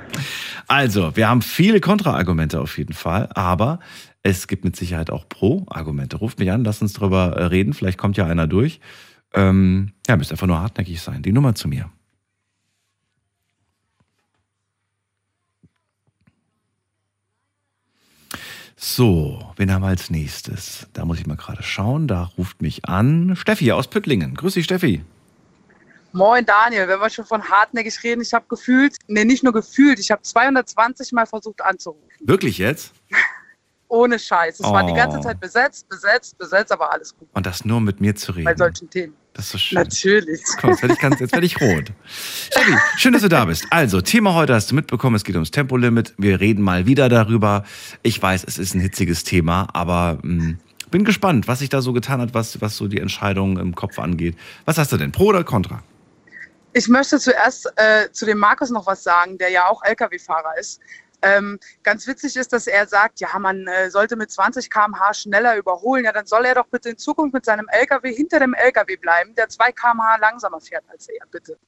Also, 0.66 1.16
wir 1.16 1.28
haben 1.28 1.43
viele 1.43 1.80
Kontraargumente 1.80 2.60
auf 2.60 2.76
jeden 2.76 2.93
Fall, 2.93 3.28
aber 3.35 3.78
es 4.22 4.47
gibt 4.48 4.64
mit 4.64 4.76
Sicherheit 4.76 5.10
auch 5.10 5.28
Pro-Argumente. 5.28 6.16
Ruft 6.18 6.39
mich 6.39 6.51
an, 6.51 6.64
lasst 6.64 6.82
uns 6.82 6.93
drüber 6.93 7.35
äh, 7.36 7.44
reden. 7.44 7.72
Vielleicht 7.72 7.98
kommt 7.98 8.16
ja 8.16 8.26
einer 8.26 8.47
durch. 8.47 8.80
Ähm, 9.35 9.93
ja, 10.06 10.16
müsst 10.16 10.30
einfach 10.32 10.47
nur 10.47 10.60
hartnäckig 10.60 11.01
sein. 11.01 11.22
Die 11.22 11.32
Nummer 11.32 11.55
zu 11.55 11.68
mir. 11.68 11.90
So, 18.80 19.40
wen 19.56 19.72
haben 19.72 19.82
wir 19.82 19.88
als 19.88 20.09
nächstes? 20.09 20.86
Da 20.92 21.05
muss 21.05 21.18
ich 21.18 21.26
mal 21.26 21.36
gerade 21.36 21.64
schauen. 21.64 22.06
Da 22.06 22.30
ruft 22.38 22.62
mich 22.62 22.84
an 22.84 23.34
Steffi 23.34 23.72
aus 23.72 23.88
Püttlingen. 23.88 24.34
Grüß 24.36 24.55
dich, 24.55 24.66
Steffi. 24.66 25.05
Moin 26.12 26.46
Daniel, 26.46 26.86
wenn 26.86 27.00
wir 27.00 27.10
schon 27.10 27.24
von 27.26 27.42
hartnäckig 27.42 28.00
reden, 28.05 28.22
ich 28.22 28.32
habe 28.32 28.44
gefühlt, 28.48 28.96
nee, 29.09 29.24
nicht 29.24 29.42
nur 29.42 29.52
gefühlt, 29.52 29.98
ich 29.98 30.10
habe 30.12 30.22
220 30.22 31.12
Mal 31.12 31.26
versucht 31.26 31.60
anzurufen. 31.60 32.02
Wirklich 32.20 32.59
jetzt? 32.59 32.92
Ohne 33.88 34.18
Scheiß. 34.18 34.60
Es 34.60 34.66
war 34.66 34.86
die 34.86 34.92
ganze 34.94 35.18
Oh. 35.18 35.22
Zeit 35.22 35.40
besetzt, 35.40 35.88
besetzt, 35.88 36.38
besetzt, 36.38 36.70
aber 36.70 36.92
alles 36.92 37.16
gut 37.16 37.28
Und 37.34 37.46
das 37.46 37.64
nur 37.64 37.80
mit 37.80 38.00
mir 38.00 38.14
zu 38.14 38.30
reden. 38.32 38.44
bei 38.44 38.55
solchen 38.55 38.88
Themen. 38.88 39.14
Das 39.39 39.44
ist 39.44 39.52
so 39.52 39.59
schön. 39.59 39.78
Natürlich. 39.78 40.43
Komm, 40.60 40.70
jetzt 40.70 40.82
werde 40.82 40.94
ich, 40.94 41.01
ganz, 41.01 41.20
jetzt 41.20 41.32
werd 41.32 41.44
ich 41.44 41.60
rot. 41.60 41.93
Steffi, 42.51 42.77
schön, 42.97 43.12
dass 43.12 43.23
du 43.23 43.28
da 43.28 43.44
bist. 43.44 43.66
Also, 43.70 44.01
Thema 44.01 44.35
heute 44.35 44.52
hast 44.52 44.73
du 44.73 44.74
mitbekommen, 44.74 45.15
es 45.15 45.23
geht 45.23 45.36
ums 45.36 45.52
Tempolimit. 45.52 46.12
Wir 46.19 46.40
reden 46.40 46.60
mal 46.60 46.86
wieder 46.86 47.09
darüber. 47.09 47.62
Ich 48.02 48.20
weiß, 48.20 48.43
es 48.48 48.59
ist 48.59 48.74
ein 48.74 48.81
hitziges 48.81 49.23
Thema, 49.23 49.69
aber 49.74 50.19
mh, 50.23 50.56
bin 50.90 51.05
gespannt, 51.05 51.47
was 51.47 51.60
sich 51.60 51.69
da 51.69 51.82
so 51.82 51.93
getan 51.93 52.20
hat, 52.20 52.35
was, 52.35 52.60
was 52.60 52.77
so 52.77 52.89
die 52.89 52.98
Entscheidung 52.98 53.59
im 53.59 53.77
Kopf 53.77 54.01
angeht. 54.01 54.36
Was 54.65 54.77
hast 54.77 54.90
du 54.90 54.97
denn, 54.97 55.12
pro 55.12 55.27
oder 55.27 55.44
contra? 55.44 55.85
Ich 56.73 56.89
möchte 56.89 57.20
zuerst 57.20 57.73
äh, 57.77 58.10
zu 58.10 58.27
dem 58.27 58.39
Markus 58.39 58.70
noch 58.70 58.89
was 58.89 59.05
sagen, 59.05 59.39
der 59.39 59.51
ja 59.51 59.69
auch 59.69 59.85
Lkw-Fahrer 59.85 60.59
ist. 60.59 60.81
Ähm, 61.20 61.58
ganz 61.82 62.06
witzig 62.06 62.36
ist, 62.36 62.52
dass 62.52 62.66
er 62.68 62.86
sagt, 62.86 63.20
ja, 63.20 63.36
man 63.38 63.66
äh, 63.66 63.90
sollte 63.90 64.14
mit 64.14 64.30
20 64.30 64.70
km/h 64.70 65.14
schneller 65.14 65.56
überholen. 65.56 66.04
Ja, 66.04 66.12
dann 66.12 66.26
soll 66.26 66.44
er 66.44 66.54
doch 66.54 66.66
bitte 66.66 66.90
in 66.90 66.98
Zukunft 66.98 67.34
mit 67.34 67.44
seinem 67.44 67.66
LKW 67.68 68.12
hinter 68.12 68.38
dem 68.38 68.54
LKW 68.54 68.96
bleiben, 68.96 69.34
der 69.34 69.48
2 69.48 69.72
km/h 69.72 70.16
langsamer 70.18 70.60
fährt 70.60 70.84
als 70.88 71.08
er, 71.08 71.26
bitte. 71.26 71.58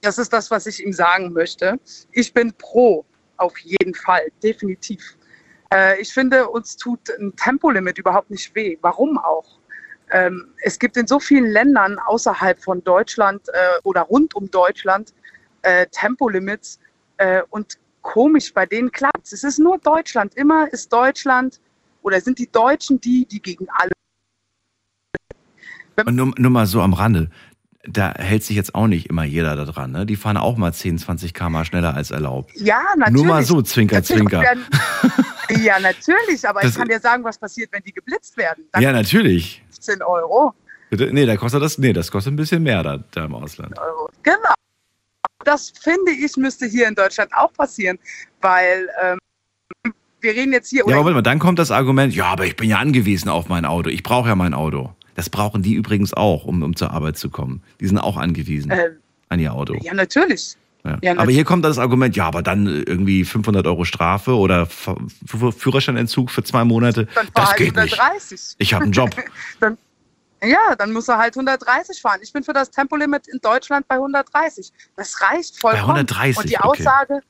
Das 0.00 0.18
ist 0.18 0.32
das, 0.32 0.50
was 0.50 0.66
ich 0.66 0.84
ihm 0.84 0.92
sagen 0.92 1.32
möchte. 1.32 1.78
Ich 2.12 2.32
bin 2.32 2.52
pro, 2.54 3.04
auf 3.36 3.56
jeden 3.58 3.94
Fall, 3.94 4.32
definitiv. 4.42 5.16
Äh, 5.72 6.00
ich 6.00 6.12
finde, 6.12 6.48
uns 6.48 6.76
tut 6.76 7.10
ein 7.10 7.36
Tempolimit 7.36 7.98
überhaupt 7.98 8.30
nicht 8.30 8.54
weh. 8.54 8.78
Warum 8.80 9.18
auch? 9.18 9.58
Ähm, 10.10 10.54
es 10.62 10.78
gibt 10.78 10.96
in 10.96 11.06
so 11.06 11.20
vielen 11.20 11.46
Ländern 11.46 11.98
außerhalb 11.98 12.62
von 12.62 12.82
Deutschland 12.84 13.48
äh, 13.48 13.80
oder 13.82 14.02
rund 14.02 14.34
um 14.34 14.50
Deutschland 14.50 15.14
äh, 15.62 15.86
Tempolimits 15.86 16.78
äh, 17.18 17.42
und 17.50 17.78
komisch, 18.02 18.52
bei 18.52 18.66
denen 18.66 18.90
klappt 18.92 19.26
es. 19.26 19.32
Es 19.32 19.44
ist 19.44 19.58
nur 19.58 19.78
Deutschland. 19.78 20.34
Immer 20.34 20.72
ist 20.72 20.92
Deutschland 20.92 21.60
oder 22.02 22.20
sind 22.20 22.38
die 22.38 22.50
Deutschen 22.50 23.00
die, 23.00 23.24
die 23.26 23.40
gegen 23.40 23.66
alle. 23.70 23.92
Und 26.04 26.16
nur, 26.16 26.32
nur 26.36 26.50
mal 26.50 26.66
so 26.66 26.80
am 26.80 26.94
Rande. 26.94 27.30
Da 27.84 28.14
hält 28.14 28.44
sich 28.44 28.56
jetzt 28.56 28.74
auch 28.76 28.86
nicht 28.86 29.06
immer 29.10 29.24
jeder 29.24 29.56
da 29.56 29.64
dran. 29.64 29.90
Ne? 29.90 30.06
Die 30.06 30.14
fahren 30.16 30.36
auch 30.36 30.56
mal 30.56 30.72
10, 30.72 30.98
20 30.98 31.34
km 31.34 31.64
schneller 31.64 31.94
als 31.94 32.10
erlaubt. 32.12 32.52
Ja, 32.54 32.80
natürlich. 32.96 33.12
Nur 33.22 33.24
mal 33.24 33.42
so, 33.44 33.60
Zwinker, 33.60 33.96
Natürlich 33.96 34.20
Zwinker. 34.22 34.40
werden- 34.40 34.64
ja, 35.64 35.80
natürlich, 35.80 36.48
aber 36.48 36.60
Das- 36.60 36.70
ich 36.72 36.76
kann 36.76 36.88
dir 36.88 37.00
sagen, 37.00 37.24
was 37.24 37.38
passiert, 37.38 37.72
wenn 37.72 37.82
die 37.82 37.92
geblitzt 37.92 38.36
werden. 38.36 38.64
Dann 38.72 38.82
Ja, 38.82 38.92
natürlich. 38.92 39.62
15 39.70 40.00
Euro. 40.02 40.54
Bitte? 40.90 41.12
Nee, 41.12 41.26
da 41.26 41.36
kostet 41.36 41.60
das, 41.62 41.76
nee, 41.78 41.92
das 41.92 42.10
kostet 42.10 42.32
ein 42.32 42.36
bisschen 42.36 42.62
mehr 42.62 42.82
da, 42.84 42.98
da 43.10 43.24
im 43.24 43.34
Ausland. 43.34 43.76
Euro. 43.78 44.08
Genau. 44.22 44.54
Das 45.44 45.72
finde 45.80 46.12
ich, 46.12 46.36
müsste 46.36 46.66
hier 46.66 46.88
in 46.88 46.94
Deutschland 46.94 47.32
auch 47.34 47.52
passieren, 47.52 47.98
weil 48.40 48.88
ähm, 49.02 49.18
wir 50.20 50.32
reden 50.32 50.52
jetzt 50.52 50.70
hier. 50.70 50.84
Ja, 50.86 50.98
aber 50.98 51.12
mal, 51.12 51.22
dann 51.22 51.38
kommt 51.38 51.58
das 51.58 51.70
Argument, 51.70 52.14
ja, 52.14 52.26
aber 52.26 52.46
ich 52.46 52.56
bin 52.56 52.68
ja 52.68 52.78
angewiesen 52.78 53.28
auf 53.28 53.48
mein 53.48 53.64
Auto. 53.64 53.90
Ich 53.90 54.02
brauche 54.02 54.28
ja 54.28 54.34
mein 54.34 54.54
Auto. 54.54 54.94
Das 55.14 55.28
brauchen 55.28 55.62
die 55.62 55.74
übrigens 55.74 56.14
auch, 56.14 56.44
um, 56.44 56.62
um 56.62 56.74
zur 56.74 56.90
Arbeit 56.90 57.18
zu 57.18 57.28
kommen. 57.28 57.62
Die 57.80 57.86
sind 57.86 57.98
auch 57.98 58.16
angewiesen 58.16 58.70
äh, 58.70 58.90
an 59.28 59.40
ihr 59.40 59.52
Auto. 59.52 59.74
ja, 59.82 59.92
natürlich. 59.92 60.56
Ja. 60.84 60.98
Ja, 61.00 61.16
aber 61.16 61.30
hier 61.30 61.44
kommt 61.44 61.64
das 61.64 61.78
Argument, 61.78 62.16
ja, 62.16 62.26
aber 62.26 62.42
dann 62.42 62.66
irgendwie 62.66 63.24
500 63.24 63.66
Euro 63.66 63.84
Strafe 63.84 64.36
oder 64.36 64.66
Führerscheinentzug 64.66 66.30
für 66.30 66.42
zwei 66.42 66.64
Monate. 66.64 67.06
Dann 67.14 67.28
Das 67.34 67.50
halt 67.50 67.56
geht 67.58 67.76
nicht. 67.76 68.00
130. 68.00 68.56
Ich 68.58 68.74
habe 68.74 68.84
einen 68.84 68.92
Job. 68.92 69.10
dann, 69.60 69.78
ja, 70.42 70.74
dann 70.76 70.92
muss 70.92 71.08
er 71.08 71.18
halt 71.18 71.36
130 71.36 72.00
fahren. 72.00 72.20
Ich 72.22 72.32
bin 72.32 72.42
für 72.42 72.52
das 72.52 72.70
Tempolimit 72.70 73.28
in 73.28 73.38
Deutschland 73.40 73.86
bei 73.88 73.94
130. 73.96 74.72
Das 74.96 75.20
reicht 75.20 75.58
vollkommen. 75.60 75.82
130, 76.06 76.36
Und 76.38 76.50
die 76.50 76.56
okay. 76.58 76.68
Aussage, 76.82 77.20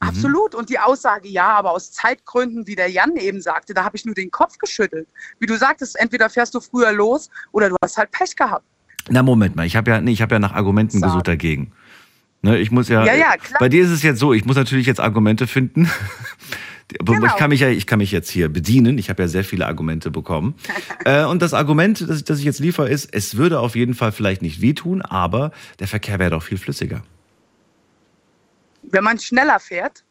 Mhm. 0.00 0.08
absolut. 0.08 0.54
Und 0.54 0.68
die 0.70 0.78
Aussage, 0.78 1.28
ja, 1.28 1.48
aber 1.48 1.72
aus 1.72 1.90
Zeitgründen, 1.90 2.66
wie 2.68 2.76
der 2.76 2.88
Jan 2.88 3.16
eben 3.16 3.40
sagte, 3.40 3.74
da 3.74 3.82
habe 3.84 3.96
ich 3.96 4.04
nur 4.04 4.14
den 4.14 4.30
Kopf 4.30 4.56
geschüttelt. 4.58 5.08
Wie 5.40 5.46
du 5.46 5.56
sagtest, 5.56 5.98
entweder 5.98 6.30
fährst 6.30 6.54
du 6.54 6.60
früher 6.60 6.92
los 6.92 7.30
oder 7.50 7.68
du 7.68 7.76
hast 7.82 7.96
halt 7.98 8.10
Pech 8.12 8.36
gehabt. 8.36 8.64
Na, 9.10 9.22
Moment 9.24 9.56
mal, 9.56 9.66
ich 9.66 9.74
habe 9.74 9.90
ja, 9.90 10.00
nee, 10.00 10.12
ich 10.12 10.22
hab 10.22 10.30
ja 10.30 10.38
nach 10.38 10.52
Argumenten 10.52 11.00
Sag. 11.00 11.08
gesucht 11.08 11.26
dagegen. 11.26 11.72
Ne, 12.42 12.58
ich 12.58 12.70
muss 12.70 12.88
ja, 12.88 13.04
Ja, 13.04 13.14
ja, 13.14 13.36
klar. 13.36 13.58
bei 13.58 13.68
dir 13.68 13.82
ist 13.82 13.90
es 13.90 14.04
jetzt 14.04 14.20
so, 14.20 14.32
ich 14.32 14.44
muss 14.44 14.54
natürlich 14.54 14.86
jetzt 14.86 15.00
Argumente 15.00 15.46
finden. 15.48 15.90
Genau. 16.88 17.26
ich 17.26 17.36
kann 17.36 17.50
mich 17.50 17.60
ja, 17.60 17.68
ich 17.68 17.86
kann 17.86 17.98
mich 17.98 18.12
jetzt 18.12 18.30
hier 18.30 18.48
bedienen. 18.48 18.96
Ich 18.96 19.10
habe 19.10 19.22
ja 19.22 19.28
sehr 19.28 19.44
viele 19.44 19.66
Argumente 19.66 20.10
bekommen. 20.10 20.54
äh, 21.04 21.24
und 21.24 21.42
das 21.42 21.52
Argument, 21.52 22.00
das, 22.08 22.24
das 22.24 22.38
ich 22.38 22.44
jetzt 22.46 22.60
liefere, 22.60 22.88
ist, 22.88 23.12
es 23.12 23.36
würde 23.36 23.60
auf 23.60 23.76
jeden 23.76 23.94
Fall 23.94 24.10
vielleicht 24.12 24.40
nicht 24.40 24.60
wehtun, 24.62 25.02
aber 25.02 25.52
der 25.80 25.88
Verkehr 25.88 26.18
wäre 26.18 26.30
doch 26.30 26.42
viel 26.42 26.56
flüssiger. 26.56 27.02
Wenn 28.82 29.04
man 29.04 29.18
schneller 29.18 29.60
fährt, 29.60 30.04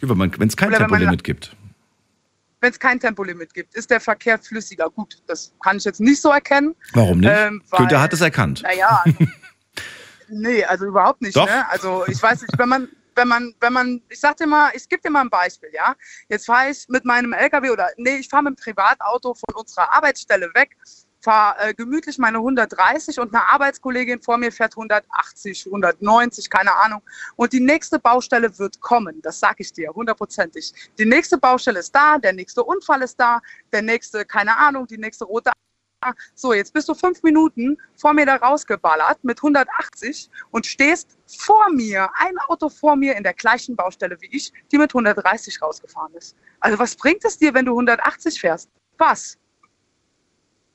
Ja, 0.00 0.08
Wenn 0.08 0.48
es 0.48 0.56
kein 0.56 0.72
Tempolimit 0.72 1.24
gibt. 1.24 1.54
wenn 2.60 2.70
es 2.72 2.78
kein 2.78 2.98
Tempolimit 2.98 3.52
gibt, 3.52 3.74
ist 3.74 3.90
der 3.90 4.00
Verkehr 4.00 4.38
flüssiger. 4.38 4.88
Gut, 4.88 5.18
das 5.26 5.52
kann 5.62 5.76
ich 5.76 5.84
jetzt 5.84 6.00
nicht 6.00 6.22
so 6.22 6.30
erkennen. 6.30 6.74
Warum 6.94 7.20
nicht? 7.20 7.30
Ähm, 7.34 7.62
weil- 7.68 7.80
Günther 7.80 8.00
hat 8.00 8.12
es 8.14 8.20
erkannt. 8.22 8.62
Naja, 8.62 9.04
nee, 10.28 10.64
also 10.64 10.86
überhaupt 10.86 11.20
nicht. 11.22 11.36
Doch. 11.36 11.46
Ne? 11.46 11.68
Also 11.70 12.04
ich 12.08 12.22
weiß 12.22 12.40
nicht, 12.42 12.58
wenn 12.58 12.68
man, 12.68 12.88
wenn 13.20 13.28
man, 13.28 13.54
wenn 13.60 13.72
man, 13.72 14.02
ich 14.08 14.18
sag 14.18 14.38
dir 14.38 14.46
mal, 14.46 14.70
ich 14.74 14.88
gebe 14.88 15.02
dir 15.02 15.10
mal 15.10 15.20
ein 15.20 15.30
Beispiel, 15.30 15.70
ja. 15.74 15.94
Jetzt 16.28 16.46
fahre 16.46 16.70
ich 16.70 16.88
mit 16.88 17.04
meinem 17.04 17.34
LKW 17.34 17.70
oder 17.70 17.88
nee, 17.98 18.16
ich 18.16 18.28
fahre 18.28 18.44
mit 18.44 18.58
dem 18.58 18.62
Privatauto 18.62 19.34
von 19.34 19.54
unserer 19.54 19.92
Arbeitsstelle 19.92 20.50
weg, 20.54 20.76
fahre 21.20 21.68
äh, 21.68 21.74
gemütlich 21.74 22.16
meine 22.16 22.38
130 22.38 23.20
und 23.20 23.34
eine 23.34 23.46
Arbeitskollegin 23.46 24.22
vor 24.22 24.38
mir 24.38 24.50
fährt 24.50 24.72
180, 24.72 25.66
190, 25.66 26.48
keine 26.48 26.74
Ahnung. 26.76 27.02
Und 27.36 27.52
die 27.52 27.60
nächste 27.60 27.98
Baustelle 27.98 28.58
wird 28.58 28.80
kommen, 28.80 29.20
das 29.20 29.38
sage 29.38 29.56
ich 29.58 29.72
dir, 29.72 29.90
hundertprozentig. 29.90 30.72
Die 30.98 31.04
nächste 31.04 31.36
Baustelle 31.36 31.80
ist 31.80 31.94
da, 31.94 32.16
der 32.16 32.32
nächste 32.32 32.64
Unfall 32.64 33.02
ist 33.02 33.20
da, 33.20 33.40
der 33.70 33.82
nächste, 33.82 34.24
keine 34.24 34.56
Ahnung, 34.56 34.86
die 34.86 34.98
nächste 34.98 35.26
rote 35.26 35.50
so, 36.34 36.52
jetzt 36.52 36.72
bist 36.72 36.88
du 36.88 36.94
fünf 36.94 37.22
Minuten 37.22 37.76
vor 37.96 38.14
mir 38.14 38.26
da 38.26 38.36
rausgeballert 38.36 39.22
mit 39.22 39.38
180 39.38 40.30
und 40.50 40.66
stehst 40.66 41.18
vor 41.26 41.70
mir, 41.72 42.08
ein 42.14 42.36
Auto 42.48 42.68
vor 42.68 42.96
mir 42.96 43.16
in 43.16 43.22
der 43.22 43.34
gleichen 43.34 43.76
Baustelle 43.76 44.16
wie 44.20 44.28
ich, 44.34 44.52
die 44.72 44.78
mit 44.78 44.94
130 44.94 45.60
rausgefahren 45.60 46.14
ist. 46.14 46.36
Also 46.60 46.78
was 46.78 46.96
bringt 46.96 47.24
es 47.24 47.38
dir, 47.38 47.54
wenn 47.54 47.66
du 47.66 47.72
180 47.72 48.40
fährst? 48.40 48.70
Was? 48.98 49.38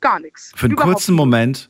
Gar 0.01 0.19
nichts. 0.19 0.51
Für 0.55 0.65
einen 0.65 0.73
Überhaupt 0.73 0.93
kurzen 0.93 1.15
Moment, 1.15 1.69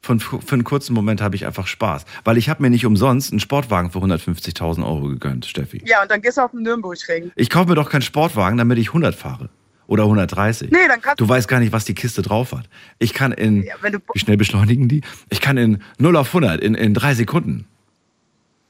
von, 0.00 0.20
für 0.20 0.38
einen 0.52 0.64
kurzen 0.64 0.92
Moment 0.92 1.20
habe 1.20 1.34
ich 1.34 1.46
einfach 1.46 1.66
Spaß. 1.66 2.04
Weil 2.24 2.36
ich 2.36 2.48
habe 2.48 2.62
mir 2.62 2.70
nicht 2.70 2.86
umsonst 2.86 3.32
einen 3.32 3.40
Sportwagen 3.40 3.90
für 3.90 3.98
150.000 3.98 4.84
Euro 4.84 5.08
gegönnt, 5.08 5.46
Steffi. 5.46 5.82
Ja, 5.86 6.02
und 6.02 6.10
dann 6.10 6.20
gehst 6.20 6.36
du 6.36 6.42
auf 6.42 6.50
den 6.50 6.62
Nürnbergring. 6.62 7.32
Ich 7.36 7.50
kaufe 7.50 7.70
mir 7.70 7.74
doch 7.74 7.90
keinen 7.90 8.02
Sportwagen, 8.02 8.58
damit 8.58 8.78
ich 8.78 8.88
100 8.88 9.14
fahre. 9.14 9.48
Oder 9.86 10.04
130. 10.04 10.70
Nee, 10.70 10.88
dann 10.88 11.00
kannst 11.00 11.20
Du 11.20 11.28
weißt 11.28 11.46
gar 11.48 11.60
nicht, 11.60 11.72
was 11.72 11.84
die 11.84 11.94
Kiste 11.94 12.22
drauf 12.22 12.52
hat. 12.52 12.68
Ich 12.98 13.12
kann 13.12 13.32
in, 13.32 13.62
Ja, 13.62 13.74
wie 13.82 14.18
schnell 14.18 14.36
beschleunigen 14.36 14.88
die? 14.88 15.02
Ich 15.30 15.40
kann 15.40 15.56
in 15.56 15.82
0 15.98 16.16
auf 16.16 16.28
100, 16.28 16.60
in, 16.62 16.74
in 16.74 16.94
drei 16.94 17.14
Sekunden. 17.14 17.66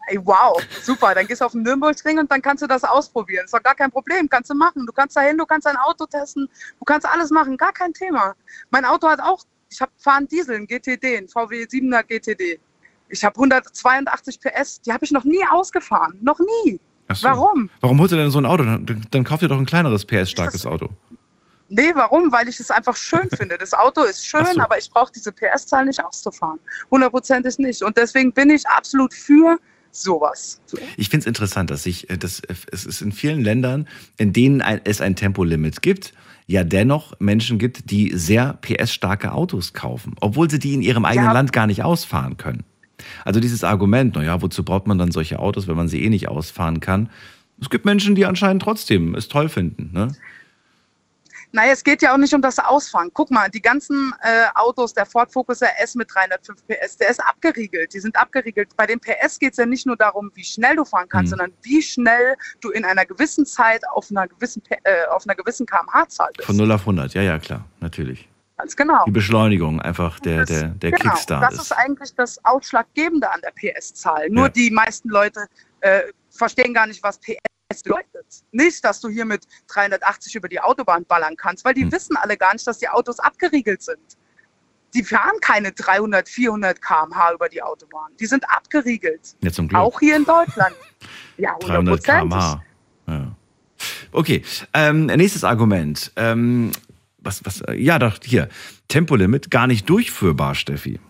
Ey, 0.06 0.18
wow, 0.22 0.60
super. 0.82 1.14
Dann 1.14 1.26
gehst 1.26 1.40
du 1.40 1.46
auf 1.46 1.52
den 1.52 1.62
Nürnbergring 1.62 2.18
und 2.18 2.30
dann 2.30 2.42
kannst 2.42 2.62
du 2.62 2.66
das 2.66 2.84
ausprobieren. 2.84 3.44
Ist 3.46 3.54
doch 3.54 3.62
gar 3.62 3.74
kein 3.74 3.90
Problem. 3.90 4.28
Kannst 4.28 4.50
du 4.50 4.54
machen. 4.54 4.84
Du 4.86 4.92
kannst 4.92 5.16
dahin, 5.16 5.38
du 5.38 5.46
kannst 5.46 5.66
dein 5.66 5.76
Auto 5.76 6.04
testen, 6.06 6.48
du 6.78 6.84
kannst 6.84 7.08
alles 7.08 7.30
machen. 7.30 7.56
Gar 7.56 7.72
kein 7.72 7.92
Thema. 7.92 8.34
Mein 8.70 8.84
Auto 8.84 9.08
hat 9.08 9.20
auch, 9.20 9.42
ich 9.70 9.80
habe 9.80 9.92
fahren 9.96 10.28
Diesel, 10.28 10.56
einen 10.56 10.66
GTD, 10.66 11.16
einen 11.16 11.28
VW 11.28 11.64
7er 11.64 12.02
GTD. 12.02 12.60
Ich 13.08 13.24
habe 13.24 13.36
182 13.36 14.40
PS. 14.40 14.80
Die 14.82 14.92
habe 14.92 15.04
ich 15.04 15.10
noch 15.10 15.24
nie 15.24 15.44
ausgefahren. 15.50 16.18
Noch 16.20 16.38
nie. 16.40 16.80
So. 17.12 17.28
Warum? 17.28 17.70
Warum 17.80 18.00
holst 18.00 18.12
du 18.12 18.16
denn 18.16 18.30
so 18.30 18.38
ein 18.38 18.46
Auto? 18.46 18.64
Dann, 18.64 19.06
dann 19.10 19.24
kauf 19.24 19.40
dir 19.40 19.48
doch 19.48 19.58
ein 19.58 19.66
kleineres 19.66 20.04
PS-starkes 20.06 20.66
Auto. 20.66 20.88
Nee, 21.68 21.92
warum? 21.94 22.30
Weil 22.32 22.48
ich 22.48 22.60
es 22.60 22.70
einfach 22.70 22.96
schön 22.96 23.28
finde. 23.36 23.58
Das 23.58 23.74
Auto 23.74 24.02
ist 24.02 24.26
schön, 24.26 24.46
so. 24.54 24.60
aber 24.60 24.78
ich 24.78 24.90
brauche 24.90 25.12
diese 25.12 25.32
PS-Zahl 25.32 25.86
nicht 25.86 26.02
auszufahren. 26.04 26.58
Hundertprozentig 26.90 27.58
nicht. 27.58 27.82
Und 27.82 27.96
deswegen 27.96 28.32
bin 28.32 28.50
ich 28.50 28.66
absolut 28.68 29.12
für 29.12 29.58
sowas. 29.90 30.60
Ich 30.96 31.08
finde 31.08 31.22
es 31.22 31.26
interessant, 31.26 31.70
dass 31.70 31.84
sich, 31.84 32.10
äh, 32.10 32.18
dass 32.18 32.40
äh, 32.40 32.54
es 32.72 32.84
ist 32.84 33.00
in 33.00 33.12
vielen 33.12 33.42
Ländern, 33.42 33.88
in 34.16 34.32
denen 34.32 34.60
ein, 34.60 34.80
es 34.84 35.00
ein 35.00 35.16
Tempolimit 35.16 35.82
gibt, 35.82 36.12
ja 36.46 36.64
dennoch 36.64 37.14
Menschen 37.20 37.58
gibt, 37.58 37.90
die 37.90 38.12
sehr 38.14 38.54
PS-starke 38.60 39.32
Autos 39.32 39.72
kaufen, 39.72 40.14
obwohl 40.20 40.50
sie 40.50 40.58
die 40.58 40.74
in 40.74 40.82
ihrem 40.82 41.04
eigenen 41.04 41.26
Ja. 41.26 41.32
Land 41.32 41.52
gar 41.52 41.66
nicht 41.66 41.82
ausfahren 41.82 42.36
können. 42.36 42.64
Also 43.24 43.40
dieses 43.40 43.64
Argument, 43.64 44.14
naja, 44.16 44.40
wozu 44.42 44.64
braucht 44.64 44.86
man 44.86 44.98
dann 44.98 45.10
solche 45.10 45.38
Autos, 45.38 45.66
wenn 45.68 45.76
man 45.76 45.88
sie 45.88 46.04
eh 46.04 46.10
nicht 46.10 46.28
ausfahren 46.28 46.80
kann? 46.80 47.10
Es 47.60 47.70
gibt 47.70 47.84
Menschen, 47.84 48.14
die 48.14 48.26
anscheinend 48.26 48.62
trotzdem 48.62 49.14
es 49.14 49.28
toll 49.28 49.48
finden. 49.48 49.90
Ne? 49.92 50.08
Naja, 51.52 51.70
es 51.72 51.84
geht 51.84 52.02
ja 52.02 52.12
auch 52.12 52.16
nicht 52.18 52.34
um 52.34 52.42
das 52.42 52.58
Ausfahren. 52.58 53.10
Guck 53.14 53.30
mal, 53.30 53.48
die 53.48 53.62
ganzen 53.62 54.12
äh, 54.22 54.46
Autos, 54.56 54.92
der 54.92 55.06
Ford 55.06 55.32
Focus 55.32 55.62
RS 55.62 55.94
mit 55.94 56.12
305 56.12 56.66
PS, 56.66 56.96
der 56.96 57.10
ist 57.10 57.20
abgeriegelt. 57.20 57.94
Die 57.94 58.00
sind 58.00 58.16
abgeriegelt. 58.16 58.76
Bei 58.76 58.86
den 58.86 58.98
PS 58.98 59.38
geht 59.38 59.52
es 59.52 59.58
ja 59.58 59.66
nicht 59.66 59.86
nur 59.86 59.96
darum, 59.96 60.32
wie 60.34 60.42
schnell 60.42 60.74
du 60.74 60.84
fahren 60.84 61.08
kannst, 61.08 61.30
Mhm. 61.30 61.36
sondern 61.38 61.52
wie 61.62 61.80
schnell 61.80 62.34
du 62.60 62.70
in 62.70 62.84
einer 62.84 63.06
gewissen 63.06 63.46
Zeit 63.46 63.82
auf 63.94 64.10
einer 64.10 64.26
gewissen, 64.26 64.62
äh, 64.82 65.06
auf 65.12 65.24
einer 65.28 65.36
gewissen 65.36 65.64
kmh-Zahl 65.64 66.30
bist. 66.36 66.46
Von 66.46 66.56
0 66.56 66.72
auf 66.72 66.86
100, 66.86 67.14
ja, 67.14 67.22
ja, 67.22 67.38
klar, 67.38 67.64
natürlich. 67.78 68.28
Ganz 68.56 68.76
genau. 68.76 69.04
Die 69.06 69.10
Beschleunigung, 69.10 69.80
einfach 69.82 70.20
der, 70.20 70.44
der, 70.44 70.68
der 70.68 70.92
genau, 70.92 71.10
Kickstart 71.12 71.42
das 71.42 71.54
ist. 71.54 71.60
ist 71.62 71.72
eigentlich 71.72 72.14
das 72.14 72.44
Ausschlaggebende 72.44 73.30
an 73.30 73.40
der 73.42 73.50
PS-Zahl. 73.50 74.28
Nur 74.30 74.44
Ja. 74.46 74.48
die 74.50 74.70
meisten 74.70 75.08
Leute 75.08 75.46
äh, 75.80 76.02
verstehen 76.30 76.72
gar 76.72 76.86
nicht, 76.86 77.02
was 77.02 77.18
PS 77.18 77.82
bedeutet. 77.82 78.26
Nicht, 78.52 78.84
dass 78.84 79.00
du 79.00 79.08
hier 79.08 79.24
mit 79.24 79.44
380 79.66 80.36
über 80.36 80.48
die 80.48 80.60
Autobahn 80.60 81.04
ballern 81.04 81.34
kannst, 81.36 81.64
weil 81.64 81.74
die 81.74 81.82
Hm. 81.82 81.90
wissen 81.92 82.16
alle 82.16 82.36
gar 82.36 82.52
nicht, 82.52 82.64
dass 82.66 82.78
die 82.78 82.88
Autos 82.88 83.18
abgeriegelt 83.18 83.82
sind. 83.82 83.98
Die 84.94 85.02
fahren 85.02 85.40
keine 85.40 85.72
300, 85.72 86.28
400 86.28 86.80
km/h 86.80 87.32
über 87.32 87.48
die 87.48 87.60
Autobahn. 87.60 88.12
Die 88.20 88.26
sind 88.26 88.48
abgeriegelt. 88.48 89.34
Ja, 89.42 89.50
zum 89.50 89.66
Glück. 89.66 89.80
Auch 89.80 89.98
hier 89.98 90.14
in 90.16 90.24
Deutschland. 90.24 90.74
Ja, 91.36 91.56
300 91.58 91.78
hundertprozentig. 91.78 92.30
km/h. 92.30 92.62
Ja. 93.08 93.36
Okay, 94.12 94.44
ähm, 94.72 95.06
nächstes 95.06 95.42
Argument. 95.42 96.12
Ähm, 96.14 96.70
was, 97.24 97.44
was, 97.44 97.60
äh, 97.62 97.74
ja, 97.74 97.98
doch, 97.98 98.18
hier. 98.22 98.48
Tempolimit 98.88 99.50
gar 99.50 99.66
nicht 99.66 99.88
durchführbar, 99.88 100.54
Steffi. 100.54 101.00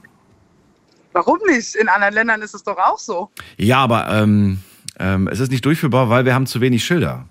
Warum 1.12 1.38
nicht? 1.48 1.74
In 1.76 1.88
anderen 1.88 2.14
Ländern 2.14 2.42
ist 2.42 2.54
es 2.54 2.62
doch 2.64 2.76
auch 2.76 2.98
so. 2.98 3.30
Ja, 3.56 3.78
aber 3.78 4.08
ähm, 4.10 4.60
ähm, 4.98 5.28
es 5.28 5.40
ist 5.40 5.50
nicht 5.52 5.64
durchführbar, 5.64 6.08
weil 6.10 6.24
wir 6.24 6.34
haben 6.34 6.46
zu 6.46 6.60
wenig 6.60 6.84
Schilder. 6.84 7.28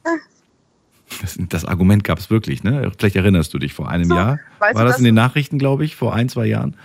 Das, 1.21 1.37
das 1.37 1.65
Argument 1.65 2.03
gab 2.03 2.17
es 2.17 2.29
wirklich, 2.29 2.63
ne? 2.63 2.91
Vielleicht 2.97 3.15
erinnerst 3.15 3.53
du 3.53 3.59
dich 3.59 3.73
vor 3.73 3.89
einem 3.89 4.05
So, 4.05 4.15
Jahr. 4.15 4.39
War 4.59 4.73
das 4.73 4.83
das? 4.93 4.97
in 4.99 5.03
den 5.03 5.15
Nachrichten, 5.15 5.59
glaube 5.59 5.85
ich, 5.85 5.95
vor 5.95 6.13
ein, 6.13 6.29
zwei 6.29 6.45
Jahren? 6.45 6.75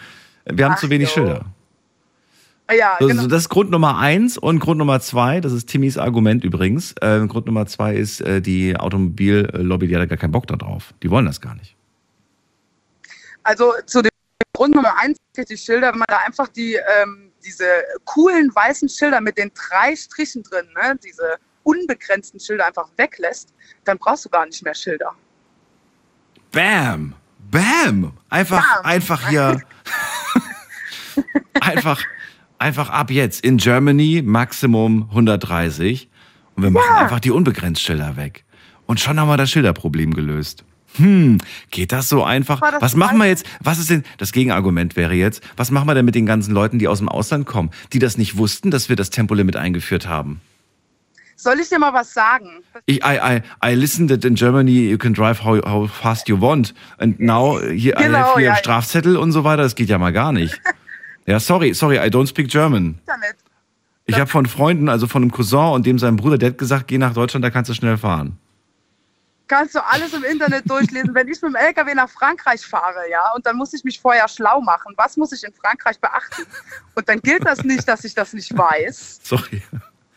Wir 0.45 0.65
haben 0.65 0.75
Ach, 0.75 0.81
zu 0.81 0.91
wenig 0.91 1.09
jo. 1.09 1.15
Schilder. 1.15 1.45
Ja, 2.77 2.97
So, 3.01 3.07
genau. 3.07 3.23
so, 3.23 3.29
das 3.29 3.43
ist 3.43 3.49
Grund 3.49 3.71
Nummer 3.71 3.97
eins 3.97 4.37
und 4.37 4.59
Grund 4.59 4.77
Nummer 4.79 5.01
zwei, 5.01 5.41
das 5.41 5.53
ist 5.53 5.67
Timmys 5.71 5.97
Argument 5.97 6.45
übrigens. 6.45 6.93
Äh, 7.01 7.27
Grund 7.27 7.47
Nummer 7.47 7.65
zwei 7.67 7.95
ist, 7.95 8.21
äh, 8.21 8.43
die 8.43 8.77
Automobillobby, 8.77 9.89
die 9.89 9.95
hat 9.95 10.01
ja 10.01 10.07
gar 10.07 10.19
keinen 10.19 10.33
Bock 10.33 10.47
da 10.47 10.57
drauf. 10.57 10.93
Die 11.03 11.11
wollen 11.11 11.25
das 11.25 11.41
gar 11.41 11.55
nicht. 11.55 11.77
Also 13.49 13.73
zu 13.87 14.03
dem 14.03 14.11
Grund 14.53 14.75
Nummer 14.75 14.95
eins, 14.99 15.17
die 15.35 15.57
Schilder, 15.57 15.93
wenn 15.93 16.01
man 16.01 16.07
da 16.09 16.19
einfach 16.19 16.49
die, 16.49 16.75
ähm, 16.75 17.33
diese 17.43 17.65
coolen 18.05 18.55
weißen 18.55 18.91
Schilder 18.91 19.23
mit 19.23 19.39
den 19.39 19.51
drei 19.55 19.97
Strichen 19.97 20.43
drin, 20.43 20.67
ne, 20.75 20.99
diese 21.03 21.39
unbegrenzten 21.63 22.39
Schilder 22.41 22.67
einfach 22.67 22.91
weglässt, 22.99 23.55
dann 23.85 23.97
brauchst 23.97 24.27
du 24.27 24.29
gar 24.29 24.45
nicht 24.45 24.63
mehr 24.63 24.75
Schilder. 24.75 25.15
Bam! 26.53 27.15
Bam! 27.51 28.13
Einfach, 28.29 28.61
Bam. 28.61 28.85
einfach 28.85 29.29
hier. 29.31 29.63
einfach, 31.63 32.05
einfach 32.59 32.91
ab 32.91 33.11
jetzt. 33.11 33.43
In 33.43 33.57
Germany 33.57 34.21
Maximum 34.23 35.05
130. 35.09 36.11
Und 36.55 36.65
wir 36.65 36.71
machen 36.71 36.97
einfach 36.97 37.21
die 37.21 37.31
Unbegrenztschilder 37.31 38.19
weg. 38.19 38.45
Und 38.85 39.01
schon 39.01 39.19
haben 39.19 39.29
wir 39.29 39.39
das 39.39 39.51
Schilderproblem 39.51 40.13
gelöst. 40.13 40.65
Hm, 40.99 41.39
geht 41.71 41.93
das 41.93 42.09
so 42.09 42.25
einfach? 42.25 42.61
Das 42.61 42.81
Was 42.81 42.97
machen 42.97 43.19
wir 43.19 43.27
jetzt? 43.27 43.47
Was 43.61 43.79
ist 43.79 43.91
denn, 43.91 44.05
das 44.19 44.33
Gegenargument 44.33 44.97
wäre 44.97 45.15
jetzt, 45.15 45.43
was 45.57 45.71
machen 45.71 45.89
wir 45.89 45.95
denn 45.95 46.05
mit 46.05 46.15
den 46.15 46.27
ganzen 46.27 46.53
Leuten, 46.53 46.79
die 46.79 46.89
aus 46.89 46.99
dem 46.99 47.09
Ausland 47.09 47.47
kommen, 47.47 47.71
die 47.93 47.99
das 47.99 48.19
nicht 48.19 48.37
wussten, 48.37 48.71
dass 48.71 48.89
wir 48.89 48.97
das 48.97 49.11
Tempolimit 49.11 49.57
eingeführt 49.57 50.07
haben? 50.07 50.41
Soll 51.37 51.61
ich 51.61 51.69
dir 51.69 51.79
mal 51.79 51.95
was 51.95 52.13
sagen? 52.13 52.49
Ich, 52.87 52.97
I, 53.05 53.17
I, 53.23 53.43
I 53.65 53.75
listened 53.75 54.11
that 54.11 54.25
in 54.25 54.35
Germany 54.35 54.91
you 54.91 54.99
can 54.99 55.15
drive 55.15 55.45
how, 55.45 55.65
how 55.65 55.89
fast 55.89 56.29
you 56.29 56.41
want. 56.41 56.75
And 56.99 57.21
now 57.21 57.61
hier, 57.61 57.97
I 57.97 58.05
Genau, 58.05 58.19
have 58.19 58.39
hier 58.39 58.49
ja. 58.49 58.57
Strafzettel 58.57 59.17
und 59.17 59.31
so 59.31 59.45
weiter. 59.45 59.63
Das 59.63 59.77
geht 59.77 59.89
ja 59.89 59.99
mal 59.99 60.13
gar 60.13 60.33
nicht. 60.33 60.61
Ja, 61.27 61.39
sorry, 61.39 61.75
sorry, 61.75 61.99
I 61.99 62.09
don't 62.09 62.27
speak 62.27 62.49
German. 62.49 63.01
Internet. 63.01 63.37
Ich 64.07 64.15
habe 64.15 64.29
von 64.29 64.47
Freunden, 64.47 64.89
also 64.89 65.07
von 65.07 65.21
einem 65.21 65.31
Cousin 65.31 65.75
und 65.75 65.85
dem 65.85 65.99
seinem 65.99 66.17
Bruder, 66.17 66.39
der 66.39 66.49
hat 66.49 66.59
gesagt, 66.59 66.89
geh 66.89 66.97
nach 66.97 67.13
Deutschland, 67.13 67.45
da 67.45 67.51
kannst 67.51 67.69
du 67.69 67.75
schnell 67.75 67.99
fahren. 67.99 68.39
Kannst 69.49 69.75
du 69.75 69.85
alles 69.85 70.13
im 70.13 70.25
Internet 70.25 70.69
durchlesen. 70.71 71.15
Wenn 71.15 71.27
ich 71.27 71.41
mit 71.41 71.53
dem 71.53 71.57
LKW 71.57 71.95
nach 71.95 72.11
Frankreich 72.11 72.65
fahre, 72.65 73.11
ja, 73.11 73.33
und 73.35 73.47
dann 73.47 73.57
muss 73.57 73.73
ich 73.73 73.83
mich 73.83 73.99
vorher 73.99 74.29
schlau 74.29 74.61
machen, 74.61 74.93
was 74.97 75.17
muss 75.17 75.33
ich 75.33 75.43
in 75.43 75.53
Frankreich 75.55 75.99
beachten? 75.99 76.43
Und 76.95 77.09
dann 77.09 77.21
gilt 77.21 77.47
das 77.47 77.65
nicht, 77.65 77.89
dass 77.89 78.05
ich 78.05 78.15
das 78.15 78.35
nicht 78.35 78.57
weiß. 78.57 79.21
Sorry. 79.25 79.63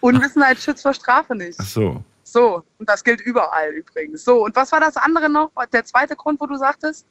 Unwissenheit 0.02 0.60
schützt 0.60 0.82
vor 0.84 0.94
Strafe 0.94 1.34
nicht. 1.36 1.58
Ach 1.60 1.66
so. 1.66 2.03
So, 2.24 2.64
und 2.78 2.90
das 2.90 3.03
gilt 3.03 3.22
überall 3.22 3.72
übrigens. 3.72 4.24
So, 4.24 4.45
und 4.45 4.56
was 4.56 4.72
war 4.72 4.80
das 4.80 4.98
andere 4.98 5.30
noch? 5.30 5.52
Der 5.74 5.84
zweite 5.86 6.16
Grund, 6.16 6.40
wo 6.40 6.45
du 6.45 6.56
sagtest? 6.56 7.06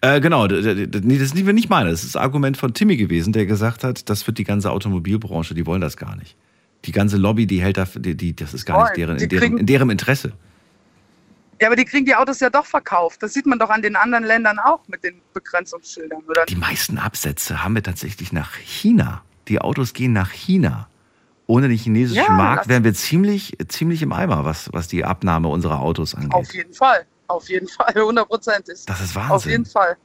Äh, 0.00 0.20
genau, 0.20 0.46
das 0.46 0.64
ist 0.64 1.34
nicht, 1.34 1.70
meine. 1.70 1.90
Das 1.90 2.04
ist 2.04 2.14
das 2.14 2.22
Argument 2.22 2.56
von 2.56 2.74
Timmy 2.74 2.96
gewesen, 2.96 3.32
der 3.32 3.46
gesagt 3.46 3.82
hat, 3.82 4.08
das 4.08 4.26
wird 4.26 4.38
die 4.38 4.44
ganze 4.44 4.70
Automobilbranche, 4.70 5.54
die 5.54 5.66
wollen 5.66 5.80
das 5.80 5.96
gar 5.96 6.16
nicht. 6.16 6.36
Die 6.84 6.92
ganze 6.92 7.16
Lobby, 7.16 7.46
die 7.46 7.60
hält 7.60 7.78
da, 7.78 7.86
die, 7.94 8.14
die, 8.14 8.36
das 8.36 8.54
ist 8.54 8.66
gar 8.66 8.76
Wollen. 8.76 8.86
nicht 8.86 8.96
deren, 8.96 9.16
in, 9.18 9.28
deren, 9.28 9.58
in 9.58 9.66
deren 9.66 9.90
Interesse. 9.90 10.32
Ja, 11.60 11.68
aber 11.68 11.76
die 11.76 11.84
kriegen 11.86 12.04
die 12.04 12.14
Autos 12.14 12.40
ja 12.40 12.50
doch 12.50 12.66
verkauft. 12.66 13.22
Das 13.22 13.32
sieht 13.32 13.46
man 13.46 13.58
doch 13.58 13.70
an 13.70 13.80
den 13.82 13.96
anderen 13.96 14.24
Ländern 14.24 14.58
auch 14.58 14.80
mit 14.88 15.02
den 15.04 15.22
Begrenzungsschildern, 15.32 16.22
oder? 16.28 16.44
Die 16.46 16.56
meisten 16.56 16.98
Absätze 16.98 17.62
haben 17.64 17.74
wir 17.74 17.82
tatsächlich 17.82 18.32
nach 18.32 18.54
China. 18.56 19.22
Die 19.48 19.60
Autos 19.60 19.92
gehen 19.94 20.12
nach 20.12 20.30
China. 20.32 20.88
Ohne 21.46 21.68
den 21.68 21.78
chinesischen 21.78 22.24
Ja, 22.24 22.30
Markt 22.30 22.62
das- 22.62 22.68
wären 22.68 22.84
wir 22.84 22.92
ziemlich, 22.92 23.56
ziemlich 23.68 24.02
im 24.02 24.12
Eimer, 24.12 24.44
was, 24.44 24.68
was 24.72 24.88
die 24.88 25.04
Abnahme 25.04 25.48
unserer 25.48 25.80
Autos 25.80 26.14
angeht. 26.14 26.34
Auf 26.34 26.52
jeden 26.52 26.74
Fall. 26.74 27.06
Auf 27.28 27.48
jeden 27.48 27.68
Fall. 27.68 27.92
100 27.94 28.28
Prozent 28.28 28.68
ist. 28.68 28.88
Das 28.88 29.00
ist 29.00 29.16
Auf 29.16 29.30
Wahnsinn. 29.30 29.50
jeden 29.52 29.64
Fall. 29.66 29.96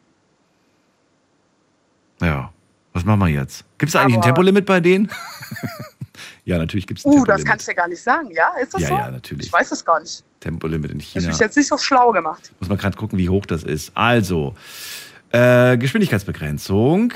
Ja. 2.21 2.51
Was 2.93 3.05
machen 3.05 3.19
wir 3.21 3.27
jetzt? 3.27 3.63
Gibt 3.77 3.89
es 3.89 3.95
eigentlich 3.95 4.15
ein 4.15 4.19
Aber- 4.19 4.27
Tempolimit 4.27 4.65
bei 4.65 4.79
denen? 4.79 5.09
ja, 6.45 6.57
natürlich 6.57 6.85
gibt 6.87 6.99
es 6.99 7.05
ein 7.05 7.09
Uh, 7.09 7.15
das 7.25 7.37
Tempolimit. 7.37 7.47
kannst 7.47 7.67
du 7.67 7.71
ja 7.71 7.75
gar 7.75 7.87
nicht 7.87 8.01
sagen, 8.03 8.31
ja? 8.31 8.49
Ist 8.61 8.73
das 8.73 8.81
Ja, 8.81 8.87
so? 8.89 8.93
ja, 8.95 9.11
natürlich. 9.11 9.47
Ich 9.47 9.53
weiß 9.53 9.71
es 9.71 9.83
gar 9.83 9.99
nicht. 9.99 10.23
Tempolimit 10.41 10.91
in 10.91 10.99
China. 10.99 11.27
mich 11.27 11.39
jetzt 11.39 11.55
nicht 11.55 11.67
so 11.69 11.77
schlau 11.77 12.11
gemacht. 12.11 12.51
Muss 12.59 12.67
man 12.67 12.77
gerade 12.77 12.97
gucken, 12.97 13.17
wie 13.17 13.29
hoch 13.29 13.45
das 13.45 13.63
ist. 13.63 13.91
Also, 13.95 14.53
äh, 15.31 15.77
Geschwindigkeitsbegrenzung. 15.77 17.13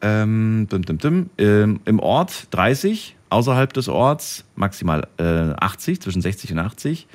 Ähm, 0.00 0.66
dim, 0.72 0.84
dim, 0.84 0.98
dim, 0.98 1.30
ähm, 1.38 1.80
Im 1.84 2.00
Ort 2.00 2.48
30, 2.50 3.14
außerhalb 3.30 3.72
des 3.72 3.88
Orts 3.88 4.44
maximal 4.56 5.06
äh, 5.18 5.52
80, 5.60 6.00
zwischen 6.00 6.20
60 6.20 6.52
und 6.52 6.58
80. 6.58 7.06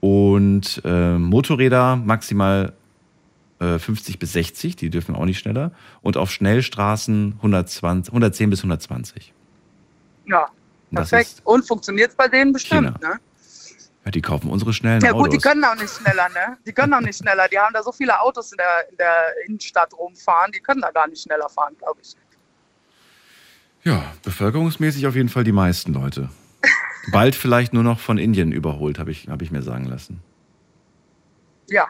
Und 0.00 0.82
äh, 0.84 1.16
Motorräder 1.16 1.96
maximal 1.96 2.74
äh, 3.60 3.78
50 3.78 4.18
bis 4.18 4.32
60, 4.32 4.76
die 4.76 4.90
dürfen 4.90 5.14
auch 5.14 5.24
nicht 5.24 5.38
schneller. 5.38 5.70
Und 6.02 6.16
auf 6.18 6.30
Schnellstraßen 6.30 7.34
120, 7.38 8.12
110 8.12 8.50
bis 8.50 8.58
120. 8.60 9.32
Ja, 10.26 10.48
Das 10.90 11.10
perfekt. 11.10 11.30
ist 11.38 11.46
Und 11.46 11.66
funktioniert 11.66 12.10
es 12.10 12.16
bei 12.16 12.28
denen 12.28 12.52
bestimmt, 12.52 13.00
ne? 13.00 13.14
Ja, 14.04 14.10
die 14.10 14.20
kaufen 14.20 14.50
unsere 14.50 14.72
schnellen 14.72 15.00
Ja 15.00 15.12
Autos. 15.12 15.24
gut, 15.24 15.32
die 15.34 15.38
können 15.38 15.64
auch 15.64 15.76
nicht 15.76 15.90
schneller, 15.94 16.28
ne? 16.30 16.58
Die 16.66 16.72
können 16.72 16.92
auch 16.94 17.00
nicht 17.00 17.16
schneller. 17.18 17.46
Die 17.48 17.58
haben 17.58 17.72
da 17.72 17.82
so 17.82 17.92
viele 17.92 18.20
Autos 18.20 18.50
in 18.50 18.58
der, 18.58 18.90
in 18.90 18.96
der 18.96 19.24
Innenstadt 19.46 19.92
rumfahren, 19.94 20.50
die 20.52 20.60
können 20.60 20.80
da 20.80 20.90
gar 20.90 21.06
nicht 21.08 21.22
schneller 21.22 21.48
fahren, 21.48 21.76
glaube 21.78 22.00
ich. 22.02 22.16
Ja, 23.84 24.02
bevölkerungsmäßig 24.24 25.06
auf 25.06 25.14
jeden 25.14 25.28
Fall 25.28 25.44
die 25.44 25.52
meisten 25.52 25.92
Leute. 25.92 26.28
Bald 27.10 27.34
vielleicht 27.34 27.72
nur 27.72 27.82
noch 27.82 27.98
von 27.98 28.18
Indien 28.18 28.52
überholt, 28.52 28.98
habe 28.98 29.10
ich, 29.10 29.28
hab 29.28 29.42
ich 29.42 29.50
mir 29.50 29.62
sagen 29.62 29.86
lassen. 29.86 30.20
Ja, 31.68 31.86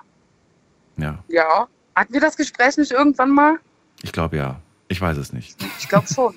Ja, 0.96 1.18
ja. 1.28 1.68
Hatten 1.94 2.12
wir 2.14 2.20
das 2.20 2.36
Gespräch 2.36 2.76
nicht 2.78 2.92
irgendwann 2.92 3.30
mal? 3.30 3.58
ich 4.02 4.12
glaube 4.12 4.36
ja. 4.36 4.60
Ich 4.88 5.00
weiß 5.00 5.16
es 5.16 5.32
nicht. 5.32 5.56
Ich 5.78 5.88
glaube 5.88 6.06
schon. 6.06 6.34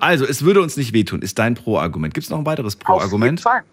Also, 0.00 0.24
es 0.24 0.42
würde 0.42 0.62
uns 0.62 0.78
nicht 0.78 0.94
wehtun, 0.94 1.20
ist 1.20 1.38
dein 1.38 1.54
Pro-Argument. 1.54 2.14
Gibt 2.14 2.24
es 2.24 2.30
noch 2.30 2.38
ein 2.38 2.46
weiteres 2.46 2.74
Pro-Argument? 2.76 3.42
Fall. 3.42 3.64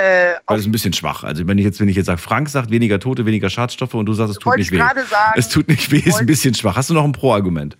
Äh, 0.00 0.34
Weil 0.46 0.56
das 0.56 0.60
ist 0.60 0.66
ein 0.66 0.72
bisschen 0.72 0.92
schwach. 0.92 1.24
Also, 1.24 1.46
wenn 1.46 1.58
ich 1.58 1.64
jetzt, 1.64 1.78
wenn 1.80 1.88
ich 1.88 1.96
jetzt 1.96 2.06
sage, 2.06 2.18
Frank 2.18 2.48
sagt 2.48 2.70
weniger 2.70 2.98
Tote, 2.98 3.26
weniger 3.26 3.50
Schadstoffe 3.50 3.94
und 3.94 4.06
du 4.06 4.14
sagst, 4.14 4.32
es 4.32 4.38
tut 4.38 4.56
nicht 4.56 4.72
ich 4.72 4.72
weh. 4.72 4.78
sagen. 4.78 5.34
Es 5.36 5.48
tut 5.48 5.68
nicht 5.68 5.90
weh, 5.90 5.98
ist 5.98 6.20
ein 6.20 6.26
bisschen 6.26 6.54
schwach. 6.54 6.76
Hast 6.76 6.88
du 6.90 6.94
noch 6.94 7.04
ein 7.04 7.12
Pro-Argument? 7.12 7.76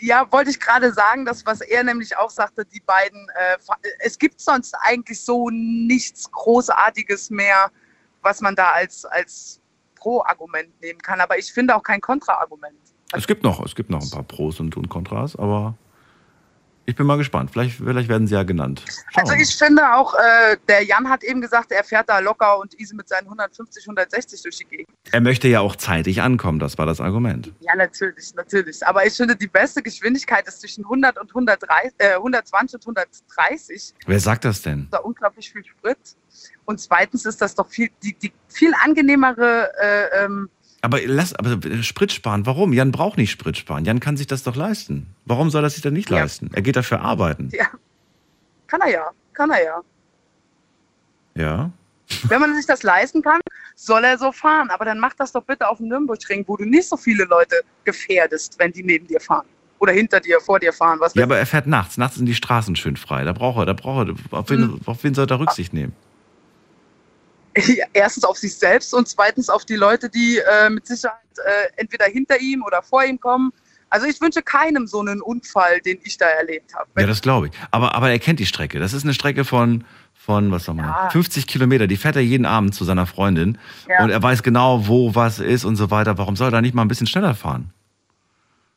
Ja, 0.00 0.30
wollte 0.30 0.50
ich 0.50 0.60
gerade 0.60 0.92
sagen, 0.92 1.24
das, 1.24 1.46
was 1.46 1.62
er 1.62 1.82
nämlich 1.82 2.14
auch 2.16 2.28
sagte, 2.28 2.66
die 2.66 2.80
beiden, 2.80 3.26
äh, 3.38 3.56
es 4.00 4.18
gibt 4.18 4.38
sonst 4.38 4.74
eigentlich 4.82 5.18
so 5.18 5.48
nichts 5.50 6.30
Großartiges 6.30 7.30
mehr, 7.30 7.70
was 8.20 8.42
man 8.42 8.54
da 8.54 8.72
als, 8.72 9.06
als 9.06 9.60
Pro-Argument 9.94 10.68
nehmen 10.82 11.00
kann. 11.00 11.20
Aber 11.22 11.38
ich 11.38 11.50
finde 11.50 11.74
auch 11.74 11.82
kein 11.82 12.02
Kontra-Argument. 12.02 12.76
Es 13.12 13.26
gibt 13.26 13.42
noch, 13.44 13.64
es 13.64 13.74
gibt 13.74 13.88
noch 13.88 14.02
ein 14.02 14.10
paar 14.10 14.24
Pros 14.24 14.60
und, 14.60 14.76
und 14.76 14.88
Kontras, 14.90 15.36
aber 15.36 15.74
ich 16.86 16.96
bin 16.96 17.06
mal 17.06 17.16
gespannt. 17.16 17.50
Vielleicht, 17.50 17.76
vielleicht 17.76 18.08
werden 18.08 18.26
sie 18.26 18.34
ja 18.34 18.42
genannt. 18.42 18.82
Schauen 18.86 19.22
Also 19.22 19.32
wir 19.32 19.36
mal. 19.38 19.42
ich 19.42 19.56
finde 19.56 19.94
auch, 19.94 20.14
äh, 20.14 20.56
der 20.68 20.84
Jan 20.84 21.08
hat 21.08 21.24
eben 21.24 21.40
gesagt, 21.40 21.72
er 21.72 21.82
fährt 21.84 22.08
da 22.08 22.18
locker 22.18 22.58
und 22.58 22.78
easy 22.78 22.94
mit 22.94 23.08
seinen 23.08 23.24
150, 23.24 23.84
160 23.84 24.42
durch 24.42 24.58
die 24.58 24.64
Gegend. 24.64 24.88
Er 25.12 25.20
möchte 25.20 25.48
ja 25.48 25.60
auch 25.60 25.76
zeitig 25.76 26.20
ankommen, 26.22 26.58
das 26.58 26.76
war 26.78 26.86
das 26.86 27.00
Argument. 27.00 27.52
Ja, 27.60 27.74
natürlich, 27.74 28.34
natürlich. 28.34 28.86
Aber 28.86 29.06
ich 29.06 29.14
finde, 29.14 29.36
die 29.36 29.46
beste 29.46 29.82
Geschwindigkeit 29.82 30.46
ist 30.46 30.60
zwischen 30.60 30.84
100 30.84 31.18
und 31.18 31.30
130, 31.30 31.92
äh, 31.98 32.14
120 32.14 32.74
und 32.86 32.98
130. 32.98 33.94
Wer 34.06 34.20
sagt 34.20 34.44
das 34.44 34.62
denn? 34.62 34.88
da 34.90 34.98
unglaublich 34.98 35.50
viel 35.52 35.64
Sprit. 35.64 35.98
Und 36.64 36.80
zweitens 36.80 37.24
ist 37.26 37.40
das 37.40 37.54
doch 37.54 37.68
viel, 37.68 37.90
die, 38.02 38.14
die 38.14 38.32
viel 38.48 38.72
angenehmere, 38.82 39.70
äh, 39.80 40.24
ähm, 40.24 40.48
Aber 40.84 40.98
lass, 41.04 41.34
aber 41.34 41.58
Sprit 41.82 42.12
sparen, 42.12 42.44
warum? 42.46 42.72
Jan 42.74 42.92
braucht 42.92 43.16
nicht 43.16 43.30
Sprit 43.30 43.56
sparen. 43.56 43.84
Jan 43.86 44.00
kann 44.00 44.16
sich 44.18 44.26
das 44.26 44.42
doch 44.42 44.54
leisten. 44.54 45.06
Warum 45.24 45.48
soll 45.50 45.64
er 45.64 45.70
sich 45.70 45.80
dann 45.82 45.94
nicht 45.94 46.10
Ja. 46.10 46.18
leisten? 46.18 46.50
Er 46.52 46.60
geht 46.62 46.76
dafür 46.76 47.00
arbeiten. 47.00 47.48
ja, 47.52 47.66
kann 48.66 48.80
er 48.82 48.90
ja, 48.90 49.10
kann 49.32 49.50
er 49.50 49.64
ja. 49.64 49.80
Ja. 51.34 51.70
Wenn 52.28 52.40
man 52.40 52.54
sich 52.54 52.66
das 52.66 52.82
leisten 52.82 53.22
kann, 53.22 53.40
soll 53.74 54.04
er 54.04 54.18
so 54.18 54.30
fahren. 54.30 54.68
Aber 54.70 54.84
dann 54.84 54.98
mach 55.00 55.14
das 55.14 55.32
doch 55.32 55.42
bitte 55.42 55.66
auf 55.68 55.78
dem 55.78 55.88
Nürnbergring, 55.88 56.44
wo 56.46 56.56
du 56.56 56.64
nicht 56.64 56.88
so 56.88 56.96
viele 56.96 57.24
Leute 57.24 57.56
gefährdest, 57.84 58.58
wenn 58.58 58.72
die 58.72 58.82
neben 58.84 59.06
dir 59.06 59.20
fahren. 59.20 59.46
Oder 59.78 59.92
hinter 59.92 60.20
dir, 60.20 60.38
vor 60.40 60.60
dir 60.60 60.72
fahren. 60.72 61.00
Was 61.00 61.14
Ja, 61.14 61.24
aber 61.24 61.38
er 61.38 61.46
fährt 61.46 61.66
nachts. 61.66 61.96
Nachts 61.96 62.16
sind 62.16 62.26
die 62.26 62.34
Straßen 62.34 62.76
schön 62.76 62.96
frei. 62.96 63.24
Da 63.24 63.32
braucht 63.32 63.58
er, 63.58 63.66
da 63.66 63.72
braucht 63.72 64.08
er, 64.08 64.14
auf 64.38 64.50
wen, 64.50 64.60
Hm. 64.62 64.80
auf 64.84 65.02
wen 65.02 65.14
soll 65.14 65.26
er 65.28 65.40
Rücksicht 65.40 65.72
nehmen? 65.72 65.92
Erstens 67.92 68.24
auf 68.24 68.36
sich 68.38 68.54
selbst 68.54 68.94
und 68.94 69.08
zweitens 69.08 69.48
auf 69.48 69.64
die 69.64 69.76
Leute, 69.76 70.08
die 70.08 70.38
äh, 70.38 70.70
mit 70.70 70.86
Sicherheit 70.86 71.18
äh, 71.36 71.80
entweder 71.80 72.06
hinter 72.06 72.38
ihm 72.40 72.62
oder 72.62 72.82
vor 72.82 73.04
ihm 73.04 73.20
kommen. 73.20 73.52
Also 73.90 74.06
ich 74.06 74.20
wünsche 74.20 74.42
keinem 74.42 74.88
so 74.88 75.00
einen 75.00 75.20
Unfall, 75.20 75.80
den 75.80 75.98
ich 76.02 76.18
da 76.18 76.26
erlebt 76.26 76.74
habe. 76.74 76.88
Ja, 76.98 77.06
das 77.06 77.22
glaube 77.22 77.48
ich. 77.48 77.52
Aber, 77.70 77.94
aber 77.94 78.10
er 78.10 78.18
kennt 78.18 78.40
die 78.40 78.46
Strecke. 78.46 78.80
Das 78.80 78.92
ist 78.92 79.04
eine 79.04 79.14
Strecke 79.14 79.44
von, 79.44 79.84
von 80.14 80.50
was 80.50 80.64
sag 80.64 80.74
mal, 80.74 80.86
Ja. 80.86 81.10
50 81.10 81.46
Kilometer. 81.46 81.86
Die 81.86 81.96
fährt 81.96 82.16
er 82.16 82.22
jeden 82.22 82.44
Abend 82.44 82.74
zu 82.74 82.84
seiner 82.84 83.06
Freundin. 83.06 83.56
Ja. 83.88 84.02
Und 84.02 84.10
er 84.10 84.20
weiß 84.20 84.42
genau, 84.42 84.88
wo 84.88 85.14
was 85.14 85.38
ist 85.38 85.64
und 85.64 85.76
so 85.76 85.92
weiter. 85.92 86.18
Warum 86.18 86.34
soll 86.34 86.48
er 86.48 86.52
da 86.52 86.60
nicht 86.60 86.74
mal 86.74 86.82
ein 86.82 86.88
bisschen 86.88 87.06
schneller 87.06 87.34
fahren? 87.36 87.72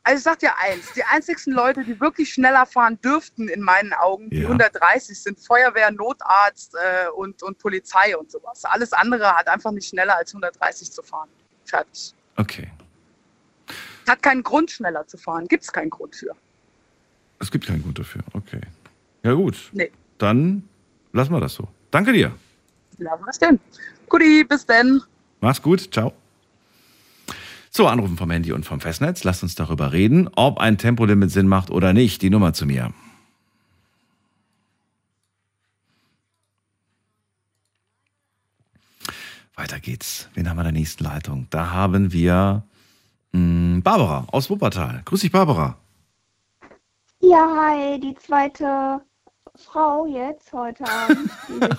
Also 0.08 0.16
ich 0.20 0.24
sag 0.24 0.38
dir 0.38 0.56
eins, 0.56 0.90
die 0.94 1.04
einzigsten 1.04 1.52
Leute, 1.52 1.84
die 1.84 2.00
wirklich 2.00 2.32
schneller 2.32 2.64
fahren 2.64 2.98
dürften 3.02 3.46
in 3.46 3.60
meinen 3.60 3.92
Augen, 3.92 4.30
die 4.30 4.38
Ja. 4.38 4.46
130 4.48 5.22
sind 5.22 5.38
Feuerwehr, 5.38 5.90
Notarzt 5.90 6.74
äh, 6.76 7.08
und, 7.10 7.42
und 7.42 7.58
Polizei 7.58 8.16
und 8.16 8.30
sowas. 8.30 8.64
Alles 8.64 8.94
andere 8.94 9.30
hat 9.36 9.48
einfach 9.48 9.70
nicht 9.70 9.86
schneller 9.86 10.16
als 10.16 10.30
130 10.34 10.90
zu 10.90 11.02
fahren. 11.02 11.28
Fertig. 11.66 12.14
Okay. 12.36 12.70
Hat 14.08 14.22
keinen 14.22 14.42
Grund, 14.42 14.70
schneller 14.70 15.06
zu 15.06 15.18
fahren. 15.18 15.46
Gibt 15.46 15.64
es 15.64 15.70
keinen 15.70 15.90
Grund 15.90 16.16
für. 16.16 16.34
Es 17.38 17.50
gibt 17.50 17.66
keinen 17.66 17.82
Grund 17.82 17.98
dafür. 17.98 18.22
Okay. 18.32 18.62
Ja, 19.22 19.34
gut. 19.34 19.68
Nee. 19.72 19.92
Dann 20.16 20.66
lassen 21.12 21.32
wir 21.32 21.40
das 21.40 21.52
so. 21.52 21.68
Danke 21.90 22.14
dir. 22.14 22.34
Lassen 22.96 23.24
wir 23.26 23.28
es 23.28 23.38
denn. 23.38 23.60
Guti, 24.08 24.42
bis 24.44 24.64
denn. 24.64 25.02
Mach's 25.42 25.60
gut. 25.60 25.92
Ciao. 25.92 26.14
So, 27.70 27.86
Anrufen 27.86 28.16
vom 28.16 28.30
Handy 28.30 28.52
und 28.52 28.64
vom 28.64 28.80
Festnetz. 28.80 29.24
Lasst 29.24 29.42
uns 29.42 29.54
darüber 29.54 29.92
reden, 29.92 30.28
ob 30.36 30.58
ein 30.58 30.78
Tempolimit 30.78 31.30
Sinn 31.30 31.48
macht 31.48 31.70
oder 31.70 31.92
nicht. 31.92 32.22
Die 32.22 32.30
Nummer 32.30 32.52
zu 32.52 32.66
mir. 32.66 32.92
Weiter 39.54 39.80
geht's. 39.80 40.28
Wen 40.34 40.48
haben 40.48 40.56
wir 40.56 40.62
in 40.62 40.72
der 40.72 40.80
nächsten 40.80 41.02
Leitung? 41.04 41.48
Da 41.50 41.72
haben 41.72 42.12
wir 42.12 42.62
mh, 43.32 43.80
Barbara 43.82 44.24
aus 44.30 44.48
Wuppertal. 44.50 45.02
Grüß 45.04 45.20
dich, 45.20 45.32
Barbara. 45.32 45.76
Ja, 47.20 47.44
hi, 47.56 47.98
die 47.98 48.14
zweite 48.14 49.00
Frau 49.64 50.06
jetzt 50.06 50.52
heute 50.52 50.84
Abend, 50.84 51.30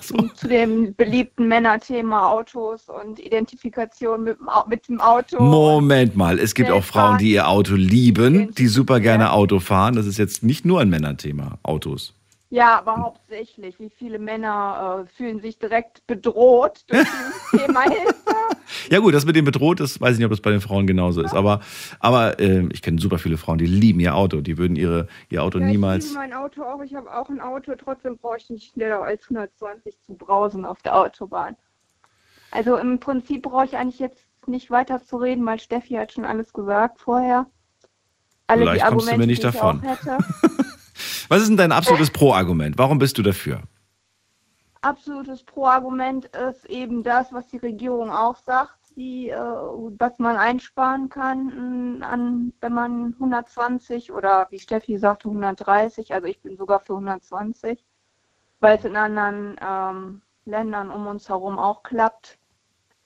sich 0.02 0.34
zu 0.34 0.48
dem 0.48 0.94
beliebten 0.94 1.48
Männerthema 1.48 2.30
Autos 2.30 2.88
und 2.88 3.18
Identifikation 3.18 4.22
mit, 4.22 4.38
mit 4.68 4.88
dem 4.88 5.00
Auto. 5.00 5.42
Moment 5.42 6.14
mal, 6.14 6.38
es 6.38 6.54
gibt 6.54 6.70
auch 6.70 6.84
Frauen, 6.84 7.18
die 7.18 7.32
ihr 7.32 7.48
Auto 7.48 7.74
lieben, 7.74 8.54
die 8.54 8.66
super 8.66 9.00
gerne. 9.00 9.32
Auto 9.32 9.60
fahren. 9.60 9.96
Das 9.96 10.06
ist 10.06 10.18
jetzt 10.18 10.42
nicht 10.42 10.64
nur 10.64 10.80
ein 10.80 10.90
Männerthema, 10.90 11.58
Autos. 11.62 12.14
Ja, 12.50 12.78
aber 12.78 12.96
hauptsächlich, 12.96 13.78
wie 13.78 13.90
viele 13.90 14.18
Männer 14.18 15.06
äh, 15.06 15.16
fühlen 15.16 15.40
sich 15.40 15.58
direkt 15.58 16.04
bedroht 16.08 16.80
durch 16.88 17.06
dieses 17.06 17.50
Thema. 17.66 17.84
Ja 18.90 18.98
gut, 18.98 19.14
das 19.14 19.24
mit 19.24 19.36
dem 19.36 19.44
bedroht, 19.44 19.80
das 19.80 20.00
weiß 20.00 20.12
ich 20.12 20.18
nicht, 20.18 20.26
ob 20.26 20.32
das 20.32 20.40
bei 20.40 20.50
den 20.50 20.60
Frauen 20.60 20.86
genauso 20.86 21.22
ist. 21.22 21.34
Aber, 21.34 21.60
aber 21.98 22.38
äh, 22.38 22.66
ich 22.72 22.82
kenne 22.82 23.00
super 23.00 23.18
viele 23.18 23.36
Frauen, 23.36 23.58
die 23.58 23.66
lieben 23.66 24.00
ihr 24.00 24.14
Auto. 24.14 24.40
Die 24.40 24.58
würden 24.58 24.76
ihre, 24.76 25.08
ihr 25.28 25.42
Auto 25.42 25.58
Ja, 25.58 25.66
Ich 25.66 25.72
niemals... 25.72 26.04
liebe 26.08 26.18
mein 26.18 26.32
Auto 26.32 26.62
auch, 26.62 26.82
ich 26.82 26.94
habe 26.94 27.12
auch 27.12 27.28
ein 27.28 27.40
Auto, 27.40 27.72
trotzdem 27.76 28.16
brauche 28.18 28.38
ich 28.38 28.50
nicht 28.50 28.72
schneller 28.72 29.02
als 29.02 29.24
120 29.24 30.00
zu 30.00 30.14
brausen 30.14 30.64
auf 30.64 30.82
der 30.82 30.96
Autobahn. 30.96 31.56
Also 32.50 32.76
im 32.76 32.98
Prinzip 32.98 33.42
brauche 33.42 33.64
ich 33.64 33.76
eigentlich 33.76 33.98
jetzt 34.00 34.24
nicht 34.46 34.70
weiter 34.70 35.04
zu 35.04 35.16
reden, 35.16 35.44
weil 35.46 35.60
Steffi 35.60 35.94
hat 35.94 36.12
schon 36.12 36.24
alles 36.24 36.52
gesagt 36.52 37.00
vorher. 37.00 37.46
Alle 38.46 38.62
Vielleicht 38.62 38.84
die 38.84 38.88
kommst 38.88 39.12
du 39.12 39.16
mir 39.16 39.26
nicht 39.26 39.44
ich 39.44 39.52
davon. 39.52 39.82
Was 41.28 41.42
ist 41.42 41.48
denn 41.48 41.56
dein 41.56 41.72
absolutes 41.72 42.10
Pro-Argument? 42.10 42.76
Warum 42.76 42.98
bist 42.98 43.16
du 43.16 43.22
dafür? 43.22 43.62
Absolutes 44.82 45.44
Pro-Argument 45.44 46.24
ist 46.26 46.64
eben 46.66 47.02
das, 47.02 47.32
was 47.32 47.46
die 47.48 47.58
Regierung 47.58 48.10
auch 48.10 48.36
sagt, 48.36 48.78
die, 48.96 49.28
äh, 49.28 49.36
was 49.38 50.18
man 50.18 50.36
einsparen 50.36 51.08
kann, 51.10 51.98
mh, 51.98 52.06
an, 52.06 52.52
wenn 52.60 52.72
man 52.72 53.14
120 53.14 54.10
oder 54.12 54.46
wie 54.50 54.58
Steffi 54.58 54.98
sagte 54.98 55.28
130, 55.28 56.14
also 56.14 56.26
ich 56.26 56.40
bin 56.40 56.56
sogar 56.56 56.80
für 56.80 56.94
120, 56.94 57.84
weil 58.60 58.78
es 58.78 58.84
in 58.84 58.96
anderen 58.96 59.56
ähm, 59.60 60.22
Ländern 60.46 60.90
um 60.90 61.06
uns 61.06 61.28
herum 61.28 61.58
auch 61.58 61.82
klappt, 61.82 62.38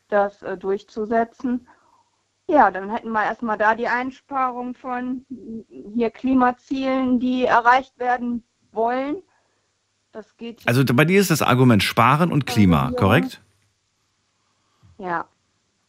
das 0.09 0.43
äh, 0.43 0.57
durchzusetzen. 0.57 1.69
Ja, 2.47 2.71
dann 2.71 2.91
hätten 2.91 3.11
wir 3.11 3.25
erstmal 3.25 3.59
da 3.59 3.75
die 3.75 3.89
Einsparung 3.89 4.75
von 4.75 5.27
hier 5.95 6.11
Klimazielen, 6.11 7.19
die 7.19 7.45
erreicht 7.45 7.99
werden 7.99 8.45
wollen. 8.73 9.23
Das 10.15 10.37
geht 10.37 10.63
Also 10.67 10.85
bei 10.85 11.05
dir 11.05 11.21
ist 11.21 11.31
das 11.33 11.43
Argument 11.43 11.83
Sparen 11.83 12.31
und 12.33 12.47
Klima, 12.47 12.91
Ja. 12.91 12.97
korrekt? 12.97 13.41
ja. 14.99 15.25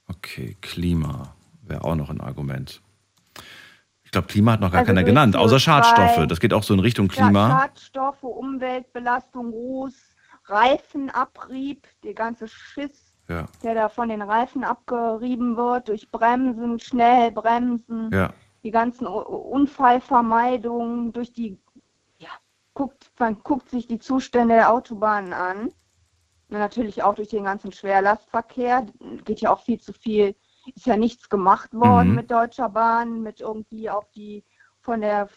Okay, 0.07 0.55
Klima 0.61 1.35
wäre 1.61 1.83
auch 1.83 1.95
noch 1.95 2.09
ein 2.09 2.21
Argument. 2.21 2.81
Ich 4.03 4.11
glaube, 4.11 4.27
Klima 4.27 4.53
hat 4.53 4.61
noch 4.61 4.71
gar 4.71 4.79
Also 4.79 4.87
keiner 4.89 5.03
genannt, 5.03 5.35
außer 5.35 5.57
CO2. 5.57 5.59
Schadstoffe. 5.59 6.27
Das 6.27 6.39
geht 6.39 6.53
auch 6.53 6.63
so 6.63 6.73
in 6.73 6.79
Richtung 6.79 7.07
Ja, 7.09 7.13
Klima. 7.25 7.49
Schadstoffe, 7.49 8.23
Umweltbelastung, 8.23 9.49
Ruß, 9.51 9.93
Reifenabrieb, 10.45 11.85
der 12.03 12.13
ganze 12.13 12.47
Schiss, 12.47 13.13
Ja, 13.27 13.45
der 13.63 13.73
da 13.75 13.89
von 13.89 14.09
den 14.09 14.21
Reifen 14.21 14.63
abgerieben 14.63 15.57
wird, 15.57 15.87
durch 15.87 16.09
Bremsen, 16.11 16.79
Schnellbremsen, 16.79 18.11
ja. 18.11 18.31
die 18.63 18.69
ganzen 18.71 19.07
Unfallvermeidungen, 19.07 21.11
durch 21.13 21.33
die, 21.33 21.49
ja, 21.49 21.55
guckt, 22.75 23.11
man 23.17 23.39
guckt 23.41 23.71
sich 23.71 23.87
die 23.87 23.97
Zustände 23.97 24.53
der 24.53 24.71
Autobahnen 24.71 25.33
an. 25.33 25.71
Und 26.49 26.59
natürlich 26.59 27.01
auch 27.01 27.15
durch 27.15 27.29
den 27.29 27.45
ganzen 27.45 27.71
Schwerlastverkehr, 27.71 28.85
geht 29.23 29.41
ja 29.41 29.51
auch 29.51 29.63
viel 29.63 29.79
zu 29.79 29.93
viel, 29.93 30.35
ist 30.75 30.85
ja 30.85 30.95
nichts 30.95 31.27
gemacht 31.27 31.73
worden 31.73 32.09
Mhm. 32.09 32.15
mit 32.15 32.29
Deutscher 32.29 32.69
Bahn, 32.69 33.23
mit 33.23 33.41
irgendwie 33.41 33.89
auf 33.89 34.11
die, 34.11 34.43
von 34.81 35.01
der, 35.01 35.27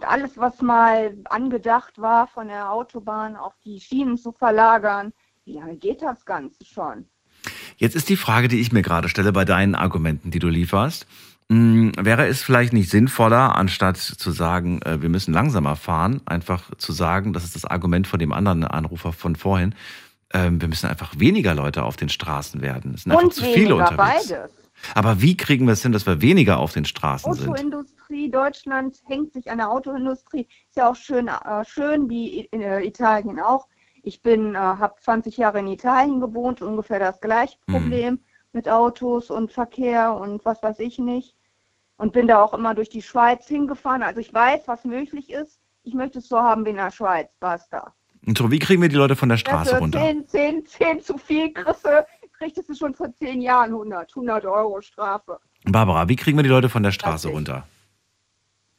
alles 0.00 0.36
was 0.36 0.60
mal 0.60 1.16
angedacht 1.26 2.00
war, 2.00 2.26
von 2.26 2.48
der 2.48 2.72
Autobahn 2.72 3.36
auf 3.36 3.54
die 3.64 3.78
Schienen 3.78 4.18
zu 4.18 4.32
verlagern. 4.32 5.12
Wie 5.44 5.52
lange 5.52 5.76
geht 5.76 6.02
das 6.02 6.24
Ganze 6.24 6.64
schon? 6.64 7.06
Jetzt 7.76 7.94
ist 7.94 8.08
die 8.08 8.16
Frage, 8.16 8.48
die 8.48 8.60
ich 8.60 8.72
mir 8.72 8.82
gerade 8.82 9.08
stelle 9.08 9.32
bei 9.32 9.44
deinen 9.44 9.74
Argumenten, 9.76 10.30
die 10.30 10.38
du 10.38 10.48
lieferst. 10.48 11.06
Hm, 11.50 11.92
wäre 12.00 12.26
es 12.26 12.42
vielleicht 12.42 12.72
nicht 12.72 12.90
sinnvoller, 12.90 13.54
anstatt 13.56 13.98
zu 13.98 14.30
sagen, 14.30 14.80
äh, 14.82 15.02
wir 15.02 15.10
müssen 15.10 15.34
langsamer 15.34 15.76
fahren, 15.76 16.22
einfach 16.24 16.74
zu 16.76 16.92
sagen, 16.92 17.32
das 17.34 17.44
ist 17.44 17.54
das 17.54 17.66
Argument 17.66 18.06
von 18.06 18.18
dem 18.18 18.32
anderen 18.32 18.64
Anrufer 18.64 19.12
von 19.12 19.36
vorhin, 19.36 19.74
ähm, 20.32 20.60
wir 20.60 20.68
müssen 20.68 20.88
einfach 20.88 21.18
weniger 21.18 21.54
Leute 21.54 21.82
auf 21.84 21.96
den 21.96 22.08
Straßen 22.08 22.62
werden. 22.62 22.94
Es 22.94 23.02
sind 23.02 23.12
einfach 23.12 23.24
Und 23.24 23.34
zu 23.34 23.44
viele 23.44 23.74
unterwegs. 23.76 24.28
beides. 24.28 24.50
Aber 24.94 25.20
wie 25.22 25.36
kriegen 25.36 25.66
wir 25.66 25.72
es 25.72 25.82
hin, 25.82 25.92
dass 25.92 26.06
wir 26.06 26.20
weniger 26.20 26.58
auf 26.58 26.72
den 26.72 26.84
Straßen 26.84 27.32
sind? 27.34 27.48
Autoindustrie, 27.50 28.30
Deutschland 28.30 28.96
hängt 29.06 29.32
sich 29.32 29.50
an 29.50 29.58
der 29.58 29.70
Autoindustrie. 29.70 30.48
Ist 30.68 30.76
ja 30.76 30.90
auch 30.90 30.96
schön, 30.96 31.28
äh, 31.28 31.64
schön 31.66 32.08
wie 32.10 32.40
in 32.40 32.60
äh, 32.62 32.82
Italien 32.82 33.38
auch. 33.38 33.68
Ich 34.02 34.22
bin, 34.22 34.54
äh, 34.54 34.58
habe 34.58 34.94
20 35.00 35.36
Jahre 35.36 35.60
in 35.60 35.68
Italien 35.68 36.20
gewohnt, 36.20 36.60
ungefähr 36.62 36.98
das 36.98 37.20
gleiche 37.20 37.56
Mhm. 37.66 37.72
Problem 37.72 38.18
mit 38.54 38.68
Autos 38.68 39.30
und 39.30 39.52
Verkehr 39.52 40.14
und 40.14 40.44
was 40.44 40.62
weiß 40.62 40.78
ich 40.78 40.98
nicht. 40.98 41.34
Und 41.96 42.12
bin 42.12 42.26
da 42.26 42.42
auch 42.42 42.54
immer 42.54 42.74
durch 42.74 42.88
die 42.88 43.02
Schweiz 43.02 43.46
hingefahren. 43.46 44.02
Also 44.02 44.20
ich 44.20 44.32
weiß, 44.32 44.62
was 44.66 44.84
möglich 44.84 45.30
ist. 45.30 45.60
Ich 45.84 45.94
möchte 45.94 46.18
es 46.18 46.28
so 46.28 46.38
haben 46.38 46.64
wie 46.64 46.70
in 46.70 46.76
der 46.76 46.90
Schweiz, 46.90 47.28
basta. 47.38 47.94
Und 48.26 48.38
so, 48.38 48.50
wie 48.50 48.58
kriegen 48.58 48.80
wir 48.80 48.88
die 48.88 48.96
Leute 48.96 49.16
von 49.16 49.28
der 49.28 49.36
Straße 49.36 49.78
runter? 49.78 50.00
10, 50.00 50.26
10, 50.26 50.66
10 50.66 51.00
zu 51.02 51.18
viel 51.18 51.52
kriegst 51.52 51.84
du, 51.84 52.06
kriegst 52.38 52.68
du 52.68 52.74
schon 52.74 52.94
vor 52.94 53.12
10 53.12 53.42
Jahren 53.42 53.70
100, 53.70 54.10
100 54.10 54.46
Euro 54.46 54.80
Strafe. 54.80 55.38
Barbara, 55.64 56.08
wie 56.08 56.16
kriegen 56.16 56.38
wir 56.38 56.42
die 56.42 56.48
Leute 56.48 56.68
von 56.68 56.82
der 56.82 56.92
Straße 56.92 57.28
runter? 57.28 57.66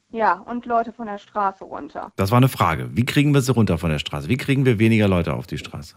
Ja, 0.10 0.34
und 0.34 0.65
Leute 0.65 0.93
von 0.93 1.07
der 1.07 1.18
Straße 1.18 1.64
runter. 1.64 2.11
Das 2.15 2.31
war 2.31 2.38
eine 2.38 2.47
Frage. 2.47 2.89
Wie 2.93 3.06
kriegen 3.06 3.34
wir 3.34 3.41
sie 3.41 3.52
runter 3.52 3.77
von 3.77 3.89
der 3.89 3.99
Straße? 3.99 4.30
Wie 4.30 4.38
kriegen 4.38 4.65
wir 4.65 4.80
weniger 4.80 5.07
Leute 5.07 5.34
auf 5.34 5.45
die 5.45 5.57
Straße? 5.57 5.95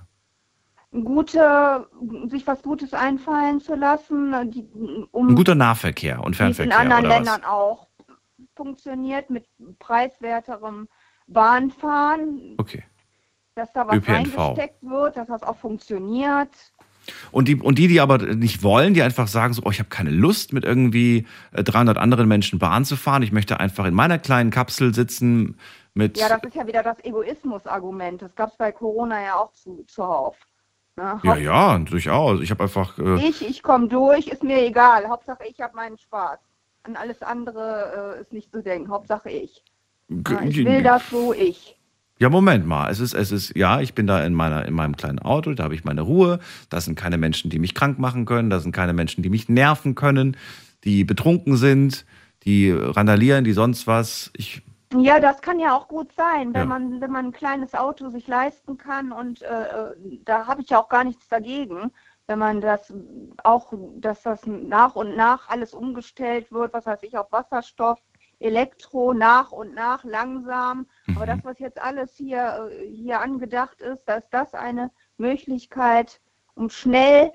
Gute, 0.90 1.86
sich 2.28 2.47
was 2.47 2.62
Gutes 2.62 2.94
einfallen 2.94 3.60
zu 3.60 3.74
lassen, 3.74 4.51
die, 4.51 4.66
um 5.10 5.28
Ein 5.28 5.35
guter 5.35 5.55
Nahverkehr 5.55 6.23
und 6.23 6.35
es 6.35 6.40
in 6.40 6.55
Fernverkehr 6.55 6.78
anderen 6.78 7.05
oder 7.05 7.15
Ländern 7.16 7.44
auch 7.44 7.89
funktioniert 8.56 9.28
mit 9.31 9.47
preiswerterem 9.78 10.89
Bahnfahren, 11.27 12.55
was? 12.56 12.59
Okay. 12.59 12.85
dass 13.55 13.73
da 13.73 13.86
was 13.86 13.97
ÖPNV. 13.97 14.39
reingesteckt 14.39 14.82
wird, 14.82 15.16
dass 15.16 15.28
das 15.28 15.43
auch 15.43 15.56
funktioniert. 15.56 16.51
Und 17.31 17.48
die, 17.48 17.56
und 17.56 17.78
die, 17.78 17.89
die 17.89 18.01
aber 18.01 18.19
nicht 18.19 18.62
wollen, 18.62 18.94
die 18.94 19.02
einfach 19.02 19.28
sagen 19.28 19.55
so, 19.55 19.62
oh, 19.65 19.70
ich 19.70 19.78
habe 19.78 19.89
keine 19.89 20.10
Lust, 20.10 20.52
mit 20.52 20.65
irgendwie 20.65 21.27
äh, 21.52 21.62
300 21.65 21.97
anderen 21.98 22.28
Menschen 22.28 22.59
Bahn 22.59 22.85
zu 22.85 22.97
fahren. 22.97 23.23
Ich 23.23 23.32
möchte 23.32 23.60
einfach 23.60 23.86
in 23.86 23.94
meiner 23.94 24.19
kleinen 24.19 24.51
Kapsel 24.51 24.94
sitzen 24.94 25.59
mit... 25.94 26.19
Ja, 26.19 26.28
das 26.28 26.43
ist 26.44 26.55
ja 26.55 26.66
wieder 26.66 26.82
das 26.82 27.02
Egoismus-Argument. 27.02 28.23
Das 28.23 28.35
gab 28.35 28.51
es 28.51 28.56
bei 28.56 28.73
Corona 28.73 29.23
ja 29.23 29.36
auch 29.36 29.52
zu, 29.52 29.85
zuhauf. 29.86 30.36
Ne? 30.99 31.20
ja, 31.23 31.37
ja, 31.37 31.79
durchaus. 31.79 32.41
Ich 32.41 32.51
habe 32.51 32.65
einfach... 32.65 32.99
Äh, 32.99 33.29
Ich, 33.29 33.49
ich 33.49 33.62
komme 33.62 33.87
durch, 33.87 34.27
ist 34.27 34.43
mir 34.43 34.66
egal. 34.66 35.09
Hauptsache 35.09 35.45
ich 35.49 35.61
habe 35.61 35.77
meinen 35.77 35.97
Spaß. 35.97 36.41
An 36.83 36.97
alles 36.97 37.23
andere 37.23 38.16
äh, 38.16 38.20
ist 38.23 38.33
nicht 38.33 38.51
zu 38.51 38.62
denken. 38.62 38.91
Hauptsache 38.91 39.31
ich. 39.31 39.62
Ja, 40.09 40.43
ich 40.43 40.57
will 40.57 40.83
das 40.83 41.09
so 41.09 41.33
ich. 41.33 41.77
Ja, 42.19 42.31
Moment 42.31 42.66
mal. 42.66 42.91
Es 42.91 42.99
ist, 42.99 43.15
es 43.15 43.31
ist, 43.31 43.57
ja, 43.57 43.81
ich 43.81 43.95
bin 43.95 44.09
da 44.09 44.25
in 44.25 44.35
meiner, 44.35 44.66
in 44.66 44.75
meinem 44.75 44.97
kleinen 44.97 45.20
Auto, 45.20 45.55
da 45.55 45.62
habe 45.65 45.77
ich 45.77 45.85
meine 45.85 46.01
Ruhe. 46.01 46.41
Da 46.69 46.81
sind 46.81 46.97
keine 46.97 47.16
Menschen, 47.16 47.49
die 47.49 47.61
mich 47.61 47.75
krank 47.77 48.01
machen 48.01 48.25
können. 48.25 48.51
Da 48.51 48.59
sind 48.59 48.73
keine 48.73 48.93
Menschen, 48.93 49.23
die 49.23 49.31
mich 49.31 49.49
nerven 49.49 49.95
können, 49.95 50.37
die 50.83 51.05
betrunken 51.05 51.57
sind, 51.57 52.07
die 52.43 52.73
randalieren, 52.73 53.45
die 53.45 53.53
sonst 53.53 53.87
was. 53.87 54.33
Ich, 54.37 54.62
Ja, 54.94 55.20
das 55.20 55.43
kann 55.43 55.60
ja 55.60 55.77
auch 55.77 55.86
gut 55.89 56.12
sein, 56.12 56.55
wenn 56.55 56.60
Ja. 56.60 56.65
man 56.66 57.01
wenn 57.01 57.10
man 57.10 57.27
ein 57.27 57.32
kleines 57.32 57.74
Auto 57.74 58.09
sich 58.09 58.27
leisten 58.27 58.78
kann 58.78 59.12
und 59.12 59.43
äh, 59.43 59.90
äh, 59.93 60.20
da 60.24 60.47
habe 60.47 60.62
ich 60.62 60.70
ja 60.70 60.78
auch 60.81 60.89
gar 60.89 61.05
nichts 61.05 61.28
dagegen, 61.28 61.93
wenn 62.27 62.39
man 62.39 62.60
das 62.62 62.93
auch, 63.44 63.73
dass 63.97 64.23
das 64.23 64.47
nach 64.47 64.97
und 64.97 65.15
nach 65.16 65.48
alles 65.51 65.74
umgestellt 65.74 66.51
wird, 66.52 66.73
was 66.73 66.86
weiß 66.86 67.02
ich, 67.02 67.19
auf 67.19 67.31
Wasserstoff, 67.32 67.98
Elektro 68.39 69.12
nach 69.12 69.52
und 69.52 69.74
nach 69.74 70.05
langsam. 70.05 70.86
Aber 71.15 71.27
Mhm. 71.27 71.27
das, 71.27 71.44
was 71.44 71.59
jetzt 71.59 71.81
alles 71.82 72.16
hier, 72.16 72.70
äh, 72.70 72.86
hier 72.86 73.20
angedacht 73.20 73.82
ist, 73.82 74.05
dass 74.09 74.28
das 74.31 74.55
eine 74.55 74.90
Möglichkeit, 75.19 76.20
um 76.55 76.70
schnell 76.70 77.32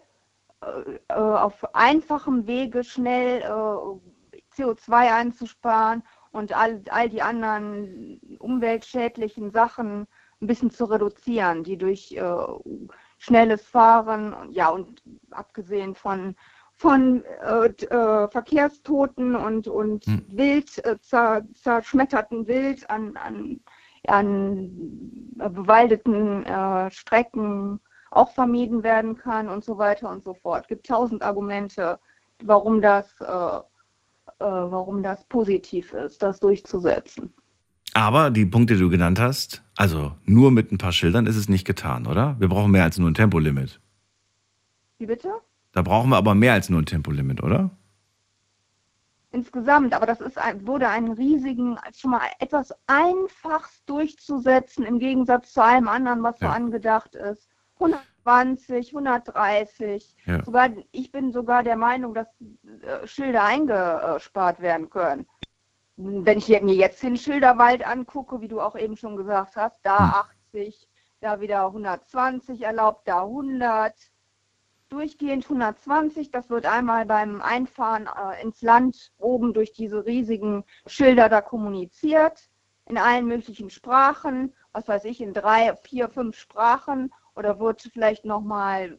äh, 0.61 0.99
äh, 1.09 1.13
auf 1.13 1.75
einfachem 1.75 2.47
Wege 2.47 2.83
schnell 2.83 3.41
äh, 3.41 4.37
CO2 4.55 5.13
einzusparen 5.13 6.03
und 6.33 6.55
all, 6.55 6.81
all 6.89 7.09
die 7.09 7.21
anderen 7.21 8.19
umweltschädlichen 8.39 9.51
Sachen 9.51 10.07
ein 10.41 10.47
bisschen 10.47 10.71
zu 10.71 10.85
reduzieren, 10.85 11.63
die 11.63 11.77
durch 11.77 12.11
äh, 12.11 12.35
schnelles 13.17 13.65
Fahren, 13.65 14.35
ja 14.51 14.69
und 14.69 15.01
abgesehen 15.31 15.95
von 15.95 16.35
von 16.75 17.23
äh, 17.23 17.67
äh, 17.67 18.27
Verkehrstoten 18.27 19.35
und, 19.35 19.67
und 19.67 20.05
wild 20.35 20.83
äh, 20.83 20.99
zer, 20.99 21.43
zerschmetterten 21.53 22.47
Wild 22.47 22.89
an, 22.89 23.15
an, 23.15 23.61
an 24.07 25.35
äh, 25.39 25.49
bewaldeten 25.49 26.45
äh, 26.45 26.91
Strecken 26.91 27.79
auch 28.11 28.31
vermieden 28.31 28.83
werden 28.83 29.15
kann 29.15 29.49
und 29.49 29.63
so 29.63 29.77
weiter 29.77 30.09
und 30.09 30.23
so 30.23 30.33
fort. 30.33 30.63
Es 30.63 30.67
gibt 30.67 30.87
tausend 30.87 31.21
Argumente, 31.21 31.99
warum 32.43 32.81
das, 32.81 33.15
äh, 34.39 34.45
warum 34.45 35.03
das 35.03 35.23
positiv 35.25 35.93
ist, 35.93 36.21
das 36.23 36.39
durchzusetzen. 36.39 37.33
Aber 37.93 38.31
die 38.31 38.45
Punkte, 38.45 38.73
die 38.75 38.79
du 38.79 38.89
genannt 38.89 39.19
hast, 39.19 39.63
also 39.75 40.13
nur 40.25 40.51
mit 40.51 40.71
ein 40.71 40.77
paar 40.79 40.91
Schildern 40.91 41.27
ist 41.27 41.35
es 41.35 41.47
nicht 41.49 41.65
getan, 41.65 42.07
oder? 42.07 42.35
Wir 42.39 42.47
brauchen 42.49 42.71
mehr 42.71 42.83
als 42.83 42.97
nur 42.97 43.09
ein 43.09 43.13
Tempolimit. 43.13 43.79
Wie 44.97 45.05
bitte? 45.05 45.29
Da 45.73 45.81
brauchen 45.81 46.09
wir 46.09 46.17
aber 46.17 46.33
mehr 46.35 46.53
als 46.53 46.69
nur 46.69 46.81
ein 46.81 46.85
Tempolimit, 46.85 47.41
oder? 47.43 47.69
insgesamt, 49.33 49.93
aber 49.93 50.05
das 50.05 50.21
ist 50.21 50.37
ein, 50.37 50.65
wurde 50.65 50.87
ein 50.87 51.11
riesigen, 51.11 51.77
schon 51.95 52.11
mal 52.11 52.21
etwas 52.39 52.73
einfachst 52.87 53.81
durchzusetzen 53.87 54.85
im 54.85 54.99
Gegensatz 54.99 55.53
zu 55.53 55.63
allem 55.63 55.87
anderen, 55.87 56.21
was 56.23 56.39
so 56.39 56.45
Ja. 56.45 56.53
angedacht 56.53 57.15
ist. 57.15 57.49
120, 58.25 58.93
130. 58.93 60.15
Ja. 60.25 60.43
Sogar, 60.43 60.69
ich 60.91 61.11
bin 61.11 61.31
sogar 61.31 61.63
der 61.63 61.75
Meinung, 61.75 62.13
dass 62.13 62.27
äh, 62.81 63.07
Schilder 63.07 63.43
eingespart 63.43 64.61
werden 64.61 64.89
können. 64.89 65.27
Wenn 65.95 66.39
ich 66.39 66.47
mir 66.47 66.75
jetzt 66.75 67.03
den 67.03 67.17
Schilderwald 67.17 67.85
angucke, 67.85 68.41
wie 68.41 68.47
du 68.47 68.59
auch 68.59 68.75
eben 68.75 68.97
schon 68.97 69.15
gesagt 69.15 69.55
hast, 69.55 69.77
da 69.83 70.25
80, 70.51 70.89
da 71.21 71.39
wieder 71.39 71.67
120 71.67 72.61
erlaubt, 72.61 73.07
da 73.07 73.23
100 73.23 73.93
durchgehend 74.93 75.45
120. 75.45 76.31
Das 76.31 76.49
wird 76.49 76.65
einmal 76.65 77.05
beim 77.05 77.41
Einfahren 77.41 78.07
äh, 78.07 78.41
ins 78.41 78.61
Land 78.61 79.11
oben 79.17 79.53
durch 79.53 79.73
diese 79.73 80.05
riesigen 80.05 80.63
Schilder 80.85 81.29
da 81.29 81.41
kommuniziert. 81.41 82.49
In 82.85 82.97
allen 82.97 83.25
möglichen 83.25 83.69
Sprachen, 83.69 84.53
was 84.71 84.87
weiß 84.87 85.05
ich, 85.05 85.21
in 85.21 85.33
drei, 85.33 85.75
vier, 85.83 86.09
fünf 86.09 86.37
Sprachen. 86.37 87.13
Oder 87.35 87.59
wird 87.59 87.89
vielleicht 87.93 88.25
nochmal 88.25 88.97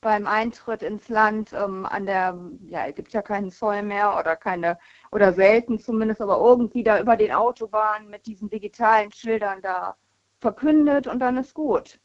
beim 0.00 0.26
Eintritt 0.26 0.82
ins 0.82 1.08
Land 1.08 1.52
ähm, 1.54 1.86
an 1.86 2.04
der, 2.06 2.38
ja, 2.68 2.86
es 2.86 2.94
gibt 2.94 3.12
ja 3.12 3.22
keinen 3.22 3.50
Zoll 3.50 3.82
mehr 3.82 4.18
oder 4.18 4.36
keine, 4.36 4.78
oder 5.10 5.32
selten 5.32 5.78
zumindest, 5.80 6.20
aber 6.20 6.38
irgendwie 6.38 6.84
da 6.84 7.00
über 7.00 7.16
den 7.16 7.32
Autobahnen 7.32 8.10
mit 8.10 8.26
diesen 8.26 8.50
digitalen 8.50 9.10
Schildern 9.12 9.62
da 9.62 9.96
verkündet 10.40 11.06
und 11.06 11.20
dann 11.20 11.38
ist 11.38 11.54
gut. 11.54 11.98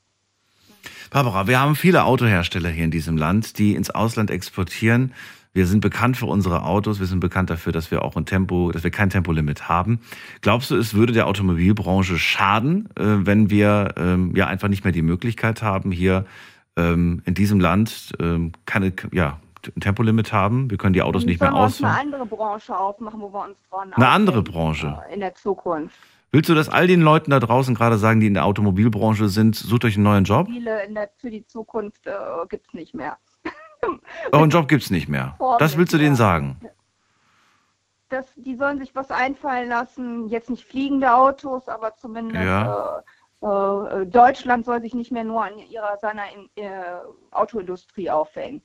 Barbara, 1.11 1.47
wir 1.47 1.59
haben 1.59 1.75
viele 1.75 2.05
Autohersteller 2.05 2.69
hier 2.69 2.85
in 2.85 2.91
diesem 2.91 3.17
Land, 3.17 3.57
die 3.57 3.75
ins 3.75 3.89
Ausland 3.89 4.31
exportieren. 4.31 5.13
Wir 5.53 5.65
sind 5.65 5.81
bekannt 5.81 6.15
für 6.17 6.27
unsere 6.27 6.63
Autos. 6.63 6.99
Wir 6.99 7.07
sind 7.07 7.19
bekannt 7.21 7.49
dafür, 7.49 7.73
dass 7.73 7.89
wir 7.89 8.03
auch 8.03 8.15
ein 8.15 8.25
Tempo, 8.25 8.71
dass 8.71 8.83
wir 8.83 8.91
kein 8.91 9.09
Tempolimit 9.09 9.67
haben. 9.67 9.99
Glaubst 10.41 10.69
du, 10.69 10.75
es 10.75 10.93
würde 10.93 11.11
der 11.11 11.25
Automobilbranche 11.27 12.19
schaden, 12.19 12.87
äh, 12.95 13.25
wenn 13.25 13.49
wir 13.49 13.93
ähm, 13.97 14.35
ja 14.35 14.45
einfach 14.47 14.67
nicht 14.67 14.83
mehr 14.83 14.93
die 14.93 15.01
Möglichkeit 15.01 15.61
haben, 15.63 15.91
hier 15.91 16.25
ähm, 16.77 17.21
in 17.25 17.33
diesem 17.33 17.59
Land 17.59 18.13
ähm, 18.19 18.51
keine, 18.67 18.93
ja, 19.11 19.39
ein 19.75 19.81
Tempolimit 19.81 20.31
haben? 20.31 20.69
Wir 20.69 20.77
können 20.77 20.93
die 20.93 21.01
Autos 21.01 21.25
nicht 21.25 21.41
mehr 21.41 21.49
uns 21.49 21.57
eine 21.57 21.65
ausfahren. 21.93 22.13
andere 22.13 22.25
Branche 22.27 22.77
aufmachen, 22.77 23.19
wo 23.19 23.33
wir 23.33 23.45
uns 23.45 23.57
dran 23.71 23.91
Eine 23.93 24.07
andere 24.07 24.43
Branche. 24.43 24.99
äh, 25.09 25.13
in 25.15 25.19
der 25.19 25.33
Zukunft. 25.33 25.95
Willst 26.31 26.47
du 26.47 26.53
das 26.53 26.69
all 26.69 26.85
den 26.85 27.01
Leuten 27.01 27.31
da 27.31 27.39
draußen 27.39 27.73
gerade 27.73 27.97
sagen, 27.97 28.19
die 28.19 28.27
in 28.27 28.35
der 28.35 28.45
Automobilbranche 28.45 29.29
sind, 29.29 29.55
sucht 29.55 29.83
euch 29.83 29.95
einen 29.95 30.03
neuen 30.03 30.25
Job? 30.25 30.45
Viele 30.47 30.87
der, 30.87 31.09
für 31.17 31.31
die 31.31 31.43
Zukunft 31.47 32.05
äh, 32.05 32.11
gibt 32.49 32.67
es 32.67 32.73
nicht 32.75 32.93
mehr. 32.93 33.17
Euren 34.31 34.49
Job 34.49 34.67
gibt's 34.67 34.89
nicht 34.89 35.07
mehr. 35.09 35.37
Das 35.59 35.77
willst 35.77 35.93
du 35.93 35.97
denen 35.97 36.15
sagen? 36.15 36.59
Das, 38.09 38.25
die 38.35 38.55
sollen 38.55 38.79
sich 38.79 38.95
was 38.95 39.11
einfallen 39.11 39.69
lassen, 39.69 40.27
jetzt 40.29 40.49
nicht 40.49 40.65
fliegende 40.65 41.13
Autos, 41.13 41.67
aber 41.67 41.95
zumindest 41.95 42.43
Ja. 42.43 43.03
äh, 43.41 44.01
äh, 44.01 44.05
Deutschland 44.07 44.65
soll 44.65 44.81
sich 44.81 44.95
nicht 44.95 45.11
mehr 45.11 45.23
nur 45.23 45.43
an 45.43 45.59
ihrer 45.59 45.97
seiner 46.01 46.23
in, 46.33 46.63
äh, 46.63 46.71
Autoindustrie 47.31 48.09
aufhängen. 48.09 48.61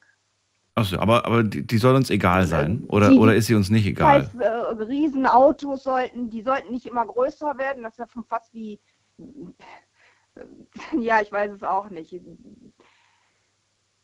Achso, 0.76 0.98
aber, 0.98 1.24
aber 1.26 1.44
die, 1.44 1.64
die 1.64 1.78
soll 1.78 1.94
uns 1.94 2.10
egal 2.10 2.46
sein? 2.46 2.84
Oder, 2.88 3.10
die- 3.10 3.18
oder 3.18 3.34
ist 3.36 3.46
sie 3.46 3.54
uns 3.54 3.68
nicht 3.70 3.86
egal? 3.86 4.22
Das 4.22 4.32
heißt, 4.32 4.40
äh, 4.80 4.82
Riesenautos 4.82 5.84
sollten, 5.84 6.30
die 6.30 6.42
sollten 6.42 6.72
nicht 6.72 6.86
immer 6.86 7.06
größer 7.06 7.56
werden. 7.58 7.82
Das 7.84 7.92
ist 7.92 7.98
ja 7.98 8.08
schon 8.08 8.24
fast 8.24 8.52
wie, 8.54 8.80
ja, 10.98 11.20
ich 11.20 11.30
weiß 11.30 11.52
es 11.52 11.62
auch 11.62 11.90
nicht. 11.90 12.18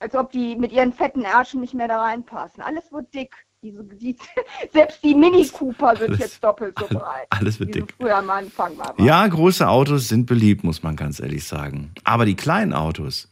Als 0.00 0.14
ob 0.14 0.32
die 0.32 0.56
mit 0.56 0.72
ihren 0.72 0.92
fetten 0.92 1.22
Ärschen 1.22 1.60
nicht 1.60 1.74
mehr 1.74 1.86
da 1.86 2.00
reinpassen. 2.02 2.62
Alles 2.62 2.90
wird 2.90 3.12
dick. 3.14 3.32
Diese, 3.62 3.84
die, 3.84 4.16
selbst 4.72 5.04
die 5.04 5.14
Mini 5.14 5.46
Cooper 5.46 5.94
sind 5.94 6.08
Alles- 6.08 6.18
jetzt 6.20 6.42
doppelt 6.42 6.78
so 6.78 6.86
breit. 6.88 7.26
alles 7.28 7.60
wird 7.60 7.74
dick. 7.74 7.94
früher 8.00 8.16
am 8.16 8.30
Anfang 8.30 8.76
war. 8.78 8.98
Ja, 8.98 9.26
große 9.26 9.68
Autos 9.68 10.08
sind 10.08 10.24
beliebt, 10.24 10.64
muss 10.64 10.82
man 10.82 10.96
ganz 10.96 11.20
ehrlich 11.20 11.44
sagen. 11.44 11.92
Aber 12.04 12.24
die 12.24 12.34
kleinen 12.36 12.72
Autos, 12.72 13.28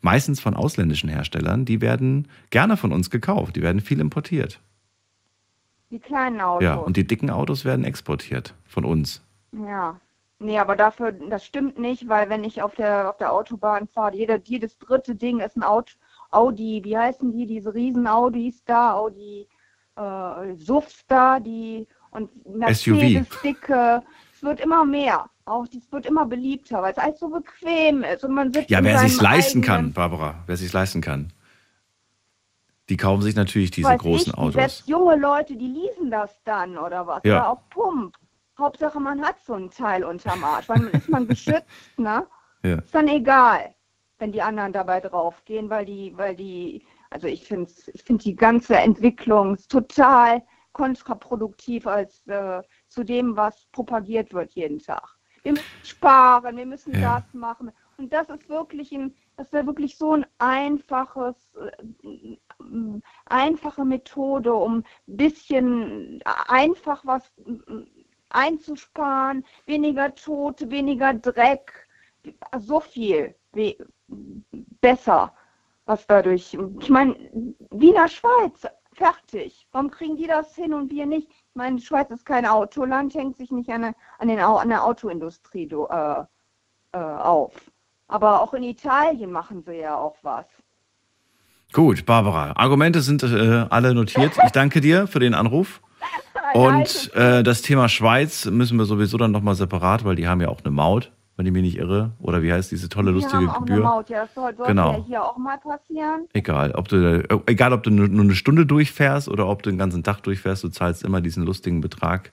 meistens 0.00 0.40
von 0.40 0.54
ausländischen 0.54 1.08
Herstellern, 1.08 1.64
die 1.64 1.80
werden 1.80 2.26
gerne 2.50 2.76
von 2.76 2.90
uns 2.92 3.10
gekauft. 3.10 3.54
Die 3.54 3.62
werden 3.62 3.80
viel 3.80 4.00
importiert. 4.00 4.58
Die 5.90 6.00
kleinen 6.00 6.40
Autos. 6.40 6.64
Ja, 6.64 6.74
und 6.74 6.96
die 6.96 7.06
dicken 7.06 7.30
Autos 7.30 7.64
werden 7.64 7.84
exportiert 7.84 8.54
von 8.66 8.84
uns. 8.84 9.22
Ja. 9.52 10.00
Nee, 10.42 10.58
aber 10.58 10.74
dafür, 10.74 11.12
das 11.12 11.44
stimmt 11.44 11.78
nicht, 11.78 12.08
weil 12.08 12.30
wenn 12.30 12.44
ich 12.44 12.62
auf 12.62 12.74
der, 12.74 13.10
auf 13.10 13.18
der 13.18 13.30
Autobahn 13.30 13.86
fahre, 13.86 14.16
jeder, 14.16 14.40
jedes 14.42 14.78
dritte 14.78 15.14
Ding 15.14 15.40
ist 15.40 15.54
ein 15.56 15.62
Aut- 15.62 15.98
Audi, 16.30 16.80
wie 16.82 16.96
heißen 16.96 17.30
die, 17.30 17.46
diese 17.46 17.74
riesen 17.74 18.06
Audis 18.06 18.64
da, 18.64 18.94
Audi 18.94 19.46
äh, 19.96 20.54
SUVs 20.56 21.04
da, 21.06 21.40
die 21.40 21.86
und 22.10 22.30
Mercedes 22.56 23.28
dicke, 23.44 24.02
es 24.34 24.42
wird 24.42 24.60
immer 24.60 24.84
mehr. 24.86 25.28
Auch 25.44 25.66
es 25.66 25.92
wird 25.92 26.06
immer 26.06 26.24
beliebter, 26.24 26.80
weil 26.80 26.92
es 26.92 26.98
alles 26.98 27.20
so 27.20 27.28
bequem 27.28 28.02
ist 28.02 28.24
und 28.24 28.32
man 28.32 28.50
sitzt 28.50 28.70
Ja, 28.70 28.82
wer 28.82 28.98
sich's 28.98 29.20
leisten 29.20 29.60
kann, 29.60 29.92
Barbara, 29.92 30.42
wer 30.46 30.56
sich's 30.56 30.72
leisten 30.72 31.02
kann. 31.02 31.32
Die 32.88 32.96
kaufen 32.96 33.22
sich 33.22 33.36
natürlich 33.36 33.70
diese 33.70 33.94
großen 33.94 34.32
ich, 34.32 34.38
Autos. 34.38 34.54
Selbst 34.54 34.88
junge 34.88 35.16
Leute, 35.16 35.54
die 35.54 35.68
leasen 35.68 36.10
das 36.10 36.42
dann 36.44 36.78
oder 36.78 37.06
was. 37.06 37.22
Ja. 37.24 37.36
Oder 37.36 37.50
auch 37.50 37.68
Pump. 37.68 38.16
Hauptsache, 38.60 39.00
man 39.00 39.22
hat 39.24 39.40
so 39.40 39.54
ein 39.54 39.70
Teil 39.70 40.04
unterm 40.04 40.44
Arsch. 40.44 40.68
Weil 40.68 40.78
man 40.78 40.92
ist 40.92 41.08
man 41.08 41.26
geschützt, 41.26 41.66
ne? 41.98 42.26
Ja. 42.62 42.76
Ist 42.76 42.94
dann 42.94 43.08
egal, 43.08 43.74
wenn 44.18 44.32
die 44.32 44.42
anderen 44.42 44.72
dabei 44.72 45.00
draufgehen, 45.00 45.70
weil 45.70 45.84
die, 45.86 46.12
weil 46.16 46.36
die, 46.36 46.84
also 47.10 47.26
ich 47.26 47.46
finde 47.46 47.72
ich 47.92 48.02
find 48.04 48.24
die 48.24 48.36
ganze 48.36 48.76
Entwicklung 48.76 49.56
total 49.68 50.42
kontraproduktiv 50.72 51.86
als 51.86 52.26
äh, 52.28 52.62
zu 52.88 53.02
dem, 53.02 53.36
was 53.36 53.66
propagiert 53.72 54.32
wird 54.32 54.52
jeden 54.52 54.78
Tag. 54.78 55.16
Wir 55.42 55.52
müssen 55.52 55.66
sparen, 55.82 56.56
wir 56.56 56.66
müssen 56.66 56.94
Ja. 57.00 57.20
das 57.20 57.32
machen. 57.34 57.72
Und 57.96 58.12
das 58.12 58.28
ist 58.30 58.48
wirklich 58.48 58.92
ein, 58.92 59.14
das 59.36 59.52
wäre 59.52 59.66
wirklich 59.66 59.96
so 59.98 60.12
ein 60.14 60.26
einfaches, 60.38 61.50
äh, 61.54 62.36
einfache 63.26 63.84
Methode, 63.84 64.54
um 64.54 64.78
ein 64.78 65.16
bisschen 65.16 66.22
einfach 66.48 67.04
was 67.04 67.30
einzusparen, 68.30 69.44
weniger 69.66 70.14
Tote, 70.14 70.70
weniger 70.70 71.14
Dreck, 71.14 71.88
so 72.58 72.80
viel 72.80 73.34
besser, 74.80 75.32
was 75.86 76.06
dadurch. 76.06 76.56
Ich 76.80 76.90
meine, 76.90 77.14
Wiener 77.70 78.08
Schweiz, 78.08 78.66
fertig. 78.94 79.66
Warum 79.72 79.90
kriegen 79.90 80.16
die 80.16 80.26
das 80.26 80.54
hin 80.54 80.74
und 80.74 80.90
wir 80.90 81.06
nicht? 81.06 81.28
Ich 81.28 81.54
meine, 81.54 81.78
Schweiz 81.80 82.10
ist 82.10 82.26
kein 82.26 82.46
Autoland, 82.46 83.14
hängt 83.14 83.36
sich 83.36 83.50
nicht 83.50 83.70
an, 83.70 83.94
an, 84.18 84.28
den, 84.28 84.38
an 84.38 84.68
der 84.68 84.84
Autoindustrie 84.84 85.68
äh, 85.70 86.24
äh, 86.92 86.98
auf. 86.98 87.52
Aber 88.08 88.42
auch 88.42 88.54
in 88.54 88.64
Italien 88.64 89.30
machen 89.30 89.62
sie 89.62 89.76
ja 89.76 89.96
auch 89.96 90.16
was. 90.22 90.46
Gut, 91.72 92.04
Barbara, 92.04 92.52
Argumente 92.56 93.00
sind 93.00 93.22
äh, 93.22 93.66
alle 93.70 93.94
notiert. 93.94 94.32
Ich 94.44 94.50
danke 94.50 94.80
dir 94.80 95.06
für 95.06 95.20
den 95.20 95.34
Anruf. 95.34 95.80
Und 96.54 97.10
äh, 97.14 97.42
das 97.42 97.62
Thema 97.62 97.88
Schweiz 97.88 98.46
müssen 98.46 98.78
wir 98.78 98.84
sowieso 98.84 99.16
dann 99.18 99.30
nochmal 99.32 99.54
separat, 99.54 100.04
weil 100.04 100.16
die 100.16 100.26
haben 100.28 100.40
ja 100.40 100.48
auch 100.48 100.60
eine 100.64 100.70
Maut. 100.70 101.12
wenn 101.36 101.46
ich 101.46 101.52
mich 101.52 101.62
nicht 101.62 101.78
irre. 101.78 102.10
Oder 102.20 102.42
wie 102.42 102.52
heißt 102.52 102.70
diese 102.70 102.90
tolle, 102.90 103.12
Die 103.12 103.14
lustige 103.14 103.38
haben 103.38 103.48
auch 103.48 103.58
Gebühr? 103.60 103.76
eine 103.76 103.84
Maut, 103.84 104.10
ja, 104.10 104.24
das 104.26 104.34
soll, 104.34 104.54
sollte 104.56 104.72
Genau. 104.72 104.92
ja 104.92 105.04
hier 105.06 105.24
auch 105.24 105.38
mal 105.38 105.56
passieren. 105.58 106.26
Egal, 106.34 106.72
ob 106.72 106.88
du, 106.88 106.96
äh, 107.22 107.38
egal, 107.46 107.72
ob 107.72 107.82
du 107.82 107.88
nur 107.90 108.06
eine 108.22 108.34
Stunde 108.34 108.66
durchfährst 108.66 109.26
oder 109.26 109.46
ob 109.48 109.62
du 109.62 109.70
den 109.70 109.78
ganzen 109.78 110.02
Tag 110.02 110.22
durchfährst, 110.22 110.64
du 110.64 110.68
zahlst 110.68 111.02
immer 111.02 111.22
diesen 111.22 111.44
lustigen 111.46 111.80
Betrag, 111.80 112.32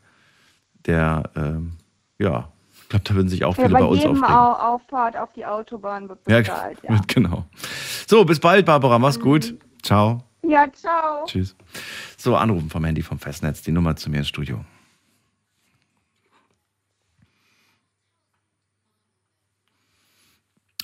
der, 0.85 1.23
ähm, 1.37 1.73
ja, 2.19 2.49
ich 2.83 2.89
glaube, 2.89 3.03
da 3.05 3.15
würden 3.15 3.29
sich 3.29 3.45
auch 3.45 3.55
Ja, 3.57 3.63
viele 3.63 3.75
bei 3.75 3.79
bei 3.79 3.85
uns 3.85 3.99
jedem 4.03 4.21
aufregen. 4.21 4.35
Au 4.35 4.53
Auffahrt 4.75 5.15
auf 5.17 5.31
die 5.33 5.45
Autobahn 5.45 6.09
wird 6.09 6.19
Ja, 6.27 6.39
bezahlt. 6.39 6.77
Ja, 6.83 6.99
genau. 7.07 7.45
So, 8.07 8.25
bis 8.25 8.41
bald, 8.41 8.65
Barbara. 8.65 8.99
Mach's 8.99 9.19
gut. 9.21 9.55
Ciao. 9.83 10.26
Ja. 10.47 10.71
ciao. 10.73 11.25
Tschüss. 11.25 11.55
So, 12.17 12.35
anrufen 12.35 12.69
vom 12.69 12.83
Handy 12.83 13.01
vom 13.01 13.19
Festnetz, 13.19 13.61
die 13.61 13.71
Nummer 13.71 13.95
zu 13.95 14.09
mir 14.09 14.19
ins 14.19 14.27
Studio. 14.27 14.63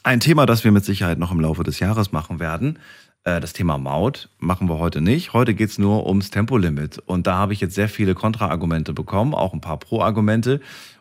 Ein 0.05 0.19
Thema, 0.19 0.45
das 0.45 0.65
wir 0.65 0.71
mit 0.73 0.83
Sicherheit 0.83 1.17
noch 1.17 1.31
im 1.31 1.39
Laufe 1.39 1.63
des 1.63 1.79
Jahres 1.79 2.11
machen 2.11 2.41
werden. 2.41 2.77
Äh, 3.23 3.39
Das 3.39 3.53
Thema 3.53 3.77
Maut 3.77 4.29
machen 4.37 4.67
wir 4.67 4.77
heute 4.77 4.99
nicht. 4.99 5.31
Heute 5.31 5.53
geht 5.53 5.69
es 5.69 5.79
nur 5.79 6.05
ums 6.07 6.29
Tempolimit. 6.29 6.99
Und 7.05 7.25
da 7.25 7.35
habe 7.35 7.53
ich 7.53 7.61
jetzt 7.61 7.75
sehr 7.75 7.87
viele 7.87 8.13
Kontraargumente 8.13 8.91
bekommen, 8.93 9.33
auch 9.33 9.53
ein 9.53 9.61
paar 9.61 9.77
Pro-Argumente. 9.77 10.59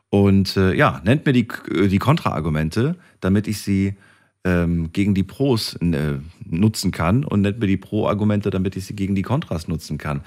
Und 0.08 0.56
äh, 0.56 0.72
ja, 0.74 1.00
nennt 1.04 1.26
mir 1.26 1.32
die, 1.32 1.48
äh, 1.70 1.88
die 1.88 1.98
Kontraargumente, 1.98 2.96
damit 3.20 3.48
ich 3.48 3.60
sie 3.60 3.96
ähm, 4.44 4.92
gegen 4.92 5.14
die 5.14 5.22
Pros 5.22 5.74
äh, 5.76 6.18
nutzen 6.44 6.90
kann 6.90 7.24
und 7.24 7.42
nennt 7.42 7.60
mir 7.60 7.66
die 7.66 7.76
Pro-Argumente, 7.76 8.50
damit 8.50 8.76
ich 8.76 8.86
sie 8.86 8.96
gegen 8.96 9.14
die 9.14 9.22
Kontras 9.22 9.68
nutzen 9.68 9.98
kann. 9.98 10.22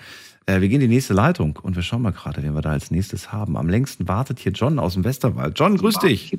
Äh, 0.45 0.61
wir 0.61 0.69
gehen 0.69 0.81
in 0.81 0.89
die 0.89 0.95
nächste 0.95 1.13
Leitung 1.13 1.59
und 1.61 1.75
wir 1.75 1.83
schauen 1.83 2.01
mal 2.01 2.11
gerade, 2.11 2.43
wen 2.43 2.53
wir 2.53 2.61
da 2.61 2.71
als 2.71 2.91
nächstes 2.91 3.31
haben. 3.31 3.57
Am 3.57 3.67
längsten 3.67 4.07
wartet 4.07 4.39
hier 4.39 4.51
John 4.51 4.79
aus 4.79 4.93
dem 4.93 5.03
Westerwald. 5.03 5.57
John, 5.59 5.77
grüß 5.77 5.99
dich. 5.99 6.37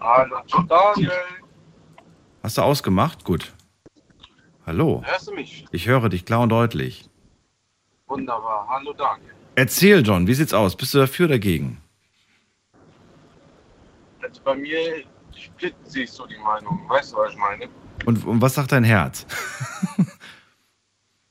Hallo, 0.00 0.36
Daniel. 0.68 1.10
Hast 2.42 2.58
du 2.58 2.62
ausgemacht? 2.62 3.24
Gut. 3.24 3.52
Hallo. 4.64 5.02
Hörst 5.04 5.28
du 5.28 5.34
mich? 5.34 5.64
Ich 5.72 5.86
höre 5.86 6.08
dich 6.08 6.24
klar 6.24 6.40
und 6.40 6.48
deutlich. 6.50 7.08
Wunderbar. 8.06 8.66
Hallo, 8.68 8.92
Daniel. 8.92 9.32
Erzähl, 9.56 10.04
John, 10.04 10.26
wie 10.26 10.34
sieht's 10.34 10.54
aus? 10.54 10.76
Bist 10.76 10.94
du 10.94 10.98
dafür 10.98 11.26
oder 11.26 11.34
dagegen? 11.34 11.78
Also 14.22 14.40
bei 14.44 14.54
mir 14.54 15.04
splitten 15.46 15.86
sich 15.88 16.10
so 16.10 16.26
die 16.26 16.36
Meinungen. 16.38 16.88
Weißt 16.88 17.12
du, 17.12 17.16
was 17.18 17.32
ich 17.32 17.38
meine? 17.38 17.68
Und, 18.04 18.24
und 18.26 18.40
was 18.40 18.54
sagt 18.54 18.72
dein 18.72 18.84
Herz? 18.84 19.26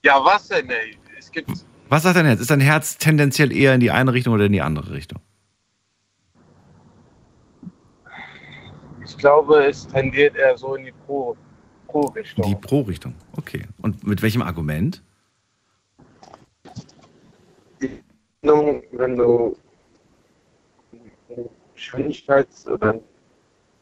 Ja, 0.04 0.24
was 0.24 0.48
denn, 0.50 0.70
ey? 0.70 0.96
Es 1.18 1.32
gibt. 1.32 1.50
Was 1.90 2.04
sagt 2.04 2.16
dein 2.16 2.28
Herz? 2.28 2.40
Ist 2.40 2.52
dein 2.52 2.60
Herz 2.60 3.00
tendenziell 3.00 3.52
eher 3.52 3.74
in 3.74 3.80
die 3.80 3.90
eine 3.90 4.14
Richtung 4.14 4.36
oder 4.36 4.46
in 4.46 4.52
die 4.52 4.62
andere 4.62 4.94
Richtung? 4.94 5.20
Ich 9.04 9.18
glaube, 9.18 9.66
es 9.66 9.88
tendiert 9.88 10.36
eher 10.36 10.56
so 10.60 10.76
in 10.76 10.86
die 10.86 10.92
Pro- 11.08 11.36
Pro-Richtung. 11.88 12.46
Die 12.48 12.54
Pro-Richtung. 12.54 13.16
Okay. 13.36 13.64
Und 13.82 14.06
mit 14.06 14.22
welchem 14.22 14.44
Argument? 14.44 15.02
wenn 18.44 19.16
du 19.16 19.58
Geschwindigkeits- 21.76 22.68
oder 22.68 23.00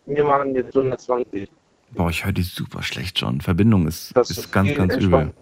wir 0.05 0.23
machen 0.23 0.55
jetzt 0.55 0.75
120. 0.75 1.49
Boah, 1.91 2.09
ich 2.09 2.25
höre 2.25 2.31
die 2.31 2.43
super 2.43 2.81
schlecht, 2.81 3.19
John. 3.19 3.41
Verbindung 3.41 3.87
ist, 3.87 4.15
Das 4.15 4.29
ist 4.29 4.37
ist 4.39 4.51
ganz, 4.51 4.73
ganz 4.75 4.95
übel. 4.95 5.33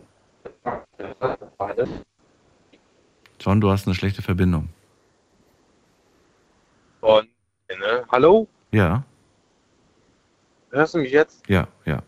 John, 3.40 3.62
du 3.62 3.70
hast 3.72 3.88
eine 3.88 3.96
schlechte 3.96 4.22
Verbindung. 4.22 4.70
Und, 7.02 7.28
ne? 7.70 8.04
Hallo? 8.12 8.48
Ja, 8.72 9.04
Hörst 10.72 10.94
du 10.94 11.00
mich 11.00 11.12
jetzt? 11.12 11.48
ja, 11.50 11.68
ja. 11.86 12.02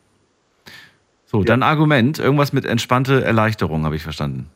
So, 1.26 1.44
dann 1.44 1.64
Argument. 1.64 2.20
Irgendwas 2.20 2.54
mit 2.54 2.64
entspannte 2.64 3.24
Erleichterung, 3.24 3.86
habe 3.86 3.96
ich 3.96 4.04
verstanden. 4.04 4.50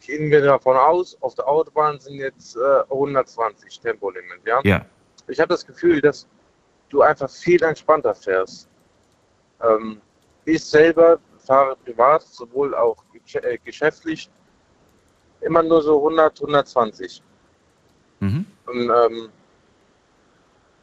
Gehen 0.00 0.30
wir 0.30 0.40
davon 0.40 0.74
aus, 0.74 1.18
auf 1.20 1.34
der 1.34 1.46
Autobahn 1.46 2.00
sind 2.00 2.14
jetzt 2.14 2.56
äh, 2.56 2.82
120 2.90 3.78
Tempolimit, 3.78 4.40
ja? 4.46 4.58
Ja. 4.64 4.86
Ich 5.28 5.40
habe 5.40 5.48
das 5.48 5.66
Gefühl, 5.66 6.00
dass 6.00 6.26
du 6.88 7.02
einfach 7.02 7.30
viel 7.30 7.62
entspannter 7.62 8.14
fährst. 8.14 8.68
Ähm, 9.62 10.00
ich 10.44 10.64
selber 10.64 11.18
fahre 11.38 11.76
privat, 11.76 12.22
sowohl 12.22 12.74
auch 12.74 12.96
äh, 13.34 13.58
geschäftlich, 13.58 14.30
immer 15.40 15.62
nur 15.62 15.82
so 15.82 15.98
100, 15.98 16.40
120. 16.40 17.22
Mhm. 18.20 18.46
Und 18.66 18.90
ähm, 18.90 19.28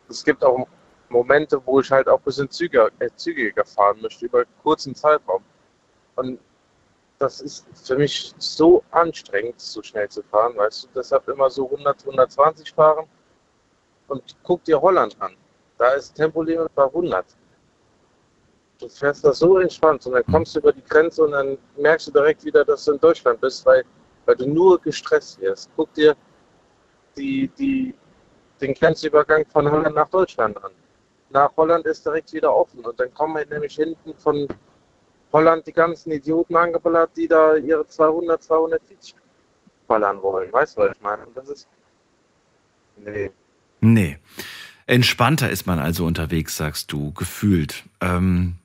es 0.09 0.23
gibt 0.23 0.43
auch 0.43 0.67
Momente, 1.09 1.61
wo 1.65 1.79
ich 1.79 1.91
halt 1.91 2.07
auch 2.07 2.19
ein 2.19 2.23
bisschen 2.23 2.49
zügiger, 2.49 2.89
äh, 2.99 3.09
zügiger 3.15 3.65
fahren 3.65 4.01
möchte, 4.01 4.25
über 4.25 4.39
einen 4.39 4.47
kurzen 4.61 4.95
Zeitraum. 4.95 5.43
Und 6.15 6.39
das 7.19 7.41
ist 7.41 7.65
für 7.87 7.97
mich 7.97 8.33
so 8.37 8.83
anstrengend, 8.91 9.59
so 9.59 9.81
schnell 9.81 10.09
zu 10.09 10.21
fahren, 10.23 10.55
weißt 10.57 10.83
du, 10.83 10.87
deshalb 10.95 11.27
immer 11.27 11.49
so 11.49 11.69
100, 11.69 12.01
120 12.01 12.73
fahren. 12.73 13.05
Und 14.07 14.35
guck 14.43 14.63
dir 14.63 14.81
Holland 14.81 15.15
an. 15.19 15.35
Da 15.77 15.93
ist 15.93 16.15
Tempolimit 16.15 16.73
bei 16.75 16.85
100. 16.85 17.25
Du 18.79 18.89
fährst 18.89 19.23
da 19.23 19.33
so 19.33 19.57
entspannt 19.59 20.05
und 20.05 20.13
dann 20.13 20.25
kommst 20.25 20.55
du 20.55 20.59
über 20.59 20.73
die 20.73 20.83
Grenze 20.83 21.23
und 21.23 21.31
dann 21.31 21.57
merkst 21.77 22.07
du 22.07 22.11
direkt 22.11 22.43
wieder, 22.43 22.65
dass 22.65 22.85
du 22.85 22.93
in 22.93 22.99
Deutschland 22.99 23.39
bist, 23.39 23.65
weil, 23.65 23.83
weil 24.25 24.35
du 24.35 24.47
nur 24.47 24.79
gestresst 24.79 25.39
wirst. 25.39 25.69
Guck 25.75 25.93
dir 25.93 26.15
die, 27.15 27.49
die, 27.57 27.95
den 28.59 28.73
Grenzübergang 28.73 29.45
von 29.47 29.69
Holland 29.71 29.95
nach 29.95 30.09
Deutschland 30.09 30.61
an. 30.63 30.71
Nach 31.29 31.55
Holland 31.55 31.85
ist 31.85 32.05
direkt 32.05 32.33
wieder 32.33 32.53
offen 32.53 32.85
und 32.85 32.99
dann 32.99 33.13
kommen 33.13 33.35
wir 33.35 33.45
nämlich 33.45 33.75
hinten 33.75 34.13
von 34.15 34.47
Holland 35.31 35.67
die 35.67 35.73
ganzen 35.73 36.11
Idioten 36.11 36.55
angeballert, 36.55 37.11
die 37.15 37.27
da 37.27 37.55
ihre 37.55 37.85
200, 37.87 38.41
240 38.43 39.15
ballern 39.87 40.21
wollen. 40.21 40.51
Weißt 40.51 40.77
du, 40.77 40.81
was 40.81 40.95
ich 40.95 41.01
meine? 41.01 41.25
Und 41.25 41.35
das 41.35 41.49
ist. 41.49 41.67
Nee. 42.97 43.31
Nee. 43.93 44.17
Entspannter 44.87 45.49
ist 45.49 45.65
man 45.67 45.79
also 45.79 46.05
unterwegs, 46.05 46.57
sagst 46.57 46.91
du, 46.91 47.11
gefühlt. 47.13 47.83
Ähm, 48.01 48.55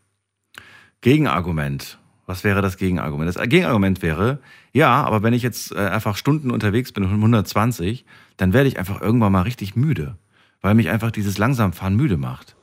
Gegenargument. 1.00 1.98
Was 2.26 2.44
wäre 2.44 2.62
das 2.62 2.76
Gegenargument? 2.76 3.28
Das 3.28 3.42
Gegenargument 3.48 4.02
wäre, 4.02 4.38
ja, 4.72 5.02
aber 5.02 5.22
wenn 5.22 5.34
ich 5.34 5.42
jetzt 5.42 5.72
äh, 5.72 5.78
einfach 5.78 6.16
Stunden 6.16 6.50
unterwegs 6.50 6.92
bin, 6.92 7.04
um 7.04 7.12
120, 7.12 8.04
dann 8.36 8.52
werde 8.52 8.68
ich 8.68 8.78
einfach 8.78 9.00
irgendwann 9.00 9.32
mal 9.32 9.42
richtig 9.42 9.76
müde, 9.76 10.16
weil 10.60 10.74
mich 10.74 10.90
einfach 10.90 11.10
dieses 11.10 11.38
Langsamfahren 11.38 11.96
müde 11.96 12.16
macht. 12.16 12.54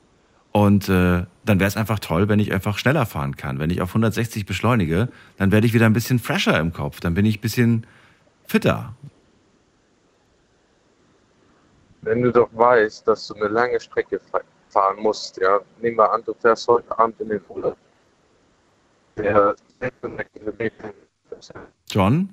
Und 0.51 0.87
äh, 0.89 1.25
dann 1.45 1.59
wäre 1.59 1.67
es 1.67 1.77
einfach 1.77 1.99
toll, 1.99 2.29
wenn 2.29 2.39
ich 2.39 2.53
einfach 2.53 2.77
schneller 2.77 3.05
fahren 3.05 3.35
kann. 3.35 3.59
Wenn 3.59 3.69
ich 3.69 3.81
auf 3.81 3.89
160 3.89 4.45
beschleunige, 4.45 5.09
dann 5.37 5.51
werde 5.51 5.67
ich 5.67 5.73
wieder 5.73 5.85
ein 5.85 5.93
bisschen 5.93 6.19
fresher 6.19 6.59
im 6.59 6.73
Kopf. 6.73 6.99
Dann 6.99 7.13
bin 7.13 7.25
ich 7.25 7.37
ein 7.37 7.41
bisschen 7.41 7.85
fitter. 8.47 8.95
Wenn 12.07 12.21
du 12.21 12.31
doch 12.31 12.49
weißt, 12.53 13.05
dass 13.05 13.27
du 13.27 13.33
eine 13.35 13.49
lange 13.49 13.77
Strecke 13.81 14.17
fa- 14.31 14.39
fahren 14.69 15.01
musst, 15.01 15.35
ja, 15.41 15.59
nehmen 15.81 15.97
wir 15.97 16.09
an, 16.09 16.23
du 16.23 16.33
fährst 16.35 16.65
heute 16.69 16.97
Abend 16.97 17.19
in 17.19 17.27
den 17.27 17.41
Urlaub. 17.49 17.75
Der 19.17 19.55
600 19.81 20.31
Kilometer. 20.31 20.93
John? 21.89 22.29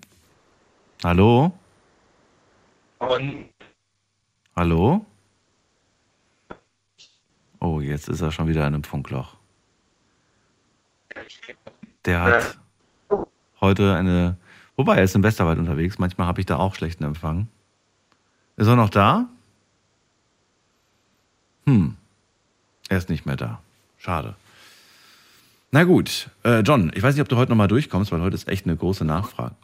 Hallo? 1.03 1.51
Und 3.01 3.49
Hallo? 4.55 5.05
Oh, 7.59 7.81
jetzt 7.81 8.09
ist 8.09 8.21
er 8.21 8.31
schon 8.31 8.47
wieder 8.47 8.61
in 8.69 8.75
einem 8.75 8.85
Funkloch. 8.85 9.35
Der 12.05 12.23
hat 12.23 12.59
heute 13.61 13.95
eine. 13.97 14.37
Wobei, 14.77 14.97
er 14.99 15.03
ist 15.05 15.17
im 15.17 15.23
Westerwald 15.25 15.59
unterwegs. 15.59 15.99
Manchmal 15.99 16.29
habe 16.29 16.39
ich 16.41 16.47
da 16.47 16.59
auch 16.59 16.77
schlechten 16.77 17.03
Empfang. 17.03 17.49
Ist 18.57 18.69
er 18.69 18.77
noch 18.77 18.91
da? 18.91 19.29
Hm. 21.67 21.97
Er 22.89 22.99
ist 22.99 23.09
nicht 23.09 23.27
mehr 23.27 23.37
da. 23.37 23.61
Schade. 23.99 24.35
Na 25.71 25.85
gut, 25.85 26.31
äh, 26.45 26.61
John, 26.61 26.93
ich 26.95 27.03
weiß 27.03 27.15
nicht, 27.15 27.23
ob 27.23 27.29
du 27.29 27.37
heute 27.37 27.51
nochmal 27.51 27.69
durchkommst, 27.69 28.13
weil 28.13 28.21
heute 28.21 28.35
ist 28.35 28.49
echt 28.49 28.67
eine 28.67 28.77
große 28.77 29.05
Nachfrage. 29.05 29.57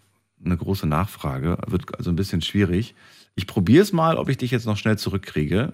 Eine 0.44 0.56
große 0.56 0.86
Nachfrage. 0.86 1.58
Wird 1.66 1.96
also 1.96 2.10
ein 2.10 2.16
bisschen 2.16 2.42
schwierig. 2.42 2.94
Ich 3.36 3.46
probiere 3.46 3.82
es 3.82 3.92
mal, 3.92 4.16
ob 4.16 4.28
ich 4.28 4.38
dich 4.38 4.50
jetzt 4.50 4.66
noch 4.66 4.76
schnell 4.76 4.98
zurückkriege. 4.98 5.72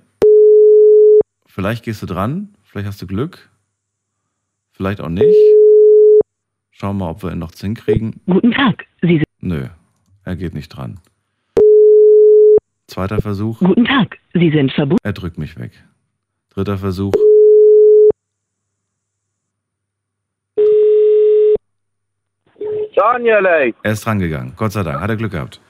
Vielleicht 1.46 1.84
gehst 1.84 2.02
du 2.02 2.06
dran, 2.06 2.54
vielleicht 2.64 2.86
hast 2.86 3.00
du 3.00 3.06
Glück, 3.06 3.48
vielleicht 4.72 5.00
auch 5.00 5.08
nicht. 5.08 5.34
Schauen 6.70 6.98
wir 6.98 7.06
mal, 7.06 7.10
ob 7.12 7.22
wir 7.22 7.32
ihn 7.32 7.38
noch 7.38 7.52
hinkriegen. 7.54 8.20
Guten 8.26 8.52
Tag. 8.52 8.84
Sie 9.00 9.16
sind 9.16 9.24
Nö, 9.40 9.68
er 10.24 10.36
geht 10.36 10.52
nicht 10.52 10.68
dran. 10.68 11.00
Zweiter 12.88 13.22
Versuch. 13.22 13.60
Guten 13.60 13.86
Tag. 13.86 14.18
Sie 14.34 14.50
sind 14.50 14.70
verbunden. 14.72 15.00
Er 15.02 15.14
drückt 15.14 15.38
mich 15.38 15.58
weg. 15.58 15.72
Dritter 16.56 16.78
Versuch. 16.78 17.12
Daniel, 22.94 23.44
ey. 23.46 23.74
Er 23.82 23.92
ist 23.92 24.06
drangegangen. 24.06 24.54
Gott 24.56 24.72
sei 24.72 24.82
Dank. 24.82 25.00
Hat 25.00 25.10
er 25.10 25.16
Glück 25.16 25.32
gehabt. 25.32 25.60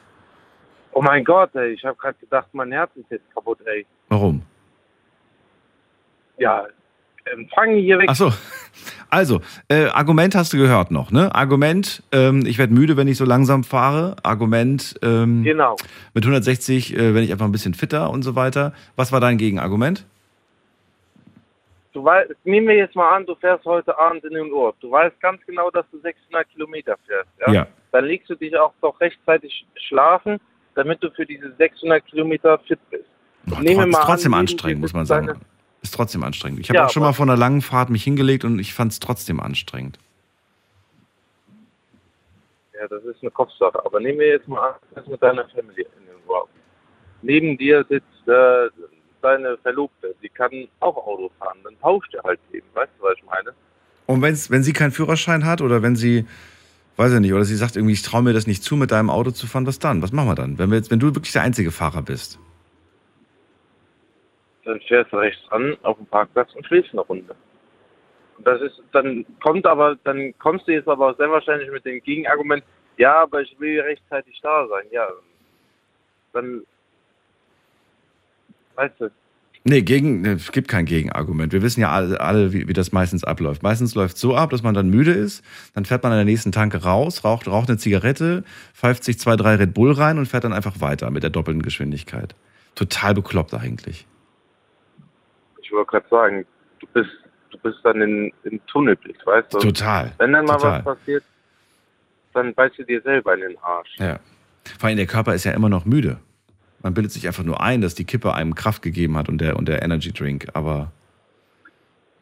Oh 0.92 1.02
mein 1.02 1.24
Gott, 1.24 1.54
ey, 1.54 1.72
ich 1.72 1.84
habe 1.84 1.96
gerade 1.96 2.16
gedacht, 2.20 2.46
mein 2.52 2.72
Herz 2.72 2.90
ist 2.94 3.10
jetzt 3.10 3.24
kaputt, 3.34 3.58
ey. 3.66 3.84
Warum? 4.08 4.42
Ja, 6.38 6.66
Empfang 7.24 7.74
hier 7.74 7.98
weg. 7.98 8.06
Ach 8.08 8.14
so. 8.14 8.32
Also, 9.10 9.40
äh, 9.68 9.86
Argument 9.86 10.34
hast 10.36 10.52
du 10.52 10.58
gehört 10.58 10.92
noch, 10.92 11.10
ne? 11.10 11.34
Argument, 11.34 12.02
ähm, 12.12 12.44
ich 12.46 12.56
werde 12.58 12.72
müde, 12.72 12.96
wenn 12.96 13.08
ich 13.08 13.16
so 13.16 13.24
langsam 13.24 13.64
fahre. 13.64 14.14
Argument, 14.22 14.94
ähm, 15.02 15.42
Genau. 15.42 15.74
mit 16.14 16.24
160, 16.24 16.96
äh, 16.96 17.14
wenn 17.14 17.24
ich 17.24 17.32
einfach 17.32 17.46
ein 17.46 17.52
bisschen 17.52 17.74
fitter 17.74 18.10
und 18.10 18.22
so 18.22 18.36
weiter. 18.36 18.72
Was 18.94 19.10
war 19.10 19.18
dein 19.20 19.38
Gegenargument? 19.38 20.06
Du 21.96 22.04
weißt, 22.04 22.30
nehmen 22.44 22.68
wir 22.68 22.76
jetzt 22.76 22.94
mal 22.94 23.08
an, 23.16 23.24
du 23.24 23.34
fährst 23.36 23.64
heute 23.64 23.98
Abend 23.98 24.22
in 24.22 24.34
den 24.34 24.52
Urlaub. 24.52 24.78
Du 24.80 24.90
weißt 24.90 25.18
ganz 25.18 25.40
genau, 25.46 25.70
dass 25.70 25.86
du 25.90 25.98
600 25.98 26.46
Kilometer 26.50 26.94
fährst. 27.06 27.30
Ja? 27.46 27.52
Ja. 27.54 27.66
Dann 27.90 28.04
legst 28.04 28.28
du 28.28 28.34
dich 28.34 28.54
auch 28.54 28.74
doch 28.82 29.00
rechtzeitig 29.00 29.64
schlafen, 29.76 30.38
damit 30.74 31.02
du 31.02 31.10
für 31.12 31.24
diese 31.24 31.54
600 31.56 32.04
Kilometer 32.04 32.58
fit 32.58 32.78
bist. 32.90 33.06
Boah, 33.46 33.62
Nehmen 33.62 33.78
wir 33.78 33.86
ist 33.86 33.92
mal 33.94 34.04
trotzdem 34.04 34.34
an, 34.34 34.40
anstrengend, 34.40 34.82
muss 34.82 34.92
man 34.92 35.06
sagen. 35.06 35.40
Ist 35.80 35.94
trotzdem 35.94 36.22
anstrengend. 36.22 36.60
Ich 36.60 36.68
habe 36.68 36.76
Ja, 36.76 36.84
auch 36.84 36.90
schon 36.90 37.02
mal 37.02 37.14
von 37.14 37.30
einer 37.30 37.38
langen 37.38 37.62
Fahrt 37.62 37.88
mich 37.88 38.04
hingelegt 38.04 38.44
und 38.44 38.58
ich 38.58 38.74
fand 38.74 38.92
es 38.92 39.00
trotzdem 39.00 39.40
anstrengend. 39.40 39.98
Ja, 42.78 42.88
das 42.88 43.04
ist 43.04 43.22
eine 43.22 43.30
Kopfsache. 43.30 43.82
Aber 43.82 44.00
nehmen 44.00 44.18
wir 44.18 44.28
jetzt 44.28 44.48
mal 44.48 44.74
an, 44.94 45.02
du 45.02 45.12
mit 45.12 45.22
deiner 45.22 45.48
Family 45.48 45.80
in 45.80 46.04
den 46.04 46.28
Urlaub. 46.28 46.50
Neben 47.22 47.56
dir 47.56 47.86
sitzt 47.88 48.28
äh, 48.28 48.68
deine 49.26 49.56
Verlobte, 49.58 50.14
die 50.22 50.28
kann 50.28 50.50
auch 50.80 50.96
Auto 50.96 51.30
fahren. 51.38 51.58
Dann 51.64 51.78
tauscht 51.80 52.12
ihr 52.14 52.22
halt 52.22 52.40
eben. 52.52 52.66
Weißt 52.74 52.92
du, 52.98 53.04
was 53.04 53.14
ich 53.16 53.24
meine? 53.24 53.52
Und 54.06 54.22
wenn's, 54.22 54.50
wenn 54.50 54.62
sie 54.62 54.72
keinen 54.72 54.92
Führerschein 54.92 55.44
hat 55.44 55.60
oder 55.60 55.82
wenn 55.82 55.96
sie, 55.96 56.26
weiß 56.96 57.12
ich 57.12 57.20
nicht, 57.20 57.32
oder 57.32 57.44
sie 57.44 57.56
sagt 57.56 57.76
irgendwie, 57.76 57.94
ich 57.94 58.02
traue 58.02 58.22
mir 58.22 58.32
das 58.32 58.46
nicht 58.46 58.62
zu, 58.62 58.76
mit 58.76 58.92
deinem 58.92 59.10
Auto 59.10 59.32
zu 59.32 59.46
fahren, 59.46 59.66
was 59.66 59.78
dann? 59.78 60.02
Was 60.02 60.12
machen 60.12 60.28
wir 60.28 60.34
dann? 60.34 60.58
Wenn, 60.58 60.70
wir 60.70 60.76
jetzt, 60.76 60.90
wenn 60.90 61.00
du 61.00 61.14
wirklich 61.14 61.32
der 61.32 61.42
einzige 61.42 61.70
Fahrer 61.70 62.02
bist. 62.02 62.38
dann 64.64 64.80
fährst 64.80 65.12
du 65.12 65.16
rechts 65.16 65.40
ran 65.50 65.76
auf 65.82 65.96
den 65.96 66.06
Parkplatz 66.06 66.54
und 66.54 66.66
schläfst 66.66 66.92
eine 66.92 67.02
Runde. 67.02 67.34
Und 68.36 68.46
das 68.46 68.60
ist, 68.60 68.82
dann 68.92 69.24
kommt 69.42 69.66
aber, 69.66 69.96
dann 70.04 70.36
kommst 70.38 70.68
du 70.68 70.72
jetzt 70.72 70.88
aber 70.88 71.14
sehr 71.14 71.30
wahrscheinlich 71.30 71.70
mit 71.70 71.84
dem 71.84 72.02
Gegenargument, 72.02 72.64
ja, 72.98 73.22
aber 73.22 73.42
ich 73.42 73.58
will 73.58 73.80
rechtzeitig 73.80 74.38
da 74.42 74.66
sein. 74.68 74.84
Ja, 74.90 75.08
dann, 76.32 76.62
weißt 78.76 79.00
du, 79.00 79.10
Nee, 79.68 79.82
gegen, 79.82 80.24
es 80.24 80.52
gibt 80.52 80.68
kein 80.68 80.84
Gegenargument. 80.84 81.52
Wir 81.52 81.60
wissen 81.60 81.80
ja 81.80 81.90
alle, 81.90 82.20
alle 82.20 82.52
wie, 82.52 82.68
wie 82.68 82.72
das 82.72 82.92
meistens 82.92 83.24
abläuft. 83.24 83.64
Meistens 83.64 83.96
läuft 83.96 84.14
es 84.14 84.20
so 84.20 84.36
ab, 84.36 84.50
dass 84.50 84.62
man 84.62 84.74
dann 84.74 84.88
müde 84.90 85.10
ist, 85.10 85.42
dann 85.74 85.84
fährt 85.84 86.04
man 86.04 86.12
an 86.12 86.18
der 86.18 86.24
nächsten 86.24 86.52
Tanke 86.52 86.84
raus, 86.84 87.24
raucht, 87.24 87.48
raucht 87.48 87.68
eine 87.68 87.76
Zigarette, 87.76 88.44
pfeift 88.74 89.02
sich 89.02 89.18
zwei, 89.18 89.34
drei 89.34 89.56
Red 89.56 89.74
Bull 89.74 89.90
rein 89.90 90.18
und 90.18 90.26
fährt 90.26 90.44
dann 90.44 90.52
einfach 90.52 90.80
weiter 90.80 91.10
mit 91.10 91.24
der 91.24 91.30
doppelten 91.30 91.62
Geschwindigkeit. 91.62 92.36
Total 92.76 93.12
bekloppt 93.12 93.54
eigentlich. 93.54 94.06
ich 95.60 95.72
wollte 95.72 95.90
gerade 95.90 96.06
sagen, 96.10 96.46
du 96.78 96.86
bist, 96.92 97.10
du 97.50 97.58
bist 97.58 97.78
dann 97.82 98.00
in, 98.00 98.32
in 98.44 98.64
Tunnelblick, 98.68 99.16
weißt 99.26 99.52
du? 99.52 99.58
Total, 99.58 100.12
Wenn 100.18 100.32
dann 100.32 100.44
mal 100.44 100.58
total. 100.58 100.84
was 100.84 100.96
passiert, 100.96 101.24
dann 102.34 102.54
beißt 102.54 102.78
du 102.78 102.84
dir 102.84 103.02
selber 103.02 103.34
in 103.34 103.40
den 103.40 103.58
Arsch. 103.62 103.96
Ja. 103.98 104.20
Vor 104.78 104.88
allem 104.88 104.96
der 104.96 105.06
Körper 105.06 105.34
ist 105.34 105.42
ja 105.42 105.50
immer 105.50 105.68
noch 105.68 105.86
müde. 105.86 106.18
Man 106.86 106.94
bildet 106.94 107.10
sich 107.10 107.26
einfach 107.26 107.42
nur 107.42 107.60
ein, 107.60 107.80
dass 107.80 107.96
die 107.96 108.04
Kippe 108.04 108.32
einem 108.32 108.54
Kraft 108.54 108.80
gegeben 108.80 109.16
hat 109.16 109.28
und 109.28 109.40
der, 109.40 109.56
und 109.56 109.66
der 109.66 109.82
Energy 109.82 110.12
Drink, 110.12 110.46
aber 110.54 110.92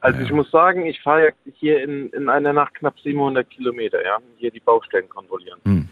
Also 0.00 0.22
ich 0.22 0.32
muss 0.32 0.50
sagen, 0.50 0.86
ich 0.86 1.02
fahre 1.02 1.26
ja 1.26 1.30
hier 1.52 1.82
in, 1.82 2.08
in 2.14 2.30
einer 2.30 2.54
Nacht 2.54 2.72
knapp 2.76 2.98
700 2.98 3.50
Kilometer, 3.50 4.02
ja, 4.02 4.16
hier 4.38 4.50
die 4.50 4.60
Baustellen 4.60 5.06
kontrollieren. 5.10 5.60
Hm. 5.66 5.88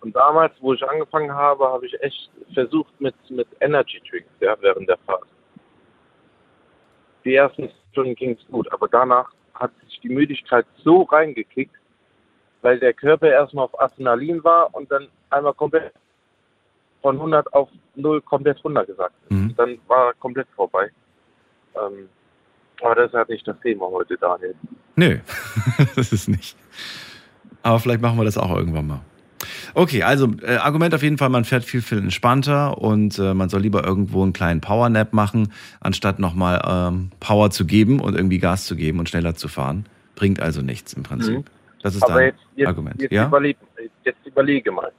Und 0.00 0.16
damals, 0.16 0.54
wo 0.62 0.72
ich 0.72 0.82
angefangen 0.88 1.32
habe, 1.32 1.66
habe 1.66 1.84
ich 1.84 2.02
echt 2.02 2.30
versucht 2.54 2.98
mit, 2.98 3.14
mit 3.28 3.46
Energy 3.60 4.00
Drinks, 4.10 4.32
ja, 4.40 4.56
während 4.62 4.88
der 4.88 4.96
Fahrt. 5.04 5.26
Die 7.26 7.34
ersten 7.34 7.68
Stunden 7.90 8.14
ging 8.14 8.38
es 8.40 8.50
gut, 8.50 8.72
aber 8.72 8.88
danach 8.88 9.30
hat 9.52 9.72
sich 9.84 10.00
die 10.00 10.08
Müdigkeit 10.08 10.64
so 10.82 11.02
reingekickt, 11.02 11.76
weil 12.62 12.78
der 12.78 12.94
Körper 12.94 13.28
erstmal 13.28 13.66
auf 13.66 13.78
Adrenalin 13.78 14.42
war 14.44 14.74
und 14.74 14.90
dann 14.90 15.08
einmal 15.28 15.52
komplett 15.52 15.92
von 17.02 17.16
100 17.16 17.52
auf 17.52 17.68
0 17.96 18.20
komplett 18.22 18.62
runtergesagt 18.64 19.14
ist. 19.28 19.30
Mhm. 19.30 19.54
Dann 19.56 19.78
war 19.88 20.08
er 20.08 20.14
komplett 20.14 20.48
vorbei. 20.54 20.90
Ähm, 21.74 22.08
aber 22.80 22.94
das 22.94 23.08
ist 23.08 23.14
halt 23.14 23.28
nicht 23.28 23.46
das 23.46 23.58
Thema 23.60 23.86
heute, 23.86 24.16
Daniel. 24.16 24.54
nö, 24.96 25.18
das 25.96 26.12
ist 26.12 26.28
nicht. 26.28 26.56
Aber 27.62 27.78
vielleicht 27.78 28.00
machen 28.00 28.18
wir 28.18 28.24
das 28.24 28.38
auch 28.38 28.54
irgendwann 28.56 28.86
mal. 28.86 29.00
Okay, 29.74 30.02
also 30.02 30.28
äh, 30.42 30.56
Argument 30.56 30.94
auf 30.94 31.02
jeden 31.02 31.18
Fall, 31.18 31.28
man 31.28 31.44
fährt 31.44 31.64
viel, 31.64 31.80
viel 31.82 31.98
entspannter 31.98 32.78
und 32.78 33.18
äh, 33.18 33.34
man 33.34 33.48
soll 33.48 33.62
lieber 33.62 33.84
irgendwo 33.84 34.22
einen 34.22 34.32
kleinen 34.32 34.60
Powernap 34.60 35.12
machen, 35.12 35.52
anstatt 35.80 36.18
nochmal 36.18 36.60
ähm, 36.66 37.10
Power 37.20 37.50
zu 37.50 37.64
geben 37.64 38.00
und 38.00 38.14
irgendwie 38.14 38.38
Gas 38.38 38.64
zu 38.66 38.76
geben 38.76 38.98
und 38.98 39.08
schneller 39.08 39.34
zu 39.34 39.48
fahren. 39.48 39.86
Bringt 40.14 40.40
also 40.40 40.62
nichts 40.62 40.92
im 40.92 41.02
Prinzip. 41.02 41.38
Mhm. 41.38 41.44
Das 41.82 41.94
ist 41.94 42.02
Aber 42.02 42.14
dein 42.14 42.26
jetzt, 42.26 42.40
jetzt, 42.54 42.68
Argument. 42.68 43.00
jetzt, 43.00 43.12
ja? 43.12 43.26
überleg, 43.26 43.56
jetzt 44.04 44.24
überlege 44.26 44.70
mal. 44.70 44.92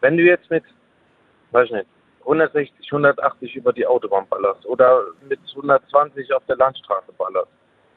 Wenn 0.00 0.16
du 0.16 0.24
jetzt 0.24 0.48
mit, 0.50 0.64
weiß 1.52 1.66
ich 1.66 1.72
nicht, 1.72 1.86
160, 2.20 2.92
180 2.92 3.56
über 3.56 3.72
die 3.72 3.86
Autobahn 3.86 4.26
ballerst 4.28 4.64
oder 4.66 5.02
mit 5.28 5.40
120 5.50 6.32
auf 6.32 6.44
der 6.46 6.56
Landstraße 6.56 7.12
ballerst, 7.18 7.50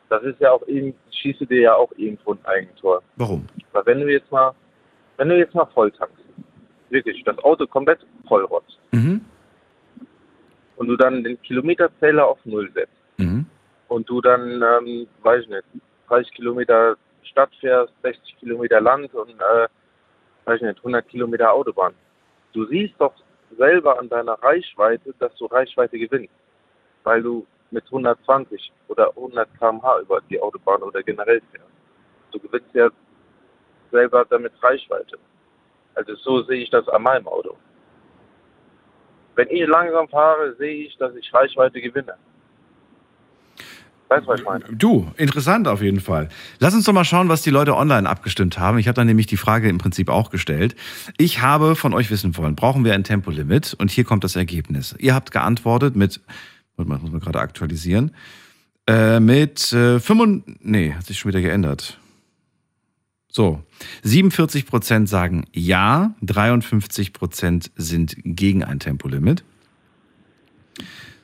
das 0.10 0.24
ist 0.24 0.40
ja 0.40 0.52
auch 0.52 0.64
irgendwie, 0.68 0.96
schieße 1.12 1.46
dir 1.46 1.62
ja 1.62 1.76
auch 1.76 1.92
irgendwo 1.98 2.34
ein 2.34 2.46
Eigentor. 2.46 3.02
Warum? 3.16 3.48
Weil 3.72 3.86
wenn 3.86 4.02
du 4.02 4.12
jetzt 4.12 4.32
mal, 4.32 4.54
wenn 5.18 5.30
du 5.30 5.38
jetzt 5.38 5.54
mal 5.56 5.66
voll 5.68 5.92
tankst, 5.92 6.24
wirklich 6.90 7.24
das 7.24 7.38
Auto 7.40 7.66
komplett 7.68 8.00
voll 8.28 8.44
rotzt 8.46 8.78
Mhm. 8.92 9.22
und 10.78 10.88
du 10.88 10.96
dann 10.98 11.24
den 11.24 11.42
Kilometerzähler 11.42 12.28
auf 12.28 12.40
Null 12.46 12.70
setzt 12.74 12.94
Mhm. 13.18 13.46
und 13.88 14.10
du 14.10 14.22
dann, 14.22 14.62
ähm, 14.62 15.08
weiß 15.22 15.44
ich 15.44 15.50
nicht, 15.50 15.64
30 16.08 16.32
Kilometer 16.34 16.96
Stadt 17.24 17.50
fährst, 17.60 17.94
60 18.04 18.38
Kilometer 18.40 18.82
Land 18.82 19.14
und, 19.16 19.30
äh, 19.32 19.68
weiß 20.46 20.58
ich 20.58 20.62
nicht, 20.62 20.84
100 20.84 21.08
Kilometer 21.08 21.52
Autobahn. 21.52 21.94
Du 22.54 22.66
siehst 22.66 22.94
doch 23.00 23.14
selber 23.58 24.00
an 24.00 24.10
deiner 24.10 24.34
Reichweite, 24.34 25.14
dass 25.20 25.36
du 25.36 25.46
Reichweite 25.46 25.98
gewinnst, 25.98 26.34
weil 27.04 27.22
du 27.22 27.46
mit 27.72 27.86
120 27.86 28.72
oder 28.88 29.10
100 29.10 29.48
km/h 29.58 30.00
über 30.00 30.22
die 30.30 30.40
Autobahn 30.40 30.82
oder 30.84 31.04
generell 31.04 31.42
fährst. 31.52 31.70
Du 32.32 32.40
gewinnst 32.40 32.74
ja 32.74 32.90
selber 33.92 34.26
damit 34.30 34.54
Reichweite. 34.62 35.18
Also 35.94 36.16
so 36.16 36.42
sehe 36.44 36.64
ich 36.64 36.70
das 36.70 36.88
an 36.90 37.04
meinem 37.04 37.28
Auto. 37.28 37.56
Wenn 39.36 39.50
ich 39.50 39.68
langsam 39.68 40.08
fahre, 40.10 40.54
sehe 40.56 40.86
ich, 40.86 40.98
dass 40.98 41.16
ich 41.16 41.34
Reichweite 41.34 41.82
gewinne. 41.82 42.18
Weißt 44.08 44.26
du, 44.26 44.30
was 44.30 44.40
ich 44.40 44.46
meine? 44.46 44.64
Du, 44.72 45.12
interessant 45.18 45.68
auf 45.68 45.82
jeden 45.82 46.00
Fall. 46.00 46.30
Lass 46.60 46.76
uns 46.76 46.86
doch 46.86 46.94
mal 46.94 47.06
schauen, 47.06 47.28
was 47.28 47.42
die 47.42 47.50
Leute 47.50 47.76
online 47.76 48.08
abgestimmt 48.08 48.60
haben. 48.60 48.78
Ich 48.78 48.88
habe 48.88 48.96
dann 48.96 49.08
nämlich 49.08 49.26
die 49.26 49.38
Frage 49.38 49.68
im 49.68 49.80
Prinzip 49.80 50.10
auch 50.10 50.30
gestellt. 50.30 50.76
Ich 51.18 51.42
habe 51.42 51.76
von 51.76 51.94
euch 51.94 52.12
wissen 52.12 52.38
wollen, 52.38 52.56
brauchen 52.56 52.86
wir 52.86 52.94
ein 52.94 53.04
Tempolimit? 53.04 53.74
Und 53.74 53.90
hier 53.90 54.04
kommt 54.04 54.24
das 54.24 54.36
Ergebnis. 54.36 54.96
Ihr 55.00 55.16
habt 55.16 55.32
geantwortet 55.32 55.96
mit, 55.96 56.22
warte 56.76 56.90
mal, 56.90 56.96
das 56.96 57.04
muss 57.04 57.12
man 57.12 57.22
gerade 57.22 57.40
aktualisieren, 57.40 58.12
äh, 58.88 59.20
mit 59.20 59.74
äh, 59.74 60.00
5, 60.00 60.44
nee, 60.62 60.94
hat 60.94 61.08
sich 61.08 61.18
schon 61.18 61.30
wieder 61.30 61.42
geändert. 61.42 61.98
So, 63.28 63.64
47 64.04 64.66
Prozent 64.66 65.10
sagen 65.10 65.46
ja, 65.52 66.16
53 66.22 67.12
Prozent 67.12 67.72
sind 67.76 68.16
gegen 68.24 68.64
ein 68.64 68.80
Tempolimit. 68.80 69.44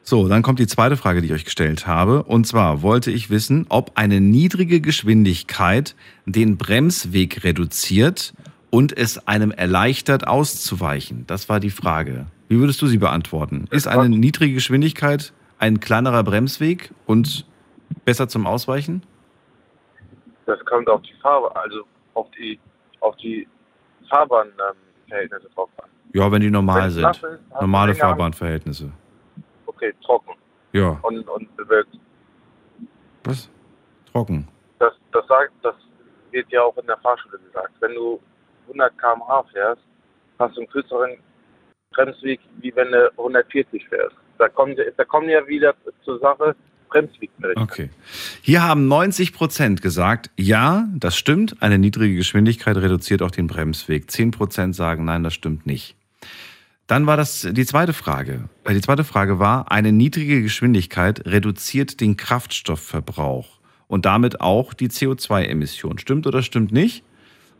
So, 0.03 0.27
dann 0.27 0.41
kommt 0.41 0.59
die 0.59 0.67
zweite 0.67 0.97
Frage, 0.97 1.21
die 1.21 1.27
ich 1.27 1.33
euch 1.33 1.45
gestellt 1.45 1.85
habe. 1.85 2.23
Und 2.23 2.45
zwar 2.47 2.81
wollte 2.81 3.11
ich 3.11 3.29
wissen, 3.29 3.65
ob 3.69 3.91
eine 3.95 4.19
niedrige 4.19 4.81
Geschwindigkeit 4.81 5.95
den 6.25 6.57
Bremsweg 6.57 7.43
reduziert 7.43 8.33
und 8.71 8.97
es 8.97 9.27
einem 9.27 9.51
erleichtert 9.51 10.27
auszuweichen. 10.27 11.25
Das 11.27 11.49
war 11.49 11.59
die 11.59 11.69
Frage. 11.69 12.25
Wie 12.47 12.59
würdest 12.59 12.81
du 12.81 12.87
sie 12.87 12.97
beantworten? 12.97 13.67
Ist 13.69 13.87
eine 13.87 14.09
niedrige 14.09 14.55
Geschwindigkeit 14.55 15.33
ein 15.59 15.79
kleinerer 15.79 16.23
Bremsweg 16.23 16.91
und 17.05 17.45
besser 18.03 18.27
zum 18.27 18.47
Ausweichen? 18.47 19.03
Das 20.47 20.59
kommt 20.65 20.89
auf 20.89 21.01
die 21.03 21.13
Farbe, 21.21 21.55
also 21.55 21.83
auf 22.15 22.27
die, 22.31 22.59
auf 22.99 23.15
die 23.17 23.47
Fahrbahnverhältnisse 24.09 25.47
drauf 25.53 25.69
an. 25.77 25.89
Ja, 26.13 26.31
wenn 26.31 26.41
die 26.41 26.49
normal 26.49 26.83
Wenn 26.83 26.91
sind. 26.91 27.09
ist, 27.09 27.51
Normale 27.61 27.93
Fahrbahnverhältnisse. 27.93 28.91
Okay, 29.81 29.93
trocken 30.05 30.33
Ja. 30.73 30.99
und, 31.01 31.27
und 31.27 31.57
bewölkt. 31.57 31.97
Was? 33.23 33.49
Trocken. 34.11 34.47
Das, 34.79 34.93
das, 35.11 35.25
sagt, 35.27 35.53
das 35.63 35.75
wird 36.31 36.47
ja 36.51 36.61
auch 36.61 36.77
in 36.77 36.85
der 36.85 36.97
Fahrschule 36.97 37.39
gesagt. 37.39 37.73
Wenn 37.79 37.95
du 37.95 38.19
100 38.67 38.97
km/h 38.97 39.43
fährst, 39.51 39.81
hast 40.37 40.55
du 40.55 40.61
einen 40.61 40.69
kürzeren 40.69 41.17
Bremsweg, 41.91 42.39
wie 42.59 42.75
wenn 42.75 42.91
du 42.91 43.09
140 43.17 43.87
fährst. 43.89 44.15
Da 44.37 44.49
kommen, 44.49 44.75
da 44.97 45.03
kommen 45.03 45.29
ja 45.29 45.45
wieder 45.47 45.73
zur 46.03 46.19
Sache 46.19 46.55
Bremsweg 46.89 47.31
mit. 47.39 47.57
Okay. 47.57 47.89
Hier 48.41 48.63
haben 48.63 48.87
90 48.87 49.33
Prozent 49.33 49.81
gesagt, 49.81 50.29
ja, 50.37 50.87
das 50.93 51.15
stimmt. 51.15 51.61
Eine 51.61 51.79
niedrige 51.79 52.15
Geschwindigkeit 52.15 52.77
reduziert 52.77 53.21
auch 53.21 53.31
den 53.31 53.47
Bremsweg. 53.47 54.11
10 54.11 54.31
Prozent 54.31 54.75
sagen, 54.75 55.05
nein, 55.05 55.23
das 55.23 55.33
stimmt 55.33 55.65
nicht. 55.65 55.95
Dann 56.91 57.07
war 57.07 57.15
das 57.15 57.47
die 57.49 57.65
zweite 57.65 57.93
Frage. 57.93 58.49
Äh, 58.65 58.73
Die 58.73 58.81
zweite 58.81 59.05
Frage 59.05 59.39
war, 59.39 59.71
eine 59.71 59.93
niedrige 59.93 60.41
Geschwindigkeit 60.41 61.25
reduziert 61.25 62.01
den 62.01 62.17
Kraftstoffverbrauch 62.17 63.61
und 63.87 64.05
damit 64.05 64.41
auch 64.41 64.73
die 64.73 64.89
CO2-Emission. 64.89 65.99
Stimmt 65.99 66.27
oder 66.27 66.41
stimmt 66.41 66.73
nicht? 66.73 67.05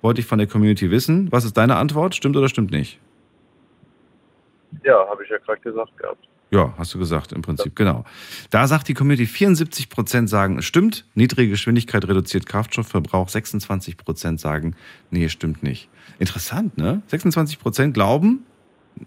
Wollte 0.02 0.20
ich 0.20 0.28
von 0.28 0.38
der 0.38 0.48
Community 0.48 0.92
wissen. 0.92 1.32
Was 1.32 1.46
ist 1.46 1.56
deine 1.56 1.78
Antwort? 1.78 2.14
Stimmt 2.14 2.36
oder 2.36 2.50
stimmt 2.50 2.72
nicht? 2.72 3.00
Ja, 4.84 5.08
habe 5.10 5.24
ich 5.24 5.30
ja 5.30 5.38
gerade 5.38 5.62
gesagt 5.62 5.98
gehabt. 5.98 6.28
Ja, 6.52 6.74
hast 6.78 6.94
du 6.94 7.00
gesagt, 7.00 7.32
im 7.32 7.42
Prinzip, 7.42 7.74
genau. 7.74 8.04
Da 8.50 8.68
sagt 8.68 8.90
die 8.90 8.94
Community, 8.94 9.28
74 9.28 9.88
Prozent 9.88 10.30
sagen, 10.30 10.58
es 10.58 10.66
stimmt, 10.66 11.06
niedrige 11.16 11.52
Geschwindigkeit 11.52 12.06
reduziert 12.06 12.46
Kraftstoffverbrauch, 12.46 13.30
26 13.30 13.96
Prozent 13.96 14.42
sagen, 14.42 14.76
nee, 15.10 15.30
stimmt 15.30 15.64
nicht. 15.64 15.88
Interessant, 16.20 16.78
ne? 16.78 17.02
26 17.08 17.60
Prozent 17.60 17.94
glauben, 17.94 18.46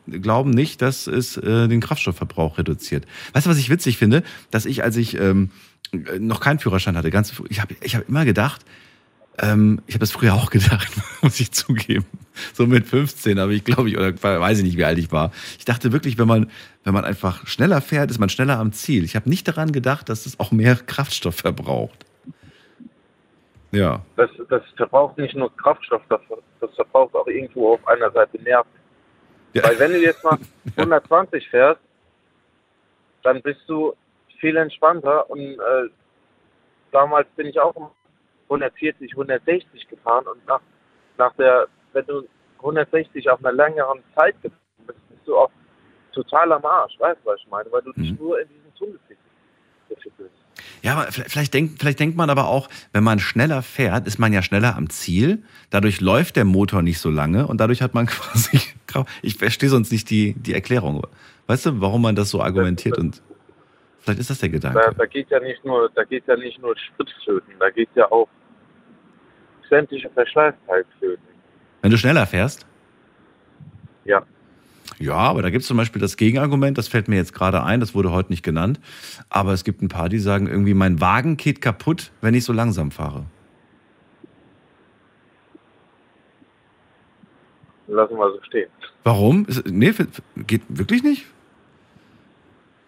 glauben 0.06 0.50
nicht, 0.50 0.82
dass 0.82 1.06
es 1.06 1.36
äh, 1.36 1.68
den 1.68 1.80
Kraftstoffverbrauch 1.80 2.58
reduziert. 2.58 3.06
Weißt 3.32 3.46
du, 3.46 3.50
was 3.50 3.58
ich 3.58 3.70
witzig 3.70 3.98
finde? 3.98 4.22
Dass 4.50 4.66
ich, 4.66 4.82
als 4.82 4.96
ich 4.96 5.18
ähm, 5.18 5.50
noch 6.18 6.40
keinen 6.40 6.58
Führerschein 6.58 6.96
hatte, 6.96 7.10
ganz, 7.10 7.32
ich 7.48 7.60
habe 7.60 7.74
ich 7.80 7.94
hab 7.96 8.08
immer 8.08 8.24
gedacht, 8.24 8.64
ähm, 9.38 9.80
ich 9.86 9.94
habe 9.94 10.00
das 10.00 10.12
früher 10.12 10.34
auch 10.34 10.50
gedacht, 10.50 10.92
muss 11.22 11.40
ich 11.40 11.52
zugeben. 11.52 12.06
So 12.52 12.66
mit 12.66 12.86
15 12.86 13.38
habe 13.38 13.54
ich, 13.54 13.64
glaube 13.64 13.88
ich, 13.88 13.96
oder 13.96 14.12
weiß 14.22 14.58
ich 14.58 14.64
nicht, 14.64 14.76
wie 14.76 14.84
alt 14.84 14.98
ich 14.98 15.12
war. 15.12 15.32
Ich 15.58 15.64
dachte 15.64 15.92
wirklich, 15.92 16.18
wenn 16.18 16.28
man, 16.28 16.50
wenn 16.84 16.94
man 16.94 17.04
einfach 17.04 17.46
schneller 17.46 17.80
fährt, 17.80 18.10
ist 18.10 18.18
man 18.18 18.28
schneller 18.28 18.58
am 18.58 18.72
Ziel. 18.72 19.04
Ich 19.04 19.16
habe 19.16 19.28
nicht 19.28 19.46
daran 19.48 19.72
gedacht, 19.72 20.08
dass 20.08 20.26
es 20.26 20.38
auch 20.38 20.52
mehr 20.52 20.76
Kraftstoff 20.86 21.36
verbraucht. 21.36 22.04
Ja. 23.72 24.02
Das, 24.16 24.30
das 24.48 24.62
verbraucht 24.76 25.18
nicht 25.18 25.34
nur 25.34 25.54
Kraftstoff, 25.56 26.02
das, 26.08 26.20
das 26.60 26.70
verbraucht 26.76 27.14
auch 27.14 27.26
irgendwo 27.26 27.74
auf 27.74 27.88
einer 27.88 28.10
Seite 28.12 28.40
Nerven. 28.42 28.70
Weil 29.62 29.78
wenn 29.78 29.92
du 29.92 30.00
jetzt 30.00 30.22
mal 30.24 30.38
120 30.76 31.48
fährst, 31.48 31.80
dann 33.22 33.40
bist 33.42 33.60
du 33.66 33.94
viel 34.40 34.56
entspannter 34.56 35.30
und 35.30 35.40
äh, 35.40 35.88
damals 36.92 37.26
bin 37.36 37.46
ich 37.46 37.58
auch 37.58 37.74
140, 38.44 39.12
160 39.12 39.88
gefahren 39.88 40.26
und 40.26 40.46
nach, 40.46 40.60
nach 41.16 41.34
der, 41.36 41.66
wenn 41.92 42.04
du 42.06 42.26
160 42.58 43.30
auf 43.30 43.38
einer 43.44 43.52
längeren 43.52 44.00
Zeit 44.14 44.40
gefahren 44.42 44.60
bist, 44.86 45.08
bist 45.08 45.26
du 45.26 45.36
auch 45.36 45.50
total 46.12 46.52
am 46.52 46.64
Arsch, 46.64 46.98
weißt 46.98 47.20
du, 47.24 47.30
was 47.30 47.40
ich 47.40 47.48
meine? 47.48 47.70
Weil 47.72 47.82
du 47.82 47.92
dich 47.92 48.18
nur 48.18 48.40
in 48.40 48.48
diesem 48.48 48.74
Tunnel 48.74 48.98
befindest. 49.88 50.34
Ja, 50.82 50.92
aber 50.92 51.10
vielleicht 51.10 51.54
denkt, 51.54 51.80
vielleicht 51.80 51.98
denkt 51.98 52.16
man 52.16 52.30
aber 52.30 52.46
auch, 52.48 52.68
wenn 52.92 53.02
man 53.02 53.18
schneller 53.18 53.62
fährt, 53.62 54.06
ist 54.06 54.18
man 54.18 54.32
ja 54.32 54.42
schneller 54.42 54.76
am 54.76 54.90
Ziel. 54.90 55.42
Dadurch 55.70 56.00
läuft 56.00 56.36
der 56.36 56.44
Motor 56.44 56.82
nicht 56.82 56.98
so 56.98 57.10
lange 57.10 57.46
und 57.46 57.58
dadurch 57.58 57.82
hat 57.82 57.94
man 57.94 58.06
quasi. 58.06 58.60
Ich 59.22 59.36
verstehe 59.36 59.68
sonst 59.68 59.92
nicht 59.92 60.10
die, 60.10 60.34
die 60.34 60.54
Erklärung. 60.54 61.06
Weißt 61.46 61.66
du, 61.66 61.80
warum 61.80 62.02
man 62.02 62.16
das 62.16 62.30
so 62.30 62.40
argumentiert? 62.40 62.98
Und 62.98 63.22
vielleicht 64.00 64.20
ist 64.20 64.30
das 64.30 64.38
der 64.38 64.48
Gedanke. 64.48 64.78
Da, 64.78 64.90
da 64.92 65.06
geht 65.06 65.30
ja 65.30 65.40
nicht 65.40 65.64
nur, 65.64 65.90
da 65.94 66.04
geht 66.04 66.26
ja 66.26 66.36
nicht 66.36 66.60
nur 66.60 66.76
Sprit 66.76 67.10
flöten, 67.24 67.54
da 67.58 67.70
geht 67.70 67.88
ja 67.94 68.10
auch 68.10 68.28
sämtliche 69.68 70.10
Verschleißteil 70.10 70.84
flöten. 70.98 71.24
Wenn 71.82 71.90
du 71.90 71.98
schneller 71.98 72.26
fährst? 72.26 72.66
Ja. 74.04 74.22
Ja, 74.98 75.16
aber 75.16 75.42
da 75.42 75.50
gibt 75.50 75.62
es 75.62 75.68
zum 75.68 75.76
Beispiel 75.76 76.00
das 76.00 76.16
Gegenargument, 76.16 76.78
das 76.78 76.88
fällt 76.88 77.08
mir 77.08 77.16
jetzt 77.16 77.34
gerade 77.34 77.62
ein, 77.62 77.80
das 77.80 77.94
wurde 77.94 78.12
heute 78.12 78.30
nicht 78.30 78.42
genannt. 78.42 78.80
Aber 79.28 79.52
es 79.52 79.64
gibt 79.64 79.82
ein 79.82 79.88
paar, 79.88 80.08
die 80.08 80.18
sagen 80.18 80.46
irgendwie, 80.46 80.74
mein 80.74 81.00
Wagen 81.00 81.36
geht 81.36 81.60
kaputt, 81.60 82.12
wenn 82.20 82.34
ich 82.34 82.44
so 82.44 82.52
langsam 82.52 82.90
fahre. 82.90 83.24
Lassen 87.86 88.16
wir 88.16 88.32
so 88.32 88.42
stehen. 88.44 88.70
Warum? 89.04 89.46
Nee, 89.66 89.92
geht 90.46 90.62
wirklich 90.68 91.02
nicht? 91.02 91.26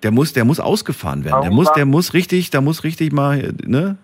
Der 0.02 0.10
muss, 0.10 0.32
der 0.32 0.44
muss 0.44 0.60
ausgefahren 0.60 1.24
werden. 1.24 1.42
Der 1.42 1.50
Warum 1.50 1.56
muss, 1.56 1.72
der 1.72 1.86
muss 1.86 2.14
richtig, 2.14 2.50
da 2.50 2.60
muss 2.60 2.84
richtig 2.84 3.12
mal, 3.12 3.54
ne? 3.64 3.96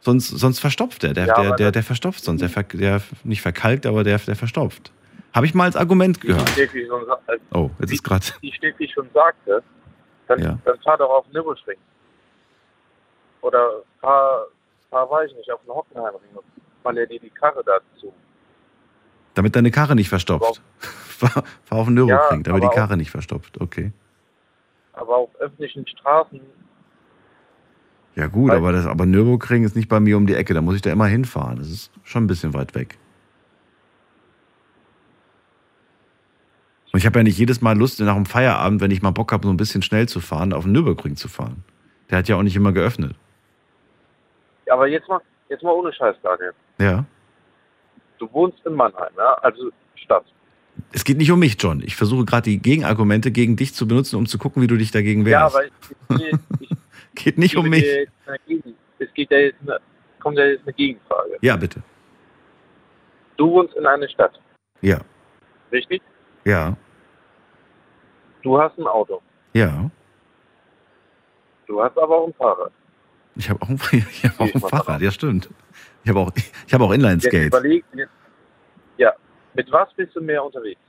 Sonst, 0.00 0.28
sonst 0.28 0.58
verstopft 0.60 1.02
der. 1.02 1.12
Der, 1.12 1.26
Ja, 1.26 1.34
der, 1.34 1.56
der, 1.56 1.72
der 1.72 1.82
verstopft 1.82 2.24
sonst. 2.24 2.40
Der, 2.40 2.48
ver, 2.48 2.62
der 2.64 3.02
nicht 3.24 3.42
verkalkt, 3.42 3.86
aber 3.86 4.02
der, 4.02 4.18
der 4.18 4.36
verstopft. 4.36 4.92
Habe 5.34 5.46
ich 5.46 5.54
mal 5.54 5.64
als 5.64 5.76
Argument 5.76 6.20
Wie 6.22 6.28
gehört. 6.28 6.48
Schon, 6.48 7.08
äh, 7.28 7.38
Oh, 7.52 7.70
jetzt 7.80 7.92
ist 7.92 8.02
gerade. 8.02 8.24
wie 8.40 8.52
Steffi 8.52 8.88
schon 8.92 9.08
sagte, 9.12 9.62
dann, 10.26 10.42
Ja. 10.42 10.58
dann 10.64 10.78
fahr 10.80 10.96
doch 10.98 11.10
auf 11.10 11.24
den 11.26 11.34
Nürburgring. 11.34 11.76
Oder 13.42 13.82
fahr, 14.00 14.46
fahr, 14.90 15.08
weiß 15.10 15.30
ich 15.30 15.36
nicht, 15.36 15.50
auf 15.52 15.60
den 15.62 15.70
Hockenheimring 15.74 16.30
und 16.34 16.44
mal 16.84 16.94
dir 16.94 17.06
die 17.06 17.30
Karre 17.30 17.62
dazu. 17.64 18.12
Damit 19.34 19.54
deine 19.54 19.70
Karre 19.70 19.94
nicht 19.94 20.08
verstopft. 20.08 20.60
fahr, 21.28 21.44
fahr 21.64 21.78
auf 21.78 21.86
den 21.86 21.94
Nürburgring, 21.94 22.44
Ja, 22.46 22.52
die 22.58 22.64
aber 22.64 22.74
Karre 22.74 22.96
nicht 22.96 23.10
verstopft. 23.10 23.60
Okay. 23.60 23.92
Aber 24.92 25.16
auf 25.16 25.30
öffentlichen 25.38 25.86
Straßen, 25.86 26.40
Ja 28.16 28.26
gut, 28.26 28.50
aber, 28.50 28.72
das, 28.72 28.86
aber 28.86 29.06
Nürburgring 29.06 29.64
ist 29.64 29.76
nicht 29.76 29.88
bei 29.88 30.00
mir 30.00 30.16
um 30.16 30.26
die 30.26 30.34
Ecke. 30.34 30.54
Da 30.54 30.60
muss 30.60 30.74
ich 30.74 30.82
da 30.82 30.90
immer 30.90 31.06
hinfahren. 31.06 31.58
Das 31.58 31.68
ist 31.68 31.92
schon 32.02 32.24
ein 32.24 32.26
bisschen 32.26 32.54
weit 32.54 32.74
weg. 32.74 32.98
Und 36.92 36.98
ich 36.98 37.06
habe 37.06 37.20
ja 37.20 37.22
nicht 37.22 37.38
jedes 37.38 37.60
Mal 37.60 37.78
Lust, 37.78 38.00
nach 38.00 38.16
dem 38.16 38.26
Feierabend, 38.26 38.80
wenn 38.80 38.90
ich 38.90 39.00
mal 39.00 39.12
Bock 39.12 39.32
habe, 39.32 39.46
so 39.46 39.52
ein 39.52 39.56
bisschen 39.56 39.82
schnell 39.82 40.08
zu 40.08 40.20
fahren, 40.20 40.52
auf 40.52 40.64
den 40.64 40.72
Nürburgring 40.72 41.14
zu 41.14 41.28
fahren. 41.28 41.62
Der 42.10 42.18
hat 42.18 42.28
ja 42.28 42.36
auch 42.36 42.42
nicht 42.42 42.56
immer 42.56 42.72
geöffnet. 42.72 43.14
aber 44.68 44.88
jetzt 44.88 45.08
mal, 45.08 45.20
jetzt 45.48 45.62
mal 45.62 45.72
ohne 45.72 45.92
Scheiß, 45.92 46.16
Daniel. 46.22 46.52
Ja. 46.78 47.04
Du 48.18 48.30
wohnst 48.32 48.58
in 48.66 48.74
Mannheim, 48.74 49.12
ja? 49.16 49.34
also 49.34 49.70
Stadt. 49.94 50.24
Es 50.92 51.04
geht 51.04 51.16
nicht 51.18 51.30
um 51.30 51.38
mich, 51.38 51.56
John. 51.60 51.82
Ich 51.84 51.96
versuche 51.96 52.24
gerade 52.24 52.50
die 52.50 52.58
Gegenargumente 52.58 53.30
gegen 53.30 53.56
dich 53.56 53.74
zu 53.74 53.86
benutzen, 53.88 54.16
um 54.16 54.26
zu 54.26 54.38
gucken, 54.38 54.62
wie 54.62 54.66
du 54.66 54.76
dich 54.76 54.90
dagegen 54.90 55.24
Ja, 55.26 55.42
wehrst. 55.52 55.56
aber 55.56 55.64
ich, 55.64 56.32
ich, 56.32 56.38
ich, 56.70 57.24
geht 57.24 57.38
nicht 57.38 57.56
um 57.56 57.68
mich. 57.68 57.84
Es 58.98 59.12
geht 59.14 59.30
ja 59.30 59.38
jetzt 59.38 59.56
eine, 59.62 59.78
kommt 60.20 60.38
ja 60.38 60.44
jetzt 60.44 60.62
eine 60.64 60.72
Gegenfrage. 60.74 61.38
Ja, 61.40 61.56
bitte. 61.56 61.82
Du 63.36 63.50
wohnst 63.50 63.74
in 63.76 63.86
einer 63.86 64.08
Stadt, 64.08 64.38
Ja. 64.82 65.00
richtig? 65.72 66.02
Ja. 66.44 66.76
Du 68.42 68.60
hast 68.60 68.78
ein 68.78 68.86
Auto. 68.86 69.20
Ja. 69.54 69.90
Du 71.66 71.82
hast 71.82 71.96
aber 71.98 72.16
auch 72.18 72.26
ein 72.26 72.34
Fahrrad. 72.34 72.72
Ich 73.36 73.48
habe 73.48 73.62
auch, 73.62 73.68
ein- 73.68 73.80
ich 73.92 74.24
hab 74.24 74.40
auch 74.40 74.54
ein 74.54 74.60
Fahrrad, 74.60 75.00
ja 75.00 75.10
stimmt. 75.10 75.48
Ich 76.04 76.10
habe 76.10 76.20
auch, 76.20 76.32
ich 76.66 76.74
habe 76.74 76.84
auch 76.84 76.92
Inline-Skates. 76.92 77.32
Jetzt 77.44 77.54
überleg, 77.54 77.84
jetzt, 77.94 77.98
ja, 78.00 78.06
mit 79.54 79.70
was 79.72 79.92
bist 79.94 80.14
du 80.14 80.20
mehr 80.20 80.44
unterwegs? 80.44 80.80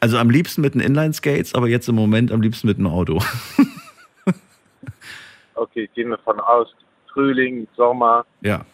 Also 0.00 0.18
am 0.18 0.28
liebsten 0.30 0.60
mit 0.60 0.74
den 0.74 0.80
Inline-Skates, 0.80 1.54
aber 1.54 1.68
jetzt 1.68 1.88
im 1.88 1.94
Moment 1.94 2.30
am 2.32 2.42
liebsten 2.42 2.66
mit 2.66 2.78
einem 2.78 2.88
Auto. 2.88 3.22
Okay, 5.56 5.88
gehen 5.94 6.10
wir 6.10 6.18
von 6.18 6.40
aus. 6.40 6.74
Frühling, 7.12 7.68
Sommer, 7.76 8.26
Ja. 8.40 8.66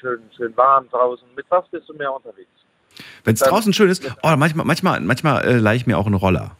schön, 0.00 0.18
schön 0.36 0.56
warm 0.56 0.88
draußen. 0.88 1.26
Mit 1.36 1.46
was 1.48 1.66
bist 1.68 1.88
du 1.88 1.94
mehr 1.94 2.12
unterwegs? 2.12 2.48
Wenn 3.22 3.34
es 3.34 3.40
draußen 3.40 3.72
schön 3.72 3.88
ist, 3.88 4.04
oh, 4.24 4.34
manchmal, 4.36 4.66
manchmal, 4.66 5.00
manchmal 5.00 5.44
äh, 5.44 5.58
leihe 5.58 5.76
ich 5.76 5.86
mir 5.86 5.96
auch 5.96 6.06
einen 6.06 6.16
Roller. 6.16 6.56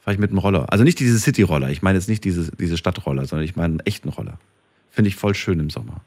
Fahre 0.00 0.14
ich 0.14 0.18
mit 0.18 0.30
einem 0.30 0.38
Roller. 0.38 0.66
Also 0.72 0.82
nicht 0.82 0.98
diese 0.98 1.18
City-Roller. 1.20 1.70
Ich 1.70 1.80
meine 1.82 1.96
jetzt 1.96 2.08
nicht 2.08 2.24
diese, 2.24 2.50
diese 2.56 2.76
Stadtroller, 2.76 3.24
sondern 3.24 3.44
ich 3.44 3.54
meine 3.54 3.74
einen 3.74 3.80
echten 3.80 4.08
Roller. 4.08 4.38
Finde 4.90 5.08
ich 5.08 5.16
voll 5.16 5.34
schön 5.36 5.60
im 5.60 5.70
Sommer. 5.70 6.00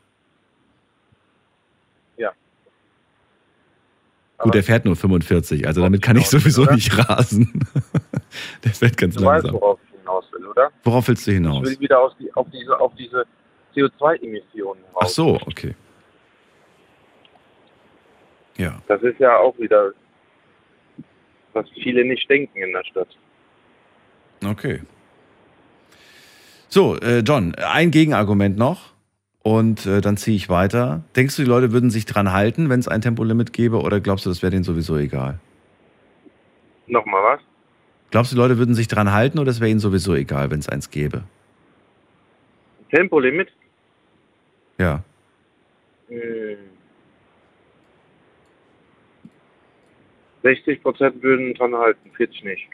Ja. 2.17 2.33
Gut, 4.39 4.53
der 4.53 4.63
fährt 4.63 4.85
nur 4.85 4.95
45, 4.95 5.65
also 5.65 5.81
damit 5.81 6.01
kann 6.01 6.15
ich 6.17 6.27
sowieso 6.29 6.63
oder? 6.63 6.75
nicht 6.75 6.95
rasen. 7.09 7.67
der 8.63 8.71
fährt 8.71 8.95
ganz 8.97 9.15
Du 9.15 9.25
weißt, 9.25 9.45
langsam. 9.45 9.61
worauf 9.61 9.79
ich 9.91 9.99
hinaus 9.99 10.25
will, 10.31 10.45
oder? 10.45 10.71
Worauf 10.83 11.07
willst 11.07 11.25
du 11.25 11.31
Ich 11.31 11.35
hinaus? 11.37 11.63
will 11.67 11.79
wieder 11.79 11.99
aus 11.99 12.13
die, 12.19 12.31
auf 12.35 12.47
diese, 12.51 12.79
auf 12.79 12.93
diese 12.95 13.25
CO2-Emissionen 13.75 14.83
raus. 14.93 15.01
Ach 15.03 15.07
so, 15.07 15.39
okay. 15.47 15.73
Ja. 18.57 18.79
Das 18.87 19.01
ist 19.01 19.19
ja 19.19 19.37
auch 19.37 19.57
wieder, 19.59 19.91
was 21.53 21.65
viele 21.83 22.05
nicht 22.05 22.29
denken 22.29 22.57
in 22.59 22.73
der 22.73 22.83
Stadt. 22.85 23.09
Okay. 24.45 24.81
So, 26.69 26.95
äh, 26.99 27.19
John, 27.19 27.55
ein 27.55 27.91
Gegenargument 27.91 28.57
noch 28.57 28.93
und 29.47 29.85
äh, 29.85 30.01
dann 30.01 30.17
ziehe 30.17 30.35
ich 30.35 30.49
weiter. 30.49 31.05
Denkst 31.15 31.37
du, 31.37 31.43
die 31.43 31.47
Leute 31.47 31.71
würden 31.71 31.89
sich 31.89 32.05
dran 32.05 32.33
halten, 32.33 32.69
wenn 32.69 32.81
es 32.81 32.89
ein 32.89 32.99
Tempolimit 32.99 33.53
gäbe 33.53 33.79
oder 33.79 34.01
glaubst 34.01 34.25
du, 34.25 34.29
das 34.29 34.41
wäre 34.41 34.51
denen 34.51 34.65
sowieso 34.65 34.97
egal? 34.97 35.39
Nochmal 36.87 37.23
was? 37.23 37.39
Glaubst 38.11 38.33
du, 38.33 38.35
die 38.35 38.41
Leute 38.41 38.57
würden 38.57 38.75
sich 38.75 38.89
dran 38.89 39.13
halten 39.13 39.39
oder 39.39 39.49
es 39.51 39.61
wäre 39.61 39.69
ihnen 39.69 39.79
sowieso 39.79 40.15
egal, 40.15 40.51
wenn 40.51 40.59
es 40.59 40.67
eins 40.67 40.91
gäbe? 40.91 41.23
Tempolimit? 42.91 43.47
Ja. 44.79 45.01
Hm. 46.09 46.57
60 50.43 50.83
Prozent 50.83 51.23
würden 51.23 51.53
dran 51.53 51.73
halten, 51.73 52.11
40 52.17 52.43
nicht. 52.43 52.67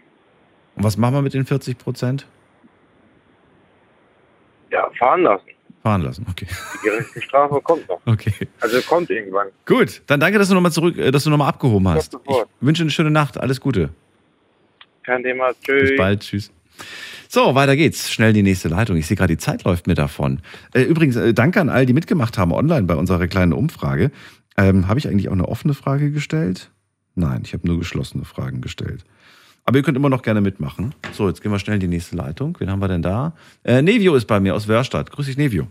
Und 0.76 0.84
was 0.84 0.98
machen 0.98 1.14
wir 1.14 1.22
mit 1.22 1.36
den 1.36 1.45
40 1.45 1.78
Prozent? 1.78 2.28
Ja, 4.72 4.90
fahren 4.98 5.22
lassen. 5.22 5.54
Fahren 5.84 6.01
lassen, 6.01 6.26
okay. 6.30 6.47
Die 6.76 6.88
gerechte 6.88 7.22
Strafe 7.22 7.60
kommt 7.61 7.88
noch. 7.89 7.99
Okay. 8.05 8.34
Also 8.61 8.81
kommt 8.81 9.10
irgendwann. 9.10 9.47
Gut, 9.65 10.01
dann 10.07 10.22
danke, 10.22 10.39
dass 10.39 10.47
du 10.47 10.53
nochmal 10.53 10.72
zurück, 10.72 10.97
äh, 10.97 11.11
dass 11.11 11.26
du 11.26 11.30
nochmal 11.30 11.49
abgehoben 11.49 11.88
hast. 11.89 12.18
Ich 12.26 12.35
wünsche 12.61 12.84
eine 12.84 12.89
schöne 12.89 13.11
Nacht, 13.11 13.38
alles 13.38 13.60
Gute. 13.60 13.89
Kein 15.03 15.22
Thema. 15.23 15.51
Tschüss. 15.61 15.89
Bis 15.89 15.97
bald. 15.97 16.22
Tschüss. 16.22 16.51
So, 17.27 17.53
weiter 17.53 17.76
geht's. 17.76 18.11
Schnell 18.11 18.31
die 18.31 18.43
nächste 18.43 18.69
Leitung. 18.69 18.95
Ich 18.95 19.07
sehe 19.07 19.18
gerade, 19.18 19.34
die 19.34 19.38
Zeit 19.38 19.65
läuft 19.65 19.88
mir 19.88 19.95
davon. 19.95 20.39
Äh, 20.73 20.84
übrigens, 20.84 21.18
äh, 21.18 21.34
danke 21.34 21.60
an 21.60 21.68
all, 21.68 21.85
die 21.85 21.93
mitgemacht 21.93 22.38
haben 22.38 22.53
online 22.53 22.84
bei 22.84 22.95
unserer 22.95 23.27
kleinen 23.27 23.51
Umfrage. 23.51 24.11
Ähm, 24.55 24.88
habe 24.88 24.99
ich 24.99 25.07
eigentlich 25.10 25.27
auch 25.27 25.34
eine 25.34 25.49
offene 25.49 25.73
Frage 25.73 26.11
gestellt? 26.11 26.72
Nein, 27.15 27.41
ich 27.43 27.53
habe 27.53 27.68
nur 27.68 27.77
geschlossene 27.77 28.23
Fragen 28.23 28.61
gestellt. 28.61 29.03
Aber 29.65 29.77
ihr 29.77 29.84
könnt 29.84 29.98
immer 29.98 30.10
noch 30.10 30.22
gerne 30.22 30.41
mitmachen. 30.41 30.94
So, 31.14 31.27
jetzt 31.27 31.41
gehen 31.41 31.52
wir 31.52 31.60
schnell 31.60 31.76
in 31.76 31.80
die 31.80 31.88
nächste 31.88 32.15
Leitung. 32.15 32.57
Wen 32.60 32.69
haben 32.69 32.80
wir 32.81 32.88
denn 32.90 33.02
da? 33.02 33.34
Äh, 33.64 33.81
Nevio 33.81 34.15
ist 34.15 34.26
bei 34.26 34.40
mir 34.40 34.56
aus 34.56 34.68
Wörstadt. 34.68 35.11
Grüß 35.11 35.26
dich, 35.26 35.38
Nevio. 35.38 35.68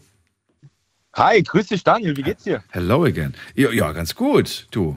Hi, 1.14 1.42
grüß 1.42 1.66
dich, 1.68 1.84
Daniel. 1.84 2.16
Wie 2.16 2.22
geht's 2.22 2.44
dir? 2.44 2.64
Hello 2.70 3.04
again. 3.04 3.34
Ja, 3.54 3.70
ja 3.70 3.92
ganz 3.92 4.14
gut. 4.14 4.66
Du. 4.70 4.96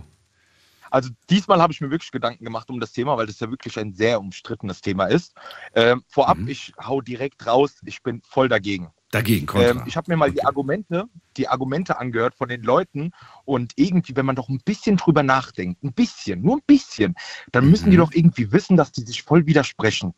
Also 0.89 1.09
diesmal 1.29 1.61
habe 1.61 1.73
ich 1.73 1.81
mir 1.81 1.91
wirklich 1.91 2.11
Gedanken 2.11 2.45
gemacht 2.45 2.69
um 2.69 2.79
das 2.79 2.93
Thema, 2.93 3.17
weil 3.17 3.25
das 3.25 3.41
ja 3.41 3.49
wirklich 3.51 3.77
ein 3.77 3.93
sehr 3.93 4.17
umstrittenes 4.17 4.79
Thema 4.79 5.07
ist. 5.07 5.33
Ähm, 5.73 6.03
vorab, 6.07 6.37
Mhm. 6.37 6.47
ich 6.47 6.71
hau 6.81 7.01
direkt 7.01 7.45
raus, 7.45 7.75
ich 7.83 8.01
bin 8.01 8.21
voll 8.21 8.47
dagegen. 8.47 8.91
Dagegen, 9.15 9.45
kontra. 9.45 9.69
Ähm, 9.69 9.83
ich 9.85 9.95
habe 9.95 10.11
mir 10.11 10.17
mal 10.17 10.29
die 10.29 10.43
Argumente, 10.43 11.05
die 11.37 11.47
Argumente 11.47 11.97
angehört 11.97 12.35
von 12.35 12.49
den 12.49 12.63
Leuten 12.63 13.11
und 13.45 13.71
irgendwie, 13.77 14.13
wenn 14.17 14.25
man 14.25 14.35
doch 14.35 14.49
ein 14.49 14.59
bisschen 14.65 14.97
drüber 14.97 15.23
nachdenkt, 15.23 15.81
ein 15.85 15.93
bisschen, 15.93 16.41
nur 16.41 16.57
ein 16.57 16.63
bisschen, 16.67 17.15
dann 17.53 17.69
müssen 17.69 17.85
Mhm. 17.85 17.91
die 17.91 17.97
doch 17.97 18.11
irgendwie 18.11 18.51
wissen, 18.51 18.75
dass 18.75 18.91
die 18.91 19.03
sich 19.03 19.23
voll 19.23 19.45
widersprechen. 19.45 20.13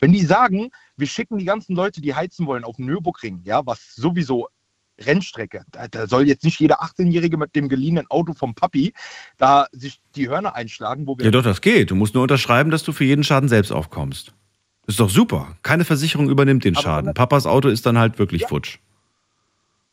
Wenn 0.00 0.12
die 0.12 0.20
sagen, 0.20 0.68
wir 0.98 1.06
schicken 1.06 1.38
die 1.38 1.46
ganzen 1.46 1.74
Leute, 1.74 2.02
die 2.02 2.14
heizen 2.14 2.46
wollen, 2.46 2.64
auf 2.64 2.76
den 2.76 2.84
Nürburgring, 2.84 3.40
ja, 3.44 3.64
was 3.64 3.94
sowieso 3.94 4.48
Rennstrecke, 5.00 5.64
da, 5.70 5.88
da 5.88 6.06
soll 6.06 6.28
jetzt 6.28 6.44
nicht 6.44 6.60
jeder 6.60 6.82
18-Jährige 6.82 7.38
mit 7.38 7.56
dem 7.56 7.70
geliehenen 7.70 8.06
Auto 8.10 8.34
vom 8.34 8.54
Papi 8.54 8.92
da 9.38 9.66
sich 9.72 10.02
die 10.14 10.28
Hörner 10.28 10.54
einschlagen, 10.54 11.06
wo 11.06 11.16
wir 11.16 11.24
Ja, 11.24 11.30
doch, 11.30 11.42
das 11.42 11.62
geht. 11.62 11.90
Du 11.90 11.94
musst 11.94 12.12
nur 12.12 12.22
unterschreiben, 12.22 12.70
dass 12.70 12.82
du 12.82 12.92
für 12.92 13.04
jeden 13.04 13.24
Schaden 13.24 13.48
selbst 13.48 13.72
aufkommst. 13.72 14.34
Ist 14.86 15.00
doch 15.00 15.10
super. 15.10 15.56
Keine 15.62 15.84
Versicherung 15.84 16.28
übernimmt 16.28 16.64
den 16.64 16.74
Aber 16.74 16.82
Schaden. 16.82 17.14
Papas 17.14 17.46
Auto 17.46 17.68
ist 17.68 17.86
dann 17.86 17.98
halt 17.98 18.18
wirklich 18.18 18.46
futsch. 18.46 18.78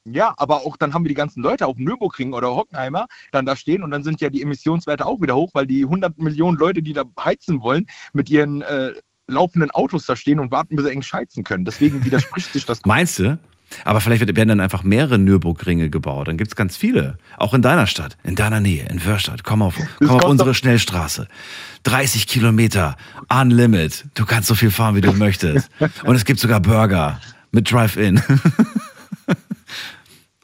Ja, 0.06 0.34
aber 0.38 0.66
auch 0.66 0.78
dann 0.78 0.94
haben 0.94 1.04
wir 1.04 1.10
die 1.10 1.16
ganzen 1.16 1.44
Leute 1.44 1.68
auf 1.68 1.76
dem 1.76 1.86
Nürburgring 1.86 2.34
oder 2.34 2.56
Hockenheimer 2.56 3.08
dann 3.32 3.46
da 3.46 3.56
stehen 3.56 3.84
und 3.84 3.92
dann 3.92 4.04
sind 4.04 4.22
ja 4.22 4.30
die 4.30 4.42
Emissionswerte 4.42 5.06
auch 5.06 5.22
wieder 5.22 5.36
hoch, 5.36 5.52
weil 5.54 5.68
die 5.68 5.84
100 5.84 6.18
Millionen 6.18 6.58
Leute, 6.58 6.82
die 6.82 6.94
da 6.94 7.04
heizen 7.20 7.62
wollen, 7.62 7.86
mit 8.14 8.30
ihren 8.30 8.62
äh, 8.62 8.94
laufenden 9.28 9.72
Autos 9.72 10.06
da 10.06 10.16
stehen 10.16 10.40
und 10.40 10.52
warten, 10.52 10.76
bis 10.76 10.86
sie 10.86 10.92
eng 10.92 11.02
scheizen 11.02 11.44
können. 11.44 11.66
Deswegen 11.66 12.04
widerspricht 12.06 12.52
sich 12.54 12.66
das. 12.66 12.82
Meinst 12.86 13.20
du? 13.20 13.38
Aber 13.86 14.02
vielleicht 14.02 14.26
werden 14.36 14.50
dann 14.50 14.60
einfach 14.60 14.84
mehrere 14.84 15.18
Nürburgringe 15.18 15.90
gebaut. 15.90 16.28
Dann 16.28 16.38
gibt 16.38 16.52
es 16.52 16.56
ganz 16.56 16.76
viele. 16.78 17.18
Auch 17.38 17.54
in 17.54 17.62
deiner 17.62 17.88
Stadt, 17.88 18.18
in 18.24 18.36
deiner 18.36 18.60
Nähe, 18.60 18.88
in 18.90 19.04
Wörstadt. 19.06 19.44
Komm 19.44 19.62
auf, 19.62 19.76
komm 20.00 20.10
auf 20.12 20.24
unsere 20.26 20.54
Schnellstraße. 20.54 21.28
30 21.84 22.28
Kilometer, 22.28 22.98
unlimit. 23.30 24.06
Du 24.16 24.26
kannst 24.26 24.48
so 24.48 24.56
viel 24.56 24.72
fahren, 24.72 24.96
wie 24.96 25.02
du 25.02 25.14
möchtest. 25.14 25.70
Und 26.04 26.16
es 26.16 26.26
gibt 26.26 26.40
sogar 26.40 26.60
Burger 26.60 27.20
mit 27.52 27.72
Drive-In. 27.72 28.22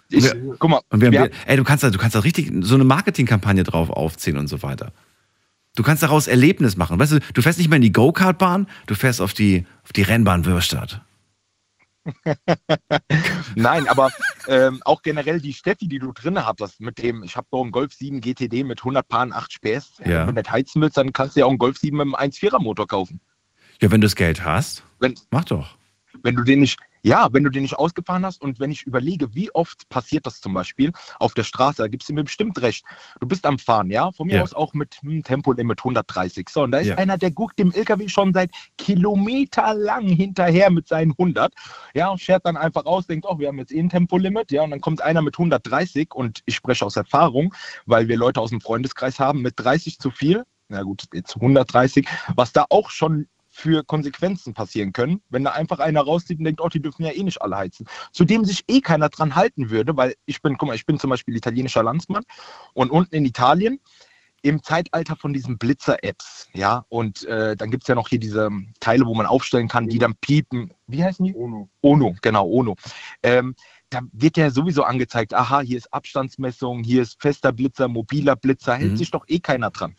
Ich, 0.09 0.31
guck 0.59 0.69
mal, 0.69 0.81
Und 0.89 1.01
wir 1.01 1.07
haben, 1.07 1.13
wir- 1.13 1.31
ey, 1.47 1.57
du 1.57 1.63
kannst 1.63 1.83
da, 1.83 1.89
du 1.89 1.97
kannst 1.97 2.15
da 2.15 2.19
richtig 2.19 2.51
so 2.61 2.75
eine 2.75 2.83
Marketingkampagne 2.83 3.63
drauf 3.63 3.89
aufziehen 3.89 4.37
und 4.37 4.47
so 4.47 4.61
weiter. 4.61 4.91
Du 5.75 5.83
kannst 5.83 6.03
daraus 6.03 6.27
Erlebnis 6.27 6.77
machen. 6.77 6.99
Weißt 6.99 7.11
du, 7.13 7.19
du 7.33 7.41
fährst 7.41 7.57
nicht 7.59 7.69
mehr 7.69 7.77
in 7.77 7.81
die 7.81 7.91
Go-Kart-Bahn, 7.91 8.67
du 8.85 8.95
fährst 8.95 9.19
auf 9.19 9.33
die, 9.33 9.65
auf 9.83 9.91
die 9.93 10.03
Rennbahn 10.03 10.45
Würstadt. 10.45 11.01
Nein, 13.55 13.87
aber 13.87 14.11
ähm, 14.47 14.81
auch 14.85 15.01
generell 15.01 15.39
die 15.39 15.53
Steffi, 15.53 15.87
die 15.87 15.99
du 15.99 16.11
drin 16.11 16.43
hast, 16.43 16.79
mit 16.79 16.97
dem, 16.97 17.23
ich 17.23 17.35
habe 17.35 17.47
doch 17.51 17.61
einen 17.61 17.71
Golf 17.71 17.93
7 17.93 18.21
GTD 18.21 18.63
mit 18.63 18.79
100 18.81 19.07
Paaren 19.07 19.33
8 19.33 19.51
Späß. 19.51 19.93
Ja. 20.05 20.27
Wenn 20.27 20.35
du 20.35 20.41
nicht 20.41 20.51
heizen 20.51 20.81
willst, 20.81 20.97
dann 20.97 21.13
kannst 21.13 21.35
du 21.35 21.41
ja 21.41 21.45
auch 21.45 21.49
einen 21.49 21.57
Golf 21.57 21.77
7 21.77 21.97
mit 21.97 22.03
einem 22.05 22.15
1,4er 22.15 22.61
Motor 22.61 22.87
kaufen. 22.87 23.19
Ja, 23.81 23.91
wenn 23.91 24.01
du 24.01 24.05
das 24.05 24.15
Geld 24.15 24.43
hast, 24.45 24.83
Wenn, 24.99 25.15
mach 25.31 25.45
doch. 25.45 25.77
wenn 26.23 26.35
du 26.35 26.43
den 26.43 26.61
nicht, 26.61 26.79
ja, 27.05 27.29
wenn 27.31 27.43
du 27.43 27.51
den 27.51 27.61
nicht 27.61 27.75
ausgefahren 27.77 28.25
hast 28.25 28.41
und 28.41 28.59
wenn 28.59 28.71
ich 28.71 28.81
überlege, 28.81 29.35
wie 29.35 29.53
oft 29.53 29.87
passiert 29.89 30.25
das 30.25 30.41
zum 30.41 30.55
Beispiel 30.55 30.91
auf 31.19 31.35
der 31.35 31.43
Straße, 31.43 31.83
da 31.83 31.87
gibst 31.87 32.09
du 32.09 32.13
mir 32.13 32.23
bestimmt 32.23 32.59
recht. 32.63 32.83
Du 33.19 33.27
bist 33.27 33.45
am 33.45 33.59
Fahren, 33.59 33.91
ja, 33.91 34.11
von 34.11 34.25
mir 34.25 34.37
Ja. 34.37 34.41
aus 34.41 34.55
auch 34.55 34.73
mit 34.73 34.95
hm, 35.03 35.21
Tempolimit 35.21 35.79
130. 35.81 36.49
So, 36.49 36.63
und 36.63 36.71
da 36.71 36.79
ist 36.79 36.87
Ja. 36.87 36.95
einer, 36.97 37.19
der 37.19 37.29
guckt 37.29 37.59
dem 37.59 37.71
LKW 37.71 38.07
schon 38.07 38.33
seit 38.33 38.49
kilometerlang 38.79 40.07
hinterher 40.07 40.71
mit 40.71 40.87
seinen 40.87 41.13
100, 41.15 41.53
ja, 41.93 42.09
und 42.09 42.19
schert 42.19 42.43
dann 42.43 42.57
einfach 42.57 42.85
aus, 42.85 43.05
denkt, 43.05 43.27
oh, 43.29 43.37
wir 43.37 43.49
haben 43.49 43.59
jetzt 43.59 43.71
eh 43.71 43.79
ein 43.79 43.89
Tempolimit, 43.89 44.51
ja, 44.51 44.63
und 44.63 44.71
dann 44.71 44.81
kommt 44.81 44.99
einer 45.01 45.21
mit 45.21 45.35
130 45.37 46.11
und 46.15 46.41
ich 46.47 46.55
spreche 46.55 46.83
aus 46.87 46.95
Erfahrung, 46.95 47.53
weil 47.85 48.07
wir 48.07 48.17
Leute 48.17 48.41
aus 48.41 48.49
dem 48.49 48.61
Freundeskreis 48.61 49.19
haben, 49.19 49.43
mit 49.43 49.53
30 49.57 49.99
zu 49.99 50.09
viel, 50.09 50.43
na 50.69 50.81
gut, 50.81 51.03
jetzt 51.13 51.35
130, 51.35 52.07
was 52.35 52.51
da 52.51 52.65
auch 52.71 52.89
schon 52.89 53.27
für 53.55 53.85
Konsequenzen 53.85 54.53
passieren 54.53 54.91
können, 54.91 55.21
wenn 55.29 55.45
da 55.45 55.51
einfach 55.51 55.79
einer 55.79 56.01
rauszieht 56.01 56.39
und 56.39 56.43
denkt, 56.43 56.59
oh, 56.59 56.67
die 56.67 56.81
dürfen 56.81 57.05
ja 57.05 57.11
eh 57.13 57.23
nicht 57.23 57.41
alle 57.41 57.55
heizen. 57.55 57.87
Zu 58.11 58.25
dem 58.25 58.43
sich 58.43 58.65
eh 58.67 58.81
keiner 58.81 59.07
dran 59.07 59.33
halten 59.33 59.69
würde, 59.69 59.95
weil 59.95 60.13
ich 60.25 60.41
bin, 60.41 60.57
guck 60.57 60.67
mal, 60.67 60.75
ich 60.75 60.85
bin 60.85 60.99
zum 60.99 61.09
Beispiel 61.09 61.37
italienischer 61.37 61.81
Landsmann 61.81 62.23
und 62.73 62.91
unten 62.91 63.15
in 63.15 63.23
Italien 63.25 63.79
im 64.41 64.61
Zeitalter 64.61 65.15
von 65.15 65.31
diesen 65.31 65.57
Blitzer-Apps, 65.57 66.49
ja, 66.53 66.85
und 66.89 67.23
äh, 67.23 67.55
dann 67.55 67.71
gibt 67.71 67.83
es 67.83 67.87
ja 67.87 67.95
noch 67.95 68.09
hier 68.09 68.19
diese 68.19 68.49
Teile, 68.81 69.05
wo 69.05 69.15
man 69.15 69.25
aufstellen 69.25 69.69
kann, 69.69 69.87
die 69.87 69.99
dann 69.99 70.15
piepen. 70.17 70.71
Wie 70.85 71.03
heißen 71.03 71.25
die? 71.25 71.33
Ono. 71.33 71.69
Ono, 71.81 72.15
genau, 72.21 72.47
Ono. 72.47 72.75
Ähm, 73.23 73.55
da 73.89 74.01
wird 74.11 74.35
ja 74.35 74.51
sowieso 74.51 74.83
angezeigt, 74.83 75.33
aha, 75.33 75.61
hier 75.61 75.77
ist 75.77 75.91
Abstandsmessung, 75.93 76.83
hier 76.83 77.03
ist 77.03 77.19
fester 77.21 77.53
Blitzer, 77.53 77.87
mobiler 77.87 78.35
Blitzer, 78.35 78.75
hält 78.75 78.91
Mhm. 78.91 78.97
sich 78.97 79.11
doch 79.11 79.23
eh 79.29 79.39
keiner 79.39 79.71
dran. 79.71 79.95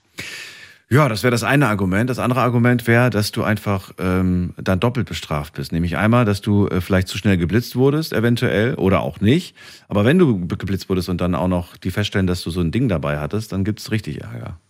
Ja, 0.89 1.09
das 1.09 1.25
wäre 1.25 1.33
das 1.33 1.43
eine 1.43 1.67
Argument. 1.67 2.09
Das 2.09 2.21
andere 2.21 2.43
Argument 2.43 2.87
wäre, 2.87 3.11
dass 3.11 3.33
du 3.33 3.43
einfach 3.43 3.91
ähm, 3.99 4.55
dann 4.57 4.79
doppelt 4.79 5.09
bestraft 5.09 5.55
bist. 5.55 5.73
Nämlich 5.73 5.97
einmal, 5.97 6.25
dass 6.25 6.41
du 6.41 6.69
äh, 6.69 6.81
vielleicht 6.81 7.09
zu 7.09 7.19
schnell 7.19 7.37
geblitzt 7.37 7.75
wurdest, 7.75 8.13
eventuell, 8.13 8.77
oder 8.77 9.01
auch 9.01 9.21
nicht. 9.21 9.57
Aber 9.89 10.05
wenn 10.05 10.17
du 10.17 10.47
geblitzt 10.47 10.89
wurdest 10.89 11.09
und 11.09 11.21
dann 11.21 11.35
auch 11.35 11.49
noch 11.49 11.77
die 11.77 11.91
feststellen, 11.91 12.29
dass 12.29 12.43
du 12.43 12.51
so 12.51 12.61
ein 12.61 12.71
Ding 12.71 12.89
dabei 12.89 13.19
hattest, 13.19 13.51
dann 13.51 13.65
gibt's 13.65 13.91
richtig 13.91 14.21
Ärger. 14.21 14.61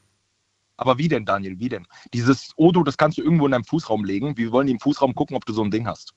Aber 0.79 0.97
wie 0.97 1.09
denn, 1.09 1.27
Daniel, 1.27 1.59
wie 1.59 1.69
denn? 1.69 1.87
Dieses 2.15 2.53
Odo, 2.57 2.83
das 2.83 2.97
kannst 2.97 3.19
du 3.19 3.23
irgendwo 3.23 3.45
in 3.45 3.53
deinem 3.53 3.65
Fußraum 3.65 4.03
legen. 4.05 4.39
Wir 4.39 4.53
wollen 4.53 4.69
im 4.69 4.81
Fußraum 4.81 5.15
gucken, 5.15 5.37
ob 5.37 5.45
du 5.45 5.53
so 5.53 5.63
ein 5.63 5.71
Ding 5.71 5.87
hast. 5.87 6.15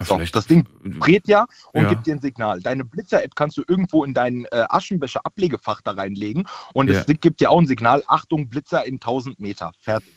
So, 0.00 0.18
das 0.18 0.46
Ding 0.48 0.66
dreht 0.84 1.28
ja 1.28 1.46
und 1.72 1.84
Ja. 1.84 1.88
gibt 1.88 2.06
dir 2.06 2.14
ein 2.16 2.20
Signal. 2.20 2.60
Deine 2.60 2.84
Blitzer-App 2.84 3.36
kannst 3.36 3.56
du 3.56 3.62
irgendwo 3.68 4.04
in 4.04 4.12
dein 4.12 4.44
äh, 4.46 4.64
Aschenbecher-Ablegefach 4.68 5.82
da 5.82 5.92
reinlegen 5.92 6.48
und 6.72 6.90
Ja. 6.90 7.00
es 7.00 7.06
gibt 7.20 7.40
dir 7.40 7.50
auch 7.50 7.60
ein 7.60 7.66
Signal, 7.68 8.02
Achtung, 8.08 8.48
Blitzer 8.48 8.84
in 8.84 8.94
1000 8.94 9.38
Meter. 9.38 9.72
Fertig. 9.78 10.12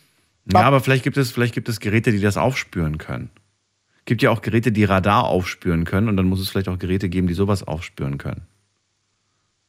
Ja, 0.52 0.62
aber 0.62 0.80
vielleicht 0.80 1.04
gibt 1.04 1.18
es, 1.18 1.32
vielleicht 1.32 1.54
gibt 1.54 1.70
es 1.70 1.80
Geräte, 1.80 2.12
die 2.12 2.22
das 2.22 2.38
aufspüren 2.38 2.98
können. 2.98 3.30
Gibt 4.06 4.22
ja 4.22 4.32
auch 4.32 4.42
Geräte, 4.42 4.72
die 4.72 4.86
Radar 4.86 5.26
aufspüren 5.26 5.84
können 5.84 6.08
und 6.08 6.18
dann 6.18 6.28
muss 6.28 6.40
es 6.40 6.50
vielleicht 6.50 6.70
auch 6.70 6.80
Geräte 6.80 7.10
geben, 7.10 7.28
die 7.28 7.34
sowas 7.34 7.64
aufspüren 7.64 8.18
können. 8.18 8.48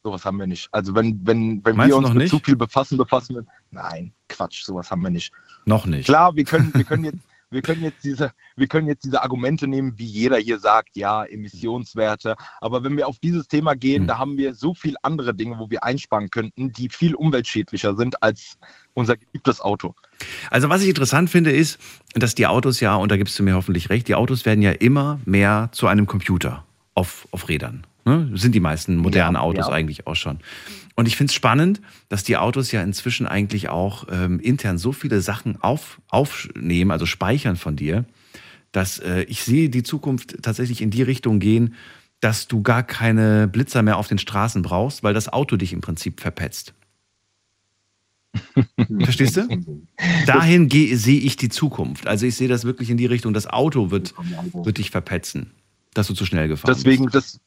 Sowas 0.01 0.23
haben 0.23 0.37
wir 0.37 0.47
nicht. 0.47 0.69
Also 0.71 0.95
wenn, 0.95 1.19
wenn, 1.27 1.63
wenn 1.65 1.75
Meinst 1.75 1.89
wir 1.91 1.97
uns 1.97 2.07
noch 2.07 2.13
mit 2.15 2.29
zu 2.29 2.39
viel 2.39 2.55
befassen, 2.55 2.97
befassen 2.97 3.35
wir. 3.35 3.45
Nein, 3.71 4.13
Quatsch, 4.29 4.63
sowas 4.63 4.89
haben 4.89 5.01
wir 5.01 5.09
nicht. 5.09 5.33
Noch 5.65 5.85
nicht. 5.85 6.05
Klar, 6.05 6.33
wir 6.35 6.45
können, 6.45 6.73
wir 6.73 6.85
können 6.85 7.03
jetzt, 7.03 7.19
wir 7.51 7.61
können 7.61 7.83
jetzt 7.83 8.03
diese, 8.03 8.31
wir 8.55 8.67
können 8.67 8.87
jetzt 8.87 9.05
diese 9.05 9.21
Argumente 9.23 9.67
nehmen, 9.67 9.93
wie 9.97 10.05
jeder 10.05 10.37
hier 10.37 10.59
sagt, 10.59 10.95
ja, 10.95 11.23
Emissionswerte. 11.23 12.35
Aber 12.61 12.83
wenn 12.83 12.95
wir 12.95 13.07
auf 13.07 13.19
dieses 13.19 13.47
Thema 13.47 13.75
gehen, 13.75 14.07
da 14.07 14.17
haben 14.17 14.37
wir 14.37 14.53
so 14.53 14.73
viel 14.73 14.95
andere 15.01 15.33
Dinge, 15.33 15.57
wo 15.57 15.69
wir 15.69 15.83
einsparen 15.83 16.29
könnten, 16.29 16.71
die 16.71 16.89
viel 16.89 17.15
umweltschädlicher 17.15 17.95
sind 17.95 18.21
als 18.21 18.57
unser 18.93 19.17
geliebtes 19.17 19.61
Auto. 19.61 19.95
Also 20.51 20.69
was 20.69 20.81
ich 20.81 20.89
interessant 20.89 21.29
finde, 21.29 21.51
ist, 21.51 21.79
dass 22.13 22.35
die 22.35 22.47
Autos 22.47 22.79
ja, 22.79 22.95
und 22.95 23.11
da 23.11 23.17
gibst 23.17 23.37
du 23.39 23.43
mir 23.43 23.55
hoffentlich 23.55 23.89
recht, 23.89 24.07
die 24.07 24.15
Autos 24.15 24.45
werden 24.45 24.61
ja 24.61 24.71
immer 24.71 25.19
mehr 25.25 25.69
zu 25.71 25.87
einem 25.87 26.05
Computer 26.05 26.65
auf, 26.93 27.27
auf 27.31 27.49
Rädern. 27.49 27.85
Ne? 28.05 28.29
Sind 28.33 28.55
die 28.55 28.59
meisten 28.59 28.95
modernen 28.97 29.35
Ja, 29.35 29.41
Autos 29.41 29.67
ja. 29.67 29.73
eigentlich 29.73 30.07
auch 30.07 30.15
schon. 30.15 30.39
Und 30.99 31.07
ich 31.07 31.15
finde 31.15 31.31
es 31.31 31.33
spannend, 31.33 31.79
dass 32.09 32.25
die 32.25 32.35
Autos 32.35 32.73
ja 32.73 32.83
inzwischen 32.83 33.25
eigentlich 33.25 33.69
auch 33.69 34.07
ähm, 34.11 34.41
intern 34.41 34.77
so 34.77 34.91
viele 34.91 35.21
Sachen 35.21 35.55
auf, 35.63 36.01
aufnehmen, 36.09 36.91
also 36.91 37.05
speichern 37.05 37.55
von 37.55 37.77
dir, 37.77 38.03
dass 38.73 38.99
äh, 38.99 39.21
ich 39.29 39.43
sehe 39.43 39.69
die 39.69 39.83
Zukunft 39.83 40.43
tatsächlich 40.43 40.81
in 40.81 40.89
die 40.89 41.01
Richtung 41.01 41.39
gehen, 41.39 41.75
dass 42.19 42.49
du 42.49 42.61
gar 42.63 42.83
keine 42.83 43.47
Blitzer 43.47 43.81
mehr 43.81 43.95
auf 43.95 44.09
den 44.09 44.17
Straßen 44.17 44.61
brauchst, 44.61 45.01
weil 45.01 45.13
das 45.13 45.29
Auto 45.31 45.55
dich 45.55 45.71
im 45.71 45.79
Prinzip 45.79 46.19
verpetzt. 46.19 46.73
Verstehst 48.99 49.37
du? 49.37 49.47
Dahin 50.25 50.69
sehe 50.69 51.21
ich 51.21 51.37
die 51.37 51.47
Zukunft. 51.47 52.07
Also 52.07 52.25
ich 52.25 52.35
sehe 52.35 52.49
das 52.49 52.65
wirklich 52.65 52.89
in 52.89 52.97
die 52.97 53.05
Richtung, 53.05 53.33
das 53.33 53.47
Auto 53.47 53.89
wird, 53.89 54.15
wird 54.51 54.77
dich 54.77 54.91
verpetzen, 54.91 55.51
dass 55.93 56.07
du 56.07 56.13
zu 56.13 56.25
schnell 56.25 56.49
gefahren 56.49 56.75
Deswegen, 56.75 57.05
bist. 57.05 57.15
das, 57.15 57.39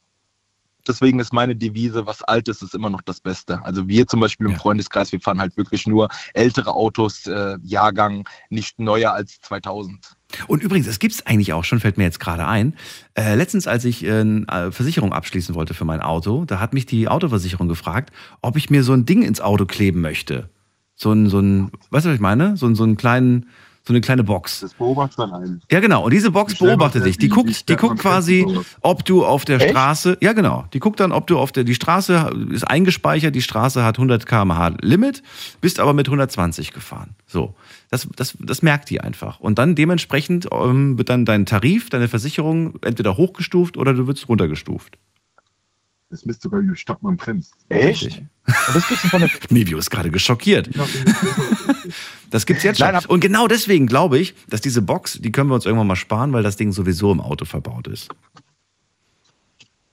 deswegen 0.89 1.19
ist 1.21 1.33
meine 1.33 1.57
Devise, 1.57 2.07
was 2.07 2.23
alt 2.23 2.49
ist, 2.49 2.63
ist 2.63 2.75
immer 2.75 2.91
noch 2.91 3.03
das 3.03 3.21
Beste. 3.21 3.63
Also 3.65 3.89
wir 3.89 4.07
zum 4.07 4.21
Beispiel 4.21 4.47
im 4.49 4.57
Freundeskreis, 4.57 5.13
wir 5.13 5.21
fahren 5.21 5.41
halt 5.41 5.57
wirklich 5.57 5.87
nur 5.87 6.09
ältere 6.35 6.73
Autos, 6.75 7.27
äh, 7.27 7.57
Jahrgang, 7.63 8.29
nicht 8.51 8.79
neuer 8.79 9.13
als 9.13 9.41
2000. 9.41 10.15
Und 10.47 10.63
übrigens, 10.63 10.87
es 10.87 10.99
gibt 10.99 11.15
es 11.15 11.27
eigentlich 11.27 11.53
auch 11.53 11.65
schon, 11.65 11.81
fällt 11.81 11.99
mir 11.99 12.05
jetzt 12.05 12.21
gerade 12.21 12.47
ein. 12.47 12.75
Äh, 13.15 13.35
letztens, 13.35 13.67
als 13.67 13.85
ich 13.85 14.05
äh, 14.05 14.21
eine 14.21 14.73
Versicherung 14.73 15.13
abschließen 15.13 15.55
wollte 15.55 15.75
für 15.75 15.85
mein 15.85 16.01
Auto, 16.01 16.45
da 16.47 16.59
hat 16.61 16.73
mich 16.73 16.87
die 16.87 17.09
Autoversicherung 17.09 17.69
gefragt, 17.69 18.11
ob 18.41 18.57
ich 18.57 18.71
mir 18.71 18.83
so 18.83 18.93
ein 18.95 19.05
Ding 19.05 19.23
ins 19.23 19.41
Auto 19.41 19.67
kleben 19.67 20.01
möchte. 20.01 20.49
So 20.95 21.13
ein, 21.13 21.29
so 21.29 21.39
ein 21.41 21.71
weißt 21.91 22.07
du, 22.07 22.11
was 22.11 22.15
ich 22.15 22.21
meine? 22.21 22.57
So, 22.57 22.67
ein- 22.67 22.75
so 22.75 22.85
einen 22.85 22.97
kleinen, 22.97 23.47
So 23.85 23.93
eine 23.93 24.01
kleine 24.01 24.23
Box. 24.23 24.61
Das 24.61 24.75
beobachtet 24.75 25.19
dann 25.19 25.33
einen. 25.33 25.63
Ja, 25.71 25.81
genau. 25.81 26.05
Und 26.05 26.13
diese 26.13 26.31
Box 26.31 26.57
beobachtet 26.57 27.05
dich. 27.05 27.19
Die 27.19 27.29
guckt, 27.29 27.69
die 27.69 27.75
guckt 27.75 27.99
quasi, 27.99 28.47
ob 28.81 29.05
du 29.05 29.25
auf 29.25 29.45
der 29.45 29.61
Echt? 29.61 29.71
Straße, 29.71 30.19
ja 30.21 30.33
genau, 30.35 30.67
die 30.73 30.79
guckt 30.79 31.01
dann, 31.01 31.11
ob 31.11 31.27
du 31.27 31.39
auf 31.39 31.51
der, 31.51 31.65
die 31.65 31.75
Straße 31.75 32.31
ist 32.51 32.63
eingespeichert, 32.65 33.35
die 33.35 33.43
Straße 33.43 33.85
hat 33.85 33.99
100 33.99 34.25
km/h 34.25 34.77
Limit, 34.81 35.23
bist 35.61 35.81
aber 35.81 35.95
mit 35.95 36.07
120 36.07 36.73
gefahren. 36.73 37.17
So. 37.27 37.55
Das, 37.91 38.09
das, 38.17 38.37
das 38.39 38.63
merkt 38.63 38.89
die 38.89 39.01
einfach. 39.01 39.41
Und 39.41 39.59
dann 39.59 39.75
dementsprechend 39.75 40.49
ähm, 40.51 40.97
wird 40.97 41.09
dann 41.09 41.25
dein 41.25 41.45
Tarif, 41.45 41.91
deine 41.91 42.09
Versicherung 42.09 42.79
entweder 42.83 43.17
hochgestuft 43.17 43.77
oder 43.77 43.93
du 43.95 44.07
wirst 44.07 44.29
runtergestuft. 44.29 44.97
Das 46.13 46.27
misst 46.27 46.43
sogar 46.43 46.63
stark 46.75 47.03
man 47.03 47.17
bremst. 47.17 47.55
Echt? 47.71 48.19
Und 48.47 48.75
das 48.75 48.87
du 48.87 48.97
von 48.97 49.21
der 49.23 49.31
Nevio 49.49 49.79
ist 49.79 49.89
gerade 49.89 50.11
geschockiert. 50.11 50.69
Das 52.29 52.45
gibt's 52.45 52.63
jetzt 52.65 52.81
schon. 52.81 52.95
Und 53.09 53.21
genau 53.21 53.49
deswegen 53.49 53.87
glaube 53.87 54.19
ich, 54.19 54.35
dass 54.47 54.61
diese 54.61 54.83
Box, 54.83 55.19
die 55.23 55.33
können 55.33 55.49
wir 55.49 55.55
uns 55.55 55.65
irgendwann 55.65 55.87
mal 55.87 55.97
sparen, 55.97 56.35
weil 56.35 56.43
das 56.43 56.57
Ding 56.57 56.71
sowieso 56.71 57.13
im 57.13 57.23
Auto 57.23 57.47
verbaut 57.47 57.89
ist. 57.89 58.11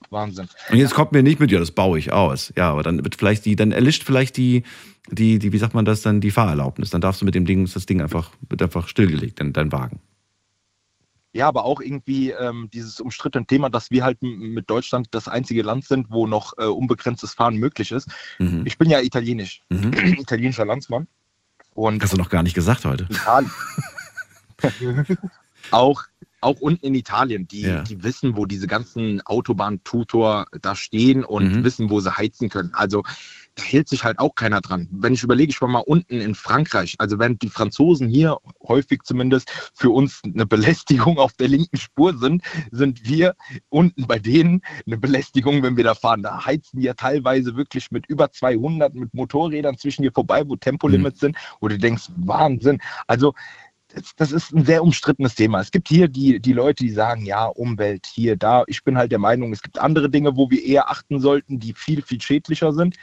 Wahnsinn. 0.10 0.50
Und 0.70 0.78
jetzt 0.78 0.94
kommt 0.94 1.14
mir 1.14 1.24
nicht 1.24 1.40
mit, 1.40 1.52
ja, 1.52 1.60
das 1.60 1.72
baue 1.72 1.98
ich 1.98 2.12
aus. 2.12 2.52
Ja, 2.58 2.70
aber 2.72 2.84
dann 2.84 3.02
wird 3.02 3.16
vielleicht 3.16 3.46
die, 3.46 3.56
dann 3.56 3.72
erlischt 3.72 4.04
vielleicht 4.04 4.36
die, 4.36 4.64
die, 5.10 5.40
die, 5.40 5.54
wie 5.54 5.58
sagt 5.58 5.74
man 5.74 5.86
das, 5.86 6.02
dann 6.02 6.20
die 6.20 6.32
Fahrerlaubnis. 6.32 6.90
Dann 6.90 7.00
darfst 7.00 7.22
du 7.22 7.26
mit 7.26 7.34
dem 7.34 7.46
Ding, 7.46 7.66
das 7.66 7.86
Ding 7.86 8.02
einfach, 8.02 8.32
wird 8.50 8.62
einfach 8.62 8.90
stillgelegt, 8.90 9.40
dein, 9.40 9.54
dein 9.54 9.72
Wagen. 9.72 10.02
Ja, 11.32 11.48
aber 11.48 11.64
auch 11.64 11.80
irgendwie 11.80 12.32
ähm, 12.32 12.70
dieses 12.74 13.00
umstrittene 13.00 13.46
Thema, 13.46 13.70
dass 13.70 13.92
wir 13.92 14.04
halt 14.04 14.18
mit 14.22 14.68
Deutschland 14.70 15.10
das 15.12 15.28
einzige 15.28 15.62
Land 15.62 15.86
sind, 15.86 16.08
wo 16.10 16.26
noch 16.26 16.54
äh, 16.58 16.66
unbegrenztes 16.66 17.36
Fahren 17.36 17.56
möglich 17.58 17.92
ist. 17.92 18.08
Mhm. 18.40 18.64
Ich 18.66 18.78
bin 18.80 18.90
ja 18.90 19.00
italienisch, 19.00 19.62
Mhm. 19.70 19.94
italienischer 20.20 20.66
Landsmann. 20.66 21.08
Und 21.76 22.02
Hast 22.02 22.14
du 22.14 22.18
noch 22.18 22.30
gar 22.30 22.42
nicht 22.44 22.56
gesagt 22.56 22.84
heute. 22.86 23.04
Italien. 23.10 23.52
auch, 25.72 26.04
auch 26.42 26.60
unten 26.60 26.86
in 26.86 26.96
Italien, 26.96 27.48
die, 27.48 27.62
Ja. 27.62 27.84
die 27.84 28.02
wissen, 28.04 28.36
wo 28.36 28.46
diese 28.46 28.68
ganzen 28.68 29.22
Autobahn-Tutor 29.26 30.48
da 30.62 30.76
stehen 30.76 31.24
und 31.24 31.58
Mhm. 31.58 31.64
wissen, 31.64 31.90
wo 31.90 32.00
sie 32.00 32.16
heizen 32.18 32.50
können. 32.50 32.74
Also 32.74 33.04
da 33.60 33.66
hält 33.66 33.90
sich 33.90 34.04
halt 34.04 34.20
auch 34.20 34.36
keiner 34.36 34.62
dran. 34.62 34.88
Wenn 34.92 35.14
ich 35.14 35.24
überlege, 35.24 35.52
ich 35.52 35.62
war 35.62 35.68
mal 35.68 35.80
unten 35.80 36.22
in 36.22 36.36
Frankreich, 36.36 36.96
also 36.98 37.20
während 37.20 37.42
die 37.42 37.50
Franzosen 37.50 38.08
hier 38.08 38.38
häufig 38.68 39.04
zumindest 39.04 39.52
für 39.74 39.90
uns 39.90 40.22
eine 40.24 40.46
Belästigung 40.46 41.18
auf 41.18 41.34
der 41.34 41.50
linken 41.50 41.78
Spur 41.78 42.18
sind, 42.18 42.44
sind 42.72 43.08
wir 43.08 43.36
unten 43.70 44.08
bei 44.08 44.20
denen 44.20 44.62
eine 44.86 44.98
Belästigung, 44.98 45.62
wenn 45.64 45.78
wir 45.78 45.84
da 45.84 45.96
fahren. 45.96 46.24
Da 46.24 46.46
heizen 46.46 46.80
die 46.80 46.86
ja 46.86 46.94
teilweise 46.94 47.56
wirklich 47.56 47.92
mit 47.92 48.06
über 48.08 48.32
200 48.32 48.94
mit 48.96 49.14
Motorrädern 49.14 49.78
zwischen 49.78 50.04
dir 50.04 50.12
vorbei, 50.12 50.44
wo 50.46 50.56
Tempolimits 50.56 51.20
sind, 51.20 51.36
wo 51.60 51.68
du 51.68 51.78
denkst, 51.78 52.10
Wahnsinn. 52.16 52.80
Also 53.08 53.34
das, 53.90 54.16
das 54.16 54.32
ist 54.32 54.54
ein 54.54 54.66
sehr 54.66 54.84
umstrittenes 54.84 55.36
Thema. 55.36 55.60
Es 55.62 55.72
gibt 55.72 55.88
hier 55.88 56.08
die, 56.08 56.40
die 56.40 56.54
Leute, 56.54 56.84
die 56.84 56.92
sagen, 56.92 57.26
ja, 57.26 57.46
Umwelt 57.46 58.06
hier, 58.06 58.38
da. 58.38 58.64
Ich 58.68 58.84
bin 58.84 58.98
halt 58.98 59.12
der 59.12 59.20
Meinung, 59.20 59.52
es 59.52 59.64
gibt 59.64 59.80
andere 59.80 60.10
Dinge, 60.10 60.36
wo 60.38 60.50
wir 60.50 60.64
eher 60.64 60.90
achten 60.90 61.20
sollten, 61.20 61.60
die 61.60 61.74
viel, 61.74 62.04
viel 62.04 62.22
schädlicher 62.22 62.72
sind 62.72 62.96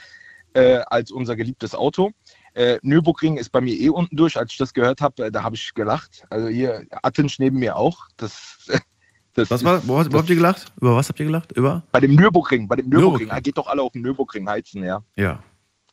äh, 0.53 0.79
als 0.87 1.11
unser 1.11 1.35
geliebtes 1.35 1.75
Auto. 1.75 2.11
Äh, 2.53 2.79
Nürburgring 2.81 3.37
ist 3.37 3.49
bei 3.49 3.61
mir 3.61 3.75
eh 3.75 3.89
unten 3.89 4.15
durch. 4.15 4.37
Als 4.37 4.51
ich 4.51 4.57
das 4.57 4.73
gehört 4.73 5.01
habe, 5.01 5.25
äh, 5.25 5.31
da 5.31 5.43
habe 5.43 5.55
ich 5.55 5.73
gelacht. 5.73 6.25
Also 6.29 6.47
hier, 6.47 6.85
Attensch 7.03 7.37
neben 7.39 7.59
mir 7.59 7.75
auch. 7.75 8.07
Das, 8.17 8.67
das 9.33 9.51
Was 9.51 9.63
war, 9.63 9.87
wo, 9.87 9.99
habt 9.99 10.29
ihr 10.29 10.35
gelacht? 10.35 10.73
Über 10.81 10.95
was 10.95 11.09
habt 11.09 11.19
ihr 11.19 11.27
gelacht? 11.27 11.51
Über? 11.51 11.83
Bei 11.91 11.99
dem 11.99 12.15
Nürburgring, 12.15 12.67
bei 12.67 12.75
dem 12.77 12.89
Nürburgring. 12.89 13.11
Nürburgring. 13.11 13.29
Er 13.29 13.41
geht 13.41 13.57
doch 13.57 13.67
alle 13.67 13.81
auf 13.83 13.91
den 13.91 14.01
Nürburgring 14.01 14.49
heizen, 14.49 14.83
ja. 14.83 15.03
Ja. 15.15 15.43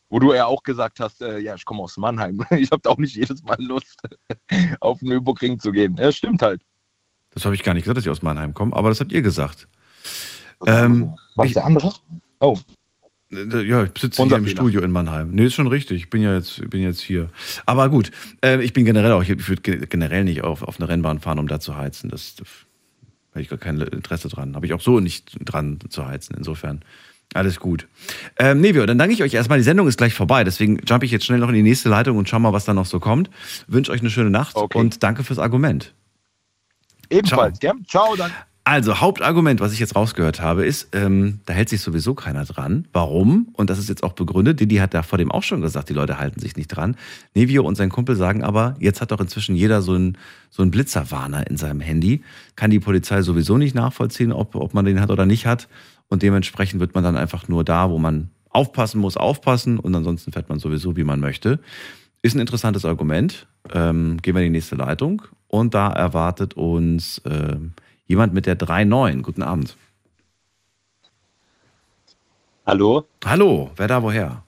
Wo 0.08 0.18
du 0.18 0.32
ja 0.32 0.46
auch 0.46 0.62
gesagt 0.62 1.00
hast, 1.00 1.20
äh, 1.20 1.38
ja, 1.38 1.54
ich 1.54 1.64
komme 1.64 1.82
aus 1.82 1.96
Mannheim. 1.96 2.44
Ich 2.50 2.70
habe 2.70 2.88
auch 2.88 2.98
nicht 2.98 3.14
jedes 3.14 3.42
Mal 3.42 3.60
Lust, 3.60 4.00
auf 4.80 5.00
den 5.00 5.08
Nürburgring 5.08 5.58
zu 5.58 5.70
gehen. 5.70 5.96
Ja, 5.98 6.12
stimmt 6.12 6.40
halt. 6.40 6.62
Das 7.34 7.44
habe 7.44 7.54
ich 7.54 7.62
gar 7.62 7.74
nicht 7.74 7.84
gesagt, 7.84 7.98
dass 7.98 8.04
ich 8.04 8.10
aus 8.10 8.22
Mannheim 8.22 8.54
komme, 8.54 8.74
aber 8.74 8.88
das 8.88 9.00
habt 9.00 9.12
ihr 9.12 9.22
gesagt. 9.22 9.68
Ähm, 10.66 11.14
Was 11.34 11.48
ich, 11.48 11.54
der 11.54 11.64
andere? 11.64 11.92
Oh. 12.40 12.56
Äh, 13.32 13.62
Ja, 13.62 13.84
ich 13.84 13.90
sitze 14.00 14.22
hier 14.24 14.36
im. 14.36 14.46
Studio 14.46 14.80
in 14.82 14.90
Mannheim. 14.90 15.30
Nee, 15.32 15.46
ist 15.46 15.54
schon 15.54 15.66
richtig. 15.66 15.98
Ich 16.02 16.10
bin 16.10 16.22
ja 16.22 16.34
jetzt, 16.34 16.68
bin 16.70 16.82
jetzt 16.82 17.00
hier. 17.00 17.30
Aber 17.66 17.88
gut, 17.88 18.10
äh, 18.44 18.62
ich 18.62 18.72
bin 18.72 18.84
generell 18.84 19.12
auch, 19.12 19.22
ich 19.22 19.48
würde 19.48 19.62
ge- 19.62 19.86
generell 19.88 20.24
nicht 20.24 20.42
auf, 20.42 20.62
auf 20.62 20.78
eine 20.80 20.88
Rennbahn 20.88 21.20
fahren, 21.20 21.38
um 21.38 21.48
da 21.48 21.60
zu 21.60 21.76
heizen. 21.76 22.10
Das, 22.10 22.36
das 22.36 22.46
habe 23.32 23.42
ich 23.42 23.48
gar 23.48 23.58
kein 23.58 23.80
Interesse 23.80 24.28
dran. 24.28 24.54
Habe 24.54 24.66
ich 24.66 24.72
auch 24.74 24.80
so 24.80 25.00
nicht 25.00 25.36
dran 25.40 25.78
zu 25.88 26.06
heizen. 26.06 26.34
Insofern 26.36 26.82
alles 27.32 27.58
gut. 27.58 27.88
Ähm, 28.38 28.60
Nevio, 28.60 28.86
dann 28.86 28.98
danke 28.98 29.14
ich 29.14 29.22
euch 29.22 29.34
erstmal. 29.34 29.58
Die 29.58 29.64
Sendung 29.64 29.88
ist 29.88 29.96
gleich 29.98 30.14
vorbei, 30.14 30.44
deswegen 30.44 30.78
jump 30.86 31.02
ich 31.02 31.10
jetzt 31.10 31.24
schnell 31.24 31.40
noch 31.40 31.48
in 31.48 31.54
die 31.54 31.62
nächste 31.62 31.88
Leitung 31.88 32.16
und 32.18 32.28
schau 32.28 32.38
mal, 32.38 32.52
was 32.52 32.64
da 32.64 32.74
noch 32.74 32.86
so 32.86 33.00
kommt. 33.00 33.28
Wünsche 33.66 33.90
euch 33.90 34.00
eine 34.00 34.10
schöne 34.10 34.30
Nacht 34.30 34.54
und 34.78 35.02
danke 35.02 35.24
fürs 35.24 35.38
Argument. 35.40 35.94
Ebenfalls, 37.10 37.58
gell? 37.58 37.72
Ciao, 37.88 38.14
dann. 38.14 38.30
Also, 38.66 38.98
Hauptargument, 38.98 39.60
was 39.60 39.74
ich 39.74 39.78
jetzt 39.78 39.94
rausgehört 39.94 40.40
habe, 40.40 40.64
ist, 40.64 40.88
ähm, 40.92 41.40
da 41.44 41.52
hält 41.52 41.68
sich 41.68 41.82
sowieso 41.82 42.14
keiner 42.14 42.46
dran. 42.46 42.88
Warum? 42.94 43.48
Und 43.52 43.68
das 43.68 43.78
ist 43.78 43.90
jetzt 43.90 44.02
auch 44.02 44.14
begründet. 44.14 44.58
Didi 44.58 44.76
hat 44.76 44.94
da 44.94 45.02
vor 45.02 45.18
dem 45.18 45.30
auch 45.30 45.42
schon 45.42 45.60
gesagt, 45.60 45.90
die 45.90 45.92
Leute 45.92 46.18
halten 46.18 46.40
sich 46.40 46.56
nicht 46.56 46.68
dran. 46.68 46.96
Nevio 47.34 47.62
und 47.62 47.74
sein 47.74 47.90
Kumpel 47.90 48.16
sagen 48.16 48.42
aber, 48.42 48.74
jetzt 48.80 49.02
hat 49.02 49.10
doch 49.10 49.20
inzwischen 49.20 49.54
jeder 49.54 49.82
so 49.82 49.92
einen 49.92 50.16
so 50.48 50.62
einen 50.62 50.70
Blitzerwarner 50.70 51.46
in 51.46 51.58
seinem 51.58 51.80
Handy. 51.80 52.22
Kann 52.56 52.70
die 52.70 52.80
Polizei 52.80 53.20
sowieso 53.20 53.58
nicht 53.58 53.74
nachvollziehen, 53.74 54.32
ob, 54.32 54.54
ob 54.54 54.72
man 54.72 54.86
den 54.86 54.98
hat 54.98 55.10
oder 55.10 55.26
nicht 55.26 55.44
hat. 55.44 55.68
Und 56.08 56.22
dementsprechend 56.22 56.80
wird 56.80 56.94
man 56.94 57.04
dann 57.04 57.18
einfach 57.18 57.48
nur 57.48 57.64
da, 57.64 57.90
wo 57.90 57.98
man 57.98 58.30
aufpassen 58.48 58.98
muss, 58.98 59.18
aufpassen. 59.18 59.78
Und 59.78 59.94
ansonsten 59.94 60.32
fährt 60.32 60.48
man 60.48 60.58
sowieso, 60.58 60.96
wie 60.96 61.04
man 61.04 61.20
möchte. 61.20 61.58
Ist 62.22 62.34
ein 62.34 62.40
interessantes 62.40 62.86
Argument. 62.86 63.46
Ähm, 63.74 64.16
gehen 64.22 64.34
wir 64.34 64.40
in 64.40 64.52
die 64.52 64.58
nächste 64.58 64.76
Leitung. 64.76 65.20
Und 65.48 65.74
da 65.74 65.92
erwartet 65.92 66.54
uns 66.54 67.20
ähm, 67.26 67.72
jemand 68.06 68.34
mit 68.34 68.46
der 68.46 68.58
3.9. 68.58 69.22
Guten 69.22 69.42
Abend. 69.42 69.76
Hallo? 72.66 73.04
Hallo, 73.24 73.70
wer 73.76 73.88
da 73.88 74.02
woher? 74.02 74.42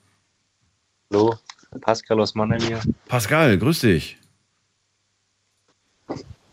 Hallo, 1.11 1.35
Pascal 1.81 2.19
aus 2.19 2.33
Mannheim 2.35 2.61
hier. 2.61 2.81
Pascal, 3.07 3.57
grüß 3.57 3.81
dich. 3.81 4.17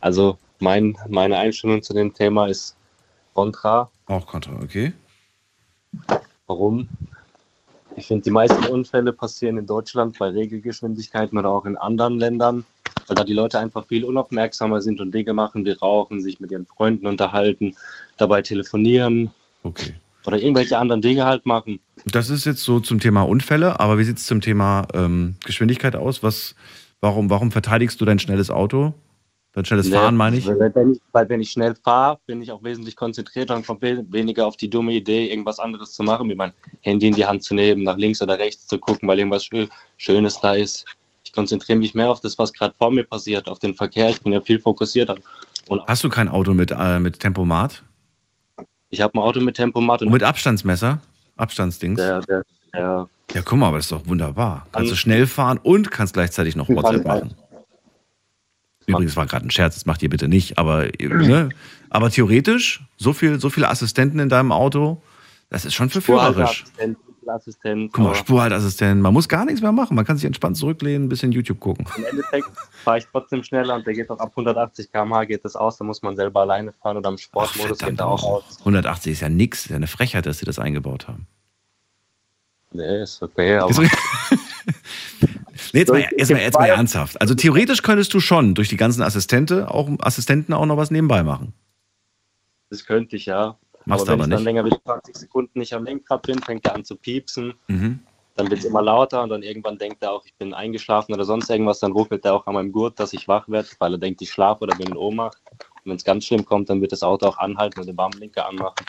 Also 0.01 0.39
mein, 0.61 0.97
meine 1.09 1.39
Einstellung 1.39 1.83
zu 1.83 1.95
dem 1.95 2.13
Thema 2.13 2.49
ist 2.49 2.77
kontra. 3.33 3.91
Auch 4.07 4.27
kontra, 4.27 4.53
okay. 4.63 4.93
Warum? 6.47 6.89
Ich 7.97 8.09
finde, 8.09 8.25
die 8.25 8.31
meisten 8.31 8.67
Unfälle 8.67 9.13
passieren 9.13 9.57
in 9.57 9.67
Deutschland 9.67 10.19
bei 10.19 10.29
Regelgeschwindigkeiten 10.29 11.39
oder 11.39 11.49
auch 11.49 11.65
in 11.65 11.77
anderen 11.77 12.19
Ländern, 12.19 12.65
weil 13.07 13.17
da 13.17 13.25
die 13.25 13.33
Leute 13.33 13.59
einfach 13.59 13.87
viel 13.87 14.05
unaufmerksamer 14.05 14.81
sind 14.81 15.01
und 15.01 15.13
Dinge 15.15 15.33
machen, 15.33 15.65
wie 15.65 15.73
rauchen, 15.73 16.21
sich 16.21 16.41
mit 16.41 16.51
ihren 16.51 16.67
Freunden 16.67 17.07
unterhalten, 17.07 17.75
dabei 18.17 18.43
telefonieren. 18.43 19.31
Okay. 19.63 19.95
Oder 20.27 20.39
irgendwelche 20.39 20.79
anderen 20.79 21.03
Dinge 21.03 21.25
halt 21.27 21.45
machen. 21.45 21.81
Das 22.07 22.31
ist 22.31 22.47
jetzt 22.47 22.63
so 22.65 22.81
zum 22.81 22.99
Thema 23.01 23.23
Unfälle, 23.23 23.79
aber 23.79 23.99
wie 23.99 24.05
sieht 24.05 24.17
es 24.19 24.27
zum 24.27 24.41
Thema 24.41 24.87
ähm, 24.95 25.37
Geschwindigkeit 25.45 25.97
aus? 25.97 26.23
Was, 26.23 26.55
warum, 27.01 27.29
warum 27.29 27.53
verteidigst 27.53 28.01
du 28.01 28.05
dein 28.07 28.19
schnelles 28.19 28.51
Auto? 28.51 28.95
Dein 29.53 29.65
schnelles 29.67 29.87
Nee, 29.87 29.93
Fahren, 29.95 30.17
meine 30.17 30.37
ich? 30.39 30.47
Weil, 30.47 30.75
wenn 30.75 30.93
ich, 30.93 31.01
weil 31.13 31.29
wenn 31.29 31.41
ich 31.41 31.51
schnell 31.53 31.75
fahre, 31.77 32.19
bin 32.27 32.43
ich 32.43 32.51
auch 32.51 32.65
wesentlich 32.65 32.97
konzentrierter 32.97 33.55
und 33.55 33.65
komme 33.67 33.81
we- 33.83 34.05
weniger 34.11 34.47
auf 34.47 34.57
die 34.57 34.69
dumme 34.69 34.93
Idee, 34.95 35.29
irgendwas 35.31 35.61
anderes 35.61 35.93
zu 35.93 36.03
machen, 36.03 36.29
wie 36.29 36.35
mein 36.35 36.53
Handy 36.81 37.07
in 37.07 37.15
die 37.15 37.25
Hand 37.25 37.45
zu 37.45 37.55
nehmen, 37.55 37.85
nach 37.85 37.97
links 37.97 38.21
oder 38.21 38.37
rechts 38.39 38.67
zu 38.67 38.79
gucken, 38.79 39.07
weil 39.07 39.19
irgendwas 39.19 39.45
Schö- 39.45 39.69
Schönes 39.99 40.41
da 40.41 40.55
ist. 40.55 40.87
Konzentriere 41.35 41.79
mich 41.79 41.95
mehr 41.95 42.11
auf 42.11 42.21
das, 42.21 42.39
was 42.39 42.53
gerade 42.53 42.75
vor 42.79 42.91
mir 42.91 43.05
passiert, 43.05 43.49
auf 43.49 43.59
den 43.59 43.75
Verkehr. 43.75 44.09
Ich 44.11 44.21
bin 44.23 44.33
ja 44.33 44.41
viel 44.41 44.61
fokussierter. 44.61 45.17
Und 45.69 45.83
Hast 45.87 46.05
du 46.05 46.09
kein 46.09 46.29
Auto 46.29 46.55
mit, 46.55 46.71
äh, 46.71 46.99
mit 46.99 47.21
Tempomat? 47.21 47.83
ich 48.91 49.01
habe 49.01 49.19
ein 49.19 49.23
Auto 49.23 49.41
mit 49.41 49.57
Tempomat 49.57 50.03
und 50.03 50.09
Und 50.09 50.13
mit 50.13 50.23
Abstandsmesser? 50.23 51.01
Abstandsdings? 51.37 51.99
der, 51.99 52.21
der, 52.23 52.45
der 52.73 53.09
Ja, 53.33 53.43
guck 53.43 53.59
mal, 53.59 53.69
aber 53.69 53.79
das 53.79 53.87
ist 53.87 53.93
doch 53.93 54.07
wunderbar. 54.07 54.67
Kannst 54.73 54.93
du 54.93 54.97
schnell 54.97 55.27
fahren 55.27 55.59
und 55.63 55.91
kannst 55.91 56.15
gleichzeitig 56.15 56.55
noch 56.55 56.69
WhatsApp 56.69 57.05
machen. 57.05 57.35
Übrigens 58.87 59.17
war 59.17 59.27
gerade 59.27 59.47
ein 59.47 59.51
Scherz, 59.51 59.75
das 59.75 59.87
macht 59.87 60.03
ihr 60.03 60.11
bitte 60.11 60.29
nicht, 60.29 60.59
aber, 60.59 60.89
ne? 61.01 61.49
aber 61.89 62.11
theoretisch, 62.11 62.85
so, 62.99 63.13
viel, 63.15 63.41
so 63.41 63.49
viele 63.49 63.69
Assistenten 63.69 64.19
in 64.19 64.29
deinem 64.29 64.53
Auto, 64.53 65.03
das 65.49 65.65
ist 65.65 65.75
schon 65.75 65.89
verführerisch. 65.89 66.65
Spurhalteassistent, 67.25 67.29
Assistent. 67.29 67.93
Guck 67.93 68.03
mal, 68.03 68.09
aber 68.09 68.17
Spurhaltassistent, 68.17 69.03
man 69.03 69.13
muss 69.13 69.29
gar 69.29 69.45
nichts 69.45 69.63
mehr 69.63 69.73
machen, 69.73 69.95
man 69.95 70.05
kann 70.05 70.17
sich 70.17 70.27
entspannt 70.27 70.57
zurücklehnen, 70.57 71.07
ein 71.07 71.09
bisschen 71.09 71.33
YouTube 71.33 71.61
gucken. 71.61 71.87
Im 71.97 72.05
Endeffekt 72.05 72.49
fahre 72.85 72.99
ich 72.99 73.07
trotzdem 73.11 73.43
schneller 73.43 73.75
und 73.75 73.87
der 73.87 73.95
geht 73.95 74.11
auch 74.11 74.19
ab 74.19 74.31
180 74.31 74.93
km/h 74.93 75.25
geht 75.25 75.45
das 75.45 75.57
aus, 75.57 75.77
da 75.79 75.85
muss 75.85 76.03
man 76.03 76.17
selber 76.17 76.41
alleine 76.41 76.73
fahren 76.73 76.97
oder 76.97 77.11
im 77.11 77.19
Sportmodus 77.19 77.79
geht 77.79 77.99
er 77.99 78.07
auch 78.07 78.23
aus. 78.23 78.59
180 78.61 79.13
ist 79.13 79.21
ja 79.21 79.29
nix, 79.29 79.65
ist 79.65 79.71
ja 79.71 79.77
eine 79.77 79.87
Frechheit, 79.87 80.27
dass 80.27 80.39
sie 80.39 80.47
das 80.47 80.59
eingebaut 80.59 81.09
haben. 81.09 81.27
Nee, 82.73 83.03
ist 83.03 83.23
okay, 83.23 83.57
aber 83.57 83.71
Ist 83.71 83.81
Nee, 85.73 85.81
jetzt 85.81 85.91
mal, 85.91 86.07
jetzt 86.17 86.31
mal, 86.31 86.41
jetzt 86.41 86.55
mal 86.59 86.67
ernsthaft. 86.67 87.21
Also 87.21 87.35
theoretisch 87.35 87.83
könntest 87.83 88.15
du 88.15 88.21
schon 88.21 88.55
durch 88.55 88.69
die 88.69 88.77
ganzen 88.77 89.03
Assistente 89.03 89.71
auch, 89.73 89.89
Assistenten 89.99 90.53
auch 90.53 90.67
noch 90.67 90.77
was 90.77 90.93
nebenbei 90.93 91.25
machen. 91.25 91.53
das 92.71 92.85
könnte 92.85 93.17
ich 93.17 93.27
ja. 93.27 93.59
Machst 93.87 94.09
aber 94.09 94.13
wenn 94.13 94.15
aber 94.15 94.23
ich 94.23 94.29
nicht. 94.29 94.39
dann 94.39 94.45
länger 94.45 94.65
wie 94.65 94.83
20 94.85 95.17
Sekunden 95.17 95.59
nicht 95.59 95.75
am 95.75 95.85
Lenkrad 95.85 96.23
bin, 96.23 96.39
fängt 96.41 96.67
er 96.67 96.75
an 96.75 96.85
zu 96.85 96.97
piepsen. 96.97 97.55
Mhm. 97.69 98.01
dann 98.37 98.51
wird 98.51 98.61
es 98.61 98.67
immer 98.67 98.83
lauter 98.83 99.23
und 99.23 99.29
dann 99.29 99.43
irgendwann 99.43 99.79
denkt 99.79 100.03
er 100.03 100.13
auch, 100.13 100.25
ich 100.25 100.35
bin 100.35 100.55
eingeschlafen 100.55 101.15
oder 101.15 101.25
sonst 101.25 101.49
irgendwas, 101.51 101.79
dann 101.79 101.93
ruckelt 101.93 102.25
er 102.25 102.35
auch 102.35 102.47
an 102.47 102.55
meinem 102.55 102.73
Gurt, 102.73 102.99
dass 102.99 103.13
ich 103.13 103.29
wach 103.29 103.49
werde, 103.49 103.69
weil 103.79 103.93
er 103.93 103.99
denkt, 103.99 104.23
ich 104.23 104.31
schlafe 104.31 104.65
oder 104.65 104.77
bin 104.77 104.89
in 104.89 104.97
Ohnmacht. 104.97 105.39
Und 105.51 105.91
wenn 105.91 105.97
es 105.97 106.05
ganz 106.05 106.25
schlimm 106.25 106.45
kommt, 106.45 106.69
dann 106.69 106.81
wird 106.81 106.93
das 106.93 107.03
Auto 107.03 107.27
auch 107.27 107.39
anhalten 107.39 107.81
und 107.81 107.87
den 107.87 107.97
Warnblinker 107.97 108.49
anmachen. 108.49 108.85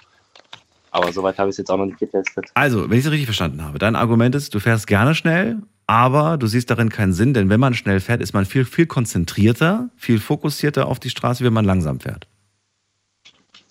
Aber 0.90 1.12
soweit 1.12 1.38
habe 1.38 1.50
ich 1.50 1.54
es 1.54 1.58
jetzt 1.58 1.70
auch 1.70 1.78
noch 1.78 1.86
nicht 1.86 2.00
getestet. 2.00 2.46
Also, 2.54 2.90
wenn 2.90 2.98
ich 2.98 3.06
es 3.06 3.12
richtig 3.12 3.26
verstanden 3.28 3.64
habe, 3.64 3.78
dein 3.78 3.96
Argument 3.96 4.34
ist, 4.34 4.56
du 4.56 4.60
fährst 4.60 4.88
gerne 4.88 5.14
schnell, 5.14 5.62
aber 5.88 6.38
du 6.38 6.48
siehst 6.48 6.72
darin 6.72 6.90
keinen 6.90 7.14
Sinn, 7.14 7.34
denn 7.34 7.50
wenn 7.50 7.60
man 7.60 7.74
schnell 7.74 8.00
fährt, 8.00 8.22
ist 8.22 8.34
man 8.34 8.46
viel, 8.46 8.66
viel 8.66 8.88
konzentrierter, 8.88 9.90
viel 9.98 10.20
fokussierter 10.20 10.88
auf 10.88 11.00
die 11.00 11.10
Straße, 11.10 11.44
wenn 11.44 11.54
man 11.54 11.66
langsam 11.66 12.00
fährt. 12.00 12.28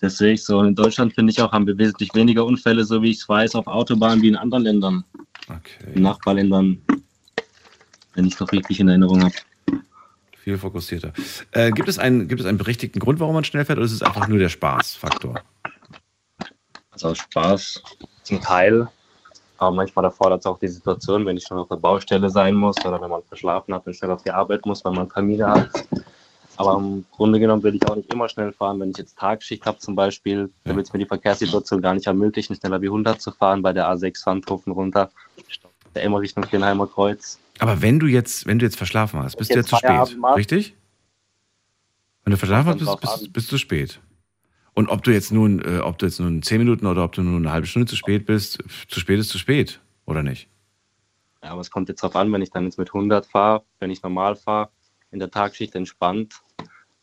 Das 0.05 0.19
sehe 0.19 0.33
ich 0.33 0.43
so. 0.43 0.59
Und 0.59 0.67
in 0.67 0.75
Deutschland 0.75 1.15
finde 1.15 1.31
ich 1.31 1.41
auch, 1.41 1.51
haben 1.51 1.65
wir 1.65 1.75
wesentlich 1.79 2.13
weniger 2.13 2.45
Unfälle, 2.45 2.83
so 2.83 3.01
wie 3.01 3.09
ich 3.09 3.17
es 3.17 3.27
weiß, 3.27 3.55
auf 3.55 3.65
Autobahnen 3.65 4.21
wie 4.21 4.27
in 4.27 4.35
anderen 4.35 4.63
Ländern. 4.63 5.03
Okay. 5.49 5.93
In 5.95 6.03
Nachbarländern, 6.03 6.79
wenn 8.13 8.25
ich 8.25 8.35
es 8.35 8.39
noch 8.39 8.51
richtig 8.51 8.79
in 8.79 8.87
Erinnerung 8.87 9.23
habe. 9.23 9.33
Viel 10.37 10.59
fokussierter. 10.59 11.11
Äh, 11.53 11.71
gibt, 11.71 11.89
es 11.89 11.97
einen, 11.97 12.27
gibt 12.27 12.39
es 12.39 12.45
einen 12.45 12.59
berechtigten 12.59 12.99
Grund, 12.99 13.19
warum 13.19 13.33
man 13.33 13.45
schnell 13.45 13.65
fährt, 13.65 13.79
oder 13.79 13.85
ist 13.87 13.93
es 13.93 14.03
einfach 14.03 14.27
nur 14.27 14.37
der 14.37 14.49
Spaßfaktor? 14.49 15.41
Also 16.91 17.15
Spaß 17.15 17.81
zum 18.21 18.41
Teil. 18.41 18.87
Aber 19.57 19.75
manchmal 19.75 20.05
erfordert 20.05 20.41
es 20.41 20.45
auch 20.45 20.59
die 20.59 20.67
Situation, 20.67 21.25
wenn 21.25 21.37
ich 21.37 21.45
schon 21.47 21.57
auf 21.57 21.67
der 21.67 21.77
Baustelle 21.77 22.29
sein 22.29 22.53
muss 22.53 22.75
oder 22.85 23.01
wenn 23.01 23.09
man 23.09 23.23
verschlafen 23.23 23.73
hat 23.73 23.87
und 23.87 23.95
schnell 23.95 24.11
auf 24.11 24.21
die 24.21 24.29
Arbeit 24.29 24.67
muss, 24.67 24.85
weil 24.85 24.93
man 24.93 25.09
Termine 25.09 25.47
hat. 25.47 25.87
Aber 26.57 26.77
im 26.77 27.05
Grunde 27.11 27.39
genommen 27.39 27.63
will 27.63 27.75
ich 27.75 27.87
auch 27.87 27.95
nicht 27.95 28.13
immer 28.13 28.29
schnell 28.29 28.53
fahren. 28.53 28.79
Wenn 28.79 28.91
ich 28.91 28.97
jetzt 28.97 29.17
Tagschicht 29.17 29.65
habe 29.65 29.77
zum 29.79 29.95
Beispiel, 29.95 30.49
dann 30.63 30.75
wird 30.75 30.87
es 30.87 30.93
mir 30.93 30.99
die 30.99 31.05
Verkehrssituation 31.05 31.81
gar 31.81 31.93
nicht 31.93 32.07
ermöglichen, 32.07 32.55
schneller 32.55 32.81
wie 32.81 32.87
100 32.87 33.21
zu 33.21 33.31
fahren 33.31 33.61
bei 33.61 33.73
der 33.73 33.87
A6 33.87 34.17
Sandhofen 34.17 34.71
runter, 34.71 35.11
der 35.93 36.03
immer 36.03 36.19
Richtung 36.19 36.43
Kirnheimer 36.43 36.87
Kreuz. 36.87 37.39
Aber 37.59 37.81
wenn 37.81 37.99
du 37.99 38.07
jetzt, 38.07 38.45
wenn 38.45 38.59
du 38.59 38.65
jetzt 38.65 38.77
verschlafen 38.77 39.21
hast, 39.21 39.37
bist 39.37 39.49
du 39.49 39.55
ja 39.55 39.59
Jetzt 39.61 39.69
zu 39.69 39.77
spät, 39.77 40.17
richtig? 40.35 40.75
Wenn 42.23 42.31
du 42.31 42.37
verschlafen 42.37 42.71
hast, 42.71 42.79
bist, 42.79 43.01
bist, 43.01 43.33
bist 43.33 43.51
du 43.51 43.57
spät. 43.57 43.99
Und 44.73 44.89
ob 44.89 45.03
du 45.03 45.11
jetzt 45.11 45.31
nun, 45.31 45.61
äh, 45.61 45.79
ob 45.79 45.97
du 45.97 46.05
jetzt 46.05 46.19
nun 46.19 46.41
zehn 46.41 46.57
Minuten 46.57 46.85
oder 46.85 47.03
ob 47.03 47.13
du 47.13 47.21
nur 47.21 47.37
eine 47.37 47.51
halbe 47.51 47.65
Stunde 47.65 47.87
zu 47.87 47.95
spät 47.95 48.25
bist, 48.25 48.61
zu 48.89 48.99
spät 48.99 49.19
ist 49.19 49.29
zu 49.29 49.37
spät, 49.37 49.79
oder 50.05 50.21
nicht? 50.21 50.49
Ja, 51.41 51.51
aber 51.51 51.61
es 51.61 51.71
kommt 51.71 51.87
jetzt 51.87 52.03
darauf 52.03 52.15
an, 52.15 52.31
wenn 52.33 52.41
ich 52.41 52.49
dann 52.49 52.65
jetzt 52.65 52.77
mit 52.77 52.89
100 52.89 53.25
fahre, 53.25 53.63
wenn 53.79 53.89
ich 53.89 54.03
normal 54.03 54.35
fahre, 54.35 54.69
in 55.11 55.19
der 55.19 55.31
Tagschicht 55.31 55.75
entspannt. 55.75 56.41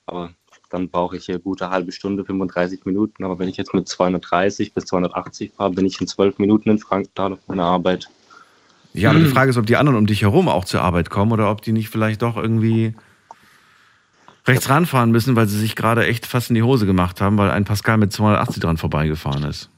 Aber 0.07 0.31
dann 0.70 0.89
brauche 0.89 1.16
ich 1.16 1.27
hier 1.27 1.39
gute 1.39 1.70
halbe 1.70 1.93
Stunde, 1.93 2.24
35 2.24 2.85
Minuten. 2.85 3.24
Aber 3.24 3.39
wenn 3.39 3.49
ich 3.49 3.57
jetzt 3.57 3.74
mit 3.74 3.89
230 3.89 4.74
bis 4.74 4.87
280 4.87 5.53
fahre, 5.53 5.70
bin 5.70 5.87
ich 5.87 6.01
in 6.01 6.07
12 6.07 6.39
Minuten 6.39 6.70
in 6.70 6.79
Frankfurt 6.79 7.33
auf 7.33 7.39
meiner 7.47 7.65
Arbeit. 7.65 8.09
Ja, 8.95 9.11
aber 9.11 9.20
die 9.20 9.27
Frage 9.27 9.51
ist, 9.51 9.57
ob 9.57 9.66
die 9.66 9.77
anderen 9.77 9.97
um 9.97 10.07
dich 10.07 10.23
herum 10.23 10.49
auch 10.49 10.65
zur 10.65 10.83
Arbeit 10.83 11.09
kommen 11.09 11.33
oder 11.33 11.51
ob 11.51 11.62
die 11.62 11.73
nicht 11.73 11.89
vielleicht 11.89 12.20
doch 12.23 12.37
irgendwie 12.37 12.95
rechts 14.47 14.69
ranfahren 14.69 15.11
müssen, 15.11 15.37
weil 15.37 15.47
sie 15.47 15.59
sich 15.59 15.77
gerade 15.77 16.07
echt 16.07 16.27
fast 16.27 16.51
in 16.51 16.55
die 16.55 16.62
Hose 16.62 16.85
gemacht 16.85 17.20
haben, 17.20 17.39
weil 17.39 17.51
ein 17.51 17.65
Pascal 17.65 17.97
mit 17.97 18.12
280 18.12 18.61
dran 18.61 18.77
vorbeigefahren 18.77 19.45
ist. 19.45 19.70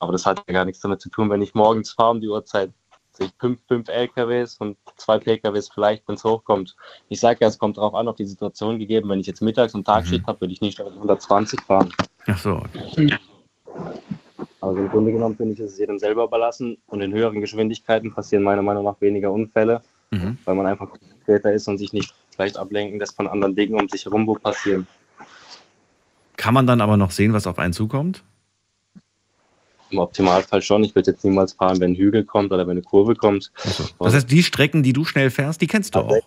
Aber 0.00 0.12
das 0.12 0.26
hat 0.26 0.42
ja 0.46 0.54
gar 0.54 0.64
nichts 0.64 0.80
damit 0.80 1.00
zu 1.00 1.10
tun, 1.10 1.30
wenn 1.30 1.42
ich 1.42 1.54
morgens 1.54 1.92
fahre 1.92 2.12
um 2.12 2.20
die 2.20 2.28
Uhrzeit, 2.28 2.72
sehe 3.18 3.26
ich 3.26 3.32
fünf, 3.38 3.60
fünf 3.68 3.88
LKWs 3.88 4.56
und 4.58 4.78
zwei 4.96 5.18
PKWs 5.18 5.68
vielleicht, 5.68 6.06
wenn 6.08 6.14
es 6.14 6.24
hochkommt. 6.24 6.74
Ich 7.08 7.20
sage 7.20 7.38
ja, 7.42 7.48
es 7.48 7.58
kommt 7.58 7.76
darauf 7.76 7.94
an, 7.94 8.08
auf 8.08 8.16
die 8.16 8.24
Situation 8.24 8.78
gegeben. 8.78 9.08
Wenn 9.10 9.20
ich 9.20 9.26
jetzt 9.26 9.42
mittags 9.42 9.74
und 9.74 9.84
Tagschicht 9.84 10.26
habe, 10.26 10.40
würde 10.40 10.54
ich 10.54 10.60
nicht 10.60 10.80
auf 10.80 10.92
120 10.92 11.60
fahren. 11.60 11.92
Ach 12.26 12.38
so, 12.38 12.62
okay. 12.86 13.14
Also 14.60 14.78
im 14.78 14.88
Grunde 14.88 15.12
genommen 15.12 15.36
finde 15.36 15.54
ich, 15.54 15.60
es 15.60 15.72
ist 15.72 15.78
jedem 15.78 15.98
selber 15.98 16.24
überlassen 16.24 16.78
und 16.86 17.00
in 17.00 17.12
höheren 17.12 17.40
Geschwindigkeiten 17.40 18.12
passieren 18.14 18.42
meiner 18.44 18.62
Meinung 18.62 18.84
nach 18.84 19.00
weniger 19.00 19.30
Unfälle, 19.32 19.82
Mhm. 20.10 20.38
weil 20.46 20.54
man 20.54 20.66
einfach 20.66 20.88
konzentrierter 20.88 21.52
ist 21.52 21.68
und 21.68 21.76
sich 21.76 21.92
nicht 21.92 22.14
vielleicht 22.30 22.56
ablenken 22.56 22.98
lässt 22.98 23.14
von 23.14 23.26
anderen 23.28 23.54
Dingen 23.54 23.78
um 23.78 23.88
sich 23.88 24.06
herum, 24.06 24.26
wo 24.26 24.34
passieren. 24.34 24.86
Kann 26.36 26.54
man 26.54 26.66
dann 26.66 26.80
aber 26.80 26.96
noch 26.96 27.10
sehen, 27.10 27.34
was 27.34 27.46
auf 27.46 27.58
einen 27.58 27.74
zukommt? 27.74 28.22
Im 29.90 29.98
Optimalfall 29.98 30.62
schon. 30.62 30.84
Ich 30.84 30.94
würde 30.94 31.10
jetzt 31.12 31.24
niemals 31.24 31.52
fahren, 31.54 31.80
wenn 31.80 31.92
ein 31.92 31.96
Hügel 31.96 32.24
kommt 32.24 32.52
oder 32.52 32.66
wenn 32.66 32.72
eine 32.72 32.82
Kurve 32.82 33.14
kommt. 33.14 33.50
Das 33.98 34.14
heißt, 34.14 34.30
die 34.30 34.42
Strecken, 34.42 34.82
die 34.82 34.92
du 34.92 35.04
schnell 35.04 35.30
fährst, 35.30 35.60
die 35.60 35.66
kennst 35.66 35.94
du 35.94 36.00
auch. 36.00 36.18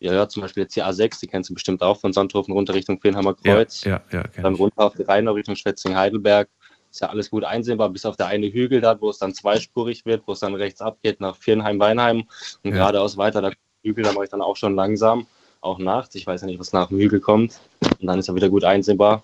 Ja, 0.00 0.12
ja, 0.12 0.28
zum 0.28 0.42
Beispiel 0.42 0.62
jetzt 0.62 0.76
die 0.76 0.82
A6, 0.82 1.18
die 1.20 1.26
kennst 1.26 1.50
du 1.50 1.54
bestimmt 1.54 1.82
auch 1.82 1.98
von 1.98 2.12
Sandhofen 2.12 2.52
runter 2.52 2.74
Richtung 2.74 3.00
Feenheimer 3.00 3.34
Kreuz. 3.34 3.82
Ja, 3.84 4.00
ja, 4.12 4.22
kenn 4.22 4.44
Dann 4.44 4.54
runter 4.54 4.84
auf 4.84 4.94
die 4.94 5.02
Rheinau 5.02 5.32
Richtung 5.32 5.56
Schwetzing-Heidelberg. 5.56 6.48
Ist 6.90 7.00
ja 7.00 7.08
alles 7.08 7.30
gut 7.30 7.44
einsehbar, 7.44 7.90
bis 7.90 8.06
auf 8.06 8.16
der 8.16 8.28
eine 8.28 8.46
Hügel 8.46 8.80
da, 8.80 8.98
wo 9.00 9.10
es 9.10 9.18
dann 9.18 9.34
zweispurig 9.34 10.06
wird, 10.06 10.22
wo 10.26 10.32
es 10.32 10.40
dann 10.40 10.54
rechts 10.54 10.80
abgeht 10.80 11.20
nach 11.20 11.36
Vierenheim-Weinheim 11.36 12.24
und 12.62 12.70
Ja. 12.70 12.76
geradeaus 12.76 13.16
weiter. 13.16 13.42
Da 13.42 13.50
Hügel, 13.82 14.04
da 14.04 14.12
mache 14.12 14.24
ich 14.24 14.30
dann 14.30 14.40
auch 14.40 14.56
schon 14.56 14.74
langsam, 14.74 15.26
auch 15.60 15.78
nachts. 15.78 16.14
Ich 16.14 16.26
weiß 16.26 16.42
ja 16.42 16.46
nicht, 16.46 16.60
was 16.60 16.72
nach 16.72 16.88
dem 16.88 16.98
Hügel 16.98 17.20
kommt. 17.20 17.60
Und 18.00 18.06
dann 18.06 18.18
ist 18.18 18.28
er 18.28 18.34
wieder 18.34 18.48
gut 18.48 18.64
einsehbar. 18.64 19.22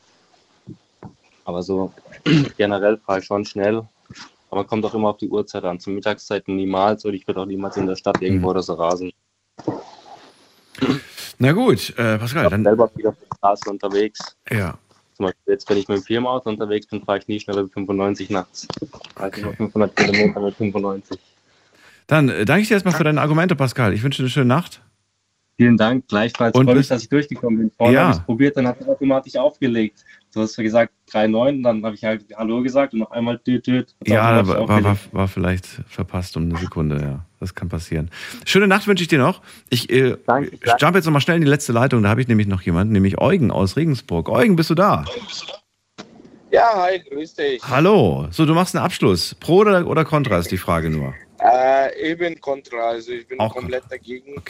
Aber 1.44 1.62
so 1.62 1.92
generell 2.56 2.98
fahre 2.98 3.20
ich 3.20 3.24
schon 3.26 3.44
schnell. 3.44 3.82
Aber 4.50 4.64
kommt 4.64 4.84
auch 4.84 4.94
immer 4.94 5.08
auf 5.10 5.16
die 5.18 5.28
Uhrzeit 5.28 5.64
an. 5.64 5.80
Zu 5.80 5.90
Mittagszeiten 5.90 6.56
niemals 6.56 7.04
und 7.04 7.14
ich 7.14 7.26
würde 7.26 7.40
auch 7.40 7.46
niemals 7.46 7.76
in 7.76 7.86
der 7.86 7.96
Stadt 7.96 8.20
irgendwo 8.22 8.50
oder 8.50 8.62
so 8.62 8.74
rasen. 8.74 9.12
Na 11.38 11.52
gut, 11.52 11.90
äh, 11.98 12.18
Pascal, 12.18 12.48
dann. 12.48 12.62
selber 12.62 12.88
viel 12.88 13.06
auf 13.06 13.16
der 13.18 13.36
Straße 13.36 13.70
unterwegs. 13.70 14.36
Ja. 14.50 14.78
Zum 15.16 15.26
Beispiel 15.26 15.52
jetzt, 15.52 15.68
wenn 15.68 15.76
ich 15.78 15.88
mit 15.88 15.98
dem 15.98 16.02
Firmenauto 16.04 16.48
unterwegs 16.48 16.86
bin, 16.86 17.04
fahre 17.04 17.18
ich 17.18 17.28
nie 17.28 17.40
schneller 17.40 17.66
wie 17.66 17.70
95 17.70 18.30
nachts. 18.30 18.66
Ich 18.80 19.42
nur 19.42 19.54
500 19.54 19.94
Kilometer 19.96 20.40
mit 20.40 20.56
95. 20.56 21.18
Dann 22.06 22.28
äh, 22.28 22.44
danke 22.44 22.62
ich 22.62 22.68
dir 22.68 22.74
erstmal 22.74 22.94
für 22.94 23.04
deine 23.04 23.20
Argumente, 23.20 23.56
Pascal. 23.56 23.92
Ich 23.92 24.02
wünsche 24.02 24.18
dir 24.18 24.24
eine 24.24 24.30
schöne 24.30 24.46
Nacht. 24.46 24.80
Vielen 25.56 25.76
Dank, 25.76 26.08
gleichfalls. 26.08 26.54
Und 26.56 26.64
freue 26.66 26.76
mich, 26.76 26.88
dass 26.88 27.02
ich 27.02 27.08
durchgekommen 27.08 27.58
bin. 27.58 27.70
Vorne 27.70 27.94
Ja. 27.94 28.00
habe 28.02 28.12
ich 28.12 28.18
es 28.18 28.24
probiert, 28.24 28.56
dann 28.56 28.66
hat 28.66 28.80
er 28.80 28.88
automatisch 28.88 29.36
aufgelegt. 29.36 30.04
Du 30.34 30.40
hast 30.40 30.56
gesagt 30.56 30.92
3,9, 31.12 31.62
dann 31.62 31.84
habe 31.84 31.94
ich 31.94 32.02
halt 32.02 32.24
Hallo 32.36 32.60
gesagt 32.60 32.92
und 32.92 33.00
noch 33.00 33.12
einmal 33.12 33.38
tüt. 33.38 33.68
hat's 33.68 33.94
Ja, 34.04 34.46
war, 34.46 34.68
war, 34.68 34.96
war, 35.12 35.28
vielleicht 35.28 35.66
verpasst 35.88 36.36
um 36.36 36.44
eine 36.44 36.58
Sekunde, 36.58 37.00
ja. 37.00 37.24
Das 37.38 37.54
kann 37.54 37.68
passieren. 37.68 38.10
Schöne 38.44 38.66
Nacht 38.66 38.88
wünsche 38.88 39.02
ich 39.02 39.08
dir 39.08 39.18
noch. 39.18 39.42
Ich 39.70 39.90
äh, 39.90 40.16
jump 40.80 40.96
jetzt 40.96 41.04
nochmal 41.04 41.20
schnell 41.20 41.36
in 41.36 41.42
die 41.42 41.48
letzte 41.48 41.72
Leitung. 41.72 42.02
Da 42.02 42.08
habe 42.08 42.20
ich 42.20 42.26
nämlich 42.26 42.48
noch 42.48 42.62
jemanden, 42.62 42.92
nämlich 42.92 43.20
Eugen 43.20 43.50
aus 43.52 43.76
Regensburg. 43.76 44.28
Eugen, 44.28 44.56
bist 44.56 44.70
du 44.70 44.74
da? 44.74 45.04
Ja, 46.50 46.82
hi, 46.82 47.00
grüß 47.00 47.34
dich. 47.34 47.62
Hallo. 47.68 48.26
So, 48.30 48.44
du 48.44 48.54
machst 48.54 48.74
einen 48.74 48.84
Abschluss. 48.84 49.34
Pro 49.36 49.58
oder, 49.58 49.86
oder 49.86 50.04
Contra 50.04 50.38
ist 50.38 50.50
die 50.50 50.56
Frage 50.56 50.90
nur. 50.90 51.14
Äh, 51.38 52.12
ich 52.12 52.18
bin 52.18 52.40
kontra, 52.40 52.90
also 52.90 53.12
ich 53.12 53.26
bin 53.28 53.38
Auch 53.38 53.54
komplett 53.54 53.84
dagegen. 53.90 54.42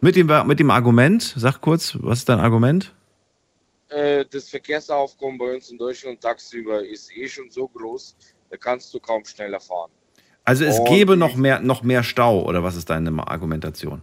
Mit 0.00 0.16
dem, 0.16 0.28
mit 0.46 0.58
dem 0.58 0.70
Argument, 0.70 1.22
sag 1.36 1.60
kurz, 1.60 1.96
was 2.00 2.20
ist 2.20 2.28
dein 2.28 2.40
Argument? 2.40 2.92
Äh, 3.94 4.24
das 4.30 4.48
Verkehrsaufkommen 4.48 5.38
bei 5.38 5.54
uns 5.54 5.70
in 5.70 5.78
Deutschland 5.78 6.20
tagsüber 6.20 6.84
ist 6.84 7.14
eh 7.16 7.28
schon 7.28 7.50
so 7.50 7.68
groß, 7.68 8.16
da 8.50 8.56
kannst 8.56 8.92
du 8.94 9.00
kaum 9.00 9.24
schneller 9.24 9.60
fahren. 9.60 9.90
Also 10.44 10.64
es 10.64 10.78
Und 10.78 10.86
gäbe 10.88 11.16
noch 11.16 11.36
mehr, 11.36 11.60
noch 11.60 11.82
mehr 11.82 12.02
Stau, 12.02 12.44
oder 12.44 12.62
was 12.64 12.76
ist 12.76 12.90
deine 12.90 13.10
Argumentation? 13.28 14.02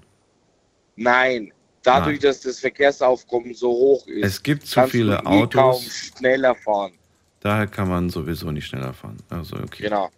Nein, 0.95 1.51
dadurch, 1.83 2.19
Nein. 2.21 2.29
dass 2.29 2.41
das 2.41 2.59
Verkehrsaufkommen 2.59 3.53
so 3.53 3.69
hoch 3.69 4.05
ist, 4.07 4.25
Es 4.25 4.43
gibt 4.43 4.65
zu 4.65 4.81
viele 4.87 5.17
du 5.17 5.29
eh 5.29 5.47
kaum 5.47 5.71
Autos. 5.71 5.85
schneller 6.17 6.55
fahren. 6.55 6.93
Daher 7.41 7.67
kann 7.67 7.87
man 7.87 8.09
sowieso 8.09 8.51
nicht 8.51 8.67
schneller 8.67 8.93
fahren. 8.93 9.17
Also 9.29 9.55
okay. 9.57 9.83
Genau. 9.83 10.09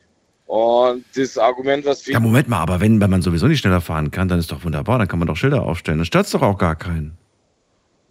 Und 0.47 1.05
das 1.15 1.37
Argument, 1.37 1.85
was 1.85 2.05
wir 2.05 2.13
Ja, 2.13 2.19
Moment 2.19 2.49
mal, 2.49 2.59
aber 2.59 2.81
wenn, 2.81 2.99
wenn 2.99 3.09
man 3.09 3.21
sowieso 3.21 3.47
nicht 3.47 3.59
schneller 3.59 3.79
fahren 3.79 4.11
kann, 4.11 4.27
dann 4.27 4.39
ist 4.39 4.51
doch 4.51 4.63
wunderbar, 4.65 4.97
dann 4.99 5.07
kann 5.07 5.19
man 5.19 5.27
doch 5.27 5.37
Schilder 5.37 5.63
aufstellen. 5.63 5.99
Dann 5.99 6.05
stört 6.05 6.33
doch 6.33 6.41
auch 6.41 6.57
gar 6.57 6.75
keinen. 6.75 7.17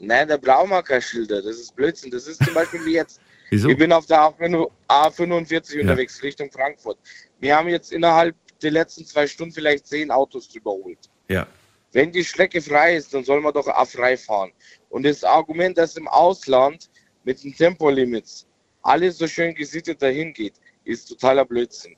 Nein, 0.01 0.29
da 0.29 0.37
brauchen 0.37 0.71
wir 0.71 0.83
keine 0.83 1.03
Schilder. 1.03 1.43
Das 1.43 1.57
ist 1.57 1.77
Blödsinn. 1.77 2.11
Das 2.11 2.27
ist 2.27 2.43
zum 2.43 2.55
Beispiel 2.55 2.85
wie 2.85 2.95
jetzt. 2.95 3.21
Wieso? 3.51 3.69
Ich 3.69 3.77
bin 3.77 3.93
auf 3.93 4.07
der 4.07 4.19
A5 4.21 4.71
A45 4.89 5.75
Ja. 5.75 5.81
unterwegs 5.83 6.23
Richtung 6.23 6.51
Frankfurt. 6.51 6.99
Wir 7.41 7.57
haben 7.57 7.69
jetzt 7.69 7.93
innerhalb 7.93 8.35
der 8.63 8.71
letzten 8.71 9.05
zwei 9.05 9.27
Stunden 9.27 9.53
vielleicht 9.53 9.87
zehn 9.87 10.11
Autos 10.11 10.55
überholt. 10.55 10.99
Ja. 11.29 11.47
Wenn 11.93 12.13
die 12.13 12.25
Strecke 12.25 12.63
frei 12.63 12.97
ist, 12.97 13.13
dann 13.13 13.25
soll 13.25 13.41
man 13.41 13.53
doch 13.53 13.67
auch 13.67 13.87
frei 13.89 14.17
fahren. 14.17 14.53
Und 14.89 15.03
das 15.03 15.25
Argument, 15.25 15.77
dass 15.77 15.97
im 15.97 16.07
Ausland 16.09 16.89
mit 17.25 17.43
den 17.43 17.55
Tempolimits 17.55 18.47
alles 18.83 19.19
so 19.19 19.27
schön 19.27 19.55
gesittet 19.55 20.01
dahin 20.01 20.33
geht, 20.33 20.55
ist 20.85 21.07
totaler 21.09 21.45
Blödsinn. 21.45 21.97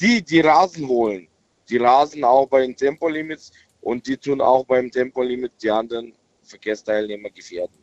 Die, 0.00 0.22
die 0.22 0.40
Rasen 0.40 0.88
holen, 0.88 1.28
die 1.68 1.76
rasen 1.76 2.24
auch 2.24 2.46
bei 2.46 2.62
den 2.62 2.74
Tempolimits 2.76 3.52
und 3.80 4.06
die 4.06 4.16
tun 4.16 4.40
auch 4.40 4.64
beim 4.64 4.90
Tempolimit 4.90 5.52
die 5.62 5.70
anderen 5.70 6.14
Verkehrsteilnehmer 6.46 7.30
gefährden. 7.30 7.76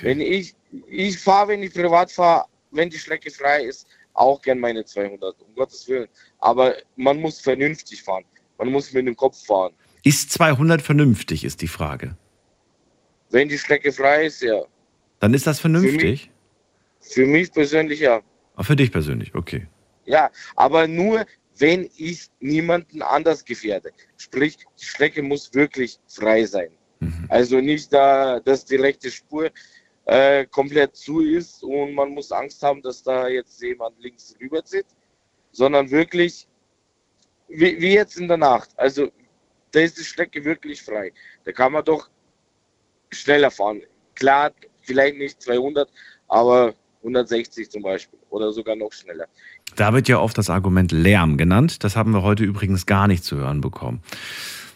Wenn 0.00 0.20
ich, 0.20 0.54
ich 0.88 1.18
fahre, 1.18 1.48
wenn 1.48 1.62
ich 1.62 1.72
privat 1.72 2.10
fahre, 2.10 2.46
wenn 2.70 2.90
die 2.90 2.98
Strecke 2.98 3.30
frei 3.30 3.64
ist, 3.64 3.86
auch 4.12 4.42
gern 4.42 4.58
meine 4.58 4.84
200, 4.84 5.40
um 5.40 5.54
Gottes 5.54 5.86
Willen. 5.88 6.08
Aber 6.40 6.74
man 6.96 7.20
muss 7.20 7.40
vernünftig 7.40 8.02
fahren. 8.02 8.24
Man 8.58 8.72
muss 8.72 8.92
mit 8.92 9.06
dem 9.06 9.16
Kopf 9.16 9.44
fahren. 9.46 9.72
Ist 10.02 10.32
200 10.32 10.82
vernünftig, 10.82 11.44
ist 11.44 11.62
die 11.62 11.68
Frage. 11.68 12.16
Wenn 13.30 13.48
die 13.48 13.58
Strecke 13.58 13.92
frei 13.92 14.26
ist, 14.26 14.42
ja. 14.42 14.62
Dann 15.20 15.34
ist 15.34 15.46
das 15.46 15.60
vernünftig? 15.60 16.30
Für 17.00 17.26
mich 17.26 17.52
persönlich 17.52 18.00
ja. 18.00 18.20
Auch 18.56 18.64
für 18.64 18.76
dich 18.76 18.90
persönlich, 18.90 19.34
okay. 19.34 19.68
Ja, 20.04 20.30
aber 20.56 20.88
nur, 20.88 21.26
wenn 21.58 21.88
ich 21.96 22.28
niemanden 22.40 23.02
anders 23.02 23.44
gefährde. 23.44 23.90
Sprich, 24.16 24.58
die 24.80 24.84
Strecke 24.84 25.22
muss 25.22 25.54
wirklich 25.54 25.98
frei 26.08 26.44
sein. 26.44 26.70
Also 27.28 27.60
nicht 27.60 27.92
da, 27.92 28.40
dass 28.40 28.64
die 28.64 28.76
rechte 28.76 29.10
Spur 29.10 29.50
äh, 30.06 30.46
komplett 30.46 30.96
zu 30.96 31.20
ist 31.20 31.62
und 31.62 31.94
man 31.94 32.10
muss 32.10 32.32
Angst 32.32 32.62
haben, 32.62 32.82
dass 32.82 33.02
da 33.02 33.28
jetzt 33.28 33.60
jemand 33.62 34.00
links 34.00 34.34
rüberzieht, 34.40 34.86
sondern 35.52 35.90
wirklich 35.90 36.48
wie, 37.48 37.80
wie 37.80 37.94
jetzt 37.94 38.18
in 38.18 38.28
der 38.28 38.36
Nacht. 38.36 38.70
Also 38.76 39.10
da 39.72 39.80
ist 39.80 39.98
die 39.98 40.04
Strecke 40.04 40.44
wirklich 40.44 40.82
frei. 40.82 41.12
Da 41.44 41.52
kann 41.52 41.72
man 41.72 41.84
doch 41.84 42.08
schneller 43.10 43.50
fahren. 43.50 43.82
Klar, 44.14 44.52
vielleicht 44.82 45.16
nicht 45.16 45.42
200, 45.42 45.88
aber 46.28 46.74
160 47.02 47.70
zum 47.70 47.82
Beispiel 47.82 48.18
oder 48.30 48.52
sogar 48.52 48.76
noch 48.76 48.92
schneller. 48.92 49.26
Da 49.76 49.92
wird 49.92 50.08
ja 50.08 50.18
oft 50.18 50.36
das 50.36 50.50
Argument 50.50 50.92
Lärm 50.92 51.36
genannt. 51.36 51.84
Das 51.84 51.96
haben 51.96 52.12
wir 52.12 52.22
heute 52.22 52.44
übrigens 52.44 52.86
gar 52.86 53.06
nicht 53.06 53.24
zu 53.24 53.36
hören 53.36 53.60
bekommen. 53.60 54.02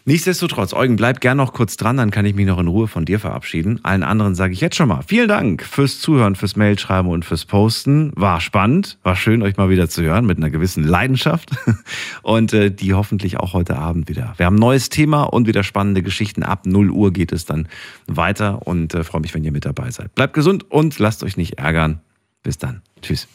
Nichtsdestotrotz, 0.04 0.72
Eugen, 0.72 0.96
bleib 0.96 1.20
gern 1.20 1.36
noch 1.36 1.52
kurz 1.52 1.76
dran, 1.76 1.96
dann 1.96 2.10
kann 2.10 2.26
ich 2.26 2.34
mich 2.34 2.46
noch 2.46 2.58
in 2.58 2.66
Ruhe 2.66 2.88
von 2.88 3.04
dir 3.04 3.20
verabschieden. 3.20 3.78
Allen 3.84 4.02
anderen 4.02 4.34
sage 4.34 4.52
ich 4.52 4.60
jetzt 4.60 4.74
schon 4.74 4.88
mal 4.88 5.02
vielen 5.06 5.28
Dank 5.28 5.62
fürs 5.62 6.00
Zuhören, 6.00 6.34
fürs 6.34 6.56
Mailschreiben 6.56 7.08
und 7.08 7.24
fürs 7.24 7.44
Posten. 7.44 8.10
War 8.16 8.40
spannend, 8.40 8.98
war 9.04 9.14
schön, 9.14 9.42
euch 9.42 9.56
mal 9.56 9.70
wieder 9.70 9.88
zu 9.88 10.02
hören 10.02 10.26
mit 10.26 10.38
einer 10.38 10.50
gewissen 10.50 10.82
Leidenschaft 10.82 11.50
und 12.22 12.52
äh, 12.52 12.72
die 12.72 12.94
hoffentlich 12.94 13.38
auch 13.38 13.52
heute 13.52 13.76
Abend 13.76 14.08
wieder. 14.08 14.34
Wir 14.38 14.46
haben 14.46 14.56
ein 14.56 14.60
neues 14.60 14.88
Thema 14.88 15.22
und 15.22 15.46
wieder 15.46 15.62
spannende 15.62 16.02
Geschichten. 16.02 16.42
Ab 16.42 16.66
0 16.66 16.90
Uhr 16.90 17.12
geht 17.12 17.30
es 17.30 17.44
dann 17.44 17.68
weiter 18.08 18.66
und 18.66 18.94
äh, 18.94 19.04
freue 19.04 19.20
mich, 19.20 19.34
wenn 19.34 19.44
ihr 19.44 19.52
mit 19.52 19.64
dabei 19.64 19.92
seid. 19.92 20.14
Bleibt 20.16 20.34
gesund 20.34 20.68
und 20.68 20.98
lasst 20.98 21.22
euch 21.22 21.36
nicht 21.36 21.58
ärgern. 21.58 22.00
Bis 22.42 22.58
dann. 22.58 22.82
Tschüss. 23.02 23.28